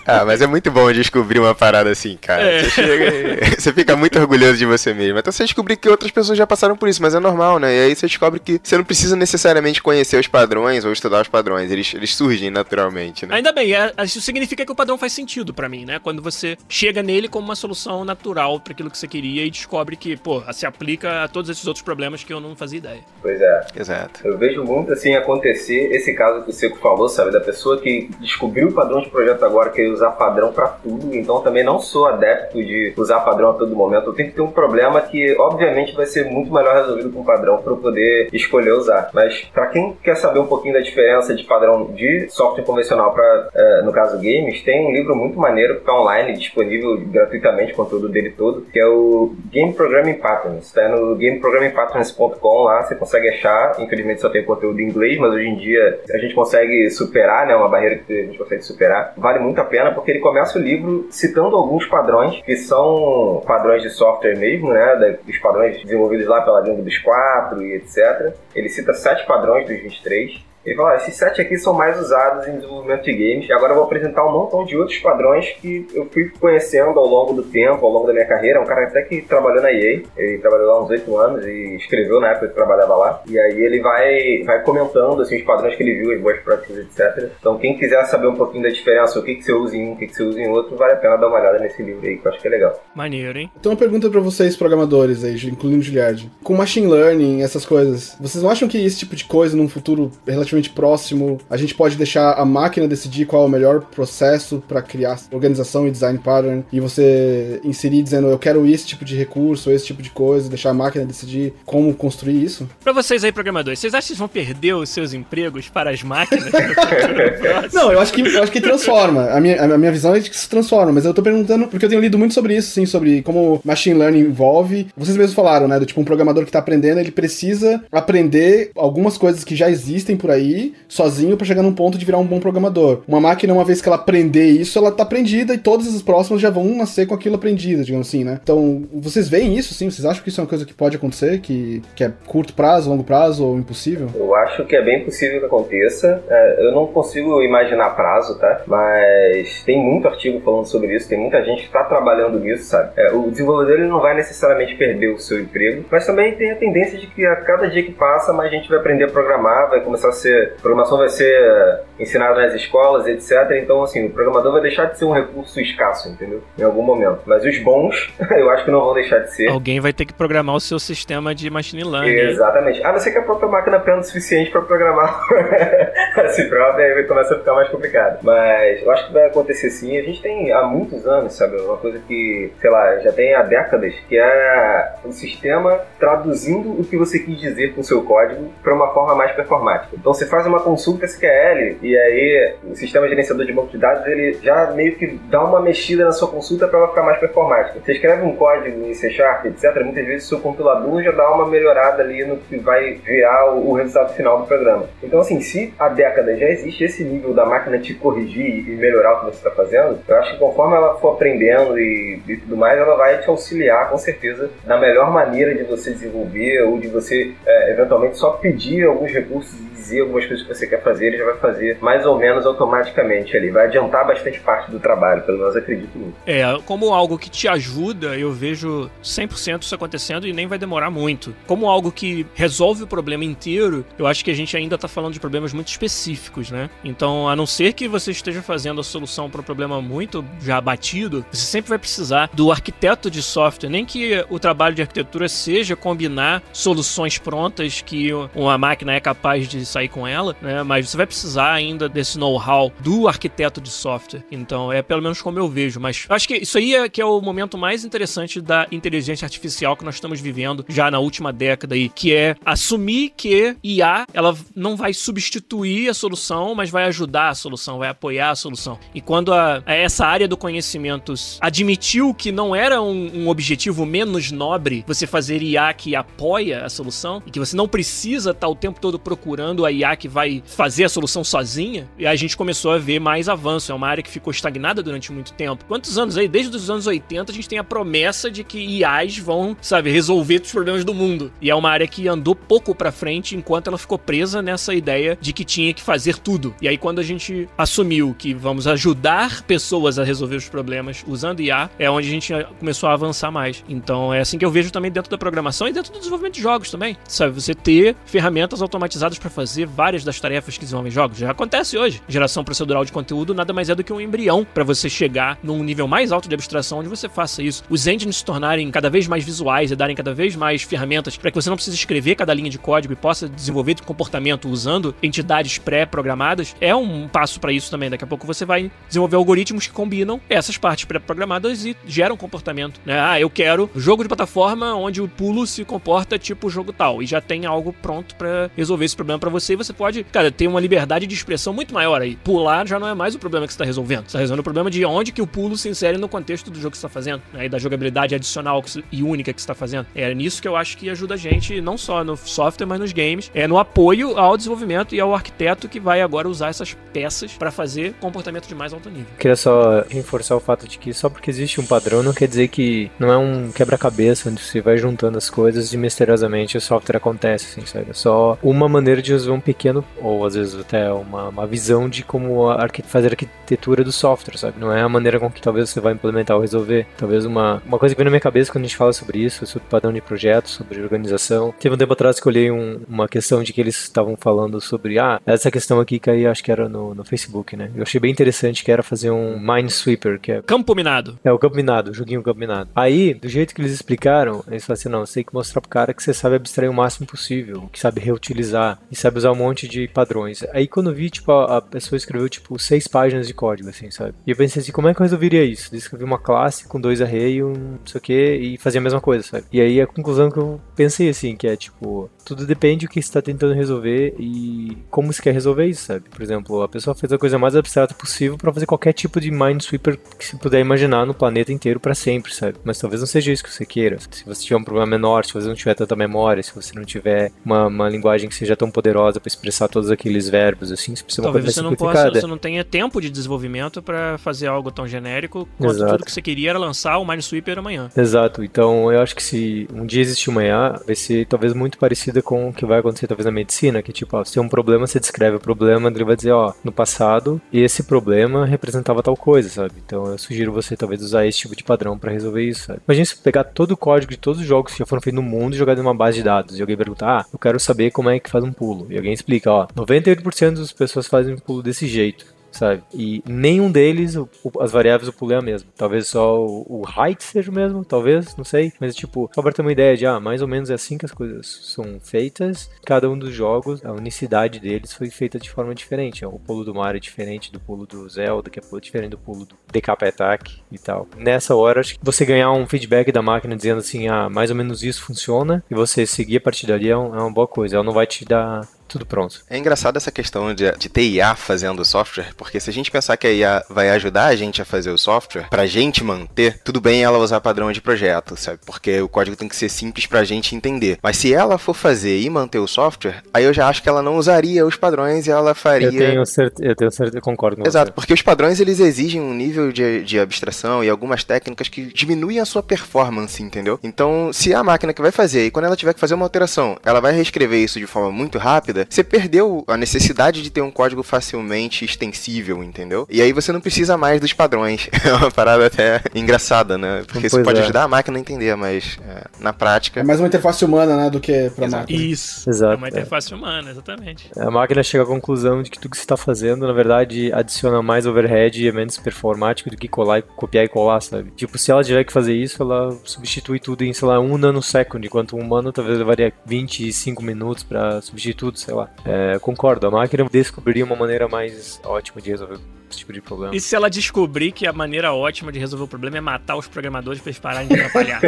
Ah, 0.06 0.24
mas 0.24 0.40
é 0.40 0.46
muito 0.46 0.70
bom 0.70 0.92
descobrir 0.92 1.38
uma 1.38 1.54
parada 1.54 1.90
assim, 1.90 2.16
cara. 2.16 2.42
É. 2.42 2.62
Você 2.62 2.70
chega 2.70 3.06
você 3.58 3.72
fica 3.72 3.96
muito 3.96 4.18
orgulhoso 4.18 4.56
de 4.56 4.66
você 4.66 4.92
mesmo. 4.92 5.18
Até 5.18 5.30
você 5.30 5.44
descobrir 5.44 5.76
que 5.76 5.88
outras 5.88 6.10
pessoas 6.10 6.36
já 6.36 6.46
passaram 6.46 6.76
por 6.76 6.88
isso, 6.88 7.02
mas 7.02 7.14
é 7.14 7.20
normal, 7.20 7.58
né? 7.58 7.74
E 7.74 7.80
aí 7.86 7.94
você 7.94 8.06
descobre 8.06 8.40
que 8.40 8.60
você 8.62 8.76
não 8.76 8.84
precisa 8.84 9.16
necessariamente 9.16 9.82
conhecer 9.82 10.18
os 10.18 10.26
padrões 10.26 10.84
ou 10.84 10.92
estudar 10.92 11.22
os 11.22 11.28
padrões, 11.28 11.70
eles, 11.70 11.92
eles 11.94 12.14
surgem 12.14 12.50
naturalmente, 12.50 13.26
né? 13.26 13.36
Ainda 13.36 13.52
bem, 13.52 13.72
as 13.96 14.12
isso 14.16 14.26
significa 14.26 14.64
que 14.64 14.72
o 14.72 14.74
padrão 14.74 14.96
faz 14.96 15.12
sentido 15.12 15.52
pra 15.52 15.68
mim, 15.68 15.84
né? 15.84 16.00
Quando 16.02 16.22
você 16.22 16.56
chega 16.68 17.02
nele 17.02 17.28
como 17.28 17.46
uma 17.46 17.56
solução 17.56 18.04
natural 18.04 18.58
pra 18.60 18.72
aquilo 18.72 18.90
que 18.90 18.98
você 18.98 19.06
queria 19.06 19.44
e 19.44 19.50
descobre 19.50 19.96
que, 19.96 20.16
pô, 20.16 20.42
se 20.52 20.66
aplica 20.66 21.24
a 21.24 21.28
todos 21.28 21.50
esses 21.50 21.66
outros 21.66 21.82
problemas 21.82 22.24
que 22.24 22.32
eu 22.32 22.40
não 22.40 22.56
fazia 22.56 22.78
ideia. 22.78 23.00
Pois 23.20 23.40
é. 23.40 23.66
Exato. 23.76 24.26
Eu 24.26 24.38
vejo 24.38 24.64
muito 24.64 24.92
assim 24.92 25.14
acontecer 25.14 25.90
esse 25.92 26.14
caso 26.14 26.44
que 26.44 26.50
o 26.50 26.52
Seco 26.52 26.78
falou, 26.78 27.08
sabe? 27.08 27.30
Da 27.30 27.40
pessoa 27.40 27.80
que 27.80 28.08
descobriu 28.20 28.68
o 28.68 28.72
padrão 28.72 29.00
de 29.00 29.10
projeto 29.10 29.44
agora, 29.44 29.70
quer 29.70 29.88
usar 29.88 30.12
padrão 30.12 30.52
pra 30.52 30.68
tudo, 30.68 31.14
então 31.14 31.40
também 31.40 31.64
não 31.64 31.78
sou 31.78 32.06
adepto 32.06 32.62
de 32.62 32.94
usar 32.96 33.20
padrão 33.20 33.50
a 33.50 33.54
todo 33.54 33.74
momento. 33.76 34.06
Eu 34.06 34.14
tenho 34.14 34.30
que 34.30 34.34
ter 34.34 34.42
um 34.42 34.50
problema 34.50 35.00
que, 35.00 35.36
obviamente, 35.38 35.94
vai 35.94 36.06
ser 36.06 36.24
muito 36.24 36.52
melhor 36.52 36.74
resolvido 36.74 37.10
com 37.10 37.24
padrão 37.24 37.58
para 37.58 37.72
eu 37.72 37.76
poder 37.76 38.28
escolher 38.32 38.72
usar. 38.72 39.10
Mas 39.12 39.42
para 39.52 39.66
quem 39.66 39.96
quer 40.02 40.16
saber 40.16 40.38
um 40.38 40.46
pouquinho 40.46 40.74
da 40.74 40.80
diferença 40.80 41.34
de 41.34 41.44
padrão 41.44 41.92
de 41.92 42.28
software 42.30 42.64
convencional 42.64 43.12
para, 43.12 43.82
no 43.84 43.92
caso, 43.96 44.16
games, 44.18 44.62
tem 44.62 44.86
um 44.86 44.92
livro 44.92 45.16
muito 45.16 45.38
maneiro 45.38 45.76
que 45.76 45.80
está 45.80 45.98
online, 45.98 46.34
disponível 46.34 47.00
gratuitamente, 47.06 47.72
conteúdo 47.72 48.10
dele 48.10 48.30
todo, 48.30 48.60
que 48.70 48.78
é 48.78 48.86
o 48.86 49.34
Game 49.50 49.72
Programming 49.72 50.18
Patterns. 50.18 50.66
Está 50.66 50.86
no 50.90 51.16
gameprogrammingpatterns.com 51.16 52.62
lá, 52.64 52.82
você 52.82 52.94
consegue 52.94 53.30
achar. 53.30 53.80
Infelizmente 53.80 54.20
só 54.20 54.28
tem 54.28 54.44
conteúdo 54.44 54.78
em 54.80 54.88
inglês, 54.88 55.18
mas 55.18 55.32
hoje 55.32 55.46
em 55.46 55.56
dia 55.56 56.00
a 56.12 56.18
gente 56.18 56.34
consegue 56.34 56.90
superar, 56.90 57.46
né? 57.46 57.56
Uma 57.56 57.70
barreira 57.70 57.96
que 57.96 58.12
a 58.12 58.24
gente 58.24 58.36
consegue 58.36 58.62
superar. 58.62 59.14
Vale 59.16 59.38
muito 59.38 59.58
a 59.62 59.64
pena 59.64 59.92
porque 59.92 60.10
ele 60.10 60.20
começa 60.20 60.58
o 60.58 60.62
livro 60.62 61.06
citando 61.10 61.56
alguns 61.56 61.86
padrões 61.86 62.42
que 62.42 62.56
são 62.56 63.42
padrões 63.46 63.82
de 63.82 63.88
software 63.88 64.36
mesmo, 64.36 64.74
né? 64.74 65.18
Dos 65.24 65.38
padrões 65.38 65.82
desenvolvidos 65.82 66.26
lá 66.26 66.42
pela 66.42 66.62
Windows 66.62 66.98
4 66.98 67.62
e 67.62 67.76
etc. 67.76 68.34
Ele 68.54 68.68
cita 68.68 68.92
sete 68.92 69.26
padrões 69.26 69.66
dos 69.66 69.80
23 69.80 70.44
ele 70.66 70.74
falou, 70.74 70.90
ah, 70.90 70.96
esses 70.96 71.14
sete 71.14 71.40
aqui 71.40 71.56
são 71.56 71.72
mais 71.72 71.98
usados 72.00 72.48
em 72.48 72.56
desenvolvimento 72.56 73.04
de 73.04 73.12
games. 73.12 73.48
E 73.48 73.52
agora 73.52 73.72
eu 73.72 73.76
vou 73.76 73.84
apresentar 73.84 74.26
um 74.26 74.32
montão 74.32 74.64
de 74.64 74.76
outros 74.76 74.98
padrões 74.98 75.48
que 75.60 75.86
eu 75.94 76.06
fui 76.06 76.30
conhecendo 76.40 76.98
ao 76.98 77.06
longo 77.06 77.34
do 77.34 77.44
tempo, 77.44 77.86
ao 77.86 77.92
longo 77.92 78.06
da 78.06 78.12
minha 78.12 78.26
carreira. 78.26 78.60
Um 78.60 78.64
cara 78.64 78.86
até 78.88 79.02
que 79.02 79.22
trabalhou 79.22 79.62
na 79.62 79.72
EA. 79.72 80.02
Ele 80.16 80.38
trabalhou 80.38 80.66
lá 80.66 80.82
uns 80.82 80.90
oito 80.90 81.16
anos 81.16 81.46
e 81.46 81.76
escreveu 81.76 82.20
na 82.20 82.30
época 82.30 82.48
que 82.48 82.54
trabalhava 82.54 82.96
lá. 82.96 83.22
E 83.28 83.38
aí 83.38 83.60
ele 83.60 83.80
vai, 83.80 84.42
vai 84.44 84.62
comentando 84.62 85.22
assim, 85.22 85.36
os 85.36 85.42
padrões 85.44 85.76
que 85.76 85.82
ele 85.84 85.94
viu, 85.94 86.12
as 86.12 86.20
boas 86.20 86.40
práticas, 86.40 86.78
etc. 86.78 87.30
Então 87.38 87.56
quem 87.58 87.78
quiser 87.78 88.04
saber 88.06 88.26
um 88.26 88.34
pouquinho 88.34 88.64
da 88.64 88.70
diferença, 88.70 89.20
o 89.20 89.22
que, 89.22 89.36
que 89.36 89.42
você 89.42 89.52
usa 89.52 89.76
em 89.76 89.88
um, 89.88 89.92
o 89.92 89.96
que, 89.96 90.08
que 90.08 90.14
você 90.14 90.24
usa 90.24 90.40
em 90.40 90.48
outro, 90.48 90.76
vale 90.76 90.94
a 90.94 90.96
pena 90.96 91.16
dar 91.16 91.28
uma 91.28 91.38
olhada 91.38 91.60
nesse 91.60 91.80
livro 91.80 92.04
aí, 92.04 92.16
que 92.16 92.26
eu 92.26 92.32
acho 92.32 92.42
que 92.42 92.48
é 92.48 92.50
legal. 92.50 92.82
Maneiro, 92.92 93.38
hein? 93.38 93.50
Então 93.58 93.70
uma 93.70 93.78
pergunta 93.78 94.10
pra 94.10 94.20
vocês, 94.20 94.56
programadores 94.56 95.22
aí, 95.22 95.36
incluindo 95.46 95.78
o 95.78 95.82
Giliard. 95.82 96.28
Com 96.42 96.54
machine 96.54 96.88
learning, 96.88 97.42
essas 97.42 97.64
coisas, 97.64 98.16
vocês 98.20 98.42
não 98.42 98.50
acham 98.50 98.68
que 98.68 98.84
esse 98.84 98.98
tipo 98.98 99.14
de 99.14 99.24
coisa, 99.24 99.56
num 99.56 99.68
futuro 99.68 100.10
relativamente 100.26 100.55
próximo, 100.70 101.38
a 101.48 101.56
gente 101.56 101.74
pode 101.74 101.96
deixar 101.96 102.32
a 102.32 102.44
máquina 102.44 102.88
decidir 102.88 103.26
qual 103.26 103.42
é 103.42 103.46
o 103.46 103.48
melhor 103.48 103.80
processo 103.82 104.62
para 104.66 104.82
criar 104.82 105.18
organização 105.30 105.86
e 105.86 105.90
design 105.90 106.18
pattern 106.18 106.64
e 106.72 106.80
você 106.80 107.60
inserir 107.64 108.02
dizendo 108.02 108.28
eu 108.28 108.38
quero 108.38 108.66
esse 108.66 108.86
tipo 108.86 109.04
de 109.04 109.16
recurso, 109.16 109.70
esse 109.70 109.86
tipo 109.86 110.02
de 110.02 110.10
coisa, 110.10 110.48
deixar 110.48 110.70
a 110.70 110.74
máquina 110.74 111.04
decidir 111.04 111.52
como 111.64 111.94
construir 111.94 112.42
isso? 112.42 112.68
Pra 112.82 112.92
vocês 112.92 113.24
aí, 113.24 113.32
programadores, 113.32 113.78
vocês 113.78 113.94
acham 113.94 114.02
que 114.02 114.08
vocês 114.08 114.18
vão 114.18 114.28
perder 114.28 114.74
os 114.74 114.88
seus 114.88 115.12
empregos 115.12 115.68
para 115.68 115.90
as 115.90 116.02
máquinas? 116.02 116.50
Não, 117.72 117.92
eu 117.92 118.00
acho 118.00 118.12
que 118.12 118.22
eu 118.22 118.42
acho 118.42 118.52
que 118.52 118.60
transforma. 118.60 119.30
A 119.30 119.40
minha, 119.40 119.62
a 119.62 119.78
minha 119.78 119.92
visão 119.92 120.14
é 120.14 120.20
de 120.20 120.30
que 120.30 120.36
se 120.36 120.48
transforma, 120.48 120.92
mas 120.92 121.04
eu 121.04 121.14
tô 121.14 121.22
perguntando 121.22 121.66
porque 121.68 121.84
eu 121.84 121.88
tenho 121.88 122.00
lido 122.00 122.18
muito 122.18 122.34
sobre 122.34 122.56
isso, 122.56 122.70
assim, 122.70 122.86
sobre 122.86 123.22
como 123.22 123.60
machine 123.64 123.98
learning 123.98 124.20
envolve. 124.20 124.88
Vocês 124.96 125.16
mesmos 125.16 125.34
falaram, 125.34 125.68
né, 125.68 125.78
do 125.78 125.86
tipo 125.86 126.00
um 126.00 126.04
programador 126.04 126.44
que 126.44 126.52
tá 126.52 126.58
aprendendo, 126.58 127.00
ele 127.00 127.10
precisa 127.10 127.82
aprender 127.90 128.70
algumas 128.76 129.18
coisas 129.18 129.44
que 129.44 129.56
já 129.56 129.70
existem 129.70 130.16
por 130.16 130.30
aí 130.30 130.45
sozinho 130.88 131.36
para 131.36 131.46
chegar 131.46 131.62
num 131.62 131.74
ponto 131.74 131.98
de 131.98 132.04
virar 132.04 132.18
um 132.18 132.24
bom 132.24 132.40
programador. 132.40 133.02
Uma 133.06 133.20
máquina, 133.20 133.52
uma 133.52 133.64
vez 133.64 133.80
que 133.80 133.88
ela 133.88 133.96
aprender 133.96 134.46
isso, 134.46 134.78
ela 134.78 134.92
tá 134.92 135.02
aprendida 135.02 135.54
e 135.54 135.58
todas 135.58 135.94
as 135.94 136.02
próximas 136.02 136.40
já 136.40 136.50
vão 136.50 136.64
nascer 136.76 137.06
com 137.06 137.14
aquilo 137.14 137.36
aprendido, 137.36 137.84
digamos 137.84 138.08
assim, 138.08 138.24
né? 138.24 138.40
Então, 138.42 138.84
vocês 138.92 139.28
veem 139.28 139.56
isso, 139.56 139.74
sim? 139.74 139.90
Vocês 139.90 140.04
acham 140.04 140.22
que 140.22 140.28
isso 140.28 140.40
é 140.40 140.42
uma 140.42 140.48
coisa 140.48 140.66
que 140.66 140.74
pode 140.74 140.96
acontecer, 140.96 141.40
que, 141.40 141.82
que 141.94 142.04
é 142.04 142.12
curto 142.26 142.54
prazo, 142.54 142.90
longo 142.90 143.04
prazo 143.04 143.44
ou 143.44 143.58
impossível? 143.58 144.08
Eu 144.14 144.34
acho 144.34 144.64
que 144.64 144.76
é 144.76 144.82
bem 144.82 145.04
possível 145.04 145.40
que 145.40 145.46
aconteça. 145.46 146.22
É, 146.28 146.66
eu 146.66 146.72
não 146.72 146.86
consigo 146.86 147.42
imaginar 147.42 147.90
prazo, 147.90 148.38
tá? 148.38 148.62
Mas 148.66 149.62
tem 149.64 149.78
muito 149.82 150.08
artigo 150.08 150.40
falando 150.40 150.66
sobre 150.66 150.94
isso, 150.94 151.08
tem 151.08 151.18
muita 151.18 151.42
gente 151.44 151.60
que 151.60 151.66
está 151.66 151.84
trabalhando 151.84 152.38
nisso, 152.40 152.64
sabe? 152.64 152.90
É, 152.96 153.12
o 153.12 153.30
desenvolvedor 153.30 153.78
ele 153.78 153.88
não 153.88 154.00
vai 154.00 154.14
necessariamente 154.14 154.74
perder 154.74 155.08
o 155.08 155.18
seu 155.18 155.40
emprego, 155.40 155.84
mas 155.90 156.06
também 156.06 156.34
tem 156.34 156.50
a 156.50 156.56
tendência 156.56 156.98
de 156.98 157.06
que 157.06 157.24
a 157.24 157.36
cada 157.36 157.68
dia 157.68 157.82
que 157.82 157.92
passa, 157.92 158.32
mais 158.32 158.50
gente 158.50 158.68
vai 158.68 158.78
aprender 158.78 159.04
a 159.04 159.08
programar, 159.08 159.68
vai 159.70 159.80
começar 159.80 160.08
a 160.08 160.12
ser. 160.12 160.35
A 160.36 160.60
programação 160.60 160.98
vai 160.98 161.08
ser 161.08 161.80
ensinada 161.98 162.42
nas 162.42 162.54
escolas, 162.54 163.06
etc. 163.06 163.50
Então, 163.62 163.82
assim, 163.82 164.06
o 164.06 164.10
programador 164.10 164.52
vai 164.52 164.60
deixar 164.60 164.86
de 164.86 164.98
ser 164.98 165.04
um 165.04 165.12
recurso 165.12 165.60
escasso, 165.60 166.08
entendeu? 166.08 166.42
Em 166.58 166.62
algum 166.62 166.82
momento. 166.82 167.20
Mas 167.26 167.44
os 167.44 167.58
bons, 167.58 168.12
eu 168.30 168.50
acho 168.50 168.64
que 168.64 168.70
não 168.70 168.80
vão 168.80 168.94
deixar 168.94 169.20
de 169.20 169.34
ser. 169.34 169.48
Alguém 169.48 169.80
vai 169.80 169.92
ter 169.92 170.04
que 170.04 170.12
programar 170.12 170.54
o 170.54 170.60
seu 170.60 170.78
sistema 170.78 171.34
de 171.34 171.48
machine 171.50 171.84
learning. 171.84 172.30
Exatamente. 172.30 172.84
A 172.84 172.92
não 172.92 172.98
ser 172.98 173.12
que 173.12 173.18
a 173.18 173.22
própria 173.22 173.48
máquina 173.48 173.76
aprenda 173.78 174.00
o 174.00 174.04
suficiente 174.04 174.50
para 174.50 174.62
programar 174.62 175.26
a 176.16 176.28
si 176.28 176.44
própria, 176.44 176.94
aí 176.94 177.04
começa 177.04 177.34
a 177.34 177.38
ficar 177.38 177.54
mais 177.54 177.68
complicado. 177.68 178.18
Mas 178.22 178.82
eu 178.82 178.90
acho 178.90 179.06
que 179.06 179.12
vai 179.12 179.26
acontecer 179.26 179.70
sim. 179.70 179.96
A 179.96 180.02
gente 180.02 180.20
tem 180.20 180.52
há 180.52 180.62
muitos 180.62 181.06
anos, 181.06 181.34
sabe? 181.34 181.56
Uma 181.60 181.76
coisa 181.76 181.98
que, 182.06 182.52
sei 182.60 182.70
lá, 182.70 182.98
já 182.98 183.12
tem 183.12 183.34
há 183.34 183.42
décadas, 183.42 183.94
que 184.08 184.18
é 184.18 184.94
o 185.04 185.12
sistema 185.12 185.80
traduzindo 185.98 186.80
o 186.80 186.84
que 186.84 186.96
você 186.96 187.18
quis 187.18 187.38
dizer 187.38 187.74
com 187.74 187.80
o 187.80 187.84
seu 187.84 188.02
código 188.02 188.52
para 188.62 188.74
uma 188.74 188.92
forma 188.92 189.14
mais 189.14 189.32
performática. 189.32 189.96
Então 189.96 190.12
faz 190.26 190.46
uma 190.46 190.60
consulta 190.60 191.04
SQL 191.04 191.76
e 191.82 191.96
aí 191.96 192.54
o 192.64 192.74
sistema 192.74 193.08
gerenciador 193.08 193.46
de 193.46 193.52
banco 193.52 193.68
de 193.68 193.78
dados 193.78 194.06
ele 194.06 194.38
já 194.42 194.70
meio 194.72 194.96
que 194.96 195.18
dá 195.28 195.42
uma 195.44 195.60
mexida 195.60 196.04
na 196.04 196.12
sua 196.12 196.28
consulta 196.28 196.68
para 196.68 196.78
ela 196.78 196.88
ficar 196.88 197.02
mais 197.02 197.18
performática. 197.18 197.80
Você 197.84 197.92
escreve 197.92 198.22
um 198.22 198.36
código 198.36 198.86
em 198.86 198.94
C 198.94 199.10
Sharp, 199.10 199.46
etc. 199.46 199.82
Muitas 199.84 200.06
vezes 200.06 200.26
o 200.26 200.28
seu 200.28 200.40
compilador 200.40 201.02
já 201.02 201.10
dá 201.10 201.30
uma 201.34 201.46
melhorada 201.46 202.02
ali 202.02 202.24
no 202.24 202.36
que 202.36 202.56
vai 202.58 202.94
virar 202.94 203.54
o, 203.54 203.72
resultado 203.74 204.14
final 204.14 204.40
do 204.40 204.46
programa. 204.46 204.88
Então, 205.02 205.20
assim, 205.20 205.40
se 205.40 205.72
há 205.78 205.88
décadas 205.88 206.38
já 206.38 206.48
existe 206.48 206.84
esse 206.84 207.04
nível 207.04 207.34
da 207.34 207.44
máquina 207.44 207.78
te 207.78 207.94
corrigir 207.94 208.68
e 208.68 208.76
melhorar 208.76 209.14
o 209.14 209.18
que 209.20 209.24
você 209.26 209.38
está 209.38 209.50
fazendo, 209.50 209.98
eu 210.06 210.16
acho 210.16 210.32
que 210.32 210.38
conforme 210.38 210.76
ela 210.76 210.96
for 210.96 211.14
aprendendo 211.14 211.78
e, 211.78 212.20
e 212.26 212.36
tudo 212.36 212.56
mais, 212.56 212.78
ela 212.78 212.96
vai 212.96 213.18
te 213.20 213.28
auxiliar, 213.28 213.90
com 213.90 213.98
certeza, 213.98 214.50
na 214.64 214.78
melhor 214.78 215.10
maneira 215.10 215.54
de 215.54 215.64
você 215.64 215.90
desenvolver 215.90 216.62
ou 216.62 216.78
de 216.78 216.88
você, 216.88 217.32
é, 217.46 217.72
eventualmente, 217.72 218.18
só 218.18 218.30
pedir 218.32 218.86
alguns 218.86 219.12
recursos 219.12 219.54
dizer 219.86 220.00
algumas 220.00 220.26
coisas 220.26 220.44
que 220.44 220.52
você 220.52 220.66
quer 220.66 220.82
fazer, 220.82 221.06
ele 221.06 221.18
já 221.18 221.24
vai 221.24 221.36
fazer 221.38 221.78
mais 221.80 222.04
ou 222.04 222.18
menos 222.18 222.44
automaticamente 222.44 223.36
ali. 223.36 223.50
Vai 223.50 223.66
adiantar 223.66 224.06
bastante 224.06 224.40
parte 224.40 224.70
do 224.70 224.80
trabalho, 224.80 225.22
pelo 225.22 225.38
menos 225.38 225.56
acredito 225.56 225.96
nisso. 225.96 226.14
É, 226.26 226.42
como 226.64 226.92
algo 226.92 227.18
que 227.18 227.30
te 227.30 227.46
ajuda, 227.48 228.16
eu 228.16 228.32
vejo 228.32 228.90
100% 229.02 229.62
isso 229.62 229.74
acontecendo 229.74 230.26
e 230.26 230.32
nem 230.32 230.46
vai 230.46 230.58
demorar 230.58 230.90
muito. 230.90 231.34
Como 231.46 231.68
algo 231.68 231.92
que 231.92 232.26
resolve 232.34 232.82
o 232.82 232.86
problema 232.86 233.24
inteiro, 233.24 233.84
eu 233.98 234.06
acho 234.06 234.24
que 234.24 234.30
a 234.30 234.34
gente 234.34 234.56
ainda 234.56 234.76
tá 234.76 234.88
falando 234.88 235.12
de 235.12 235.20
problemas 235.20 235.52
muito 235.52 235.68
específicos, 235.68 236.50
né? 236.50 236.68
Então, 236.84 237.28
a 237.28 237.36
não 237.36 237.46
ser 237.46 237.72
que 237.72 237.86
você 237.86 238.10
esteja 238.10 238.42
fazendo 238.42 238.80
a 238.80 238.84
solução 238.84 239.30
para 239.30 239.40
um 239.40 239.44
problema 239.44 239.80
muito 239.80 240.24
já 240.40 240.60
batido, 240.60 241.24
você 241.30 241.46
sempre 241.46 241.70
vai 241.70 241.78
precisar 241.78 242.30
do 242.32 242.50
arquiteto 242.50 243.10
de 243.10 243.22
software, 243.22 243.70
nem 243.70 243.84
que 243.84 244.24
o 244.28 244.38
trabalho 244.38 244.74
de 244.74 244.82
arquitetura 244.82 245.28
seja 245.28 245.76
combinar 245.76 246.42
soluções 246.52 247.18
prontas 247.18 247.80
que 247.80 248.10
uma 248.34 248.58
máquina 248.58 248.94
é 248.94 249.00
capaz 249.00 249.46
de 249.48 249.64
sair 249.76 249.88
com 249.88 250.06
ela, 250.06 250.34
né? 250.40 250.62
Mas 250.62 250.88
você 250.88 250.96
vai 250.96 251.06
precisar 251.06 251.52
ainda 251.52 251.86
desse 251.88 252.18
know-how 252.18 252.72
do 252.80 253.06
arquiteto 253.08 253.60
de 253.60 253.68
software. 253.68 254.24
Então, 254.30 254.72
é 254.72 254.80
pelo 254.80 255.02
menos 255.02 255.20
como 255.20 255.38
eu 255.38 255.48
vejo. 255.48 255.78
Mas 255.78 256.06
acho 256.08 256.26
que 256.26 256.36
isso 256.36 256.56
aí 256.56 256.74
é 256.74 256.88
que 256.88 257.00
é 257.00 257.04
o 257.04 257.20
momento 257.20 257.58
mais 257.58 257.84
interessante 257.84 258.40
da 258.40 258.66
inteligência 258.72 259.26
artificial 259.26 259.76
que 259.76 259.84
nós 259.84 259.96
estamos 259.96 260.18
vivendo 260.18 260.64
já 260.68 260.90
na 260.90 260.98
última 260.98 261.30
década 261.30 261.74
aí, 261.74 261.90
que 261.90 262.14
é 262.14 262.34
assumir 262.44 263.12
que 263.14 263.56
IA 263.62 264.06
ela 264.14 264.34
não 264.54 264.76
vai 264.76 264.94
substituir 264.94 265.90
a 265.90 265.94
solução, 265.94 266.54
mas 266.54 266.70
vai 266.70 266.84
ajudar 266.84 267.28
a 267.28 267.34
solução, 267.34 267.78
vai 267.78 267.90
apoiar 267.90 268.30
a 268.30 268.34
solução. 268.34 268.78
E 268.94 269.00
quando 269.00 269.32
a, 269.34 269.62
a 269.66 269.74
essa 269.74 270.06
área 270.06 270.26
do 270.26 270.36
conhecimento 270.36 271.12
admitiu 271.40 272.14
que 272.14 272.32
não 272.32 272.56
era 272.56 272.80
um, 272.80 273.24
um 273.24 273.28
objetivo 273.28 273.84
menos 273.84 274.30
nobre 274.30 274.84
você 274.86 275.06
fazer 275.06 275.42
IA 275.42 275.72
que 275.74 275.94
apoia 275.94 276.64
a 276.64 276.70
solução 276.70 277.22
e 277.26 277.30
que 277.30 277.38
você 277.38 277.54
não 277.54 277.68
precisa 277.68 278.30
estar 278.30 278.48
o 278.48 278.54
tempo 278.54 278.80
todo 278.80 278.98
procurando 278.98 279.65
a 279.66 279.72
IA 279.72 279.96
que 279.96 280.08
vai 280.08 280.42
fazer 280.46 280.84
a 280.84 280.88
solução 280.88 281.22
sozinha, 281.24 281.88
e 281.98 282.06
a 282.06 282.16
gente 282.16 282.36
começou 282.36 282.72
a 282.72 282.78
ver 282.78 282.98
mais 282.98 283.28
avanço. 283.28 283.72
É 283.72 283.74
uma 283.74 283.88
área 283.88 284.02
que 284.02 284.10
ficou 284.10 284.30
estagnada 284.30 284.82
durante 284.82 285.12
muito 285.12 285.32
tempo. 285.32 285.64
Quantos 285.66 285.98
anos 285.98 286.16
aí? 286.16 286.28
Desde 286.28 286.56
os 286.56 286.70
anos 286.70 286.86
80 286.86 287.30
a 287.30 287.34
gente 287.34 287.48
tem 287.48 287.58
a 287.58 287.64
promessa 287.64 288.30
de 288.30 288.44
que 288.44 288.58
IAs 288.58 289.18
vão, 289.18 289.56
sabe, 289.60 289.90
resolver 289.90 290.42
os 290.42 290.52
problemas 290.52 290.84
do 290.84 290.94
mundo. 290.94 291.32
E 291.40 291.50
é 291.50 291.54
uma 291.54 291.70
área 291.70 291.86
que 291.86 292.08
andou 292.08 292.34
pouco 292.34 292.74
para 292.74 292.92
frente 292.92 293.36
enquanto 293.36 293.68
ela 293.68 293.78
ficou 293.78 293.98
presa 293.98 294.40
nessa 294.40 294.74
ideia 294.74 295.18
de 295.20 295.32
que 295.32 295.44
tinha 295.44 295.72
que 295.72 295.82
fazer 295.82 296.18
tudo. 296.18 296.54
E 296.60 296.68
aí 296.68 296.78
quando 296.78 296.98
a 296.98 297.02
gente 297.02 297.48
assumiu 297.56 298.14
que 298.16 298.34
vamos 298.34 298.66
ajudar 298.66 299.42
pessoas 299.42 299.98
a 299.98 300.04
resolver 300.04 300.36
os 300.36 300.48
problemas 300.48 301.04
usando 301.06 301.40
IA, 301.40 301.70
é 301.78 301.90
onde 301.90 302.08
a 302.08 302.10
gente 302.10 302.32
começou 302.58 302.88
a 302.88 302.92
avançar 302.92 303.30
mais. 303.30 303.64
Então 303.68 304.12
é 304.12 304.20
assim 304.20 304.38
que 304.38 304.44
eu 304.44 304.50
vejo 304.50 304.70
também 304.70 304.90
dentro 304.90 305.10
da 305.10 305.18
programação 305.18 305.68
e 305.68 305.72
dentro 305.72 305.92
do 305.92 305.98
desenvolvimento 305.98 306.34
de 306.34 306.42
jogos 306.42 306.70
também. 306.70 306.96
Sabe, 307.08 307.32
você 307.32 307.54
ter 307.54 307.96
ferramentas 308.04 308.62
automatizadas 308.62 309.18
para 309.18 309.30
fazer 309.30 309.55
fazer 309.56 309.66
várias 309.66 310.04
das 310.04 310.20
tarefas 310.20 310.54
que 310.54 310.64
desenvolvem 310.64 310.92
jogos. 310.92 311.16
Já 311.16 311.30
acontece 311.30 311.78
hoje. 311.78 312.02
Geração 312.06 312.44
procedural 312.44 312.84
de 312.84 312.92
conteúdo 312.92 313.32
nada 313.32 313.52
mais 313.52 313.70
é 313.70 313.74
do 313.74 313.82
que 313.82 313.92
um 313.92 314.00
embrião 314.00 314.46
para 314.52 314.62
você 314.62 314.90
chegar 314.90 315.38
num 315.42 315.62
nível 315.64 315.88
mais 315.88 316.12
alto 316.12 316.28
de 316.28 316.34
abstração 316.34 316.78
onde 316.78 316.88
você 316.88 317.08
faça 317.08 317.42
isso. 317.42 317.64
Os 317.70 317.86
engines 317.86 318.16
se 318.16 318.24
tornarem 318.24 318.70
cada 318.70 318.90
vez 318.90 319.08
mais 319.08 319.24
visuais 319.24 319.70
e 319.70 319.76
darem 319.76 319.96
cada 319.96 320.12
vez 320.12 320.36
mais 320.36 320.62
ferramentas 320.62 321.16
para 321.16 321.30
que 321.30 321.40
você 321.40 321.48
não 321.48 321.56
precise 321.56 321.76
escrever 321.76 322.16
cada 322.16 322.34
linha 322.34 322.50
de 322.50 322.58
código 322.58 322.92
e 322.92 322.96
possa 322.96 323.28
desenvolver 323.28 323.76
comportamento 323.84 324.48
usando 324.48 324.94
entidades 325.02 325.58
pré-programadas 325.58 326.54
é 326.60 326.74
um 326.74 327.08
passo 327.08 327.40
para 327.40 327.52
isso 327.52 327.70
também. 327.70 327.88
Daqui 327.88 328.04
a 328.04 328.06
pouco 328.06 328.26
você 328.26 328.44
vai 328.44 328.70
desenvolver 328.88 329.16
algoritmos 329.16 329.66
que 329.66 329.72
combinam 329.72 330.20
essas 330.28 330.58
partes 330.58 330.84
pré-programadas 330.84 331.64
e 331.64 331.76
geram 331.86 332.16
comportamento. 332.16 332.80
Né? 332.84 332.98
Ah, 332.98 333.18
eu 333.20 333.30
quero 333.30 333.70
jogo 333.74 334.02
de 334.02 334.08
plataforma 334.08 334.74
onde 334.74 335.00
o 335.00 335.08
pulo 335.08 335.46
se 335.46 335.64
comporta 335.64 336.18
tipo 336.18 336.50
jogo 336.50 336.72
tal 336.72 337.02
e 337.02 337.06
já 337.06 337.20
tem 337.20 337.46
algo 337.46 337.72
pronto 337.72 338.14
para 338.16 338.50
resolver 338.56 338.84
esse 338.84 338.96
problema 338.96 339.18
para 339.18 339.30
você 339.30 339.45
e 339.52 339.56
você 339.56 339.72
pode, 339.72 340.04
cara, 340.04 340.30
ter 340.30 340.46
uma 340.46 340.60
liberdade 340.60 341.06
de 341.06 341.14
expressão 341.14 341.52
muito 341.52 341.72
maior 341.72 342.00
aí. 342.00 342.16
Pular 342.16 342.66
já 342.66 342.78
não 342.78 342.88
é 342.88 342.94
mais 342.94 343.14
o 343.14 343.18
problema 343.18 343.46
que 343.46 343.52
você 343.52 343.56
está 343.56 343.64
resolvendo. 343.64 344.02
Você 344.02 344.08
está 344.08 344.18
resolvendo 344.18 344.40
o 344.40 344.44
problema 344.44 344.70
de 344.70 344.84
onde 344.84 345.12
que 345.12 345.22
o 345.22 345.26
pulo 345.26 345.56
se 345.56 345.68
insere 345.68 345.98
no 345.98 346.08
contexto 346.08 346.50
do 346.50 346.58
jogo 346.58 346.72
que 346.72 346.78
você 346.78 346.86
está 346.86 346.88
fazendo, 346.88 347.22
né? 347.32 347.46
E 347.46 347.48
da 347.48 347.58
jogabilidade 347.58 348.14
adicional 348.14 348.64
e 348.90 349.02
única 349.02 349.32
que 349.32 349.40
você 349.40 349.44
está 349.44 349.54
fazendo. 349.54 349.86
É 349.94 350.12
nisso 350.14 350.40
que 350.40 350.48
eu 350.48 350.56
acho 350.56 350.76
que 350.76 350.90
ajuda 350.90 351.14
a 351.14 351.16
gente, 351.16 351.60
não 351.60 351.76
só 351.78 352.02
no 352.02 352.16
software, 352.16 352.66
mas 352.66 352.80
nos 352.80 352.92
games, 352.92 353.30
é 353.34 353.46
no 353.46 353.58
apoio 353.58 354.18
ao 354.18 354.36
desenvolvimento 354.36 354.94
e 354.94 355.00
ao 355.00 355.14
arquiteto 355.14 355.68
que 355.68 355.78
vai 355.78 356.00
agora 356.00 356.28
usar 356.28 356.48
essas 356.48 356.76
peças 356.92 357.32
para 357.32 357.50
fazer 357.50 357.94
comportamento 358.00 358.46
de 358.48 358.54
mais 358.54 358.72
alto 358.72 358.88
nível. 358.88 359.06
Queria 359.18 359.36
só 359.36 359.84
reforçar 359.88 360.36
o 360.36 360.40
fato 360.40 360.66
de 360.68 360.78
que 360.78 360.92
só 360.92 361.08
porque 361.08 361.30
existe 361.30 361.60
um 361.60 361.66
padrão 361.66 362.02
não 362.02 362.12
quer 362.12 362.28
dizer 362.28 362.48
que 362.48 362.90
não 362.98 363.12
é 363.12 363.16
um 363.16 363.50
quebra-cabeça 363.52 364.28
onde 364.28 364.42
você 364.42 364.60
vai 364.60 364.76
juntando 364.76 365.18
as 365.18 365.30
coisas 365.30 365.72
e 365.72 365.76
misteriosamente 365.76 366.56
o 366.56 366.60
software 366.60 366.96
acontece, 366.96 367.46
assim, 367.46 367.66
sabe? 367.66 367.90
É 367.90 367.92
só 367.94 368.38
uma 368.42 368.68
maneira 368.68 369.02
de 369.02 369.12
resolver 369.12 369.35
um 369.36 369.40
pequeno, 369.40 369.84
ou 370.00 370.24
às 370.24 370.34
vezes 370.34 370.58
até 370.58 370.90
uma, 370.92 371.28
uma 371.28 371.46
visão 371.46 371.88
de 371.88 372.02
como 372.02 372.46
fazer 372.84 373.08
a 373.08 373.10
arquitetura 373.10 373.84
do 373.84 373.92
software, 373.92 374.36
sabe? 374.36 374.58
Não 374.58 374.72
é 374.72 374.82
a 374.82 374.88
maneira 374.88 375.18
com 375.18 375.30
que 375.30 375.40
talvez 375.40 375.70
você 375.70 375.80
vai 375.80 375.92
implementar 375.92 376.36
ou 376.36 376.42
resolver. 376.42 376.86
Talvez 376.96 377.24
uma, 377.24 377.62
uma 377.66 377.78
coisa 377.78 377.94
que 377.94 377.98
vem 377.98 378.04
na 378.04 378.10
minha 378.10 378.20
cabeça 378.20 378.50
quando 378.50 378.64
a 378.64 378.66
gente 378.66 378.76
fala 378.76 378.92
sobre 378.92 379.18
isso, 379.18 379.46
sobre 379.46 379.68
padrão 379.68 379.92
de 379.92 380.00
projeto, 380.00 380.48
sobre 380.48 380.80
organização. 380.80 381.54
Teve 381.58 381.74
um 381.74 381.78
tempo 381.78 381.92
atrás 381.92 382.20
que 382.20 382.26
eu 382.26 382.30
olhei 382.30 382.50
um, 382.50 382.80
uma 382.88 383.08
questão 383.08 383.42
de 383.42 383.52
que 383.52 383.60
eles 383.60 383.76
estavam 383.76 384.16
falando 384.16 384.60
sobre, 384.60 384.98
ah, 384.98 385.20
essa 385.26 385.50
questão 385.50 385.80
aqui 385.80 385.98
que 385.98 386.10
aí 386.10 386.26
acho 386.26 386.42
que 386.42 386.52
era 386.52 386.68
no, 386.68 386.94
no 386.94 387.04
Facebook, 387.04 387.56
né? 387.56 387.70
Eu 387.74 387.82
achei 387.82 388.00
bem 388.00 388.10
interessante 388.10 388.64
que 388.64 388.72
era 388.72 388.82
fazer 388.82 389.10
um 389.10 389.38
Minesweeper, 389.38 390.20
que 390.20 390.32
é... 390.32 390.42
Campo 390.42 390.74
minado. 390.74 391.18
É, 391.24 391.32
o 391.32 391.38
campo 391.38 391.56
minado, 391.56 391.90
o 391.90 391.94
joguinho 391.94 392.22
campo 392.22 392.40
minado. 392.40 392.70
Aí, 392.74 393.14
do 393.14 393.28
jeito 393.28 393.54
que 393.54 393.60
eles 393.60 393.72
explicaram, 393.72 394.44
eles 394.48 394.64
falaram 394.64 394.80
assim, 394.80 394.88
não, 394.88 395.06
você 395.06 395.14
tem 395.14 395.24
que 395.24 395.34
mostrar 395.34 395.60
pro 395.60 395.70
cara 395.70 395.94
que 395.94 396.02
você 396.02 396.12
sabe 396.12 396.36
abstrair 396.36 396.70
o 396.70 396.74
máximo 396.74 397.06
possível, 397.06 397.68
que 397.72 397.78
sabe 397.78 398.00
reutilizar 398.00 398.78
e 398.90 398.96
sabe 398.96 399.15
usar 399.18 399.32
um 399.32 399.36
monte 399.36 399.68
de 399.68 399.88
padrões. 399.88 400.44
Aí 400.52 400.66
quando 400.66 400.90
eu 400.90 400.94
vi, 400.94 401.10
tipo, 401.10 401.32
a, 401.32 401.58
a 401.58 401.62
pessoa 401.62 401.96
escreveu, 401.96 402.28
tipo, 402.28 402.58
seis 402.58 402.86
páginas 402.86 403.26
de 403.26 403.34
código, 403.34 403.68
assim, 403.68 403.90
sabe? 403.90 404.14
E 404.26 404.30
eu 404.30 404.36
pensei 404.36 404.62
assim, 404.62 404.72
como 404.72 404.88
é 404.88 404.94
que 404.94 405.00
eu 405.00 405.04
resolveria 405.04 405.44
isso? 405.44 405.74
Eu 405.74 405.78
escrevi 405.78 406.04
uma 406.04 406.18
classe 406.18 406.66
com 406.66 406.80
dois 406.80 407.00
array, 407.00 407.42
um 407.42 407.52
não 407.52 407.86
sei 407.86 407.98
o 407.98 408.02
que, 408.02 408.34
e 408.34 408.58
fazia 408.58 408.80
a 408.80 408.84
mesma 408.84 409.00
coisa, 409.00 409.24
sabe? 409.24 409.46
E 409.52 409.60
aí 409.60 409.80
a 409.80 409.86
conclusão 409.86 410.30
que 410.30 410.38
eu 410.38 410.60
pensei, 410.74 411.08
assim, 411.08 411.36
que 411.36 411.46
é, 411.46 411.56
tipo, 411.56 412.10
tudo 412.26 412.44
depende 412.44 412.86
do 412.86 412.88
que 412.88 413.00
você 413.00 413.08
está 413.08 413.22
tentando 413.22 413.54
resolver 413.54 414.14
e 414.18 414.76
como 414.90 415.12
você 415.12 415.22
quer 415.22 415.32
resolver 415.32 415.66
isso, 415.66 415.84
sabe? 415.84 416.08
Por 416.10 416.20
exemplo, 416.20 416.62
a 416.62 416.68
pessoa 416.68 416.94
fez 416.94 417.12
a 417.12 417.18
coisa 417.18 417.38
mais 417.38 417.54
abstrata 417.54 417.94
possível 417.94 418.36
para 418.36 418.52
fazer 418.52 418.66
qualquer 418.66 418.92
tipo 418.92 419.20
de 419.20 419.30
Minesweeper 419.30 419.96
que 420.18 420.26
você 420.26 420.36
puder 420.36 420.60
imaginar 420.60 421.06
no 421.06 421.14
planeta 421.14 421.52
inteiro 421.52 421.78
para 421.78 421.94
sempre, 421.94 422.34
sabe? 422.34 422.58
Mas 422.64 422.78
talvez 422.78 423.00
não 423.00 423.06
seja 423.06 423.30
isso 423.32 423.44
que 423.44 423.52
você 423.52 423.64
queira. 423.64 423.98
Se 424.10 424.24
você 424.24 424.42
tiver 424.42 424.56
um 424.56 424.64
problema 424.64 424.86
menor, 424.86 425.24
se 425.24 425.32
você 425.32 425.46
não 425.46 425.54
tiver 425.54 425.74
tanta 425.74 425.94
memória, 425.94 426.42
se 426.42 426.54
você 426.54 426.74
não 426.74 426.84
tiver 426.84 427.30
uma, 427.44 427.66
uma 427.66 427.88
linguagem 427.88 428.28
que 428.28 428.34
seja 428.34 428.56
tão 428.56 428.70
poderosa 428.70 429.20
para 429.20 429.28
expressar 429.28 429.68
todos 429.68 429.90
aqueles 429.90 430.28
verbos, 430.28 430.72
assim, 430.72 430.96
você 430.96 431.04
precisa 431.04 431.22
talvez 431.22 431.44
uma 431.44 431.52
você 431.52 431.60
coisa 431.60 431.70
não 431.70 431.76
possa, 431.76 432.20
você 432.20 432.26
não 432.26 432.38
tenha 432.38 432.64
tempo 432.64 433.00
de 433.00 433.08
desenvolvimento 433.08 433.80
para 433.80 434.18
fazer 434.18 434.48
algo 434.48 434.72
tão 434.72 434.88
genérico 434.88 435.48
quanto 435.56 435.76
Exato. 435.76 435.92
tudo 435.92 436.04
que 436.04 436.12
você 436.12 436.22
queria 436.22 436.50
era 436.50 436.58
lançar 436.58 436.98
o 436.98 437.06
Minesweeper 437.06 437.58
amanhã. 437.58 437.88
Exato. 437.96 438.42
Então, 438.42 438.92
eu 438.92 439.00
acho 439.00 439.14
que 439.14 439.22
se 439.22 439.68
um 439.72 439.86
dia 439.86 440.02
existir 440.02 440.30
IA, 440.30 440.80
vai 440.84 440.96
ser 440.96 441.26
talvez 441.26 441.52
muito 441.52 441.78
com 442.22 442.48
o 442.48 442.52
que 442.52 442.66
vai 442.66 442.80
acontecer 442.80 443.06
talvez 443.06 443.24
na 443.24 443.32
medicina, 443.32 443.82
que 443.82 443.92
tipo, 443.92 444.16
ó, 444.16 444.24
se 444.24 444.34
tem 444.34 444.42
um 444.42 444.48
problema, 444.48 444.86
você 444.86 445.00
descreve 445.00 445.36
o 445.36 445.40
problema, 445.40 445.88
ele 445.88 446.04
vai 446.04 446.16
dizer, 446.16 446.32
ó, 446.32 446.52
no 446.62 446.72
passado, 446.72 447.40
esse 447.52 447.82
problema 447.82 448.44
representava 448.44 449.02
tal 449.02 449.16
coisa, 449.16 449.48
sabe? 449.48 449.74
Então, 449.84 450.06
eu 450.06 450.18
sugiro 450.18 450.52
você 450.52 450.76
talvez 450.76 451.02
usar 451.02 451.26
esse 451.26 451.38
tipo 451.38 451.56
de 451.56 451.64
padrão 451.64 451.98
para 451.98 452.12
resolver 452.12 452.42
isso, 452.42 452.66
sabe? 452.66 452.80
Imagina 452.86 453.04
se 453.04 453.16
pegar 453.16 453.44
todo 453.44 453.72
o 453.72 453.76
código 453.76 454.10
de 454.10 454.18
todos 454.18 454.40
os 454.40 454.46
jogos 454.46 454.72
que 454.72 454.78
já 454.78 454.86
foram 454.86 455.02
feitos 455.02 455.22
no 455.22 455.28
mundo 455.28 455.54
e 455.54 455.58
jogar 455.58 455.76
numa 455.76 455.94
base 455.94 456.18
de 456.18 456.24
dados. 456.24 456.58
E 456.58 456.60
alguém 456.60 456.76
perguntar, 456.76 457.20
ah, 457.20 457.26
eu 457.32 457.38
quero 457.38 457.58
saber 457.58 457.90
como 457.90 458.10
é 458.10 458.18
que 458.18 458.30
faz 458.30 458.44
um 458.44 458.52
pulo. 458.52 458.86
E 458.90 458.96
alguém 458.96 459.12
explica, 459.12 459.50
ó, 459.50 459.66
98% 459.66 460.58
das 460.58 460.72
pessoas 460.72 461.06
fazem 461.06 461.34
um 461.34 461.38
pulo 461.38 461.62
desse 461.62 461.86
jeito 461.86 462.35
sabe? 462.56 462.82
E 462.92 463.22
nenhum 463.26 463.70
deles, 463.70 464.16
o, 464.16 464.28
o, 464.42 464.62
as 464.62 464.72
variáveis 464.72 465.06
do 465.06 465.12
pulo 465.12 465.32
é 465.32 465.36
a 465.36 465.42
mesma. 465.42 465.68
Talvez 465.76 466.08
só 466.08 466.40
o, 466.40 466.82
o, 466.82 466.82
height 466.86 467.22
seja 467.22 467.50
o 467.50 467.54
mesmo, 467.54 467.84
talvez, 467.84 468.36
não 468.36 468.44
sei. 468.44 468.72
Mas, 468.80 468.94
tipo, 468.94 469.30
só 469.34 469.42
pra 469.42 469.52
ter 469.52 469.62
uma 469.62 469.72
ideia 469.72 469.96
de, 469.96 470.06
ah, 470.06 470.18
mais 470.20 470.42
ou 470.42 470.48
menos 470.48 470.70
é 470.70 470.74
assim 470.74 470.98
que 470.98 471.06
as 471.06 471.12
coisas 471.12 471.46
são 471.46 472.00
feitas. 472.00 472.70
Cada 472.84 473.08
um 473.10 473.18
dos 473.18 473.32
jogos, 473.32 473.84
a 473.84 473.92
unicidade 473.92 474.58
deles 474.58 474.92
foi 474.92 475.10
feita 475.10 475.38
de 475.38 475.50
forma 475.50 475.74
diferente. 475.74 476.24
O 476.24 476.38
pulo 476.38 476.64
do 476.64 476.74
Mario 476.74 476.98
é 476.98 477.00
diferente 477.00 477.52
do 477.52 477.60
pulo 477.60 477.86
do 477.86 478.08
Zelda, 478.08 478.50
que 478.50 478.58
é 478.58 478.62
diferente 478.80 479.10
do 479.10 479.18
pulo 479.18 479.44
do 479.44 479.54
Decap 479.72 480.04
Attack 480.04 480.60
e 480.70 480.78
tal. 480.78 481.08
Nessa 481.16 481.54
hora, 481.54 481.80
acho 481.80 481.98
que 481.98 482.04
você 482.04 482.24
ganhar 482.24 482.52
um 482.52 482.66
feedback 482.66 483.10
da 483.12 483.22
máquina 483.22 483.56
dizendo 483.56 483.78
assim, 483.78 484.08
ah, 484.08 484.28
mais 484.28 484.50
ou 484.50 484.56
menos 484.56 484.82
isso 484.82 485.02
funciona, 485.02 485.64
e 485.70 485.74
você 485.74 486.06
seguir 486.06 486.36
a 486.36 486.40
partir 486.40 486.66
dali 486.66 486.88
é, 486.88 486.96
um, 486.96 487.14
é 487.14 487.20
uma 487.20 487.32
boa 487.32 487.46
coisa. 487.46 487.76
Ela 487.76 487.84
não 487.84 487.92
vai 487.92 488.06
te 488.06 488.24
dar 488.24 488.66
tudo 488.88 489.06
pronto. 489.06 489.42
É 489.48 489.58
engraçado 489.58 489.96
essa 489.96 490.10
questão 490.10 490.54
de, 490.54 490.70
de 490.72 490.88
ter 490.88 491.02
IA 491.02 491.34
fazendo 491.34 491.80
o 491.80 491.84
software, 491.84 492.32
porque 492.36 492.60
se 492.60 492.70
a 492.70 492.72
gente 492.72 492.90
pensar 492.90 493.16
que 493.16 493.26
a 493.26 493.32
IA 493.32 493.64
vai 493.68 493.90
ajudar 493.90 494.26
a 494.26 494.36
gente 494.36 494.60
a 494.62 494.64
fazer 494.64 494.90
o 494.90 494.98
software, 494.98 495.48
pra 495.48 495.66
gente 495.66 496.02
manter, 496.04 496.60
tudo 496.64 496.80
bem 496.80 497.02
ela 497.02 497.18
usar 497.18 497.40
padrão 497.40 497.72
de 497.72 497.80
projeto, 497.80 498.36
sabe? 498.36 498.58
Porque 498.64 499.00
o 499.00 499.08
código 499.08 499.36
tem 499.36 499.48
que 499.48 499.56
ser 499.56 499.68
simples 499.68 500.06
pra 500.06 500.24
gente 500.24 500.54
entender. 500.54 500.98
Mas 501.02 501.16
se 501.16 501.32
ela 501.32 501.58
for 501.58 501.74
fazer 501.74 502.20
e 502.20 502.28
manter 502.30 502.58
o 502.58 502.66
software, 502.66 503.22
aí 503.32 503.44
eu 503.44 503.52
já 503.52 503.68
acho 503.68 503.82
que 503.82 503.88
ela 503.88 504.02
não 504.02 504.16
usaria 504.16 504.66
os 504.66 504.76
padrões 504.76 505.26
e 505.26 505.30
ela 505.30 505.54
faria. 505.54 505.88
Eu 505.88 506.10
tenho 506.10 506.26
certeza, 506.26 506.70
eu 506.70 506.76
tenho 506.76 506.90
certeza, 506.90 507.20
concordo 507.20 507.56
com 507.62 507.66
Exato, 507.66 507.90
você. 507.90 507.94
porque 507.94 508.12
os 508.12 508.22
padrões 508.22 508.60
eles 508.60 508.80
exigem 508.80 509.20
um 509.20 509.34
nível 509.34 509.72
de, 509.72 510.02
de 510.02 510.18
abstração 510.18 510.82
e 510.82 510.88
algumas 510.88 511.24
técnicas 511.24 511.68
que 511.68 511.86
diminuem 511.86 512.40
a 512.40 512.44
sua 512.44 512.62
performance, 512.62 513.42
entendeu? 513.42 513.78
Então, 513.82 514.30
se 514.32 514.54
a 514.54 514.62
máquina 514.62 514.92
que 514.92 515.02
vai 515.02 515.10
fazer 515.10 515.46
e 515.46 515.50
quando 515.50 515.66
ela 515.66 515.76
tiver 515.76 515.94
que 515.94 516.00
fazer 516.00 516.14
uma 516.14 516.24
alteração, 516.24 516.78
ela 516.84 517.00
vai 517.00 517.12
reescrever 517.12 517.62
isso 517.62 517.78
de 517.78 517.86
forma 517.86 518.10
muito 518.10 518.38
rápida, 518.38 518.75
você 518.88 519.04
perdeu 519.04 519.64
a 519.66 519.76
necessidade 519.76 520.42
de 520.42 520.50
ter 520.50 520.60
um 520.60 520.70
código 520.70 521.02
facilmente 521.02 521.84
extensível, 521.84 522.62
entendeu? 522.62 523.06
E 523.10 523.22
aí 523.22 523.32
você 523.32 523.52
não 523.52 523.60
precisa 523.60 523.96
mais 523.96 524.20
dos 524.20 524.32
padrões. 524.32 524.88
É 525.06 525.12
uma 525.12 525.30
parada 525.30 525.66
até 525.66 526.00
engraçada, 526.16 526.76
né? 526.76 527.04
Porque 527.06 527.28
isso 527.28 527.36
Pois 527.36 527.46
pode 527.46 527.60
é. 527.60 527.62
ajudar 527.62 527.84
a 527.84 527.88
máquina 527.88 528.18
a 528.18 528.20
entender, 528.20 528.56
mas 528.56 528.98
é, 529.06 529.24
na 529.38 529.52
prática. 529.52 530.00
É 530.00 530.02
mais 530.02 530.18
uma 530.18 530.26
interface 530.26 530.64
humana, 530.64 530.96
né, 530.96 531.10
do 531.10 531.20
que 531.20 531.48
pra 531.50 531.66
Exato. 531.66 531.82
máquina. 531.82 532.02
Isso. 532.02 532.50
Exato, 532.50 532.72
É 532.72 532.76
uma 532.76 532.88
interface 532.88 533.32
humana, 533.32 533.70
exatamente. 533.70 534.28
A 534.36 534.50
máquina 534.50 534.82
chega 534.82 535.04
à 535.04 535.06
conclusão 535.06 535.62
de 535.62 535.70
que 535.70 535.78
tudo 535.78 535.92
que 535.92 535.96
você 535.96 536.02
está 536.02 536.16
fazendo, 536.16 536.66
na 536.66 536.72
verdade, 536.72 537.32
adiciona 537.32 537.80
mais 537.82 538.04
overhead 538.04 538.60
e 538.60 538.66
é 538.66 538.72
menos 538.72 538.98
performático 538.98 539.70
do 539.70 539.76
que 539.76 539.86
colar 539.86 540.18
e 540.18 540.22
copiar 540.22 540.64
e 540.64 540.68
colar, 540.68 541.00
sabe? 541.00 541.30
Tipo, 541.36 541.56
se 541.56 541.70
ela 541.70 541.84
tiver 541.84 542.02
que 542.02 542.12
fazer 542.12 542.34
isso, 542.34 542.60
ela 542.60 542.96
substitui 543.04 543.60
tudo 543.60 543.84
em, 543.84 543.92
sei 543.92 544.08
lá, 544.08 544.18
um 544.18 544.36
nanosecond, 544.36 545.06
enquanto 545.06 545.36
um 545.36 545.40
humano 545.40 545.72
talvez 545.72 545.98
levaria 545.98 546.32
25 546.44 547.22
minutos 547.22 547.62
para 547.62 548.00
substituir 548.00 548.34
tudo, 548.34 548.58
sei 548.66 548.74
lá. 548.74 548.88
É, 549.04 549.38
concordo, 549.38 549.86
a 549.86 549.90
máquina 549.90 550.26
descobriria 550.30 550.84
uma 550.84 550.96
maneira 550.96 551.28
mais 551.28 551.80
ótima 551.84 552.20
de 552.20 552.30
resolver 552.30 552.58
esse 552.90 552.98
tipo 552.98 553.12
de 553.12 553.20
problema. 553.20 553.54
E 553.54 553.60
se 553.60 553.76
ela 553.76 553.88
descobrir 553.88 554.50
que 554.50 554.66
a 554.66 554.72
maneira 554.72 555.12
ótima 555.12 555.52
de 555.52 555.58
resolver 555.58 555.84
o 555.84 555.88
problema 555.88 556.18
é 556.18 556.20
matar 556.20 556.56
os 556.56 556.66
programadores 556.66 557.20
pra 557.20 557.30
eles 557.30 557.38
pararem 557.38 557.68
de 557.68 557.74
atrapalhar? 557.74 558.20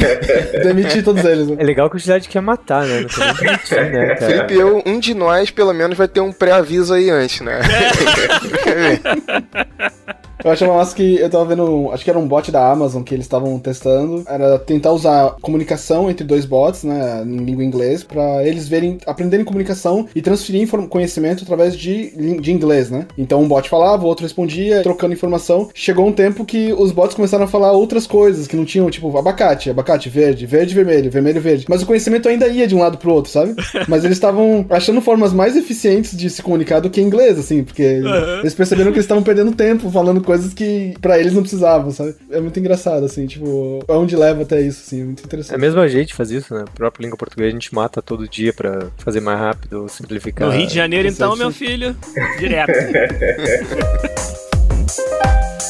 Demitir 0.64 1.04
todos 1.04 1.22
eles, 1.24 1.48
né? 1.48 1.56
É 1.58 1.64
legal 1.64 1.90
que 1.90 1.96
a 1.96 1.98
utilidade 1.98 2.28
quer 2.28 2.40
matar, 2.40 2.86
né? 2.86 3.00
Não 3.00 3.36
permitir, 3.36 3.90
né, 3.90 4.14
cara? 4.16 4.30
Felipe, 4.30 4.54
eu, 4.54 4.82
um 4.86 4.98
de 4.98 5.12
nós, 5.12 5.50
pelo 5.50 5.74
menos, 5.74 5.96
vai 5.96 6.08
ter 6.08 6.20
um 6.20 6.32
pré-aviso 6.32 6.94
aí 6.94 7.10
antes, 7.10 7.42
né? 7.42 7.60
Eu 10.44 10.50
achei 10.50 10.66
uma 10.66 10.76
massa 10.76 10.94
que 10.94 11.16
eu 11.16 11.30
tava 11.30 11.44
vendo, 11.44 11.90
acho 11.92 12.04
que 12.04 12.10
era 12.10 12.18
um 12.18 12.26
bot 12.26 12.50
da 12.50 12.70
Amazon 12.70 13.02
que 13.02 13.14
eles 13.14 13.26
estavam 13.26 13.58
testando. 13.58 14.24
Era 14.26 14.58
tentar 14.58 14.92
usar 14.92 15.36
comunicação 15.40 16.10
entre 16.10 16.26
dois 16.26 16.44
bots, 16.44 16.84
né, 16.84 17.22
em 17.24 17.38
língua 17.38 17.64
inglesa, 17.64 18.04
pra 18.06 18.44
eles 18.46 18.68
verem, 18.68 18.98
aprenderem 19.06 19.44
comunicação 19.44 20.08
e 20.14 20.20
transferir 20.20 20.68
conhecimento 20.88 21.44
através 21.44 21.76
de, 21.76 22.38
de 22.40 22.52
inglês, 22.52 22.90
né? 22.90 23.06
Então 23.16 23.42
um 23.42 23.48
bot 23.48 23.68
falava, 23.68 24.04
o 24.04 24.06
outro 24.06 24.24
respondia, 24.24 24.82
trocando 24.82 25.14
informação. 25.14 25.68
Chegou 25.74 26.06
um 26.06 26.12
tempo 26.12 26.44
que 26.44 26.72
os 26.72 26.90
bots 26.90 27.14
começaram 27.14 27.44
a 27.44 27.48
falar 27.48 27.72
outras 27.72 28.06
coisas 28.06 28.46
que 28.46 28.56
não 28.56 28.64
tinham, 28.64 28.90
tipo, 28.90 29.16
abacate, 29.16 29.70
abacate 29.70 30.08
verde, 30.08 30.46
verde 30.46 30.74
vermelho, 30.74 31.10
vermelho 31.10 31.40
verde. 31.40 31.66
Mas 31.68 31.82
o 31.82 31.86
conhecimento 31.86 32.28
ainda 32.28 32.48
ia 32.48 32.66
de 32.66 32.74
um 32.74 32.80
lado 32.80 32.98
pro 32.98 33.12
outro, 33.12 33.30
sabe? 33.30 33.54
Mas 33.88 34.04
eles 34.04 34.16
estavam 34.16 34.66
achando 34.70 35.00
formas 35.00 35.32
mais 35.32 35.56
eficientes 35.56 36.16
de 36.16 36.28
se 36.28 36.42
comunicar 36.42 36.80
do 36.80 36.90
que 36.90 37.00
inglês, 37.00 37.38
assim, 37.38 37.62
porque 37.62 38.00
eles 38.40 38.54
perceberam 38.54 38.90
que 38.90 38.96
eles 38.96 39.04
estavam 39.04 39.22
perdendo 39.22 39.52
tempo 39.52 39.90
falando 39.90 40.20
coisas 40.20 40.31
coisas 40.32 40.54
que 40.54 40.94
pra 41.00 41.18
eles 41.18 41.34
não 41.34 41.42
precisavam, 41.42 41.90
sabe? 41.90 42.14
É 42.30 42.40
muito 42.40 42.58
engraçado, 42.58 43.04
assim, 43.04 43.26
tipo, 43.26 43.84
aonde 43.86 44.16
leva 44.16 44.42
até 44.42 44.60
isso, 44.62 44.82
assim, 44.86 45.02
é 45.02 45.04
muito 45.04 45.22
É 45.22 45.26
interessante. 45.26 45.60
mesmo 45.60 45.78
a 45.80 45.88
gente 45.88 46.14
faz 46.14 46.30
isso, 46.30 46.54
né? 46.54 46.62
A 46.66 46.70
própria 46.70 47.02
língua 47.04 47.18
portuguesa 47.18 47.50
a 47.50 47.52
gente 47.52 47.74
mata 47.74 48.00
todo 48.00 48.26
dia 48.26 48.52
pra 48.52 48.86
fazer 48.96 49.20
mais 49.20 49.38
rápido, 49.38 49.86
simplificar. 49.90 50.48
No 50.48 50.54
Rio 50.54 50.66
de 50.66 50.74
Janeiro, 50.74 51.06
então, 51.08 51.36
meu 51.36 51.50
filho, 51.50 51.94
direto. 52.38 52.72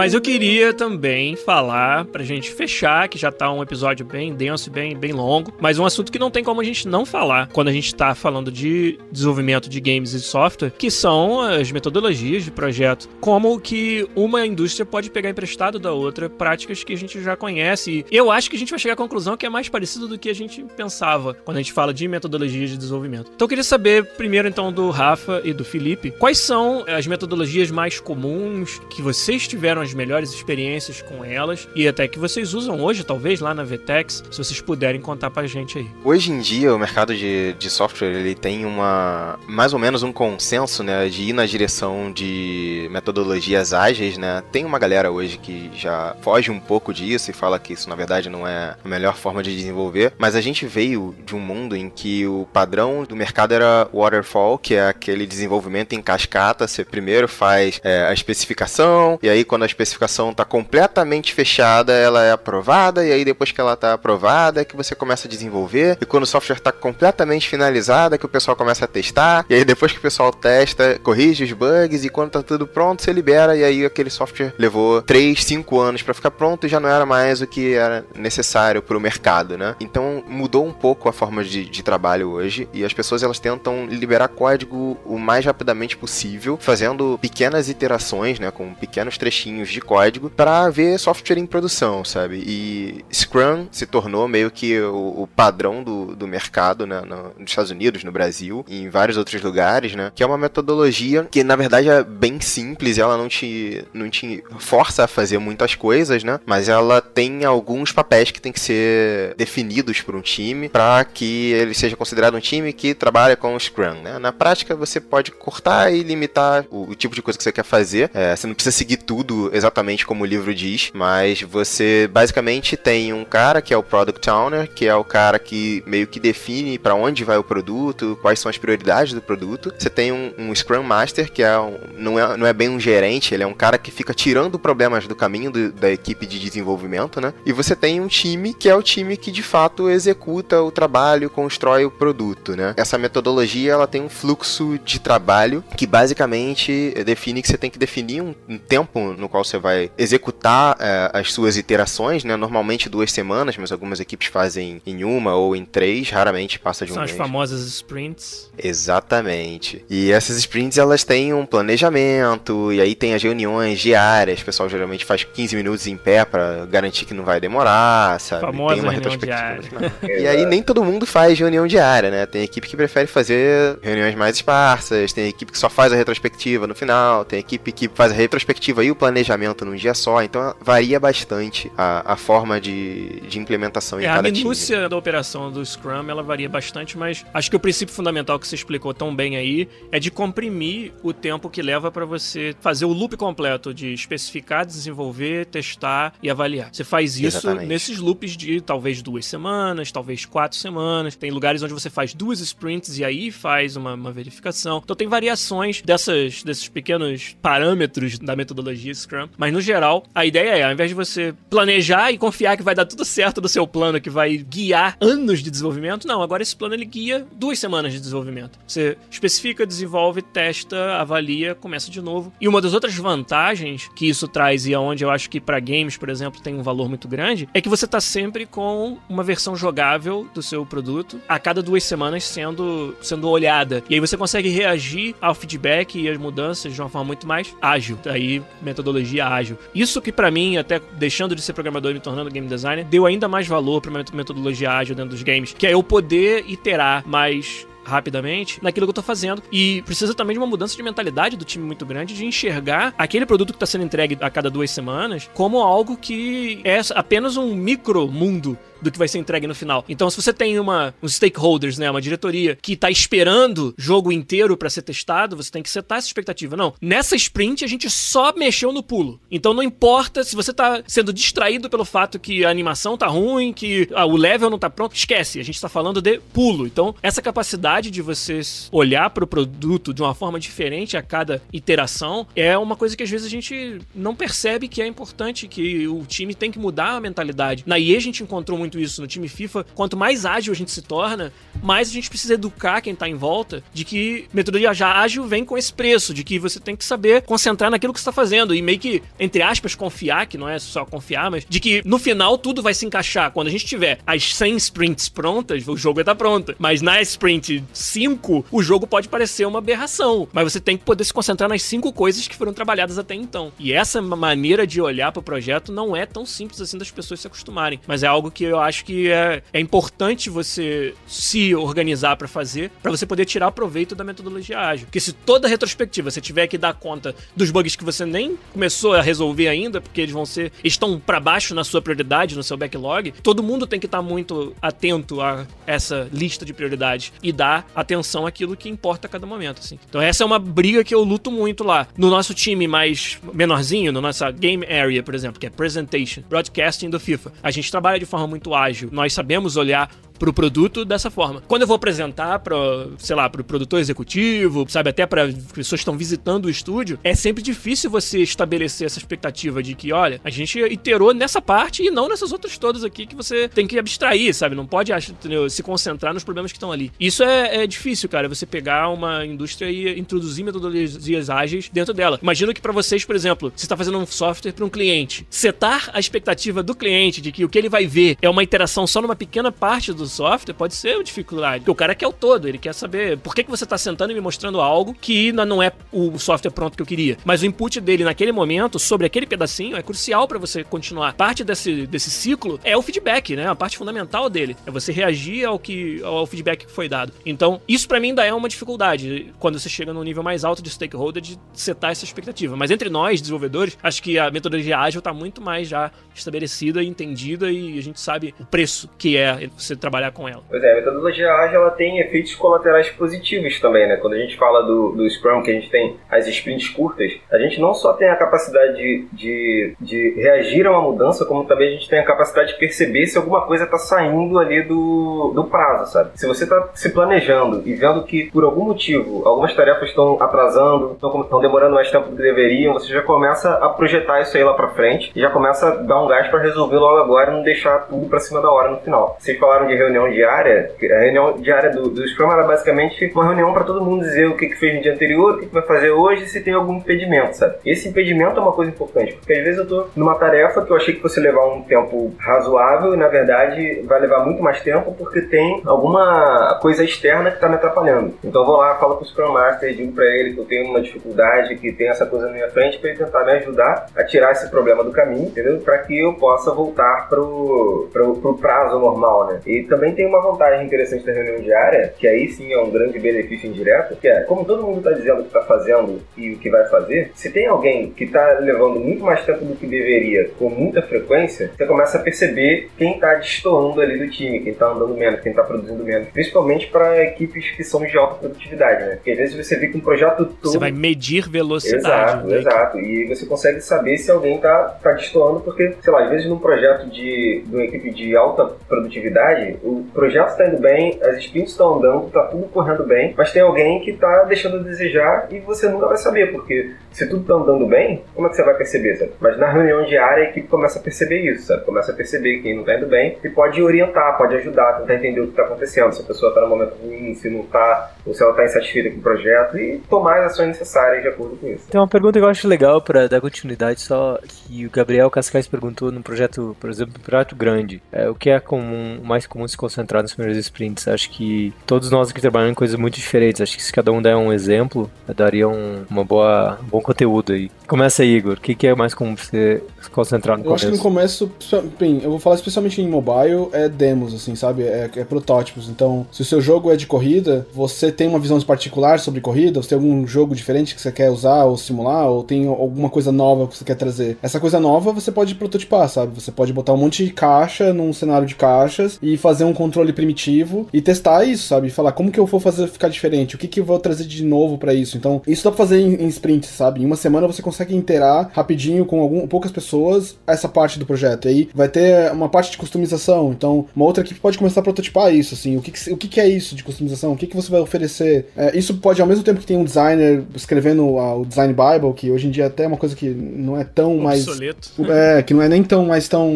Mas 0.00 0.14
eu 0.14 0.20
queria 0.22 0.72
também 0.72 1.36
falar, 1.36 2.06
pra 2.06 2.24
gente 2.24 2.50
fechar, 2.50 3.06
que 3.06 3.18
já 3.18 3.30
tá 3.30 3.52
um 3.52 3.62
episódio 3.62 4.02
bem 4.02 4.32
denso 4.32 4.70
e 4.70 4.72
bem, 4.72 4.96
bem 4.96 5.12
longo, 5.12 5.52
mas 5.60 5.78
um 5.78 5.84
assunto 5.84 6.10
que 6.10 6.18
não 6.18 6.30
tem 6.30 6.42
como 6.42 6.58
a 6.58 6.64
gente 6.64 6.88
não 6.88 7.04
falar 7.04 7.48
quando 7.48 7.68
a 7.68 7.72
gente 7.72 7.94
tá 7.94 8.14
falando 8.14 8.50
de 8.50 8.98
desenvolvimento 9.12 9.68
de 9.68 9.78
games 9.78 10.14
e 10.14 10.20
software, 10.20 10.70
que 10.70 10.90
são 10.90 11.42
as 11.42 11.70
metodologias 11.70 12.44
de 12.44 12.50
projeto. 12.50 13.10
Como 13.20 13.60
que 13.60 14.08
uma 14.16 14.46
indústria 14.46 14.86
pode 14.86 15.10
pegar 15.10 15.28
emprestado 15.28 15.78
da 15.78 15.92
outra 15.92 16.30
práticas 16.30 16.82
que 16.82 16.94
a 16.94 16.96
gente 16.96 17.22
já 17.22 17.36
conhece. 17.36 18.06
E 18.10 18.16
eu 18.16 18.30
acho 18.30 18.48
que 18.48 18.56
a 18.56 18.58
gente 18.58 18.70
vai 18.70 18.78
chegar 18.78 18.94
à 18.94 18.96
conclusão 18.96 19.36
que 19.36 19.44
é 19.44 19.50
mais 19.50 19.68
parecido 19.68 20.08
do 20.08 20.18
que 20.18 20.30
a 20.30 20.34
gente 20.34 20.64
pensava 20.74 21.34
quando 21.44 21.58
a 21.58 21.60
gente 21.60 21.74
fala 21.74 21.92
de 21.92 22.08
metodologias 22.08 22.70
de 22.70 22.78
desenvolvimento. 22.78 23.30
Então 23.34 23.44
eu 23.44 23.48
queria 23.50 23.62
saber, 23.62 24.02
primeiro 24.16 24.48
então, 24.48 24.72
do 24.72 24.88
Rafa 24.88 25.42
e 25.44 25.52
do 25.52 25.62
Felipe, 25.62 26.10
quais 26.12 26.38
são 26.38 26.86
as 26.88 27.06
metodologias 27.06 27.70
mais 27.70 28.00
comuns 28.00 28.80
que 28.88 29.02
vocês 29.02 29.46
tiveram 29.46 29.89
as 29.90 29.94
melhores 29.94 30.32
experiências 30.32 31.02
com 31.02 31.24
elas 31.24 31.68
e 31.74 31.86
até 31.86 32.06
que 32.06 32.18
vocês 32.18 32.54
usam 32.54 32.80
hoje, 32.80 33.04
talvez, 33.04 33.40
lá 33.40 33.52
na 33.52 33.64
VTEX, 33.64 34.22
se 34.30 34.38
vocês 34.38 34.60
puderem 34.60 35.00
contar 35.00 35.30
pra 35.30 35.46
gente 35.46 35.78
aí. 35.78 35.86
Hoje 36.04 36.30
em 36.30 36.40
dia, 36.40 36.74
o 36.74 36.78
mercado 36.78 37.14
de, 37.14 37.54
de 37.54 37.70
software 37.70 38.08
ele 38.08 38.34
tem 38.34 38.64
uma 38.64 39.38
mais 39.46 39.72
ou 39.72 39.78
menos 39.78 40.02
um 40.02 40.12
consenso, 40.12 40.82
né, 40.82 41.08
de 41.08 41.22
ir 41.22 41.32
na 41.32 41.44
direção 41.44 42.12
de 42.12 42.88
metodologias 42.90 43.72
ágeis, 43.72 44.16
né? 44.16 44.42
Tem 44.52 44.64
uma 44.64 44.78
galera 44.78 45.10
hoje 45.10 45.38
que 45.38 45.70
já 45.74 46.14
foge 46.22 46.50
um 46.50 46.60
pouco 46.60 46.94
disso 46.94 47.30
e 47.30 47.34
fala 47.34 47.58
que 47.58 47.72
isso 47.72 47.88
na 47.88 47.96
verdade 47.96 48.28
não 48.28 48.46
é 48.46 48.76
a 48.82 48.88
melhor 48.88 49.16
forma 49.16 49.42
de 49.42 49.54
desenvolver, 49.54 50.12
mas 50.18 50.36
a 50.36 50.40
gente 50.40 50.66
veio 50.66 51.14
de 51.24 51.34
um 51.34 51.40
mundo 51.40 51.76
em 51.76 51.90
que 51.90 52.26
o 52.26 52.46
padrão 52.52 53.04
do 53.04 53.16
mercado 53.16 53.52
era 53.52 53.88
waterfall, 53.92 54.58
que 54.58 54.74
é 54.74 54.88
aquele 54.88 55.26
desenvolvimento 55.26 55.94
em 55.94 56.02
cascata. 56.02 56.68
Você 56.68 56.84
primeiro 56.84 57.26
faz 57.26 57.80
é, 57.82 58.04
a 58.04 58.12
especificação 58.12 59.18
e 59.22 59.28
aí 59.28 59.44
quando 59.44 59.64
a 59.64 59.66
especificação 59.82 60.30
está 60.30 60.44
completamente 60.44 61.32
fechada, 61.32 61.92
ela 61.92 62.24
é 62.24 62.32
aprovada 62.32 63.04
e 63.04 63.12
aí 63.12 63.24
depois 63.24 63.50
que 63.52 63.60
ela 63.60 63.74
está 63.74 63.94
aprovada 63.94 64.60
é 64.60 64.64
que 64.64 64.76
você 64.76 64.94
começa 64.94 65.26
a 65.26 65.30
desenvolver 65.30 65.98
e 66.00 66.04
quando 66.04 66.24
o 66.24 66.26
software 66.26 66.56
está 66.56 66.72
completamente 66.72 67.48
finalizado 67.48 68.14
é 68.14 68.18
que 68.18 68.26
o 68.26 68.28
pessoal 68.28 68.56
começa 68.56 68.84
a 68.84 68.88
testar 68.88 69.44
e 69.48 69.54
aí 69.54 69.64
depois 69.64 69.92
que 69.92 69.98
o 69.98 70.02
pessoal 70.02 70.32
testa, 70.32 70.98
corrige 71.02 71.44
os 71.44 71.52
bugs 71.52 72.04
e 72.04 72.08
quando 72.08 72.30
tá 72.30 72.42
tudo 72.42 72.66
pronto, 72.66 73.02
você 73.02 73.12
libera 73.12 73.56
e 73.56 73.64
aí 73.64 73.84
aquele 73.84 74.10
software 74.10 74.54
levou 74.58 75.02
3, 75.02 75.42
5 75.42 75.80
anos 75.80 76.02
para 76.02 76.14
ficar 76.14 76.30
pronto 76.30 76.66
e 76.66 76.68
já 76.68 76.78
não 76.78 76.88
era 76.88 77.06
mais 77.06 77.40
o 77.40 77.46
que 77.46 77.74
era 77.74 78.04
necessário 78.14 78.82
para 78.82 78.96
o 78.96 79.00
mercado, 79.00 79.56
né? 79.56 79.74
Então 79.80 80.22
mudou 80.26 80.66
um 80.66 80.72
pouco 80.72 81.08
a 81.08 81.12
forma 81.12 81.42
de, 81.42 81.64
de 81.64 81.82
trabalho 81.82 82.30
hoje 82.30 82.68
e 82.72 82.84
as 82.84 82.92
pessoas 82.92 83.22
elas 83.22 83.38
tentam 83.38 83.86
liberar 83.86 84.28
código 84.28 84.98
o 85.04 85.18
mais 85.18 85.44
rapidamente 85.44 85.96
possível, 85.96 86.58
fazendo 86.60 87.18
pequenas 87.20 87.68
iterações, 87.68 88.38
né, 88.38 88.50
com 88.50 88.74
pequenos 88.74 89.16
trechinhos 89.16 89.69
de 89.72 89.80
código 89.80 90.30
para 90.30 90.68
ver 90.70 90.98
software 90.98 91.38
em 91.38 91.46
produção, 91.46 92.04
sabe? 92.04 92.42
E 92.46 93.04
Scrum 93.12 93.66
se 93.70 93.86
tornou 93.86 94.26
meio 94.28 94.50
que 94.50 94.78
o, 94.80 95.22
o 95.22 95.26
padrão 95.26 95.82
do, 95.82 96.14
do 96.14 96.26
mercado, 96.26 96.86
né, 96.86 97.00
no- 97.02 97.32
nos 97.38 97.50
Estados 97.50 97.70
Unidos, 97.70 98.04
no 98.04 98.12
Brasil, 98.12 98.64
e 98.68 98.82
em 98.82 98.88
vários 98.88 99.16
outros 99.16 99.40
lugares, 99.42 99.94
né? 99.94 100.10
Que 100.14 100.22
é 100.22 100.26
uma 100.26 100.38
metodologia 100.38 101.26
que 101.30 101.42
na 101.44 101.56
verdade 101.56 101.88
é 101.88 102.02
bem 102.02 102.40
simples, 102.40 102.98
ela 102.98 103.16
não 103.16 103.28
te 103.28 103.84
não 103.92 104.08
te 104.10 104.42
força 104.58 105.04
a 105.04 105.08
fazer 105.08 105.38
muitas 105.38 105.74
coisas, 105.74 106.22
né? 106.24 106.38
Mas 106.46 106.68
ela 106.68 107.00
tem 107.00 107.44
alguns 107.44 107.92
papéis 107.92 108.30
que 108.30 108.40
tem 108.40 108.52
que 108.52 108.60
ser 108.60 109.34
definidos 109.36 110.00
por 110.00 110.14
um 110.14 110.20
time 110.20 110.68
para 110.68 111.04
que 111.04 111.52
ele 111.52 111.74
seja 111.74 111.96
considerado 111.96 112.36
um 112.36 112.40
time 112.40 112.72
que 112.72 112.94
trabalha 112.94 113.36
com 113.36 113.54
o 113.54 113.60
Scrum, 113.60 114.02
né? 114.02 114.18
Na 114.18 114.32
prática 114.32 114.74
você 114.76 115.00
pode 115.00 115.30
cortar 115.30 115.92
e 115.92 116.02
limitar 116.02 116.64
o, 116.70 116.90
o 116.90 116.94
tipo 116.94 117.14
de 117.14 117.22
coisa 117.22 117.36
que 117.38 117.42
você 117.44 117.52
quer 117.52 117.64
fazer. 117.64 118.10
É, 118.14 118.34
você 118.34 118.46
não 118.46 118.54
precisa 118.54 118.76
seguir 118.76 118.98
tudo 118.98 119.49
exatamente 119.52 120.06
como 120.06 120.24
o 120.24 120.26
livro 120.26 120.54
diz, 120.54 120.90
mas 120.94 121.42
você 121.42 122.08
basicamente 122.12 122.76
tem 122.76 123.12
um 123.12 123.24
cara 123.24 123.60
que 123.62 123.72
é 123.72 123.76
o 123.76 123.82
Product 123.82 124.28
Owner, 124.30 124.68
que 124.68 124.86
é 124.86 124.94
o 124.94 125.04
cara 125.04 125.38
que 125.38 125.82
meio 125.86 126.06
que 126.06 126.20
define 126.20 126.78
para 126.78 126.94
onde 126.94 127.24
vai 127.24 127.36
o 127.36 127.44
produto, 127.44 128.18
quais 128.22 128.38
são 128.38 128.48
as 128.50 128.58
prioridades 128.58 129.12
do 129.12 129.20
produto. 129.22 129.72
Você 129.78 129.90
tem 129.90 130.12
um, 130.12 130.32
um 130.38 130.54
Scrum 130.54 130.82
Master, 130.82 131.30
que 131.30 131.42
é 131.42 131.58
um- 131.58 131.78
não, 131.96 132.18
é, 132.18 132.36
não 132.36 132.46
é 132.46 132.52
bem 132.52 132.68
um 132.68 132.80
gerente, 132.80 133.34
ele 133.34 133.42
é 133.42 133.46
um 133.46 133.54
cara 133.54 133.78
que 133.78 133.90
fica 133.90 134.14
tirando 134.14 134.58
problemas 134.58 135.06
do 135.06 135.14
caminho 135.16 135.50
do- 135.50 135.72
da 135.72 135.90
equipe 135.90 136.26
de 136.26 136.38
desenvolvimento, 136.38 137.20
né? 137.20 137.32
E 137.44 137.52
você 137.52 137.74
tem 137.76 138.00
um 138.00 138.08
time 138.08 138.54
que 138.54 138.68
é 138.68 138.74
o 138.74 138.82
time 138.82 139.16
que 139.16 139.30
de 139.30 139.42
fato 139.42 139.88
executa 139.90 140.62
o 140.62 140.70
trabalho, 140.70 141.30
constrói 141.30 141.84
o 141.84 141.90
produto, 141.90 142.54
né? 142.56 142.74
Essa 142.76 142.98
metodologia 142.98 143.72
ela 143.72 143.86
tem 143.86 144.02
um 144.02 144.08
fluxo 144.08 144.78
de 144.84 144.98
trabalho 145.00 145.62
que 145.76 145.86
basicamente 145.86 146.92
define 147.04 147.40
que 147.42 147.48
você 147.48 147.56
tem 147.56 147.70
que 147.70 147.78
definir 147.78 148.20
um, 148.22 148.34
um 148.48 148.58
tempo 148.58 149.12
no 149.16 149.28
qual 149.28 149.39
você 149.44 149.58
vai 149.58 149.90
executar 149.96 150.76
eh, 150.78 151.10
as 151.12 151.32
suas 151.32 151.56
iterações, 151.56 152.24
né? 152.24 152.36
Normalmente 152.36 152.88
duas 152.88 153.12
semanas, 153.12 153.56
mas 153.56 153.72
algumas 153.72 154.00
equipes 154.00 154.28
fazem 154.28 154.80
em 154.86 155.04
uma 155.04 155.34
ou 155.34 155.54
em 155.56 155.64
três, 155.64 156.10
raramente 156.10 156.58
passa 156.58 156.84
de 156.84 156.92
um 156.92 156.94
São 156.94 157.02
as 157.02 157.10
mês. 157.10 157.18
famosas 157.18 157.60
sprints. 157.66 158.50
Exatamente. 158.58 159.84
E 159.88 160.10
essas 160.12 160.36
sprints 160.36 160.78
elas 160.78 161.04
têm 161.04 161.32
um 161.32 161.46
planejamento, 161.46 162.72
e 162.72 162.80
aí 162.80 162.94
tem 162.94 163.14
as 163.14 163.22
reuniões 163.22 163.78
diárias. 163.80 164.40
O 164.40 164.44
pessoal 164.44 164.68
geralmente 164.68 165.04
faz 165.04 165.24
15 165.24 165.56
minutos 165.56 165.86
em 165.86 165.96
pé 165.96 166.24
pra 166.24 166.66
garantir 166.66 167.04
que 167.04 167.14
não 167.14 167.24
vai 167.24 167.40
demorar, 167.40 168.20
sabe? 168.20 168.42
Famosa 168.42 168.74
tem 168.74 168.82
uma 168.82 168.92
retrospectiva. 168.92 169.92
E 170.20 170.26
aí 170.26 170.44
nem 170.44 170.62
todo 170.62 170.84
mundo 170.84 171.06
faz 171.06 171.38
reunião 171.38 171.66
diária, 171.66 172.10
né? 172.10 172.26
Tem 172.26 172.42
equipe 172.42 172.68
que 172.68 172.76
prefere 172.76 173.06
fazer 173.06 173.78
reuniões 173.82 174.14
mais 174.14 174.36
esparsas, 174.36 175.12
tem 175.12 175.28
equipe 175.28 175.52
que 175.52 175.58
só 175.58 175.68
faz 175.68 175.92
a 175.92 175.96
retrospectiva 175.96 176.66
no 176.66 176.74
final, 176.74 177.24
tem 177.24 177.38
equipe 177.38 177.72
que 177.72 177.88
faz 177.88 178.12
a 178.12 178.14
retrospectiva 178.14 178.84
e 178.84 178.90
o 178.90 178.94
planejamento 178.94 179.29
num 179.64 179.74
dia 179.74 179.94
só, 179.94 180.22
então 180.22 180.54
varia 180.60 180.98
bastante 180.98 181.70
a, 181.76 182.12
a 182.12 182.16
forma 182.16 182.60
de, 182.60 183.20
de 183.28 183.38
implementação 183.38 184.00
em 184.00 184.04
É, 184.04 184.08
a 184.08 184.16
cada 184.16 184.28
time. 184.30 184.38
minúcia 184.38 184.88
da 184.88 184.96
operação 184.96 185.50
do 185.50 185.64
Scrum, 185.64 186.08
ela 186.08 186.22
varia 186.22 186.48
bastante, 186.48 186.96
mas 186.98 187.24
acho 187.32 187.50
que 187.50 187.56
o 187.56 187.60
princípio 187.60 187.94
fundamental 187.94 188.38
que 188.38 188.46
você 188.46 188.54
explicou 188.54 188.92
tão 188.94 189.14
bem 189.14 189.36
aí 189.36 189.68
é 189.92 189.98
de 189.98 190.10
comprimir 190.10 190.92
o 191.02 191.12
tempo 191.12 191.48
que 191.48 191.62
leva 191.62 191.90
para 191.90 192.04
você 192.04 192.54
fazer 192.60 192.84
o 192.84 192.92
loop 192.92 193.16
completo 193.16 193.72
de 193.72 193.92
especificar, 193.92 194.64
desenvolver, 194.66 195.46
testar 195.46 196.12
e 196.22 196.30
avaliar. 196.30 196.70
Você 196.72 196.84
faz 196.84 197.16
isso 197.18 197.38
Exatamente. 197.38 197.66
nesses 197.66 197.98
loops 197.98 198.36
de 198.36 198.60
talvez 198.60 199.02
duas 199.02 199.26
semanas, 199.26 199.90
talvez 199.92 200.24
quatro 200.24 200.58
semanas. 200.58 201.16
Tem 201.16 201.30
lugares 201.30 201.62
onde 201.62 201.72
você 201.72 201.90
faz 201.90 202.14
duas 202.14 202.40
sprints 202.40 202.98
e 202.98 203.04
aí 203.04 203.30
faz 203.30 203.76
uma, 203.76 203.94
uma 203.94 204.12
verificação. 204.12 204.80
Então 204.82 204.96
tem 204.96 205.08
variações 205.08 205.82
dessas, 205.82 206.42
desses 206.42 206.68
pequenos 206.68 207.36
parâmetros 207.42 208.18
da 208.18 208.34
metodologia 208.36 208.92
Scrum. 208.94 209.19
Mas 209.36 209.52
no 209.52 209.60
geral, 209.60 210.04
a 210.14 210.24
ideia 210.24 210.58
é, 210.58 210.62
ao 210.64 210.72
invés 210.72 210.90
de 210.90 210.94
você 210.94 211.34
planejar 211.48 212.10
e 212.12 212.18
confiar 212.18 212.56
que 212.56 212.62
vai 212.62 212.74
dar 212.74 212.84
tudo 212.84 213.04
certo 213.04 213.40
do 213.40 213.48
seu 213.48 213.66
plano, 213.66 214.00
que 214.00 214.10
vai 214.10 214.36
guiar 214.36 214.96
anos 215.00 215.42
de 215.42 215.50
desenvolvimento, 215.50 216.06
não, 216.06 216.22
agora 216.22 216.42
esse 216.42 216.54
plano 216.54 216.74
ele 216.74 216.84
guia 216.84 217.26
duas 217.32 217.58
semanas 217.58 217.92
de 217.92 218.00
desenvolvimento. 218.00 218.58
Você 218.66 218.96
especifica, 219.10 219.66
desenvolve, 219.66 220.22
testa, 220.22 220.96
avalia, 220.96 221.54
começa 221.54 221.90
de 221.90 222.00
novo. 222.00 222.32
E 222.40 222.48
uma 222.48 222.60
das 222.60 222.74
outras 222.74 222.94
vantagens 222.94 223.90
que 223.94 224.08
isso 224.08 224.28
traz 224.28 224.66
e 224.66 224.74
aonde 224.74 225.04
eu 225.04 225.10
acho 225.10 225.28
que 225.28 225.40
para 225.40 225.60
games, 225.60 225.96
por 225.96 226.08
exemplo, 226.08 226.40
tem 226.40 226.54
um 226.54 226.62
valor 226.62 226.88
muito 226.88 227.08
grande, 227.08 227.48
é 227.52 227.60
que 227.60 227.68
você 227.68 227.86
tá 227.86 228.00
sempre 228.00 228.46
com 228.46 228.98
uma 229.08 229.22
versão 229.22 229.56
jogável 229.56 230.28
do 230.34 230.42
seu 230.42 230.64
produto 230.64 231.20
a 231.28 231.38
cada 231.38 231.62
duas 231.62 231.84
semanas 231.84 232.24
sendo, 232.24 232.94
sendo 233.00 233.28
olhada. 233.28 233.82
E 233.88 233.94
aí 233.94 234.00
você 234.00 234.16
consegue 234.16 234.48
reagir 234.48 235.14
ao 235.20 235.34
feedback 235.34 235.98
e 235.98 236.08
às 236.08 236.18
mudanças 236.18 236.72
de 236.72 236.80
uma 236.80 236.88
forma 236.88 237.06
muito 237.06 237.26
mais 237.26 237.54
ágil. 237.60 237.98
Aí, 238.06 238.42
metodologia 238.62 239.09
ágil. 239.18 239.56
Isso 239.74 240.02
que 240.02 240.12
pra 240.12 240.30
mim, 240.30 240.58
até 240.58 240.78
deixando 240.98 241.34
de 241.34 241.40
ser 241.40 241.54
programador 241.54 241.92
e 241.92 241.94
me 241.94 242.00
tornando 242.00 242.30
game 242.30 242.46
designer, 242.46 242.84
deu 242.84 243.06
ainda 243.06 243.26
mais 243.26 243.46
valor 243.48 243.80
pra 243.80 243.90
uma 243.90 244.04
metodologia 244.12 244.72
ágil 244.72 244.94
dentro 244.94 245.12
dos 245.12 245.22
games, 245.22 245.54
que 245.56 245.66
é 245.66 245.72
eu 245.72 245.82
poder 245.82 246.44
iterar 246.46 247.02
mais 247.06 247.66
rapidamente 247.84 248.62
naquilo 248.62 248.86
que 248.86 248.90
eu 248.90 248.94
tô 248.94 249.02
fazendo. 249.02 249.42
E 249.50 249.82
precisa 249.82 250.14
também 250.14 250.34
de 250.34 250.38
uma 250.38 250.46
mudança 250.46 250.76
de 250.76 250.82
mentalidade 250.82 251.36
do 251.36 251.44
time 251.44 251.64
muito 251.64 251.84
grande 251.86 252.14
de 252.14 252.24
enxergar 252.24 252.94
aquele 252.96 253.26
produto 253.26 253.52
que 253.52 253.56
está 253.56 253.66
sendo 253.66 253.84
entregue 253.84 254.18
a 254.20 254.30
cada 254.30 254.50
duas 254.50 254.70
semanas 254.70 255.30
como 255.34 255.58
algo 255.58 255.96
que 255.96 256.60
é 256.64 256.80
apenas 256.94 257.36
um 257.36 257.54
micro 257.54 258.08
mundo 258.08 258.58
do 258.80 258.90
que 258.90 258.98
vai 258.98 259.08
ser 259.08 259.18
entregue 259.18 259.46
no 259.46 259.54
final. 259.54 259.84
Então, 259.88 260.08
se 260.10 260.16
você 260.16 260.32
tem 260.32 260.58
uma 260.58 260.94
uns 261.02 261.14
stakeholders, 261.14 261.78
né, 261.78 261.90
uma 261.90 262.00
diretoria 262.00 262.56
que 262.60 262.76
tá 262.76 262.90
esperando 262.90 263.74
jogo 263.76 264.10
inteiro 264.10 264.56
para 264.56 264.70
ser 264.70 264.82
testado, 264.82 265.36
você 265.36 265.50
tem 265.50 265.62
que 265.62 265.70
setar 265.70 265.98
essa 265.98 266.06
expectativa. 266.06 266.56
Não, 266.56 266.74
nessa 266.80 267.14
sprint 267.16 267.64
a 267.64 267.68
gente 267.68 267.90
só 267.90 268.32
mexeu 268.34 268.72
no 268.72 268.82
pulo. 268.82 269.20
Então 269.30 269.52
não 269.52 269.62
importa 269.62 270.24
se 270.24 270.34
você 270.34 270.52
tá 270.52 270.82
sendo 270.86 271.12
distraído 271.12 271.68
pelo 271.68 271.84
fato 271.84 272.18
que 272.18 272.44
a 272.44 272.50
animação 272.50 272.96
tá 272.96 273.06
ruim, 273.06 273.52
que 273.52 273.88
ah, 273.94 274.06
o 274.06 274.16
level 274.16 274.50
não 274.50 274.58
tá 274.58 274.70
pronto, 274.70 274.94
esquece, 274.94 275.38
a 275.38 275.44
gente 275.44 275.60
tá 275.60 275.68
falando 275.68 276.00
de 276.00 276.18
pulo. 276.32 276.66
Então, 276.66 276.94
essa 277.02 277.20
capacidade 277.20 277.69
de 277.78 278.02
você 278.02 278.40
olhar 278.72 279.10
para 279.10 279.22
o 279.22 279.26
produto 279.26 279.92
de 279.92 280.02
uma 280.02 280.14
forma 280.14 280.40
diferente 280.40 280.96
a 280.96 281.02
cada 281.02 281.42
iteração 281.52 282.26
é 282.34 282.56
uma 282.56 282.74
coisa 282.74 282.96
que 282.96 283.02
às 283.02 283.10
vezes 283.10 283.26
a 283.26 283.30
gente 283.30 283.78
não 283.94 284.14
percebe 284.14 284.66
que 284.66 284.80
é 284.80 284.86
importante, 284.86 285.46
que 285.46 285.86
o 285.86 286.04
time 286.06 286.34
tem 286.34 286.50
que 286.50 286.58
mudar 286.58 286.92
a 286.92 287.00
mentalidade. 287.00 287.62
Na 287.66 287.78
EA 287.78 287.96
a 287.96 288.00
gente 288.00 288.22
encontrou 288.22 288.58
muito 288.58 288.78
isso 288.78 289.00
no 289.00 289.06
time 289.06 289.28
FIFA. 289.28 289.64
Quanto 289.74 289.96
mais 289.96 290.24
ágil 290.24 290.52
a 290.52 290.56
gente 290.56 290.70
se 290.70 290.82
torna, 290.82 291.32
mais 291.62 291.88
a 291.88 291.92
gente 291.92 292.08
precisa 292.08 292.34
educar 292.34 292.80
quem 292.80 292.94
tá 292.94 293.08
em 293.08 293.14
volta 293.14 293.62
de 293.72 293.84
que 293.84 294.26
metodologia 294.32 294.72
já 294.72 295.00
ágil 295.00 295.26
vem 295.26 295.44
com 295.44 295.58
esse 295.58 295.72
preço, 295.72 296.14
de 296.14 296.24
que 296.24 296.38
você 296.38 296.58
tem 296.58 296.74
que 296.74 296.84
saber 296.84 297.22
concentrar 297.22 297.70
naquilo 297.70 297.92
que 297.92 298.00
você 298.00 298.06
tá 298.06 298.12
fazendo 298.12 298.54
e 298.54 298.62
meio 298.62 298.78
que, 298.78 299.02
entre 299.18 299.42
aspas, 299.42 299.74
confiar, 299.74 300.26
que 300.26 300.38
não 300.38 300.48
é 300.48 300.58
só 300.58 300.84
confiar, 300.84 301.30
mas 301.30 301.44
de 301.48 301.60
que 301.60 301.82
no 301.84 301.98
final 301.98 302.38
tudo 302.38 302.62
vai 302.62 302.74
se 302.74 302.86
encaixar. 302.86 303.30
Quando 303.30 303.48
a 303.48 303.50
gente 303.50 303.66
tiver 303.66 303.98
as 304.06 304.34
100 304.34 304.56
sprints 304.56 305.08
prontas, 305.08 305.66
o 305.68 305.76
jogo 305.76 305.96
vai 305.96 306.02
estar 306.02 306.14
tá 306.14 306.18
pronto. 306.18 306.54
Mas 306.58 306.80
na 306.80 307.00
sprint 307.02 307.59
5, 307.72 308.46
o 308.50 308.62
jogo 308.62 308.86
pode 308.86 309.08
parecer 309.08 309.46
uma 309.46 309.58
aberração. 309.58 310.28
Mas 310.32 310.52
você 310.52 310.60
tem 310.60 310.76
que 310.76 310.84
poder 310.84 311.04
se 311.04 311.12
concentrar 311.12 311.48
nas 311.48 311.62
cinco 311.62 311.92
coisas 311.92 312.26
que 312.26 312.36
foram 312.36 312.52
trabalhadas 312.52 312.98
até 312.98 313.14
então. 313.14 313.52
E 313.58 313.72
essa 313.72 314.00
maneira 314.00 314.66
de 314.66 314.80
olhar 314.80 315.12
para 315.12 315.20
o 315.20 315.22
projeto 315.22 315.72
não 315.72 315.96
é 315.96 316.06
tão 316.06 316.24
simples 316.24 316.60
assim 316.60 316.78
das 316.78 316.90
pessoas 316.90 317.20
se 317.20 317.26
acostumarem. 317.26 317.80
Mas 317.86 318.02
é 318.02 318.06
algo 318.06 318.30
que 318.30 318.44
eu 318.44 318.60
acho 318.60 318.84
que 318.84 319.10
é, 319.10 319.42
é 319.52 319.60
importante 319.60 320.30
você 320.30 320.94
se 321.06 321.54
organizar 321.54 322.16
para 322.16 322.28
fazer, 322.28 322.70
para 322.82 322.90
você 322.90 323.06
poder 323.06 323.24
tirar 323.24 323.50
proveito 323.52 323.94
da 323.94 324.04
metodologia 324.04 324.58
ágil. 324.58 324.86
Porque 324.86 325.00
se 325.00 325.12
toda 325.12 325.48
retrospectiva 325.48 326.10
você 326.10 326.20
tiver 326.20 326.46
que 326.46 326.58
dar 326.58 326.74
conta 326.74 327.14
dos 327.34 327.50
bugs 327.50 327.76
que 327.76 327.84
você 327.84 328.04
nem 328.04 328.38
começou 328.52 328.94
a 328.94 329.02
resolver 329.02 329.48
ainda, 329.48 329.80
porque 329.80 330.00
eles 330.00 330.12
vão 330.12 330.26
ser 330.26 330.52
estão 330.62 330.98
para 330.98 331.20
baixo 331.20 331.54
na 331.54 331.64
sua 331.64 331.82
prioridade, 331.82 332.36
no 332.36 332.42
seu 332.42 332.56
backlog, 332.56 333.12
todo 333.22 333.42
mundo 333.42 333.66
tem 333.66 333.80
que 333.80 333.86
estar 333.86 333.98
tá 333.98 334.02
muito 334.02 334.54
atento 334.60 335.20
a 335.20 335.46
essa 335.66 336.08
lista 336.12 336.44
de 336.44 336.52
prioridades 336.52 337.12
e 337.22 337.32
dar 337.32 337.49
atenção 337.74 338.26
àquilo 338.26 338.56
que 338.56 338.68
importa 338.68 339.06
a 339.06 339.10
cada 339.10 339.26
momento, 339.26 339.60
assim. 339.60 339.78
Então 339.88 340.00
essa 340.00 340.22
é 340.22 340.26
uma 340.26 340.38
briga 340.38 340.82
que 340.84 340.94
eu 340.94 341.02
luto 341.02 341.30
muito 341.30 341.64
lá. 341.64 341.86
No 341.96 342.10
nosso 342.10 342.34
time 342.34 342.66
mais 342.66 343.18
menorzinho, 343.32 343.92
no 343.92 344.00
nossa 344.00 344.30
game 344.30 344.64
area, 344.66 345.02
por 345.02 345.14
exemplo, 345.14 345.38
que 345.38 345.46
é 345.46 345.50
presentation, 345.50 346.22
broadcasting 346.28 346.90
do 346.90 346.98
FIFA, 346.98 347.32
a 347.42 347.50
gente 347.50 347.70
trabalha 347.70 347.98
de 347.98 348.06
forma 348.06 348.26
muito 348.26 348.54
ágil. 348.54 348.88
Nós 348.92 349.12
sabemos 349.12 349.56
olhar 349.56 349.90
pro 350.20 350.34
produto 350.34 350.84
dessa 350.84 351.10
forma. 351.10 351.42
Quando 351.48 351.62
eu 351.62 351.66
vou 351.66 351.74
apresentar 351.74 352.38
para, 352.40 352.54
sei 352.98 353.16
lá, 353.16 353.28
pro 353.28 353.42
produtor 353.42 353.80
executivo, 353.80 354.66
sabe, 354.68 354.90
até 354.90 355.06
para 355.06 355.26
pessoas 355.54 355.80
que 355.80 355.82
estão 355.82 355.96
visitando 355.96 356.44
o 356.44 356.50
estúdio, 356.50 356.98
é 357.02 357.14
sempre 357.14 357.42
difícil 357.42 357.90
você 357.90 358.20
estabelecer 358.20 358.86
essa 358.86 358.98
expectativa 358.98 359.62
de 359.62 359.74
que, 359.74 359.92
olha, 359.92 360.20
a 360.22 360.28
gente 360.28 360.58
iterou 360.58 361.14
nessa 361.14 361.40
parte 361.40 361.82
e 361.82 361.90
não 361.90 362.06
nessas 362.06 362.32
outras 362.32 362.58
todas 362.58 362.84
aqui 362.84 363.06
que 363.06 363.16
você 363.16 363.48
tem 363.48 363.66
que 363.66 363.78
abstrair, 363.78 364.34
sabe? 364.34 364.54
Não 364.54 364.66
pode 364.66 364.92
entendeu? 364.92 365.48
se 365.48 365.62
concentrar 365.62 366.12
nos 366.12 366.22
problemas 366.22 366.52
que 366.52 366.58
estão 366.58 366.70
ali. 366.70 366.92
Isso 367.00 367.22
é, 367.22 367.62
é 367.62 367.66
difícil, 367.66 368.06
cara, 368.08 368.28
você 368.28 368.44
pegar 368.44 368.90
uma 368.90 369.24
indústria 369.24 369.70
e 369.70 369.98
introduzir 369.98 370.44
metodologias 370.44 371.30
ágeis 371.30 371.70
dentro 371.72 371.94
dela. 371.94 372.18
Imagino 372.22 372.52
que 372.52 372.60
para 372.60 372.72
vocês, 372.72 373.06
por 373.06 373.16
exemplo, 373.16 373.50
você 373.56 373.64
está 373.64 373.76
fazendo 373.76 373.96
um 373.96 374.06
software 374.06 374.52
para 374.52 374.64
um 374.66 374.68
cliente, 374.68 375.26
setar 375.30 375.90
a 375.94 375.98
expectativa 375.98 376.62
do 376.62 376.74
cliente 376.74 377.22
de 377.22 377.32
que 377.32 377.42
o 377.42 377.48
que 377.48 377.56
ele 377.56 377.70
vai 377.70 377.86
ver 377.86 378.18
é 378.20 378.28
uma 378.28 378.42
interação 378.42 378.86
só 378.86 379.00
numa 379.00 379.16
pequena 379.16 379.50
parte 379.50 379.94
do 379.94 380.09
software 380.10 380.54
pode 380.54 380.74
ser 380.74 380.96
uma 380.96 381.04
dificuldade. 381.04 381.60
Porque 381.60 381.70
o 381.70 381.74
cara 381.74 381.94
quer 381.94 382.06
o 382.06 382.12
todo, 382.12 382.46
ele 382.46 382.58
quer 382.58 382.74
saber 382.74 383.18
por 383.18 383.34
que, 383.34 383.42
que 383.42 383.50
você 383.50 383.64
está 383.64 383.78
sentando 383.78 384.12
e 384.12 384.14
me 384.14 384.20
mostrando 384.20 384.60
algo 384.60 384.94
que 384.94 385.32
não 385.32 385.62
é 385.62 385.72
o 385.90 386.18
software 386.18 386.50
pronto 386.50 386.76
que 386.76 386.82
eu 386.82 386.86
queria. 386.86 387.16
Mas 387.24 387.42
o 387.42 387.46
input 387.46 387.80
dele 387.80 388.04
naquele 388.04 388.32
momento, 388.32 388.78
sobre 388.78 389.06
aquele 389.06 389.26
pedacinho, 389.26 389.76
é 389.76 389.82
crucial 389.82 390.28
para 390.28 390.38
você 390.38 390.62
continuar. 390.62 391.14
Parte 391.14 391.42
desse, 391.42 391.86
desse 391.86 392.10
ciclo 392.10 392.60
é 392.62 392.76
o 392.76 392.82
feedback, 392.82 393.34
né? 393.34 393.48
A 393.48 393.54
parte 393.54 393.78
fundamental 393.78 394.28
dele. 394.28 394.56
É 394.66 394.70
você 394.70 394.92
reagir 394.92 395.44
ao, 395.44 395.58
que, 395.58 396.02
ao 396.02 396.26
feedback 396.26 396.66
que 396.66 396.72
foi 396.72 396.88
dado. 396.88 397.12
Então, 397.24 397.60
isso 397.66 397.88
para 397.88 397.98
mim 397.98 398.10
ainda 398.10 398.24
é 398.24 398.34
uma 398.34 398.48
dificuldade 398.48 399.32
quando 399.38 399.58
você 399.58 399.68
chega 399.68 399.92
num 399.92 400.02
nível 400.02 400.22
mais 400.22 400.44
alto 400.44 400.62
de 400.62 400.70
stakeholder 400.70 401.22
de 401.22 401.38
setar 401.52 401.92
essa 401.92 402.04
expectativa. 402.04 402.56
Mas 402.56 402.70
entre 402.70 402.90
nós, 402.90 403.20
desenvolvedores, 403.20 403.78
acho 403.82 404.02
que 404.02 404.18
a 404.18 404.30
metodologia 404.30 404.78
ágil 404.78 404.98
está 404.98 405.12
muito 405.12 405.40
mais 405.40 405.68
já 405.68 405.90
estabelecida 406.14 406.82
e 406.82 406.86
entendida 406.86 407.50
e 407.50 407.78
a 407.78 407.82
gente 407.82 408.00
sabe 408.00 408.34
o 408.38 408.44
preço 408.44 408.88
que 408.98 409.16
é 409.16 409.48
você 409.56 409.76
trabalhar 409.76 409.99
trabalhar 410.00 410.12
com 410.12 410.28
ela. 410.28 410.42
Pois 410.48 410.62
é, 410.62 410.72
a 410.72 410.76
metodologia 410.76 411.32
ágil 411.32 411.60
ela 411.60 411.70
tem 411.70 412.00
efeitos 412.00 412.34
colaterais 412.34 412.88
positivos 412.90 413.60
também, 413.60 413.86
né? 413.86 413.96
Quando 413.96 414.14
a 414.14 414.18
gente 414.18 414.36
fala 414.36 414.62
do, 414.62 414.92
do 414.92 415.08
Scrum, 415.08 415.42
que 415.42 415.50
a 415.50 415.54
gente 415.54 415.70
tem 415.70 415.96
as 416.10 416.26
sprints 416.26 416.68
curtas, 416.70 417.12
a 417.30 417.38
gente 417.38 417.60
não 417.60 417.74
só 417.74 417.92
tem 417.92 418.08
a 418.08 418.16
capacidade 418.16 418.76
de, 418.76 419.06
de, 419.12 419.76
de 419.80 420.14
reagir 420.16 420.66
a 420.66 420.70
uma 420.70 420.82
mudança, 420.82 421.24
como 421.24 421.44
também 421.44 421.68
a 421.68 421.72
gente 421.72 421.88
tem 421.88 421.98
a 421.98 422.04
capacidade 422.04 422.52
de 422.52 422.58
perceber 422.58 423.06
se 423.06 423.18
alguma 423.18 423.46
coisa 423.46 423.64
está 423.64 423.78
saindo 423.78 424.38
ali 424.38 424.62
do, 424.62 425.32
do 425.34 425.44
prazo, 425.44 425.92
sabe? 425.92 426.10
Se 426.14 426.26
você 426.26 426.44
está 426.44 426.70
se 426.74 426.90
planejando 426.90 427.62
e 427.66 427.74
vendo 427.74 428.02
que, 428.04 428.30
por 428.30 428.44
algum 428.44 428.64
motivo, 428.64 429.26
algumas 429.26 429.54
tarefas 429.54 429.90
estão 429.90 430.16
atrasando, 430.20 430.92
estão 430.92 431.40
demorando 431.40 431.74
mais 431.74 431.90
tempo 431.90 432.10
do 432.10 432.16
que 432.16 432.22
deveriam, 432.22 432.72
você 432.72 432.88
já 432.92 433.02
começa 433.02 433.52
a 433.54 433.68
projetar 433.68 434.20
isso 434.20 434.36
aí 434.36 434.44
lá 434.44 434.54
para 434.54 434.68
frente 434.70 435.12
e 435.14 435.20
já 435.20 435.30
começa 435.30 435.68
a 435.68 435.76
dar 435.76 436.02
um 436.02 436.08
gás 436.08 436.28
para 436.28 436.40
resolver 436.40 436.76
logo 436.76 436.98
agora 436.98 437.30
e 437.30 437.34
não 437.34 437.42
deixar 437.42 437.86
tudo 437.86 438.08
para 438.08 438.20
cima 438.20 438.40
da 438.40 438.50
hora 438.50 438.70
no 438.70 438.78
final. 438.78 439.16
Vocês 439.18 439.38
falaram 439.38 439.66
de 439.66 439.76
reunião 439.90 440.10
diária, 440.10 440.72
a 440.82 441.00
reunião 441.00 441.32
diária 441.34 441.70
do, 441.70 441.88
do 441.88 442.06
Scrum 442.08 442.32
era 442.32 442.44
basicamente 442.44 443.10
uma 443.14 443.24
reunião 443.24 443.52
para 443.52 443.64
todo 443.64 443.84
mundo 443.84 444.02
dizer 444.02 444.26
o 444.26 444.36
que, 444.36 444.48
que 444.48 444.56
fez 444.56 444.76
no 444.76 444.82
dia 444.82 444.92
anterior, 444.92 445.34
o 445.34 445.38
que, 445.38 445.46
que 445.46 445.54
vai 445.54 445.62
fazer 445.62 445.90
hoje, 445.90 446.26
se 446.26 446.40
tem 446.40 446.54
algum 446.54 446.76
impedimento, 446.76 447.36
sabe? 447.36 447.56
Esse 447.64 447.88
impedimento 447.88 448.38
é 448.38 448.42
uma 448.42 448.52
coisa 448.52 448.70
importante, 448.70 449.14
porque 449.14 449.32
às 449.32 449.44
vezes 449.44 449.58
eu 449.58 449.66
tô 449.66 449.86
numa 449.96 450.14
tarefa 450.14 450.62
que 450.62 450.70
eu 450.70 450.76
achei 450.76 450.94
que 450.94 451.00
fosse 451.00 451.20
levar 451.20 451.46
um 451.46 451.62
tempo 451.62 452.14
razoável 452.18 452.94
e 452.94 452.96
na 452.96 453.08
verdade 453.08 453.82
vai 453.86 454.00
levar 454.00 454.24
muito 454.24 454.42
mais 454.42 454.60
tempo 454.60 454.94
porque 454.96 455.22
tem 455.22 455.62
alguma 455.66 456.58
coisa 456.60 456.84
externa 456.84 457.30
que 457.30 457.36
está 457.36 457.48
me 457.48 457.56
atrapalhando. 457.56 458.14
Então 458.22 458.42
eu 458.42 458.46
vou 458.46 458.56
lá, 458.56 458.76
falo 458.76 458.96
com 458.96 459.04
o 459.04 459.06
Scrum 459.06 459.32
Master, 459.32 459.74
digo 459.74 459.92
para 459.92 460.06
ele 460.06 460.34
que 460.34 460.40
eu 460.40 460.44
tenho 460.44 460.70
uma 460.70 460.80
dificuldade, 460.80 461.56
que 461.56 461.72
tem 461.72 461.88
essa 461.88 462.06
coisa 462.06 462.26
na 462.26 462.32
minha 462.32 462.50
frente, 462.50 462.78
para 462.78 462.90
ele 462.90 462.98
tentar 462.98 463.24
me 463.24 463.32
ajudar 463.32 463.86
a 463.96 464.04
tirar 464.04 464.32
esse 464.32 464.48
problema 464.50 464.84
do 464.84 464.92
caminho, 464.92 465.28
entendeu? 465.28 465.58
Para 465.60 465.78
que 465.78 465.98
eu 465.98 466.14
possa 466.14 466.52
voltar 466.52 467.08
pro, 467.08 467.88
pro, 467.92 468.16
pro 468.16 468.38
prazo 468.38 468.78
normal, 468.78 469.26
né? 469.26 469.40
E 469.46 469.62
também 469.70 469.94
tem 469.94 470.04
uma 470.04 470.20
vantagem 470.20 470.66
interessante 470.66 471.06
da 471.06 471.12
reunião 471.12 471.40
diária, 471.40 471.94
que 471.96 472.06
aí 472.06 472.28
sim 472.28 472.52
é 472.52 472.60
um 472.60 472.70
grande 472.70 472.98
benefício 472.98 473.48
indireto, 473.48 473.96
que 473.96 474.08
é, 474.08 474.20
como 474.22 474.44
todo 474.44 474.64
mundo 474.64 474.78
está 474.78 474.90
dizendo 474.90 475.20
o 475.20 475.22
que 475.22 475.28
está 475.28 475.42
fazendo 475.42 476.00
e 476.16 476.32
o 476.32 476.38
que 476.38 476.50
vai 476.50 476.68
fazer, 476.68 477.12
se 477.14 477.30
tem 477.30 477.46
alguém 477.46 477.90
que 477.90 478.04
está 478.04 478.40
levando 478.40 478.80
muito 478.80 479.04
mais 479.04 479.24
tempo 479.24 479.44
do 479.44 479.54
que 479.54 479.66
deveria, 479.66 480.28
com 480.38 480.50
muita 480.50 480.82
frequência, 480.82 481.52
você 481.56 481.64
começa 481.64 481.98
a 481.98 482.00
perceber 482.00 482.68
quem 482.76 482.94
está 482.94 483.14
destoando 483.14 483.80
ali 483.80 483.96
do 483.98 484.10
time, 484.10 484.40
quem 484.40 484.52
está 484.52 484.66
andando 484.66 484.94
menos, 484.94 485.20
quem 485.20 485.30
está 485.30 485.44
produzindo 485.44 485.84
menos. 485.84 486.08
Principalmente 486.08 486.66
para 486.66 487.02
equipes 487.04 487.50
que 487.52 487.62
são 487.62 487.84
de 487.84 487.96
alta 487.96 488.16
produtividade, 488.16 488.84
né? 488.84 488.96
Porque 488.96 489.12
às 489.12 489.18
vezes 489.18 489.36
você 489.36 489.56
vê 489.56 489.68
que 489.68 489.78
um 489.78 489.80
projeto 489.80 490.24
todo... 490.24 490.52
Você 490.52 490.58
vai 490.58 490.72
medir 490.72 491.28
velocidade. 491.28 491.86
Exato, 491.86 492.26
né? 492.26 492.38
exato. 492.38 492.80
E 492.80 493.06
você 493.06 493.24
consegue 493.24 493.60
saber 493.60 493.96
se 493.98 494.10
alguém 494.10 494.36
está 494.36 494.78
tá 494.82 494.92
destoando, 494.92 495.40
porque, 495.40 495.74
sei 495.80 495.92
lá, 495.92 496.04
às 496.04 496.10
vezes 496.10 496.28
num 496.28 496.38
projeto 496.38 496.88
de, 496.90 497.44
de 497.46 497.54
uma 497.54 497.64
equipe 497.64 497.90
de 497.90 498.16
alta 498.16 498.46
produtividade, 498.68 499.56
o 499.62 499.84
projeto 499.92 500.28
está 500.28 500.46
indo 500.46 500.58
bem, 500.58 500.98
as 501.02 501.18
sprints 501.18 501.52
estão 501.52 501.74
andando, 501.74 502.06
está 502.06 502.24
tudo 502.24 502.44
correndo 502.48 502.84
bem, 502.84 503.14
mas 503.16 503.32
tem 503.32 503.42
alguém 503.42 503.80
que 503.80 503.90
está 503.90 504.24
deixando 504.24 504.56
a 504.56 504.62
desejar 504.62 505.28
e 505.30 505.38
você 505.40 505.68
nunca 505.68 505.86
vai 505.86 505.96
saber, 505.96 506.32
porque 506.32 506.74
se 506.92 507.08
tudo 507.08 507.22
está 507.22 507.34
andando 507.34 507.66
bem, 507.66 508.02
como 508.14 508.26
é 508.26 508.30
que 508.30 508.36
você 508.36 508.44
vai 508.44 508.54
perceber, 508.54 508.96
sabe? 508.96 509.12
Mas 509.20 509.38
na 509.38 509.50
reunião 509.50 509.84
diária 509.84 510.24
a 510.24 510.30
equipe 510.30 510.48
começa 510.48 510.78
a 510.78 510.82
perceber 510.82 511.30
isso, 511.30 511.46
sabe? 511.46 511.64
Começa 511.64 511.92
a 511.92 511.94
perceber 511.94 512.40
quem 512.40 512.54
não 512.54 512.60
está 512.62 512.76
indo 512.76 512.86
bem 512.86 513.18
e 513.22 513.28
pode 513.28 513.62
orientar, 513.62 514.16
pode 514.16 514.34
ajudar, 514.36 514.78
tentar 514.80 514.94
entender 514.94 515.20
o 515.20 515.24
que 515.24 515.30
está 515.30 515.42
acontecendo, 515.44 515.92
se 515.92 516.02
a 516.02 516.06
pessoa 516.06 516.30
está 516.30 516.40
no 516.40 516.48
momento 516.48 516.74
ruim, 516.82 517.14
se 517.14 517.28
não 517.28 517.40
está, 517.40 517.92
ou 518.06 518.14
se 518.14 518.22
ela 518.22 518.32
está 518.32 518.44
insatisfeita 518.44 518.90
com 518.90 518.98
o 518.98 519.02
projeto 519.02 519.58
e 519.58 519.78
tomar 519.88 520.20
as 520.20 520.32
ações 520.32 520.48
necessárias 520.48 521.02
de 521.02 521.08
acordo 521.08 521.36
com 521.36 521.46
isso. 521.46 521.70
Tem 521.70 521.80
uma 521.80 521.88
pergunta 521.88 522.18
que 522.18 522.24
eu 522.24 522.28
acho 522.28 522.48
legal 522.48 522.80
para 522.80 523.08
dar 523.08 523.20
continuidade, 523.20 523.80
só 523.80 524.18
que 524.26 524.66
o 524.66 524.70
Gabriel 524.70 525.10
Cascais 525.10 525.46
perguntou 525.46 525.92
num 525.92 526.02
projeto, 526.02 526.56
por 526.60 526.70
exemplo, 526.70 526.94
um 526.98 527.02
projeto 527.02 527.36
grande, 527.36 527.82
é, 527.92 528.08
o 528.08 528.14
que 528.14 528.30
é 528.30 528.40
comum, 528.40 529.00
mais 529.02 529.26
comum 529.26 529.44
se 529.50 529.56
concentrar 529.56 530.02
nos 530.02 530.14
primeiros 530.14 530.38
sprints. 530.44 530.88
Acho 530.88 531.10
que 531.10 531.52
todos 531.66 531.90
nós 531.90 532.10
aqui 532.10 532.20
trabalhamos 532.20 532.52
em 532.52 532.54
coisas 532.54 532.78
muito 532.78 532.94
diferentes. 532.94 533.40
Acho 533.40 533.56
que 533.56 533.62
se 533.62 533.72
cada 533.72 533.92
um 533.92 534.00
der 534.00 534.16
um 534.16 534.32
exemplo, 534.32 534.90
daria 535.14 535.48
um, 535.48 535.84
uma 535.90 536.04
boa, 536.04 536.58
um 536.62 536.66
bom 536.66 536.80
conteúdo 536.80 537.32
aí. 537.32 537.50
Começa 537.66 538.02
aí, 538.02 538.16
Igor. 538.16 538.34
O 538.34 538.40
que, 538.40 538.54
que 538.54 538.66
é 538.66 538.74
mais 538.74 538.94
como 538.94 539.16
você 539.16 539.62
se 539.80 539.90
concentrar 539.90 540.36
no 540.36 540.42
Eu 540.42 540.48
começo? 540.48 540.66
acho 540.66 540.72
que 540.72 540.76
no 540.76 540.82
começo, 540.82 541.32
bem, 541.78 542.00
eu 542.02 542.10
vou 542.10 542.18
falar 542.18 542.36
especialmente 542.36 542.80
em 542.80 542.88
mobile, 542.88 543.48
é 543.52 543.68
demos, 543.68 544.14
assim, 544.14 544.34
sabe? 544.34 544.62
É, 544.62 544.90
é 544.96 545.04
protótipos. 545.04 545.68
Então, 545.68 546.06
se 546.10 546.22
o 546.22 546.24
seu 546.24 546.40
jogo 546.40 546.70
é 546.70 546.76
de 546.76 546.86
corrida, 546.86 547.46
você 547.52 547.92
tem 547.92 548.08
uma 548.08 548.18
visão 548.18 548.40
particular 548.40 548.98
sobre 548.98 549.20
corrida, 549.20 549.62
você 549.62 549.70
tem 549.70 549.78
algum 549.78 550.06
jogo 550.06 550.34
diferente 550.34 550.74
que 550.74 550.80
você 550.80 550.90
quer 550.90 551.10
usar 551.10 551.44
ou 551.44 551.56
simular, 551.56 552.08
ou 552.08 552.22
tem 552.24 552.46
alguma 552.46 552.88
coisa 552.88 553.12
nova 553.12 553.46
que 553.46 553.56
você 553.56 553.64
quer 553.64 553.74
trazer. 553.74 554.18
Essa 554.22 554.40
coisa 554.40 554.58
nova 554.58 554.92
você 554.92 555.12
pode 555.12 555.34
prototipar, 555.34 555.88
sabe? 555.88 556.14
Você 556.14 556.32
pode 556.32 556.52
botar 556.52 556.72
um 556.72 556.76
monte 556.76 557.04
de 557.04 557.12
caixa 557.12 557.72
num 557.72 557.92
cenário 557.92 558.26
de 558.26 558.34
caixas 558.34 558.98
e 559.02 559.16
fazer 559.16 559.39
um 559.44 559.52
controle 559.54 559.92
primitivo 559.92 560.68
e 560.72 560.80
testar 560.80 561.24
isso, 561.24 561.46
sabe? 561.48 561.70
Falar 561.70 561.92
como 561.92 562.10
que 562.10 562.18
eu 562.20 562.26
vou 562.26 562.40
fazer 562.40 562.66
ficar 562.68 562.88
diferente, 562.88 563.34
o 563.34 563.38
que 563.38 563.48
que 563.48 563.60
eu 563.60 563.64
vou 563.64 563.78
trazer 563.78 564.04
de 564.04 564.24
novo 564.24 564.58
pra 564.58 564.74
isso. 564.74 564.96
Então, 564.96 565.22
isso 565.26 565.44
dá 565.44 565.50
pra 565.50 565.58
fazer 565.58 565.80
em, 565.80 565.94
em 566.04 566.08
sprints, 566.08 566.50
sabe? 566.50 566.82
Em 566.82 566.86
uma 566.86 566.96
semana 566.96 567.26
você 567.26 567.42
consegue 567.42 567.74
inteirar 567.74 568.30
rapidinho 568.32 568.84
com 568.84 569.00
algum, 569.00 569.26
poucas 569.26 569.50
pessoas 569.50 570.16
essa 570.26 570.48
parte 570.48 570.78
do 570.78 570.86
projeto. 570.86 571.26
E 571.26 571.28
aí 571.28 571.48
vai 571.54 571.68
ter 571.68 572.10
uma 572.12 572.28
parte 572.28 572.50
de 572.52 572.58
customização. 572.58 573.32
Então, 573.32 573.66
uma 573.74 573.84
outra 573.84 574.02
equipe 574.04 574.20
pode 574.20 574.38
começar 574.38 574.60
a 574.60 574.62
prototipar 574.62 575.14
isso, 575.14 575.34
assim. 575.34 575.56
O 575.56 575.62
que, 575.62 575.70
que- 575.70 575.90
o 575.92 575.96
que, 575.96 576.08
que 576.08 576.20
é 576.20 576.28
isso 576.28 576.54
de 576.54 576.62
customização? 576.64 577.12
O 577.12 577.16
que, 577.16 577.26
que 577.26 577.36
você 577.36 577.50
vai 577.50 577.60
oferecer? 577.60 578.26
É, 578.36 578.56
isso 578.56 578.74
pode, 578.78 579.00
ao 579.00 579.06
mesmo 579.06 579.22
tempo 579.24 579.40
que 579.40 579.46
tem 579.46 579.56
um 579.56 579.64
designer 579.64 580.22
escrevendo 580.34 580.98
ah, 580.98 581.14
o 581.16 581.24
Design 581.24 581.52
Bible, 581.54 581.92
que 581.94 582.10
hoje 582.10 582.26
em 582.26 582.30
dia 582.30 582.46
até 582.46 582.64
é 582.64 582.66
uma 582.66 582.76
coisa 582.76 582.94
que 582.96 583.08
não 583.08 583.58
é 583.58 583.64
tão 583.64 583.96
mais. 583.98 584.26
Obsoleto. 584.26 584.70
É, 584.90 585.22
que 585.22 585.34
não 585.34 585.42
é 585.42 585.48
nem 585.48 585.62
tão 585.62 585.86
mais 585.86 586.08
tão 586.08 586.30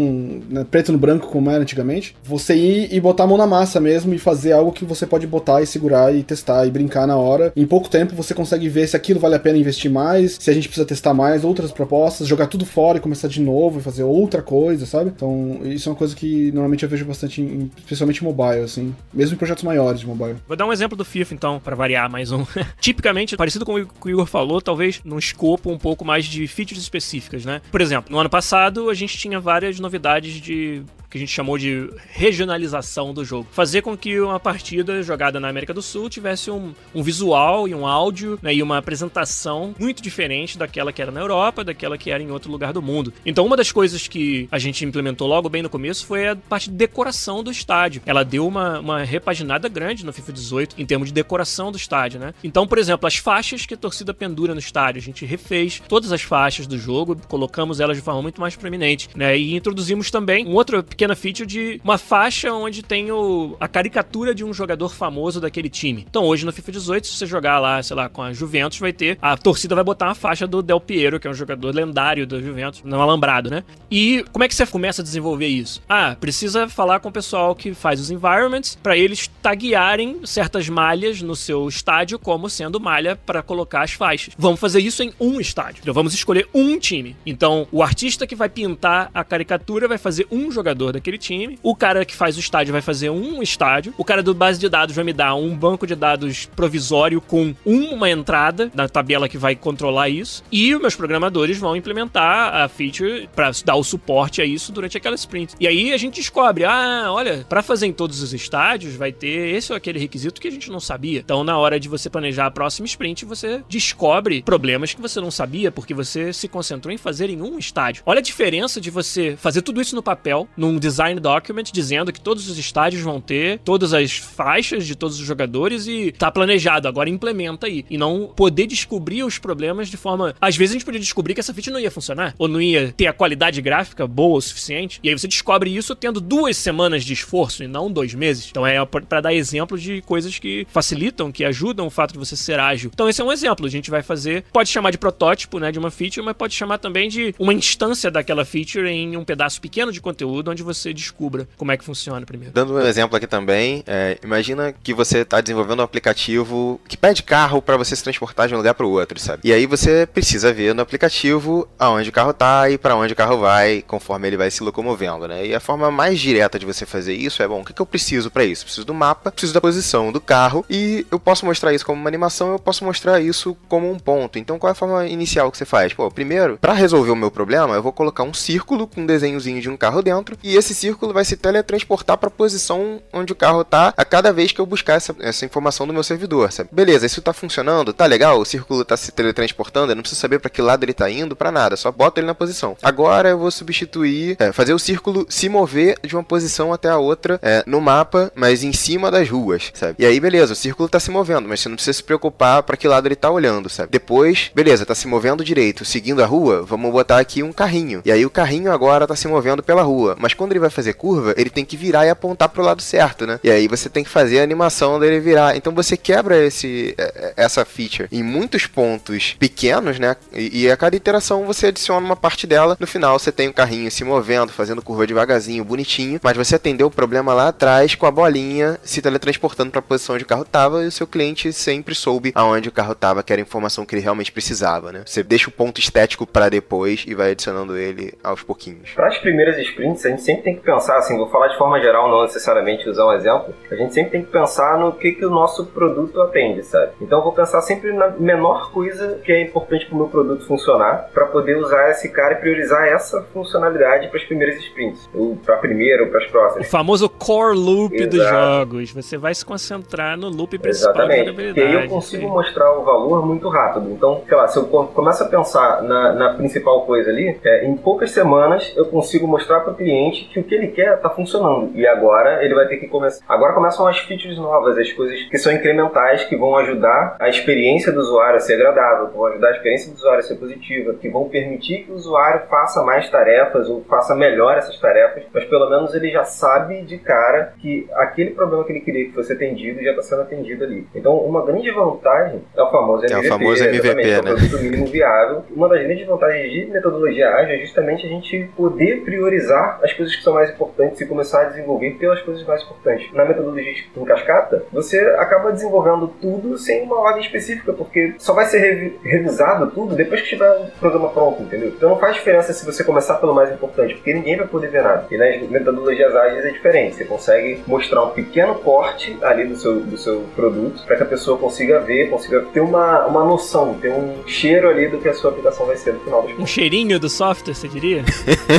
né, 0.49 0.65
preto 0.71 0.93
no 0.93 0.99
branco 0.99 1.29
como 1.29 1.51
era 1.51 1.61
antigamente. 1.63 2.15
Você 2.25 2.55
ir 2.55 2.94
e 2.95 3.01
botar 3.01 3.25
a 3.25 3.27
mão 3.27 3.37
na 3.37 3.47
massa 3.47 3.81
mesmo 3.81 4.15
e 4.15 4.19
fazer 4.19 4.53
algo 4.53 4.71
que 4.71 4.85
você 4.85 5.05
pode 5.05 5.27
botar 5.27 5.61
e 5.61 5.67
segurar 5.67 6.15
e 6.15 6.23
testar 6.23 6.65
e 6.65 6.71
brincar 6.71 7.09
na 7.09 7.17
hora. 7.17 7.53
Em 7.57 7.67
pouco 7.67 7.89
tempo 7.89 8.15
você 8.15 8.33
consegue 8.33 8.69
ver 8.69 8.87
se 8.87 8.97
aquilo 8.97 9.19
vale 9.19 9.35
a 9.35 9.39
pena 9.41 9.59
investir 9.59 9.91
mais, 9.91 10.37
se 10.41 10.49
a 10.49 10.55
gente 10.55 10.69
precisa 10.69 10.87
testar 10.87 11.13
mais, 11.13 11.43
outras 11.43 11.73
propostas, 11.73 12.29
jogar 12.29 12.47
tudo 12.47 12.65
fora 12.65 12.99
e 12.99 13.01
começar 13.01 13.27
de 13.27 13.41
novo 13.41 13.81
e 13.81 13.83
fazer 13.83 14.05
outra 14.05 14.43
coisa, 14.43 14.87
sabe? 14.87 15.11
Então, 15.11 15.59
isso 15.65 15.89
é 15.89 15.93
uma 15.93 15.99
coisa 15.99 16.15
que 16.15 16.53
normalmente 16.53 16.85
eu 16.85 16.89
vejo 16.89 17.05
bastante, 17.05 17.43
em, 17.43 17.69
especialmente 17.79 18.21
em 18.21 18.25
mobile, 18.25 18.63
assim. 18.63 18.95
Mesmo 19.13 19.35
em 19.35 19.39
projetos 19.39 19.65
maiores 19.65 19.99
de 19.99 20.07
mobile. 20.07 20.37
Vou 20.47 20.57
dar 20.57 20.65
um 20.65 20.73
exemplo 20.73 20.97
do 20.97 21.05
FIFA, 21.05 21.35
então, 21.35 21.59
pra 21.59 21.75
variar 21.75 22.09
mais 22.09 22.31
um. 22.31 22.47
Tipicamente, 22.79 23.37
parecido 23.37 23.67
com 23.67 23.75
o 23.75 23.87
que 23.87 24.07
o 24.07 24.11
Igor 24.11 24.27
falou, 24.27 24.63
talvez 24.63 25.01
num 25.05 25.19
escopo 25.19 25.69
um 25.69 25.79
pouco 25.79 26.05
mais 26.05 26.27
de 26.27 26.47
features 26.47 26.81
específicas, 26.81 27.45
né? 27.45 27.61
Por 27.73 27.81
exemplo, 27.81 28.13
no 28.13 28.21
ano 28.21 28.31
passado 28.31 28.89
a 28.89 28.95
gente 28.95 29.19
tinha 29.19 29.41
várias 29.41 29.81
novidades 29.81 30.35
de 30.35 30.85
que 31.15 31.19
a 31.19 31.21
gente 31.21 31.33
chamou 31.33 31.57
de 31.57 31.89
regionalização 32.11 33.15
do 33.15 33.25
jogo. 33.25 33.47
Fazer 33.53 33.83
com 33.83 33.97
que 33.97 34.21
uma 34.21 34.41
partida 34.41 35.01
jogada 35.01 35.39
na 35.39 35.49
América 35.49 35.73
do 35.73 35.81
Sul 35.81 36.11
tivesse 36.11 36.51
um, 36.51 36.75
um 36.93 37.05
visual 37.05 37.69
e 37.69 37.75
um 37.75 37.87
áudio 37.87 38.37
né, 38.43 38.53
e 38.53 38.61
uma 38.61 38.79
apresentação 38.79 39.77
muito 39.79 40.03
diferente 40.03 40.59
daquela 40.59 40.93
que 40.93 41.01
era 41.01 41.13
na 41.13 41.21
Europa, 41.21 41.63
daquela 41.63 41.97
que 41.97 42.11
era 42.11 42.21
em 42.21 42.33
outro 42.33 42.51
lugar 42.51 42.73
do 42.73 42.83
mundo. 42.83 43.13
Então, 43.25 43.47
uma 43.47 43.57
das 43.57 43.71
coisas 43.71 44.09
que 44.09 44.49
a 44.51 44.59
gente 44.59 44.85
implementou 44.85 45.29
logo 45.29 45.49
bem 45.49 45.63
no 45.63 45.71
começo 45.71 46.05
foi 46.05 46.27
a 46.27 46.35
parte 46.35 46.69
de 46.69 46.75
decoração 46.75 47.45
do 47.45 47.51
estádio. 47.53 48.03
Ela 48.05 48.25
deu 48.25 48.45
uma, 48.45 48.81
uma 48.81 49.05
repaginada 49.05 49.69
grande 49.69 50.05
no 50.05 50.13
FIFA 50.13 50.33
18 50.33 50.75
em 50.83 50.85
termos 50.85 51.11
de 51.11 51.15
decoração 51.15 51.71
do 51.71 51.79
estádio, 51.79 52.19
né? 52.19 52.35
Então, 52.43 52.67
por 52.67 52.79
exemplo, 52.79 53.07
as 53.07 53.19
faixas 53.19 53.65
que 53.65 53.75
a 53.75 53.77
torcida 53.77 54.13
pendura 54.13 54.53
no 54.53 54.59
estádio, 54.59 54.99
a 54.99 55.05
gente 55.05 55.25
refez 55.25 55.81
todas 55.87 56.11
as 56.11 56.23
faixas 56.23 56.67
do 56.67 56.77
jogo, 56.77 57.17
colocamos 57.29 57.79
elas 57.79 57.97
de 57.97 58.03
forma 58.03 58.21
muito 58.21 58.41
mais 58.41 58.57
proeminente, 58.57 59.09
né? 59.15 59.39
E 59.39 59.55
introduzimos 59.55 60.11
também 60.11 60.45
um 60.45 60.55
outro 60.55 60.83
pequena 61.05 61.15
feature 61.15 61.47
de 61.47 61.81
uma 61.85 61.99
faixa 61.99 62.53
onde 62.53 62.83
tem 62.83 63.13
o, 63.13 63.57
a 63.61 63.69
caricatura 63.69 64.35
de 64.35 64.43
um 64.43 64.55
jogador 64.55 64.89
famoso 64.89 65.41
daquele 65.41 65.69
time. 65.69 66.07
Então, 66.09 66.25
hoje 66.25 66.47
no 66.47 66.53
FIFA 66.53 66.73
18, 66.73 67.07
se 67.07 67.17
você 67.17 67.27
jogar 67.27 67.59
lá, 67.59 67.83
sei 67.83 67.95
lá, 67.95 68.09
com 68.09 68.23
a 68.23 68.33
Juventus, 68.33 68.79
vai 68.79 68.93
ter 68.93 69.19
a 69.21 69.37
torcida 69.37 69.75
vai 69.75 69.85
botar 69.85 70.07
uma 70.07 70.15
faixa 70.15 70.47
do 70.47 70.63
Del 70.63 70.81
Piero, 70.81 71.21
que 71.21 71.27
é 71.27 71.31
um 71.31 71.35
jogador 71.35 71.75
lendário 71.75 72.27
da 72.27 72.41
Juventus, 72.41 72.83
não 72.85 73.03
alambrado, 73.03 73.51
né? 73.51 73.65
E 73.91 74.25
como 74.33 74.45
é 74.45 74.49
que 74.49 74.55
você 74.55 74.67
começa 74.67 75.03
a 75.03 75.05
desenvolver 75.05 75.47
isso? 75.47 75.83
Ah, 75.89 76.17
precisa 76.19 76.69
falar 76.69 77.01
com 77.01 77.09
o 77.09 77.13
pessoal 77.13 77.55
que 77.55 77.75
faz 77.75 78.01
os 78.01 78.11
environments 78.11 78.79
para 78.83 78.97
eles 78.97 79.29
taguearem 79.43 80.21
certas 80.25 80.69
malhas 80.69 81.21
no 81.21 81.37
seu 81.37 81.69
estádio 81.69 82.19
como 82.19 82.49
sendo 82.49 82.81
malha 82.81 83.17
para 83.17 83.43
colocar 83.43 83.83
as 83.83 83.93
faixas. 83.93 84.35
Vamos 84.39 84.59
fazer 84.59 84.81
isso 84.81 85.03
em 85.03 85.13
um 85.21 85.41
estádio. 85.41 85.81
Então 85.83 85.93
vamos 85.93 86.15
escolher 86.15 86.49
um 86.55 86.79
time. 86.79 87.17
Então 87.27 87.69
o 87.71 87.83
artista 87.83 88.27
que 88.27 88.35
vai 88.35 88.49
pintar 88.49 89.11
a 89.13 89.23
caricatura 89.23 89.87
vai 89.87 89.99
fazer 89.99 90.27
um 90.31 90.51
jogador 90.51 90.94
daquele 90.95 91.19
time. 91.19 91.59
O 91.63 91.75
cara 91.75 92.05
que 92.05 92.15
faz 92.15 92.37
o 92.37 92.41
estádio 92.41 92.73
vai 92.73 92.83
fazer 92.83 93.11
um 93.11 93.43
estádio. 93.43 93.95
O 93.99 94.05
cara 94.05 94.23
do 94.23 94.35
base 94.35 94.59
de 94.59 94.69
dados 94.69 94.95
vai 94.95 95.05
me 95.05 95.13
dar 95.13 95.35
um 95.35 95.57
banco 95.57 95.87
de 95.87 95.95
dados 95.95 96.47
provisório 96.57 97.21
com 97.21 97.55
uma 97.65 98.11
entrada 98.11 98.71
na 98.75 98.89
tabela 98.89 99.29
que 99.29 99.39
vai 99.39 99.55
controlar 99.55 100.09
isso. 100.09 100.43
E 100.51 100.75
os 100.75 100.81
meus 100.81 100.97
programadores 100.97 101.59
vão 101.59 101.77
implementar 101.77 102.55
a 102.55 102.69
feature 102.69 103.29
para 103.35 103.51
dar 103.65 103.77
o 103.77 103.85
suporte 103.85 104.41
a 104.41 104.45
isso 104.45 104.73
durante 104.73 104.97
aquela 104.97 105.15
sprint. 105.15 105.55
E 105.61 105.67
aí 105.67 105.93
a 105.93 105.97
gente 105.97 106.17
descobre, 106.17 106.65
ah, 106.65 107.07
olha, 107.09 107.45
para 107.49 107.63
fazer 107.63 107.87
em 107.87 107.93
todos 107.93 108.23
os 108.23 108.33
estádios 108.33 108.95
vai 108.95 109.13
ter 109.13 109.55
esse 109.55 109.73
ou 109.73 109.77
aquele 109.77 109.99
requisito 109.99 110.41
que 110.41 110.49
a 110.49 110.51
gente 110.51 110.71
não 110.71 110.81
sabia. 110.81 111.21
Então 111.21 111.45
na 111.45 111.59
hora 111.59 111.79
de 111.79 111.89
você 111.89 112.09
planejar 112.09 112.47
a 112.47 112.51
próxima 112.51 112.87
sprint, 112.87 113.25
você 113.25 113.63
descobre 113.69 114.43
problemas 114.43 114.95
que 114.95 115.01
você 115.01 115.21
não 115.21 115.31
sabia 115.31 115.71
porque 115.71 115.95
você 115.95 116.33
se 116.33 116.49
concentrou 116.49 116.93
em 116.93 116.99
fazer 116.99 117.31
em 117.31 117.41
um 117.43 117.59
estádio. 117.59 118.03
Olha 118.07 118.19
a 118.19 118.23
diferença 118.23 118.81
de 118.81 118.91
você 118.91 119.37
fazer 119.37 119.63
tudo 119.63 119.81
isso 119.81 119.95
no 119.95 120.03
papel, 120.03 120.49
num 120.57 120.79
design 120.85 121.19
document, 121.19 121.65
dizendo 121.73 122.13
que 122.13 122.21
todos 122.21 122.49
os 122.49 122.59
estádios 122.59 123.03
vão 123.03 123.21
ter 123.21 123.59
todas 123.61 123.95
as 123.95 124.19
faixas 124.19 124.87
de 124.87 124.95
todos 124.95 125.19
os 125.19 125.27
jogadores 125.27 125.87
e 125.87 126.13
tá 126.13 126.31
planejado, 126.31 126.87
agora 126.87 127.09
implementa 127.09 127.67
aí. 127.67 127.87
E 127.89 127.97
não 127.97 128.31
poder 128.37 128.67
descobrir 128.67 129.23
os 129.23 129.39
problemas 129.39 129.89
de 129.89 129.97
forma. 129.97 130.35
Às 130.41 130.57
vezes 130.57 130.73
a 130.73 130.79
gente 130.79 130.85
podia 130.85 131.01
descobrir 131.01 131.33
que 131.33 131.41
essa 131.41 131.55
feature 131.55 131.73
não 131.73 131.81
ia 131.81 131.91
funcionar, 131.91 132.35
ou 132.39 132.47
não 132.47 132.61
ia 132.61 132.93
ter 132.93 133.07
a 133.07 133.13
qualidade 133.13 133.63
gráfica 133.63 134.07
boa 134.07 134.37
o 134.37 134.43
suficiente. 134.43 135.01
E 135.03 135.09
aí 135.09 135.19
você 135.19 135.27
descobre 135.27 135.75
isso 135.75 135.95
tendo 135.95 136.21
duas 136.21 136.57
semanas 136.57 137.05
de 137.05 137.13
esforço 137.13 137.65
e 137.65 137.69
não 137.69 137.91
dois 137.91 138.15
meses. 138.15 138.49
Então 138.51 138.67
é 138.67 138.85
para 138.85 139.21
dar 139.21 139.33
exemplo 139.33 139.79
de 139.79 140.03
coisas 140.03 140.39
que 140.39 140.67
facilitam, 140.71 141.33
que 141.33 141.45
ajudam 141.45 141.87
o 141.87 141.91
fato 141.91 142.13
de 142.13 142.19
você 142.19 142.37
ser 142.37 142.59
ágil. 142.59 142.91
Então 142.93 143.09
esse 143.09 143.21
é 143.21 143.25
um 143.25 143.33
exemplo. 143.33 143.67
A 143.67 143.71
gente 143.71 143.91
vai 143.91 144.03
fazer, 144.03 144.45
pode 144.53 144.69
chamar 144.69 144.91
de 144.91 144.99
protótipo, 144.99 145.59
né, 145.59 145.73
de 145.73 145.79
uma 145.79 145.91
feature, 145.91 146.25
mas 146.25 146.37
pode 146.37 146.55
chamar 146.55 146.79
também 146.79 147.09
de 147.09 147.35
uma 147.39 147.55
instância 147.55 148.11
daquela 148.11 148.45
feature 148.45 148.89
em 148.89 149.17
um 149.17 149.25
pedaço 149.25 149.61
pequeno 149.61 149.91
de 149.91 150.01
conteúdo 150.01 150.51
onde 150.51 150.63
você 150.65 150.93
descubra 150.93 151.49
como 151.57 151.73
é 151.73 151.77
que 151.77 151.85
funciona 151.85 152.25
primeiro. 152.27 152.53
Dando 152.53 152.75
um 152.75 152.81
exemplo 152.81 153.17
aqui 153.17 153.27
também, 153.27 153.83
é, 153.87 154.19
imagina 154.23 154.73
que 154.73 154.93
você 154.95 155.19
está 155.19 155.41
desenvolvendo 155.41 155.81
um 155.81 155.85
aplicativo 155.85 156.81
que 156.89 156.97
pede 156.97 157.23
carro 157.23 157.61
para 157.61 157.77
você 157.77 157.95
se 157.95 158.03
transportar 158.03 158.49
de 158.49 158.55
um 158.55 158.59
lugar 158.59 158.75
para 158.75 158.87
o 158.87 158.91
outro, 158.91 159.19
sabe? 159.19 159.43
E 159.45 159.53
aí 159.53 159.67
você 159.67 160.07
precisa 160.07 160.53
ver 160.53 160.75
no 160.75 160.83
aplicativo 160.83 161.69
aonde 161.79 162.09
o 162.09 162.13
carro 162.13 162.33
tá 162.33 162.69
e 162.71 162.79
para 162.79 162.97
onde 162.97 163.13
o 163.13 163.17
carro 163.17 163.39
vai, 163.39 163.83
conforme 163.87 164.29
ele 164.29 164.37
vai 164.37 164.51
se 164.51 164.63
locomovendo, 164.63 165.29
né? 165.29 165.47
E 165.47 165.55
a 165.55 165.61
forma 165.61 165.91
mais 165.91 166.19
direta 166.19 166.59
de 166.59 166.67
você 166.67 166.87
fazer 166.87 167.15
isso 167.15 167.43
é, 167.43 167.49
bom, 167.49 167.61
o 167.61 167.65
que, 167.65 167.73
que 167.73 167.83
eu 167.83 167.87
preciso 167.87 168.31
para 168.31 168.45
isso? 168.45 168.65
Preciso 168.65 168.87
do 168.87 168.95
mapa, 168.95 169.31
preciso 169.31 169.55
da 169.55 169.61
posição 169.61 170.13
do 170.13 170.21
carro 170.21 170.65
e 170.69 171.07
eu 171.11 171.19
posso 171.19 171.45
mostrar 171.45 171.73
isso 171.73 171.85
como 171.85 172.01
uma 172.01 172.09
animação, 172.09 172.53
eu 172.53 172.59
posso 172.59 172.85
mostrar 172.85 173.21
isso 173.21 173.57
como 173.69 173.91
um 173.91 173.99
ponto. 173.99 174.39
Então 174.39 174.59
qual 174.59 174.69
é 174.69 174.73
a 174.73 174.75
forma 174.75 175.07
inicial 175.07 175.51
que 175.51 175.59
você 175.59 175.65
faz? 175.65 175.93
Pô, 175.93 176.11
primeiro, 176.11 176.59
para 176.59 176.73
resolver 176.73 177.11
o 177.11 177.17
meu 177.17 177.31
problema, 177.31 177.75
eu 177.75 177.83
vou 177.83 177.93
colocar 177.93 178.23
um 178.23 178.35
círculo 178.35 178.87
com 178.87 179.03
um 179.03 179.07
desenhozinho 179.07 179.61
de 179.61 179.69
um 179.69 179.77
carro 179.77 180.03
dentro 180.03 180.37
e 180.43 180.54
esse 180.57 180.75
círculo 180.75 181.13
vai 181.13 181.25
se 181.25 181.37
teletransportar 181.37 182.19
para 182.19 182.29
a 182.29 182.31
posição 182.31 183.01
onde 183.13 183.33
o 183.33 183.37
carro 183.37 183.65
tá 183.65 183.93
a 183.97 184.05
cada 184.05 184.33
vez 184.33 184.53
que 184.53 184.61
eu 184.61 184.67
buscar 184.67 184.95
essa, 184.95 185.15
essa 185.21 185.45
informação 185.45 185.87
do 185.87 185.93
meu 185.93 186.03
servidor, 186.03 186.53
sabe? 186.53 186.69
Beleza, 186.73 187.07
isso 187.07 187.23
tá 187.23 187.33
funcionando, 187.33 187.93
tá 187.93 188.07
legal, 188.07 188.39
o 188.39 188.45
círculo 188.45 188.85
tá 188.85 188.97
se 188.97 189.13
teletransportando, 189.13 189.93
eu 189.93 189.97
não 189.97 190.03
preciso 190.03 190.21
saber 190.21 190.39
para 190.39 190.51
que 190.51 190.63
lado 190.63 190.85
ele 190.85 190.93
tá 190.93 191.11
indo, 191.11 191.37
para 191.37 191.51
nada, 191.51 191.77
só 191.77 191.91
bota 191.91 192.21
ele 192.21 192.27
na 192.27 192.35
posição. 192.35 192.77
Agora 192.83 193.31
eu 193.31 193.39
vou 193.39 193.51
substituir, 193.51 194.37
é, 194.39 194.53
fazer 194.53 194.75
o 194.75 194.79
círculo 194.79 195.27
se 195.29 195.49
mover 195.49 195.99
de 196.03 196.15
uma 196.15 196.23
posição 196.23 196.73
até 196.73 196.89
a 196.89 196.99
outra 196.99 197.39
é, 197.43 197.63
no 197.67 197.81
mapa, 197.81 198.31
mas 198.35 198.63
em 198.63 198.73
cima 198.73 199.11
das 199.11 199.29
ruas, 199.29 199.71
sabe? 199.75 199.97
E 199.99 200.07
aí, 200.07 200.19
beleza, 200.21 200.53
o 200.53 200.57
círculo 200.57 200.89
tá 200.89 201.01
se 201.01 201.11
movendo, 201.11 201.49
mas 201.49 201.61
você 201.61 201.69
não 201.69 201.77
precisa 201.77 201.97
se 201.97 202.03
preocupar 202.03 202.63
para 202.63 202.77
que 202.77 202.89
lado 202.89 203.07
ele 203.07 203.17
tá 203.17 203.31
olhando, 203.31 203.69
sabe? 203.69 203.91
Depois, 203.91 204.51
beleza, 204.55 204.87
tá 204.87 204.95
se 204.95 205.07
movendo 205.07 205.45
direito, 205.45 205.85
seguindo 205.85 206.23
a 206.23 206.27
rua, 206.27 206.63
vamos 206.63 206.91
botar 206.93 207.19
aqui 207.19 207.43
um 207.43 207.53
carrinho. 207.53 208.03
E 208.05 208.13
aí 208.13 208.25
o 208.27 208.31
carrinho 208.31 208.73
agora 208.73 209.07
tá 209.07 209.17
se 209.17 209.29
movendo 209.29 209.63
pela 209.63 209.83
rua, 209.83 210.17
mas 210.19 210.35
quando 210.35 210.44
ele 210.53 210.61
vai 210.61 210.71
fazer 210.71 210.95
curva, 210.95 211.35
ele 211.37 211.51
tem 211.51 211.65
que 211.65 211.77
virar 211.77 212.07
e 212.07 212.11
apontar 212.11 212.49
pro 212.49 212.63
lado 212.63 212.83
certo, 212.83 213.27
né? 213.27 213.39
E 213.43 213.51
aí 213.51 213.69
você 213.69 213.89
tem 213.89 214.05
que 214.05 214.11
fazer 214.11 214.41
a 214.41 214.43
animação 214.43 214.99
dele 214.99 215.21
virar. 215.21 215.57
Então 215.57 215.75
você 215.75 215.97
quebra 215.97 216.37
esse 216.45 216.95
essa 217.37 217.65
feature 217.65 218.09
em 218.11 218.23
muitos 218.23 218.67
pontos 218.67 219.37
pequenos, 219.39 219.99
né? 219.99 220.17
E, 220.33 220.65
e 220.65 220.71
a 220.71 220.77
cada 220.77 220.97
iteração 220.97 221.45
você 221.45 221.69
adiciona 221.69 222.05
uma 222.05 222.17
parte 222.17 222.47
dela. 222.47 222.77
No 222.79 222.87
final 222.87 223.19
você 223.19 223.33
tem 223.33 223.49
o 223.49 223.53
carrinho 223.53 223.91
se 223.91 224.05
movendo, 224.05 224.53
fazendo 224.53 224.83
curva 224.83 225.07
devagarzinho, 225.07 225.65
bonitinho, 225.65 226.21
mas 226.23 226.37
você 226.37 226.57
atendeu 226.57 226.87
o 226.87 226.91
problema 226.91 227.33
lá 227.35 227.49
atrás 227.49 227.95
com 227.95 228.07
a 228.07 228.11
bolinha 228.11 228.79
se 228.83 229.01
teletransportando 229.01 229.71
para 229.71 229.81
a 229.81 229.83
posição 229.83 230.15
onde 230.15 230.25
o 230.25 230.27
carro 230.27 230.45
tava 230.45 230.83
e 230.85 230.87
o 230.87 230.93
seu 230.93 231.07
cliente 231.07 231.53
sempre 231.53 231.95
soube 231.95 232.33
aonde 232.35 232.69
o 232.69 232.73
carro 232.73 232.95
tava, 232.95 233.23
que 233.23 233.33
era 233.33 233.41
a 233.41 233.45
informação 233.45 233.85
que 233.85 233.95
ele 233.95 234.03
realmente 234.03 234.33
precisava, 234.33 234.93
né? 234.93 235.03
Você 235.07 235.23
deixa 235.23 235.49
o 235.49 235.53
ponto 235.53 235.81
estético 235.81 236.27
para 236.27 236.49
depois 236.49 237.05
e 237.07 237.15
vai 237.15 237.33
adicionando 237.33 237.77
ele 237.77 238.15
aos 238.23 238.43
pouquinhos. 238.43 238.91
Para 238.95 239.09
as 239.09 239.19
primeiras 239.19 239.59
sprints, 239.59 240.05
a 240.05 240.11
gente 240.11 240.23
sempre 240.23 240.34
sempre 240.35 240.43
tem 240.45 240.57
que 240.57 240.63
pensar, 240.63 240.99
assim, 240.99 241.17
vou 241.17 241.29
falar 241.29 241.49
de 241.49 241.57
forma 241.59 241.81
geral, 241.81 242.09
não 242.11 242.23
necessariamente 242.23 242.89
usar 242.89 243.07
um 243.07 243.13
exemplo, 243.13 243.55
a 243.71 243.75
gente 243.75 243.95
sempre 243.95 244.11
tem 244.13 244.23
que 244.23 244.31
pensar 244.31 244.79
no 244.79 244.93
que, 244.93 245.13
que 245.13 245.25
o 245.25 245.31
nosso 245.31 245.67
produto 245.67 246.21
atende, 246.21 246.63
sabe? 246.65 246.93
Então 247.01 247.19
eu 247.19 247.25
vou 247.25 247.33
pensar 247.33 247.61
sempre 247.63 247.93
na 247.93 248.09
menor 248.09 248.71
coisa 248.73 249.19
que 249.25 249.33
é 249.33 249.43
importante 249.43 249.87
para 249.87 249.95
o 249.95 249.99
meu 249.99 250.09
produto 250.09 250.47
funcionar, 250.47 251.09
para 251.13 251.27
poder 251.27 251.57
usar 251.57 251.91
esse 251.91 252.09
cara 252.11 252.35
e 252.35 252.37
priorizar 252.37 252.87
essa 252.89 253.23
funcionalidade 253.33 254.09
para 254.09 254.19
as 254.19 254.25
primeiras 254.25 254.57
sprints, 254.57 255.09
ou 255.15 255.37
para 255.37 255.55
a 255.57 255.59
primeira 255.59 256.03
ou 256.05 256.09
para 256.11 256.21
as 256.21 256.29
O 256.29 256.31
próximas. 256.33 256.71
famoso 256.71 257.09
core 257.09 257.57
loop 257.57 258.07
dos 258.07 258.21
Exato. 258.21 258.35
jogos. 258.35 258.93
Você 258.93 259.17
vai 259.17 259.35
se 259.35 259.45
concentrar 259.45 260.17
no 260.17 260.29
loop 260.29 260.59
principal 260.59 260.95
da 260.95 261.05
Exatamente. 261.05 261.31
habilidade. 261.31 261.61
E 261.73 261.77
aí 261.77 261.85
eu 261.85 261.89
consigo 261.89 262.29
mostrar 262.29 262.73
o 262.79 262.83
valor 262.85 263.25
muito 263.27 263.49
rápido. 263.49 263.91
Então, 263.91 264.23
sei 264.27 264.37
lá, 264.37 264.49
se 264.49 264.59
eu 264.59 264.65
co- 264.67 264.87
começo 264.89 265.23
a 265.23 265.27
pensar 265.27 265.83
na, 265.83 266.13
na 266.13 266.35
principal 266.35 266.83
coisa 266.83 267.11
ali, 267.11 267.39
é, 267.45 267.67
em 267.67 267.77
poucas 267.77 268.11
semanas 268.11 268.73
eu 268.77 268.87
consigo 268.87 269.27
mostrar 269.27 269.61
para 269.61 269.73
o 269.73 269.77
cliente 269.77 270.24
que 270.29 270.41
o 270.41 270.45
que 270.45 270.55
ele 270.55 270.69
quer 270.69 270.95
está 270.95 271.11
funcionando. 271.11 271.71
E 271.75 271.87
agora 271.87 272.45
ele 272.45 272.55
vai 272.55 272.67
ter 272.67 272.77
que 272.77 272.89
começar. 272.89 273.25
Agora 273.29 273.53
começam 273.53 273.87
as 273.87 273.99
features 273.99 274.39
novas, 274.39 274.77
as 274.79 274.91
coisas 274.93 275.23
que 275.25 275.39
são 275.39 275.53
incrementais, 275.53 276.25
que 276.25 276.37
vão 276.37 276.57
ajudar 276.57 277.17
a 277.21 277.29
experiência 277.29 277.93
do 277.93 278.01
usuário 278.01 278.37
a 278.37 278.41
ser 278.41 278.55
agradável, 278.55 279.09
que 279.09 279.17
vão 279.17 279.27
ajudar 279.27 279.49
a 279.49 279.53
experiência 279.53 279.91
do 279.91 279.97
usuário 279.97 280.21
a 280.21 280.23
ser 280.23 280.37
positiva, 280.37 280.95
que 280.95 281.09
vão 281.09 281.29
permitir 281.29 281.85
que 281.85 281.93
o 281.93 281.95
usuário 281.95 282.43
faça 282.49 282.83
mais 282.83 283.09
tarefas 283.09 283.69
ou 283.69 283.83
faça 283.85 284.15
melhor 284.15 284.57
essas 284.57 284.79
tarefas, 284.79 285.23
mas 285.33 285.45
pelo 285.45 285.69
menos 285.69 285.95
ele 285.95 286.11
já 286.11 286.25
sabe 286.25 286.83
de 286.83 286.99
cara 286.99 287.55
que 287.61 287.89
aquele 287.95 288.31
problema 288.31 288.65
que 288.65 288.73
ele 288.73 288.81
queria 288.81 289.05
que 289.07 289.13
fosse 289.13 289.33
atendido 289.33 289.83
já 289.83 289.91
está 289.91 290.03
sendo 290.03 290.23
atendido 290.23 290.65
ali. 290.65 290.87
Então, 290.95 291.17
uma 291.19 291.45
grande 291.45 291.71
vantagem 291.71 292.43
é 292.57 292.63
o 292.63 292.71
famoso 292.71 293.05
É 293.05 293.09
o 293.09 293.19
MVP. 293.19 293.29
famoso 293.29 293.65
MVP, 293.65 293.87
exatamente, 293.87 294.11
é 294.11 294.21
o 294.21 294.23
né? 294.25 294.31
produto 294.33 294.63
mínimo 294.63 294.87
viável. 294.87 295.45
Uma 295.51 295.69
das 295.69 295.83
grandes 295.83 296.07
vantagens 296.07 296.53
de 296.53 296.67
metodologia 296.67 297.29
ágil 297.31 297.55
é 297.55 297.59
justamente 297.59 298.07
a 298.07 298.09
gente 298.09 298.51
poder 298.57 299.03
priorizar 299.05 299.81
as 299.83 299.93
coisas 299.93 300.14
que 300.17 300.23
são 300.23 300.35
mais 300.35 300.51
importantes 300.51 301.01
e 301.01 301.07
começar 301.07 301.43
a 301.43 301.45
desenvolver 301.45 301.93
pelas 301.93 302.21
coisas 302.23 302.45
mais 302.47 302.63
importantes. 302.63 303.13
Na 303.13 303.25
metodologia 303.25 303.73
em 303.97 304.05
cascata, 304.05 304.65
você 304.73 304.99
acaba 305.19 305.53
desenvolvendo 305.53 306.09
tudo 306.21 306.57
sem 306.59 306.83
uma 306.83 306.99
ordem 306.99 307.23
específica, 307.23 307.73
porque 307.73 308.15
só 308.19 308.33
vai 308.33 308.47
ser 308.47 308.59
revi- 308.59 308.99
revisado 309.03 309.71
tudo 309.71 309.95
depois 309.95 310.21
que 310.23 310.29
tiver 310.29 310.51
o 310.51 310.67
programa 310.79 311.09
pronto, 311.11 311.43
entendeu? 311.43 311.69
Então 311.69 311.91
não 311.91 311.99
faz 311.99 312.15
diferença 312.17 312.53
se 312.53 312.65
você 312.65 312.85
começar 312.85 313.15
pelo 313.15 313.35
mais 313.35 313.51
importante, 313.53 313.95
porque 313.95 314.13
ninguém 314.15 314.37
vai 314.37 314.47
poder 314.47 314.69
ver 314.69 314.83
nada. 314.83 315.07
E 315.11 315.17
nas 315.17 315.41
metodologias 315.51 316.15
ágeis 316.15 316.45
é 316.45 316.51
diferente. 316.51 316.97
Você 316.97 317.05
consegue 317.05 317.63
mostrar 317.67 318.03
um 318.05 318.11
pequeno 318.11 318.55
corte 318.57 319.17
ali 319.23 319.45
do 319.47 319.57
seu, 319.57 319.81
do 319.81 319.97
seu 319.97 320.25
produto 320.35 320.85
para 320.87 320.97
que 320.97 321.03
a 321.03 321.07
pessoa 321.07 321.39
consiga 321.39 321.81
ver, 321.81 322.11
consiga 322.11 322.41
ter 322.53 322.61
uma, 322.61 323.07
uma 323.07 323.25
noção, 323.25 323.75
ter 323.75 323.91
um 323.93 324.27
cheiro 324.27 324.69
ali 324.69 324.89
do 324.89 324.99
que 324.99 325.09
a 325.09 325.15
sua 325.15 325.31
aplicação 325.31 325.67
vai 325.67 325.77
ser 325.77 325.93
no 325.95 326.01
final 326.01 326.23
das 326.23 326.39
Um 326.39 326.47
cheirinho 326.47 326.99
do 326.99 327.09
software, 327.09 327.55
você 327.55 327.69
diria? 327.69 328.03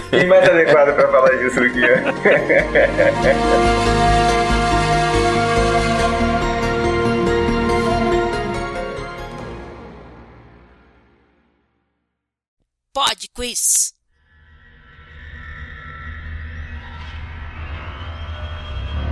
Quem 0.10 0.26
mais 0.28 0.48
adequado 0.48 0.96
para 0.96 1.08
falar 1.08 1.30
disso 1.38 1.45
do 1.54 1.70
que 1.72 1.80
eu? 1.80 1.98
Pod 12.94 13.28
Quiz. 13.34 13.94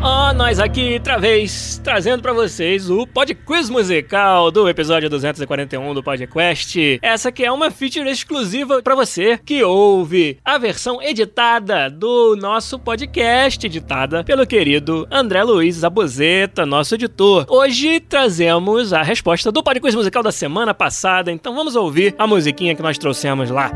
Ó, 0.06 0.34
nós 0.34 0.60
aqui, 0.60 0.96
outra 0.96 1.18
vez, 1.18 1.80
trazendo 1.82 2.22
pra 2.22 2.34
vocês 2.34 2.90
o 2.90 3.08
Pod 3.08 3.34
Quiz 3.34 3.70
musical 3.70 4.52
do 4.52 4.68
episódio 4.68 5.10
241 5.10 5.94
do 5.94 6.04
PodQuest. 6.04 7.00
Essa 7.02 7.32
que 7.32 7.46
é 7.46 7.50
uma 7.50 7.72
feature 7.72 8.10
exclusiva 8.10 8.82
pra 8.84 8.96
você 8.96 9.38
que 9.38 9.64
ouve 9.64 10.38
a 10.44 10.58
versão 10.58 11.02
editada 11.02 11.90
do 11.90 12.36
nosso 12.36 12.78
podcast, 12.78 13.66
editada 13.66 14.26
pelo 14.26 14.46
querido 14.46 15.08
André 15.10 15.42
Luiz 15.42 15.78
Zabuzeta, 15.78 16.66
nosso 16.66 16.96
editor. 16.96 17.46
Hoje 17.48 18.02
trazemos 18.02 18.92
a 18.92 19.02
resposta 19.02 19.54
do 19.54 19.64
Pod 19.64 19.80
Quiz 19.80 19.96
musical 19.96 20.22
da 20.22 20.34
semana 20.34 20.74
passada, 20.74 21.32
então 21.32 21.56
vamos 21.56 21.78
ouvir 21.78 22.14
a 22.18 22.28
musiquinha 22.28 22.76
que 22.76 22.82
nós 22.82 22.98
trouxemos 22.98 23.50
lá. 23.50 23.72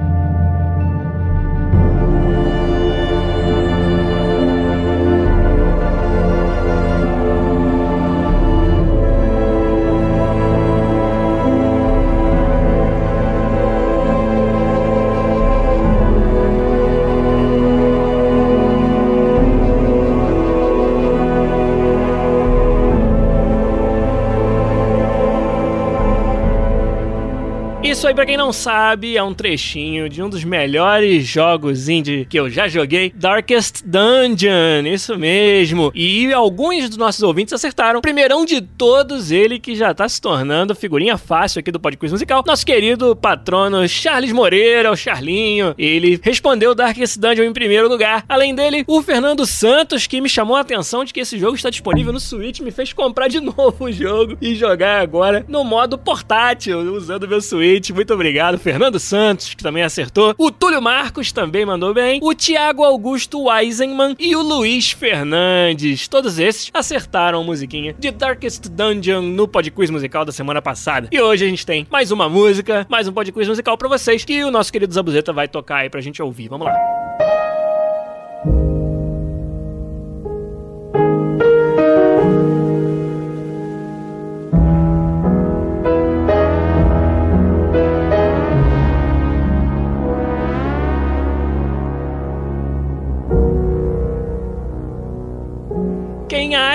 Isso 27.97 28.07
aí, 28.07 28.13
pra 28.13 28.27
quem 28.27 28.37
não 28.37 28.53
sabe, 28.53 29.17
é 29.17 29.23
um 29.23 29.33
trechinho 29.33 30.07
de 30.07 30.21
um 30.21 30.29
dos 30.29 30.43
melhores 30.43 31.25
jogos 31.25 31.89
indie 31.89 32.27
que 32.29 32.39
eu 32.39 32.47
já 32.47 32.67
joguei, 32.67 33.11
Darkest 33.15 33.81
Dungeon, 33.83 34.85
isso 34.85 35.17
mesmo. 35.17 35.91
E 35.95 36.31
alguns 36.31 36.89
dos 36.89 36.97
nossos 36.97 37.23
ouvintes 37.23 37.55
acertaram. 37.55 37.99
Primeirão 37.99 38.45
de 38.45 38.61
todos, 38.61 39.31
ele 39.31 39.57
que 39.57 39.73
já 39.73 39.95
tá 39.95 40.07
se 40.07 40.21
tornando 40.21 40.75
figurinha 40.75 41.17
fácil 41.17 41.59
aqui 41.59 41.71
do 41.71 41.79
Podcast 41.79 42.13
Musical, 42.13 42.43
nosso 42.45 42.63
querido 42.63 43.15
patrono 43.15 43.87
Charles 43.89 44.31
Moreira, 44.31 44.91
o 44.91 44.95
Charlinho. 44.95 45.73
Ele 45.75 46.19
respondeu 46.21 46.75
Darkest 46.75 47.17
Dungeon 47.17 47.45
em 47.45 47.53
primeiro 47.53 47.89
lugar. 47.89 48.23
Além 48.29 48.53
dele, 48.53 48.85
o 48.85 49.01
Fernando 49.01 49.43
Santos, 49.43 50.05
que 50.05 50.21
me 50.21 50.29
chamou 50.29 50.55
a 50.55 50.61
atenção 50.61 51.03
de 51.03 51.11
que 51.11 51.21
esse 51.21 51.39
jogo 51.39 51.55
está 51.55 51.71
disponível 51.71 52.13
no 52.13 52.19
Switch, 52.19 52.59
me 52.59 52.69
fez 52.69 52.93
comprar 52.93 53.27
de 53.27 53.39
novo 53.41 53.85
o 53.85 53.91
jogo 53.91 54.37
e 54.39 54.53
jogar 54.53 55.01
agora 55.01 55.43
no 55.47 55.63
modo 55.63 55.97
portátil, 55.97 56.93
usando 56.93 57.27
meu 57.27 57.41
Switch. 57.41 57.86
Muito 57.93 58.13
obrigado, 58.13 58.57
Fernando 58.57 58.99
Santos, 58.99 59.53
que 59.53 59.63
também 59.63 59.83
acertou. 59.83 60.33
O 60.37 60.51
Túlio 60.51 60.81
Marcos 60.81 61.31
também 61.31 61.65
mandou 61.65 61.93
bem. 61.93 62.19
O 62.21 62.33
Thiago 62.33 62.83
Augusto 62.83 63.51
Eisenman 63.51 64.15
e 64.19 64.35
o 64.35 64.41
Luiz 64.41 64.91
Fernandes. 64.91 66.07
Todos 66.07 66.39
esses 66.39 66.69
acertaram 66.73 67.41
a 67.41 67.43
musiquinha 67.43 67.93
de 67.97 68.11
Darkest 68.11 68.67
Dungeon 68.69 69.21
no 69.21 69.47
Podquiz 69.47 69.89
musical 69.89 70.25
da 70.25 70.31
semana 70.31 70.61
passada. 70.61 71.07
E 71.11 71.21
hoje 71.21 71.45
a 71.45 71.49
gente 71.49 71.65
tem 71.65 71.87
mais 71.89 72.11
uma 72.11 72.29
música, 72.29 72.85
mais 72.89 73.07
um 73.07 73.13
Podquiz 73.13 73.47
musical 73.47 73.77
pra 73.77 73.87
vocês, 73.87 74.23
que 74.23 74.43
o 74.43 74.51
nosso 74.51 74.71
querido 74.71 74.93
Zabuzeta 74.93 75.33
vai 75.33 75.47
tocar 75.47 75.77
aí 75.77 75.89
pra 75.89 76.01
gente 76.01 76.21
ouvir. 76.21 76.47
Vamos 76.47 76.67
lá. 76.67 76.96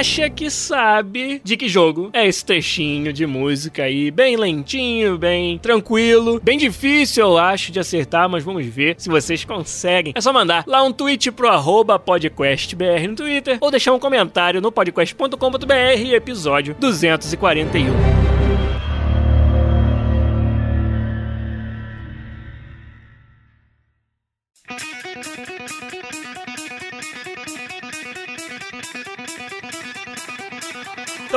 Acha 0.03 0.29
que 0.29 0.51
sabe 0.51 1.41
de 1.45 1.57
que 1.57 1.69
jogo 1.69 2.11
é 2.13 2.27
esse 2.27 2.45
trechinho 2.45 3.13
de 3.13 3.25
música 3.25 3.85
aí, 3.85 4.11
bem 4.11 4.37
lentinho, 4.37 5.17
bem 5.17 5.57
tranquilo, 5.59 6.41
bem 6.43 6.59
difícil 6.59 7.25
eu 7.25 7.39
acho 7.39 7.71
de 7.71 7.79
acertar, 7.79 8.29
mas 8.29 8.43
vamos 8.43 8.67
ver 8.67 8.97
se 8.99 9.09
vocês 9.09 9.45
conseguem. 9.45 10.13
É 10.17 10.21
só 10.21 10.33
mandar 10.33 10.65
lá 10.67 10.83
um 10.83 10.93
tweet 10.93 11.31
pro 11.31 11.49
arroba 11.49 12.01
podcastbr 12.01 13.07
no 13.09 13.15
Twitter 13.15 13.59
ou 13.61 13.71
deixar 13.71 13.93
um 13.93 13.99
comentário 14.01 14.61
no 14.61 14.73
podcast.com.br 14.73 16.13
episódio 16.13 16.75
241. 16.81 18.42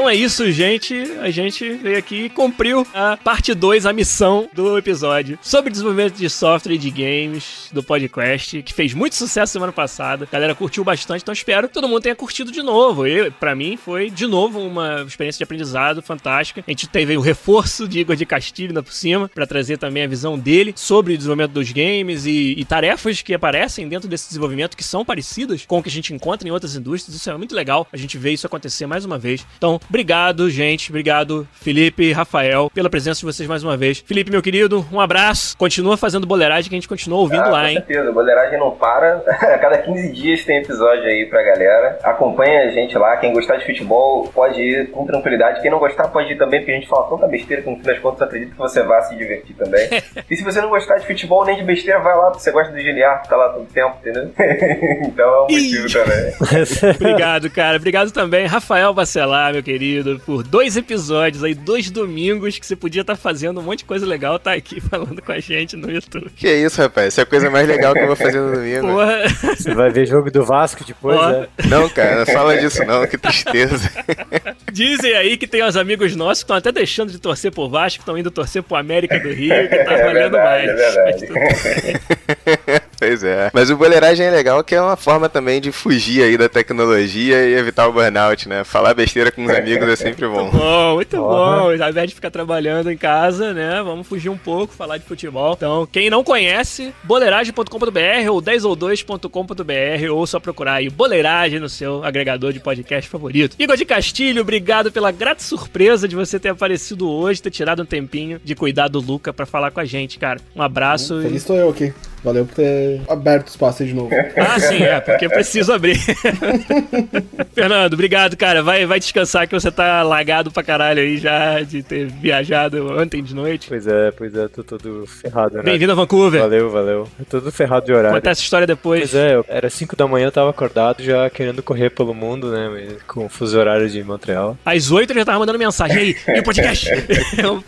Então 0.06 0.14
é 0.14 0.18
isso, 0.18 0.52
gente. 0.52 0.94
A 1.20 1.32
gente 1.32 1.68
veio 1.68 1.98
aqui 1.98 2.26
e 2.26 2.30
cumpriu 2.30 2.86
a 2.94 3.18
parte 3.18 3.56
2, 3.56 3.88
a 3.88 3.92
missão 3.92 4.48
do 4.54 4.78
episódio 4.78 5.40
sobre 5.42 5.72
desenvolvimento 5.72 6.14
de 6.14 6.30
software 6.30 6.76
e 6.76 6.78
de 6.78 6.92
games 6.92 7.70
do 7.72 7.82
podcast, 7.82 8.62
que 8.62 8.72
fez 8.72 8.94
muito 8.94 9.16
sucesso 9.16 9.54
semana 9.54 9.72
passada. 9.72 10.28
A 10.32 10.32
galera 10.32 10.54
curtiu 10.54 10.84
bastante, 10.84 11.24
então 11.24 11.34
espero 11.34 11.68
que 11.68 11.74
todo 11.74 11.88
mundo 11.88 12.04
tenha 12.04 12.16
curtido 12.16 12.52
de 12.52 12.62
novo. 12.62 13.08
E 13.08 13.32
para 13.32 13.56
mim 13.56 13.78
foi 13.78 14.12
de 14.12 14.28
novo 14.28 14.60
uma 14.60 15.02
experiência 15.08 15.40
de 15.40 15.44
aprendizado 15.44 16.04
fantástica. 16.04 16.64
A 16.68 16.70
gente 16.70 16.88
teve 16.88 17.18
o 17.18 17.22
reforço 17.22 17.88
de 17.88 18.02
Igor 18.02 18.16
de 18.16 18.28
Castilho 18.28 18.70
ainda 18.70 18.84
por 18.84 18.94
cima 18.94 19.28
para 19.34 19.48
trazer 19.48 19.80
também 19.80 20.04
a 20.04 20.08
visão 20.08 20.38
dele 20.38 20.72
sobre 20.76 21.16
o 21.16 21.18
desenvolvimento 21.18 21.54
dos 21.54 21.72
games 21.72 22.28
e, 22.28 22.54
e 22.56 22.64
tarefas 22.64 23.24
que 23.24 23.34
aparecem 23.34 23.90
dentro 23.90 24.08
desse 24.08 24.28
desenvolvimento 24.28 24.78
que 24.78 24.84
são 24.84 25.04
parecidas 25.04 25.66
com 25.66 25.80
o 25.80 25.82
que 25.82 25.90
a 25.90 25.92
gente 25.92 26.14
encontra 26.14 26.48
em 26.48 26.52
outras 26.52 26.76
indústrias. 26.76 27.20
Isso 27.20 27.28
é 27.28 27.36
muito 27.36 27.56
legal. 27.56 27.88
A 27.92 27.98
gente 27.98 28.20
vê 28.20 28.34
isso 28.34 28.46
acontecer 28.46 28.86
mais 28.86 29.04
uma 29.04 29.18
vez. 29.18 29.44
Então, 29.58 29.82
obrigado, 29.96 30.50
gente. 30.50 30.92
Obrigado, 30.92 31.48
Felipe 31.54 32.04
e 32.04 32.12
Rafael, 32.12 32.70
pela 32.74 32.90
presença 32.90 33.22
de 33.22 33.26
vocês 33.26 33.48
mais 33.48 33.64
uma 33.64 33.78
vez. 33.78 34.04
Felipe, 34.06 34.30
meu 34.30 34.42
querido, 34.42 34.86
um 34.92 35.00
abraço. 35.00 35.56
Continua 35.58 35.96
fazendo 35.96 36.28
boleiragem 36.28 36.68
que 36.70 36.76
a 36.76 36.78
gente 36.78 36.88
continua 36.88 37.20
ouvindo 37.20 37.44
Ah, 37.44 37.50
lá, 37.50 37.62
com 37.62 37.68
hein? 37.70 37.74
certeza, 37.76 38.10
a 38.10 38.12
boleiragem 38.12 38.60
não 38.60 38.72
para. 38.72 39.24
A 39.56 39.58
cada 39.58 39.78
15 39.78 40.12
dias 40.12 40.44
tem 40.44 40.58
episódio 40.58 41.04
aí 41.06 41.26
pra 41.28 41.42
galera. 41.44 41.98
Acompanha 42.04 42.64
a 42.64 42.72
gente 42.72 42.98
lá. 42.98 43.16
Quem 43.18 43.32
gostar 43.32 43.56
de 43.56 43.66
futebol 43.66 44.28
pode 44.34 44.60
ir 44.62 44.92
com 44.92 45.06
tranquilidade. 45.06 45.62
Quem 45.62 45.72
não 45.72 45.80
gostar 45.80 46.10
pode 46.10 46.34
ir 46.34 46.38
também, 46.38 46.60
porque 46.60 46.72
a 46.74 46.76
gente 46.76 46.88
fala 46.88 47.08
tanta 47.10 47.28
besteira 47.28 47.62
que 47.62 47.70
no 47.70 47.78
fim 47.78 47.84
das 47.84 48.00
contas 48.00 48.22
acredito 48.24 48.52
que 48.52 48.58
você 48.58 48.84
vai 48.84 49.02
se 49.04 49.16
divertir 49.16 49.56
também. 49.56 49.88
e 50.30 50.36
se 50.36 50.44
você 50.44 50.60
não 50.60 50.70
gostar 50.70 50.98
de 50.98 51.08
futebol 51.08 51.46
nem 51.46 51.56
de 51.56 51.64
besteira, 51.64 52.00
vai 52.02 52.18
lá, 52.18 52.32
porque 52.32 52.40
você 52.44 52.52
gosta 52.52 52.74
do 52.74 52.80
Giliar, 52.82 53.22
que 53.22 53.30
tá 53.30 53.38
lá 53.38 53.50
todo 53.50 53.66
tempo, 53.68 53.96
entendeu? 54.02 54.30
então 55.08 55.26
é 55.26 55.38
um 55.38 55.42
motivo 55.44 55.88
também. 55.94 56.96
Obrigado, 56.96 57.50
cara. 57.50 57.78
Obrigado 57.78 58.12
também, 58.12 58.46
Rafael 58.46 58.94
Bacelar, 58.94 59.54
meu 59.54 59.64
querido, 59.64 59.85
por 60.26 60.44
dois 60.44 60.76
episódios 60.78 61.44
aí, 61.44 61.54
dois 61.54 61.90
domingos 61.90 62.58
que 62.58 62.66
você 62.66 62.76
podia 62.76 63.02
estar 63.02 63.16
fazendo 63.16 63.60
um 63.60 63.64
monte 63.64 63.80
de 63.80 63.86
coisa 63.86 64.06
legal, 64.06 64.40
tá 64.40 64.54
aqui 64.54 64.80
falando 64.90 65.22
com 65.22 65.32
a 65.32 65.40
gente 65.40 65.76
no 65.76 65.90
YouTube. 65.92 66.30
Que 66.36 66.52
isso, 66.54 66.82
rapaz? 66.82 67.08
Essa 67.08 67.22
é 67.22 67.24
a 67.24 67.26
coisa 67.26 67.50
mais 67.50 67.68
legal 67.68 67.94
que 67.94 68.00
eu 68.00 68.08
vou 68.08 68.16
fazer 68.16 68.40
no 68.40 68.54
domingo. 68.54 68.88
Porra, 68.88 69.56
Você 69.56 69.74
vai 69.74 69.90
ver 69.90 70.06
jogo 70.08 70.32
do 70.32 70.44
Vasco 70.44 70.84
depois, 70.84 71.18
Ó. 71.18 71.30
né? 71.30 71.48
Não, 71.68 71.90
cara, 71.90 72.20
não 72.20 72.26
fala 72.26 72.58
disso 72.58 72.84
não, 72.86 73.06
que 73.08 73.18
tristeza. 73.18 73.92
dizem 74.72 75.14
aí 75.16 75.38
que 75.38 75.48
tem 75.48 75.64
uns 75.64 75.76
amigos 75.76 76.16
nossos 76.16 76.44
que 76.44 76.46
estão 76.46 76.58
até 76.58 76.72
deixando 76.72 77.12
de 77.12 77.20
torcer 77.20 77.52
por 77.52 77.70
Vasco, 77.70 77.98
que 78.00 78.02
estão 78.04 78.18
indo 78.18 78.30
torcer 78.32 78.64
pro 78.64 78.76
América 78.78 79.20
do 79.20 79.30
Rio, 79.32 79.68
que 79.70 79.78
tá 79.84 79.92
É 79.96 80.04
valendo 80.06 80.32
verdade, 80.32 80.68
mais. 80.68 80.70
é 80.70 80.76
verdade. 80.76 81.28
Mas 81.36 81.62
tudo- 81.62 82.86
Pois 82.98 83.24
é. 83.26 83.52
Mas 83.54 83.70
o 83.70 83.76
boleiragem 83.76 84.26
é 84.26 84.32
legal 84.32 84.64
que 84.64 84.74
é 84.74 84.82
uma 84.82 84.96
forma 84.96 85.28
também 85.28 85.60
de 85.60 85.70
fugir 85.72 86.24
aí 86.24 86.38
da 86.38 86.48
tecnologia 86.48 87.44
e 87.46 87.54
evitar 87.54 87.88
o 87.88 87.92
burnout, 87.92 88.48
né? 88.48 88.64
Falar 88.64 88.94
besteira 88.94 89.32
com 89.32 89.44
os 89.44 89.52
amigos 89.52 89.88
é 89.90 89.96
sempre 89.98 90.26
bom. 90.28 90.50
Bom, 90.50 90.96
muito 90.96 91.18
bom. 91.18 91.26
Ao 91.34 91.76
invés 91.76 92.08
de 92.10 92.16
ficar 92.16 92.32
trabalhando 92.32 92.90
em 92.90 92.98
casa, 92.98 93.54
né? 93.54 93.82
Vamos 93.84 94.08
fugir 94.08 94.30
um 94.30 94.38
pouco, 94.38 94.74
falar 94.74 94.98
de 94.98 95.04
futebol. 95.04 95.54
Então, 95.58 95.86
quem 95.92 96.10
não 96.10 96.24
conhece, 96.24 96.94
boleiragem.com.br 97.04 98.30
ou 98.32 98.42
10ou2.com.br 98.42 100.12
ou 100.12 100.26
só 100.26 100.40
procurar 100.40 100.76
aí 100.76 100.90
Boleiragem 100.90 101.60
no 101.60 101.68
seu 101.70 102.02
agregador 102.04 102.54
de 102.54 102.62
podcast 102.62 103.10
favorito. 103.10 103.56
Igor 103.60 103.76
de 103.76 103.84
Castilho, 103.86 104.42
obrigado 104.42 104.55
pela 104.92 105.12
grata 105.12 105.44
surpresa 105.44 106.08
de 106.08 106.16
você 106.16 106.40
ter 106.40 106.50
aparecido 106.50 107.10
hoje, 107.10 107.42
ter 107.42 107.52
tirado 107.52 107.82
um 107.82 107.86
tempinho 107.86 108.40
de 108.44 108.56
cuidar 108.56 108.88
do 108.88 109.00
Luca 109.00 109.34
pra 109.34 109.46
falar 109.46 109.72
com 109.72 109.80
a 109.80 109.86
gente, 109.86 110.18
cara. 110.18 110.40
Um 110.56 110.62
abraço. 110.62 111.22
Feliz 111.22 111.42
estou 111.42 111.56
eu 111.56 111.70
aqui. 111.70 111.94
Valeu 112.24 112.46
por 112.46 112.56
ter 112.56 113.02
aberto 113.08 113.48
o 113.48 113.50
espaço 113.50 113.84
aí 113.84 113.90
de 113.90 113.96
novo. 113.96 114.10
Ah, 114.38 114.60
sim, 114.60 114.82
é, 114.84 115.00
porque 115.00 115.26
eu 115.26 115.30
preciso 115.30 115.74
abrir. 115.74 115.98
Fernando, 117.54 117.94
obrigado, 117.94 118.36
cara. 118.38 118.62
Vai, 118.64 118.86
vai 118.86 119.00
descansar 119.00 119.48
que 119.48 119.54
você 119.54 119.72
tá 119.72 120.04
lagado 120.04 120.52
pra 120.52 120.64
caralho 120.64 121.02
aí 121.02 121.18
já 121.18 121.62
de 121.62 121.82
ter 121.84 122.08
viajado 122.08 122.98
ontem 123.00 123.22
de 123.24 123.34
noite. 123.36 123.68
Pois 123.68 123.88
é, 123.88 124.12
pois 124.12 124.34
é, 124.36 124.48
tô 124.48 124.64
todo 124.64 125.06
ferrado, 125.08 125.58
né? 125.58 125.64
Bem-vindo 125.64 125.92
a 125.92 125.96
Vancouver. 125.96 126.42
Valeu, 126.42 126.70
valeu. 126.70 127.08
Eu 127.20 127.26
tô 127.26 127.40
todo 127.42 127.52
ferrado 127.52 127.86
de 127.86 127.94
horário. 127.94 128.16
Conta 128.18 128.30
essa 128.30 128.42
história 128.42 128.68
depois. 128.68 129.12
Pois 129.12 129.16
é, 129.16 129.36
eu- 129.36 129.46
era 129.48 129.70
5 129.70 129.96
da 129.96 130.08
manhã, 130.08 130.28
eu 130.28 130.32
tava 130.32 130.50
acordado 130.50 131.04
já 131.04 131.30
querendo 131.30 131.62
correr 131.64 131.90
pelo 131.90 132.14
mundo, 132.14 132.52
né? 132.52 132.96
Com 133.08 133.26
o 133.26 133.30
fuso 133.30 133.58
horário 133.60 133.90
de 133.90 134.04
Montreal. 134.04 134.58
Às 134.66 134.92
oito 134.92 135.12
eu 135.12 135.18
já 135.18 135.26
tava 135.26 135.40
mandando 135.40 135.60
mensagem. 135.60 135.98
E 135.98 136.00
aí, 136.00 136.36
e 136.38 136.40
o 136.40 136.44
podcast? 136.44 136.90
Eu, 137.38 137.64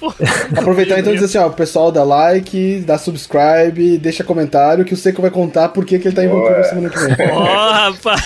Aproveitar 0.57 0.99
então 0.99 1.11
e 1.11 1.15
dizer 1.15 1.25
assim, 1.25 1.37
ó, 1.37 1.47
o 1.49 1.53
pessoal 1.53 1.91
dá 1.91 2.03
like, 2.03 2.83
dá 2.85 2.97
subscribe, 2.97 3.97
deixa 3.97 4.23
comentário 4.23 4.46
que 4.85 4.93
o 4.93 4.97
Seco 4.97 5.21
vai 5.21 5.31
contar 5.31 5.69
por 5.69 5.85
que 5.85 5.99
que 5.99 6.07
ele 6.07 6.15
tá 6.15 6.23
em 6.23 6.27
Vancouver 6.27 6.63
semana 6.65 6.89
que 6.89 6.97
vem. 6.99 7.15
Ó, 7.31 7.71
rapaz. 7.71 8.21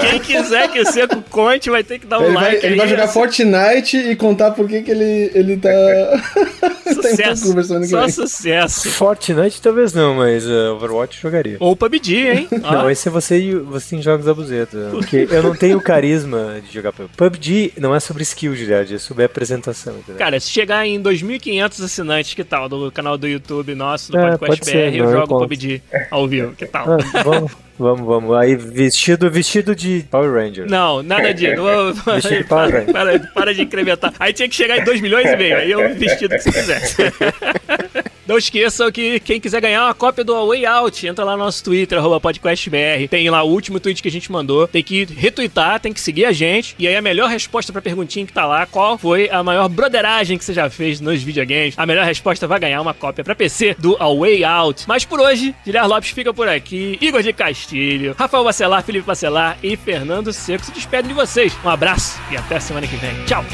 Quem 0.00 0.18
quiser 0.20 0.68
que 0.70 0.80
o 0.80 0.86
Seco 0.86 1.22
conte 1.30 1.70
vai 1.70 1.82
ter 1.82 1.98
que 1.98 2.06
dar 2.06 2.18
um 2.20 2.24
Ele 2.24 2.34
vai, 2.34 2.44
like 2.52 2.66
ele 2.66 2.72
aí. 2.74 2.78
vai 2.78 2.88
jogar 2.88 3.08
Fortnite 3.08 3.96
e 3.96 4.16
contar 4.16 4.50
por 4.52 4.68
que 4.68 4.82
que 4.82 4.90
ele, 4.90 5.30
ele 5.34 5.56
tá, 5.56 5.68
tá 6.60 6.70
em 6.90 6.94
Sucesso. 6.94 7.42
Vancouver 7.42 7.64
semana 7.64 7.84
que 7.84 7.90
Só 7.90 8.00
vem. 8.02 8.10
sucesso. 8.10 8.90
Fortnite 8.90 9.60
talvez 9.62 9.92
não, 9.92 10.14
mas 10.14 10.46
uh, 10.46 10.74
Overwatch 10.74 11.20
jogaria. 11.20 11.56
Ou 11.60 11.76
PUBG, 11.76 12.14
hein? 12.28 12.48
Ó. 12.62 12.72
Não, 12.76 12.90
esse 12.90 13.08
é 13.08 13.10
você 13.10 13.38
e 13.38 13.54
você 13.54 13.96
em 13.96 14.02
jogos 14.02 14.26
da 14.26 14.34
buzeta. 14.34 14.88
Porque 14.90 15.26
eu 15.30 15.42
não 15.42 15.54
tenho 15.54 15.80
carisma 15.80 16.60
de 16.66 16.72
jogar 16.74 16.92
PUBG. 16.92 17.10
PUBG 17.16 17.72
não 17.78 17.94
é 17.94 18.00
sobre 18.00 18.22
skill, 18.22 18.54
Giliard, 18.54 18.94
é 18.94 18.98
sobre 18.98 19.24
apresentação, 19.24 19.94
entendeu? 19.94 20.16
Cara, 20.16 20.38
se 20.38 20.50
chegar 20.50 20.86
em 20.86 21.00
2.500 21.02 21.84
assinantes, 21.84 22.34
que 22.34 22.44
tal? 22.44 22.68
Do 22.68 22.90
canal 22.92 23.16
do 23.16 23.26
YouTube 23.26 23.74
nosso, 23.74 24.12
do 24.12 24.18
É, 24.18 24.36
Podcast 24.36 24.46
pode 24.60 24.64
ser, 24.70 24.90
BR, 24.90 24.96
eu 24.98 25.10
jogo 25.10 25.45
conto. 25.48 25.60
PUBG 25.60 25.82
ao 26.10 26.28
vivo, 26.28 26.52
que 26.52 26.66
tal? 26.66 26.86
Ah, 26.92 27.22
vamos, 27.24 27.52
vamos, 27.78 28.06
vamos. 28.06 28.36
Aí 28.36 28.54
vestido, 28.54 29.30
vestido 29.30 29.74
de 29.74 30.04
Power 30.10 30.32
Ranger. 30.32 30.68
Não, 30.68 31.02
nada 31.02 31.32
disso. 31.32 31.62
Deixa 32.04 32.34
ele 32.34 32.44
para, 32.44 32.82
para, 32.82 32.92
para, 32.92 33.18
para 33.34 33.54
de 33.54 33.62
incrementar. 33.62 34.12
Aí 34.18 34.32
tinha 34.32 34.48
que 34.48 34.54
chegar 34.54 34.78
em 34.78 34.84
2 34.84 35.00
milhões 35.00 35.30
e 35.30 35.36
meio. 35.36 35.56
Aí 35.56 35.70
eu 35.70 35.94
vestido 35.94 36.34
que 36.34 36.42
você 36.42 36.52
quisesse. 36.52 36.96
Não 38.26 38.36
esqueçam 38.36 38.90
que 38.90 39.20
quem 39.20 39.40
quiser 39.40 39.60
ganhar 39.60 39.84
uma 39.84 39.94
cópia 39.94 40.24
do 40.24 40.48
Way 40.48 40.66
Out, 40.66 41.06
entra 41.06 41.24
lá 41.24 41.36
no 41.36 41.44
nosso 41.44 41.62
Twitter, 41.62 41.96
arroba 41.96 42.20
podcastbr. 42.20 43.06
Tem 43.08 43.30
lá 43.30 43.44
o 43.44 43.48
último 43.48 43.78
tweet 43.78 44.02
que 44.02 44.08
a 44.08 44.10
gente 44.10 44.32
mandou. 44.32 44.66
Tem 44.66 44.82
que 44.82 45.04
retweetar, 45.04 45.78
tem 45.78 45.92
que 45.92 46.00
seguir 46.00 46.24
a 46.24 46.32
gente. 46.32 46.74
E 46.76 46.88
aí 46.88 46.96
a 46.96 47.02
melhor 47.02 47.30
resposta 47.30 47.72
pra 47.72 47.80
perguntinha 47.80 48.26
que 48.26 48.32
tá 48.32 48.44
lá, 48.44 48.66
qual 48.66 48.98
foi 48.98 49.30
a 49.30 49.44
maior 49.44 49.68
broderagem 49.68 50.36
que 50.36 50.44
você 50.44 50.52
já 50.52 50.68
fez 50.68 51.00
nos 51.00 51.22
videogames? 51.22 51.74
A 51.76 51.86
melhor 51.86 52.04
resposta 52.04 52.48
vai 52.48 52.58
ganhar 52.58 52.80
uma 52.80 52.92
cópia 52.92 53.22
pra 53.22 53.32
PC 53.32 53.76
do 53.78 53.96
A 54.00 54.12
Way 54.12 54.42
Out. 54.42 54.84
Mas 54.88 55.04
por 55.04 55.20
hoje, 55.20 55.54
Guilherme 55.64 55.88
Lopes 55.88 56.10
fica 56.10 56.34
por 56.34 56.48
aqui. 56.48 56.98
Igor 57.00 57.22
de 57.22 57.32
Castilho, 57.66 58.14
Rafael 58.16 58.44
Bacelar, 58.44 58.82
Felipe 58.84 59.06
Bacelar 59.06 59.58
e 59.60 59.76
Fernando 59.76 60.32
Seco 60.32 60.64
se 60.64 60.70
despedem 60.70 61.08
de 61.08 61.14
vocês. 61.14 61.52
Um 61.64 61.68
abraço 61.68 62.20
e 62.30 62.36
até 62.36 62.60
semana 62.60 62.86
que 62.86 62.96
vem. 62.96 63.24
Tchau! 63.24 63.44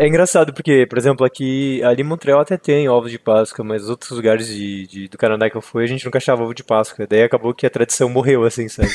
É, 0.00 0.04
é 0.04 0.08
engraçado 0.08 0.52
porque, 0.52 0.86
por 0.86 0.98
exemplo, 0.98 1.24
aqui 1.26 1.82
ali 1.84 2.00
em 2.02 2.04
Montreal 2.04 2.40
até 2.40 2.56
tem 2.56 2.88
ovos 2.88 3.10
de 3.10 3.18
Páscoa, 3.18 3.64
mas 3.64 3.88
outros 3.88 4.10
lugares 4.10 4.46
de, 4.48 4.86
de- 4.86 5.08
do 5.08 5.18
Canadá 5.18 5.48
que 5.50 5.56
eu 5.56 5.60
fui 5.62 5.84
a 5.84 5.86
gente 5.86 6.04
nunca 6.04 6.18
achava 6.18 6.42
ovo 6.42 6.54
de 6.54 6.64
Páscoa. 6.64 7.06
Daí 7.08 7.22
acabou 7.22 7.52
que 7.54 7.66
a 7.66 7.70
tradição 7.70 8.08
morreu, 8.08 8.44
assim, 8.44 8.68
sabe? 8.68 8.88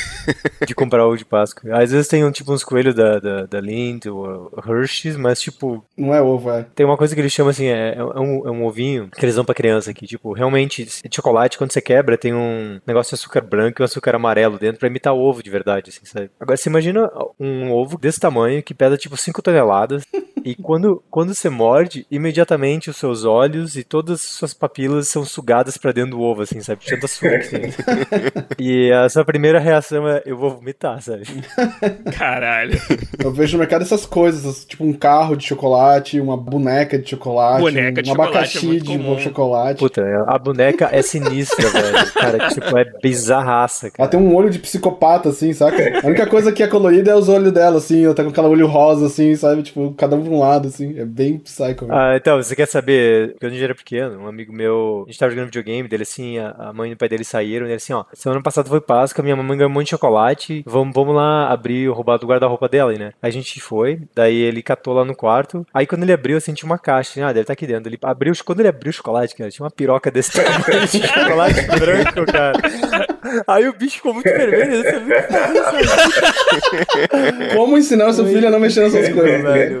De 0.66 0.74
comprar 0.74 1.06
ovo 1.06 1.16
de 1.16 1.24
Páscoa. 1.24 1.76
Às 1.76 1.90
vezes 1.92 2.08
tem 2.08 2.24
um, 2.24 2.30
tipo 2.30 2.52
uns 2.52 2.64
coelhos 2.64 2.94
da, 2.94 3.18
da, 3.18 3.46
da 3.46 3.60
Lindt 3.60 4.08
ou 4.08 4.52
Hershey's, 4.66 5.16
mas 5.16 5.40
tipo, 5.40 5.84
Não 5.96 6.14
é 6.14 6.20
ovo, 6.20 6.50
é. 6.50 6.66
tem 6.74 6.84
uma 6.84 6.96
coisa 6.96 7.14
que 7.14 7.20
eles 7.20 7.32
chamam 7.32 7.50
assim, 7.50 7.66
é, 7.66 7.94
é 7.96 8.02
um, 8.04 8.46
é 8.48 8.50
um 8.50 8.64
ovinho 8.64 9.08
que 9.10 9.24
eles 9.24 9.34
dão 9.36 9.44
pra 9.44 9.54
criança 9.54 9.90
aqui. 9.90 10.06
Tipo, 10.06 10.32
realmente, 10.32 10.84
de 10.84 11.14
chocolate, 11.14 11.58
quando 11.58 11.72
você 11.72 11.80
quebra, 11.80 12.18
tem 12.18 12.34
um 12.34 12.80
negócio 12.86 13.10
de 13.10 13.20
açúcar 13.20 13.40
branco 13.42 13.80
e 13.80 13.82
um 13.82 13.84
açúcar 13.84 14.14
amarelo 14.16 14.58
dentro 14.58 14.78
pra 14.80 14.88
imitar 14.88 15.14
o 15.14 15.18
ovo 15.20 15.42
de 15.42 15.50
verdade, 15.50 15.90
assim, 15.90 16.04
sabe? 16.04 16.30
Agora, 16.40 16.56
você 16.56 16.68
imagina 16.68 17.10
um 17.38 17.72
ovo 17.72 17.96
desse 17.98 18.18
tamanho 18.20 18.62
que 18.62 18.74
pesa 18.74 18.96
tipo 18.96 19.16
5 19.16 19.40
toneladas 19.42 20.02
E 20.46 20.54
quando, 20.54 21.02
quando 21.10 21.34
você 21.34 21.50
morde, 21.50 22.06
imediatamente 22.08 22.88
os 22.88 22.96
seus 22.96 23.24
olhos 23.24 23.76
e 23.76 23.82
todas 23.82 24.20
as 24.20 24.26
suas 24.26 24.54
papilas 24.54 25.08
são 25.08 25.24
sugadas 25.24 25.76
pra 25.76 25.90
dentro 25.90 26.12
do 26.12 26.20
ovo, 26.20 26.42
assim, 26.42 26.60
sabe? 26.60 26.82
Açúcar 27.02 27.40
que 27.40 27.48
tem. 27.48 27.72
E 28.58 28.92
a 28.92 29.08
sua 29.08 29.24
primeira 29.24 29.58
reação 29.58 30.08
é: 30.08 30.22
eu 30.24 30.36
vou 30.36 30.50
vomitar, 30.50 31.02
sabe? 31.02 31.24
Caralho. 32.16 32.80
Eu 33.18 33.32
vejo 33.32 33.54
no 33.56 33.58
mercado 33.58 33.82
essas 33.82 34.06
coisas, 34.06 34.64
tipo 34.64 34.84
um 34.84 34.92
carro 34.92 35.34
de 35.36 35.44
chocolate, 35.44 36.20
uma 36.20 36.36
boneca 36.36 36.96
de 36.96 37.10
chocolate, 37.10 37.60
Boneca 37.62 38.00
de 38.02 38.10
um 38.10 38.12
chocolate 38.12 38.34
é 38.34 38.38
abacaxi 38.38 38.66
muito 38.66 38.84
de 38.84 38.98
comum. 38.98 39.18
chocolate. 39.18 39.78
Puta, 39.80 40.24
a 40.28 40.38
boneca 40.38 40.88
é 40.92 41.02
sinistra, 41.02 41.68
velho. 41.70 42.12
Cara, 42.12 42.48
tipo, 42.50 42.78
é 42.78 42.84
bizarraça, 43.02 43.86
Ela 43.86 43.92
cara. 43.92 44.08
tem 44.10 44.20
um 44.20 44.34
olho 44.34 44.50
de 44.50 44.58
psicopata, 44.60 45.30
assim, 45.30 45.52
saca? 45.52 46.00
A 46.02 46.06
única 46.06 46.26
coisa 46.26 46.52
que 46.52 46.62
é 46.62 46.68
colorida 46.68 47.10
é 47.10 47.14
os 47.16 47.28
olhos 47.28 47.52
dela, 47.52 47.78
assim. 47.78 48.04
Ela 48.04 48.14
tá 48.14 48.22
com 48.22 48.30
aquele 48.30 48.46
olho 48.46 48.66
rosa, 48.66 49.06
assim, 49.06 49.34
sabe? 49.34 49.62
Tipo, 49.62 49.92
cada 49.96 50.14
um 50.14 50.35
um 50.36 50.40
lado, 50.40 50.68
assim. 50.68 50.98
É 50.98 51.04
bem 51.04 51.38
psycho. 51.38 51.86
mesmo. 51.86 51.94
Ah, 51.94 52.16
então, 52.16 52.36
você 52.36 52.54
quer 52.54 52.66
saber? 52.66 53.36
Quando 53.40 53.52
a 53.52 53.54
gente 53.54 53.64
era 53.64 53.74
pequeno, 53.74 54.20
um 54.20 54.26
amigo 54.26 54.52
meu, 54.52 55.04
a 55.06 55.10
gente 55.10 55.18
tava 55.18 55.30
jogando 55.30 55.46
videogame 55.46 55.88
dele, 55.88 56.02
assim, 56.02 56.38
a, 56.38 56.72
mãe 56.72 56.90
e 56.90 56.94
o 56.94 56.96
pai 56.96 57.08
dele 57.08 57.24
saíram, 57.24 57.66
e 57.66 57.70
ele 57.70 57.76
assim, 57.76 57.92
ó, 57.92 58.04
semana 58.12 58.42
passada 58.42 58.68
foi 58.68 58.80
Páscoa, 58.80 59.22
minha 59.22 59.36
mamãe 59.36 59.56
ganhou 59.56 59.70
um 59.70 59.74
monte 59.74 59.86
de 59.86 59.90
chocolate, 59.90 60.62
vamos, 60.66 60.94
vamos 60.94 61.14
lá 61.14 61.50
abrir 61.50 61.88
o 61.88 61.92
roubado 61.92 62.20
do 62.20 62.26
guarda-roupa 62.26 62.68
dela, 62.68 62.92
né? 62.92 63.12
Aí 63.22 63.28
a 63.28 63.32
gente 63.32 63.60
foi, 63.60 64.00
daí 64.14 64.36
ele 64.36 64.62
catou 64.62 64.94
lá 64.94 65.04
no 65.04 65.14
quarto, 65.14 65.66
aí 65.72 65.86
quando 65.86 66.02
ele 66.02 66.12
abriu, 66.12 66.36
assim, 66.36 66.54
tinha 66.54 66.68
uma 66.68 66.78
caixa, 66.78 67.10
assim, 67.10 67.22
ah, 67.22 67.28
deve 67.28 67.40
estar 67.42 67.52
aqui 67.52 67.66
dentro. 67.66 67.88
Ele 67.88 67.98
abriu, 68.02 68.32
quando 68.44 68.60
ele 68.60 68.68
abriu 68.68 68.90
o 68.90 68.92
chocolate, 68.92 69.34
cara, 69.34 69.50
tinha 69.50 69.64
uma 69.64 69.70
piroca 69.70 70.10
desse 70.10 70.32
tamanho 70.32 70.86
de 70.86 71.02
chocolate 71.06 71.62
branco, 71.62 72.32
cara. 72.32 72.52
Aí 73.46 73.68
o 73.68 73.72
bicho 73.72 73.96
ficou 73.96 74.14
muito 74.14 74.24
vermelho, 74.24 74.82
você 74.82 74.98
viu? 75.00 75.16
Como 77.56 77.76
ensinar 77.76 78.08
o 78.08 78.12
seu 78.12 78.26
filho 78.26 78.46
a 78.48 78.50
não 78.50 78.60
mexer 78.60 78.82
nessas 78.82 79.08
coisas? 79.08 79.42
velho. 79.42 79.80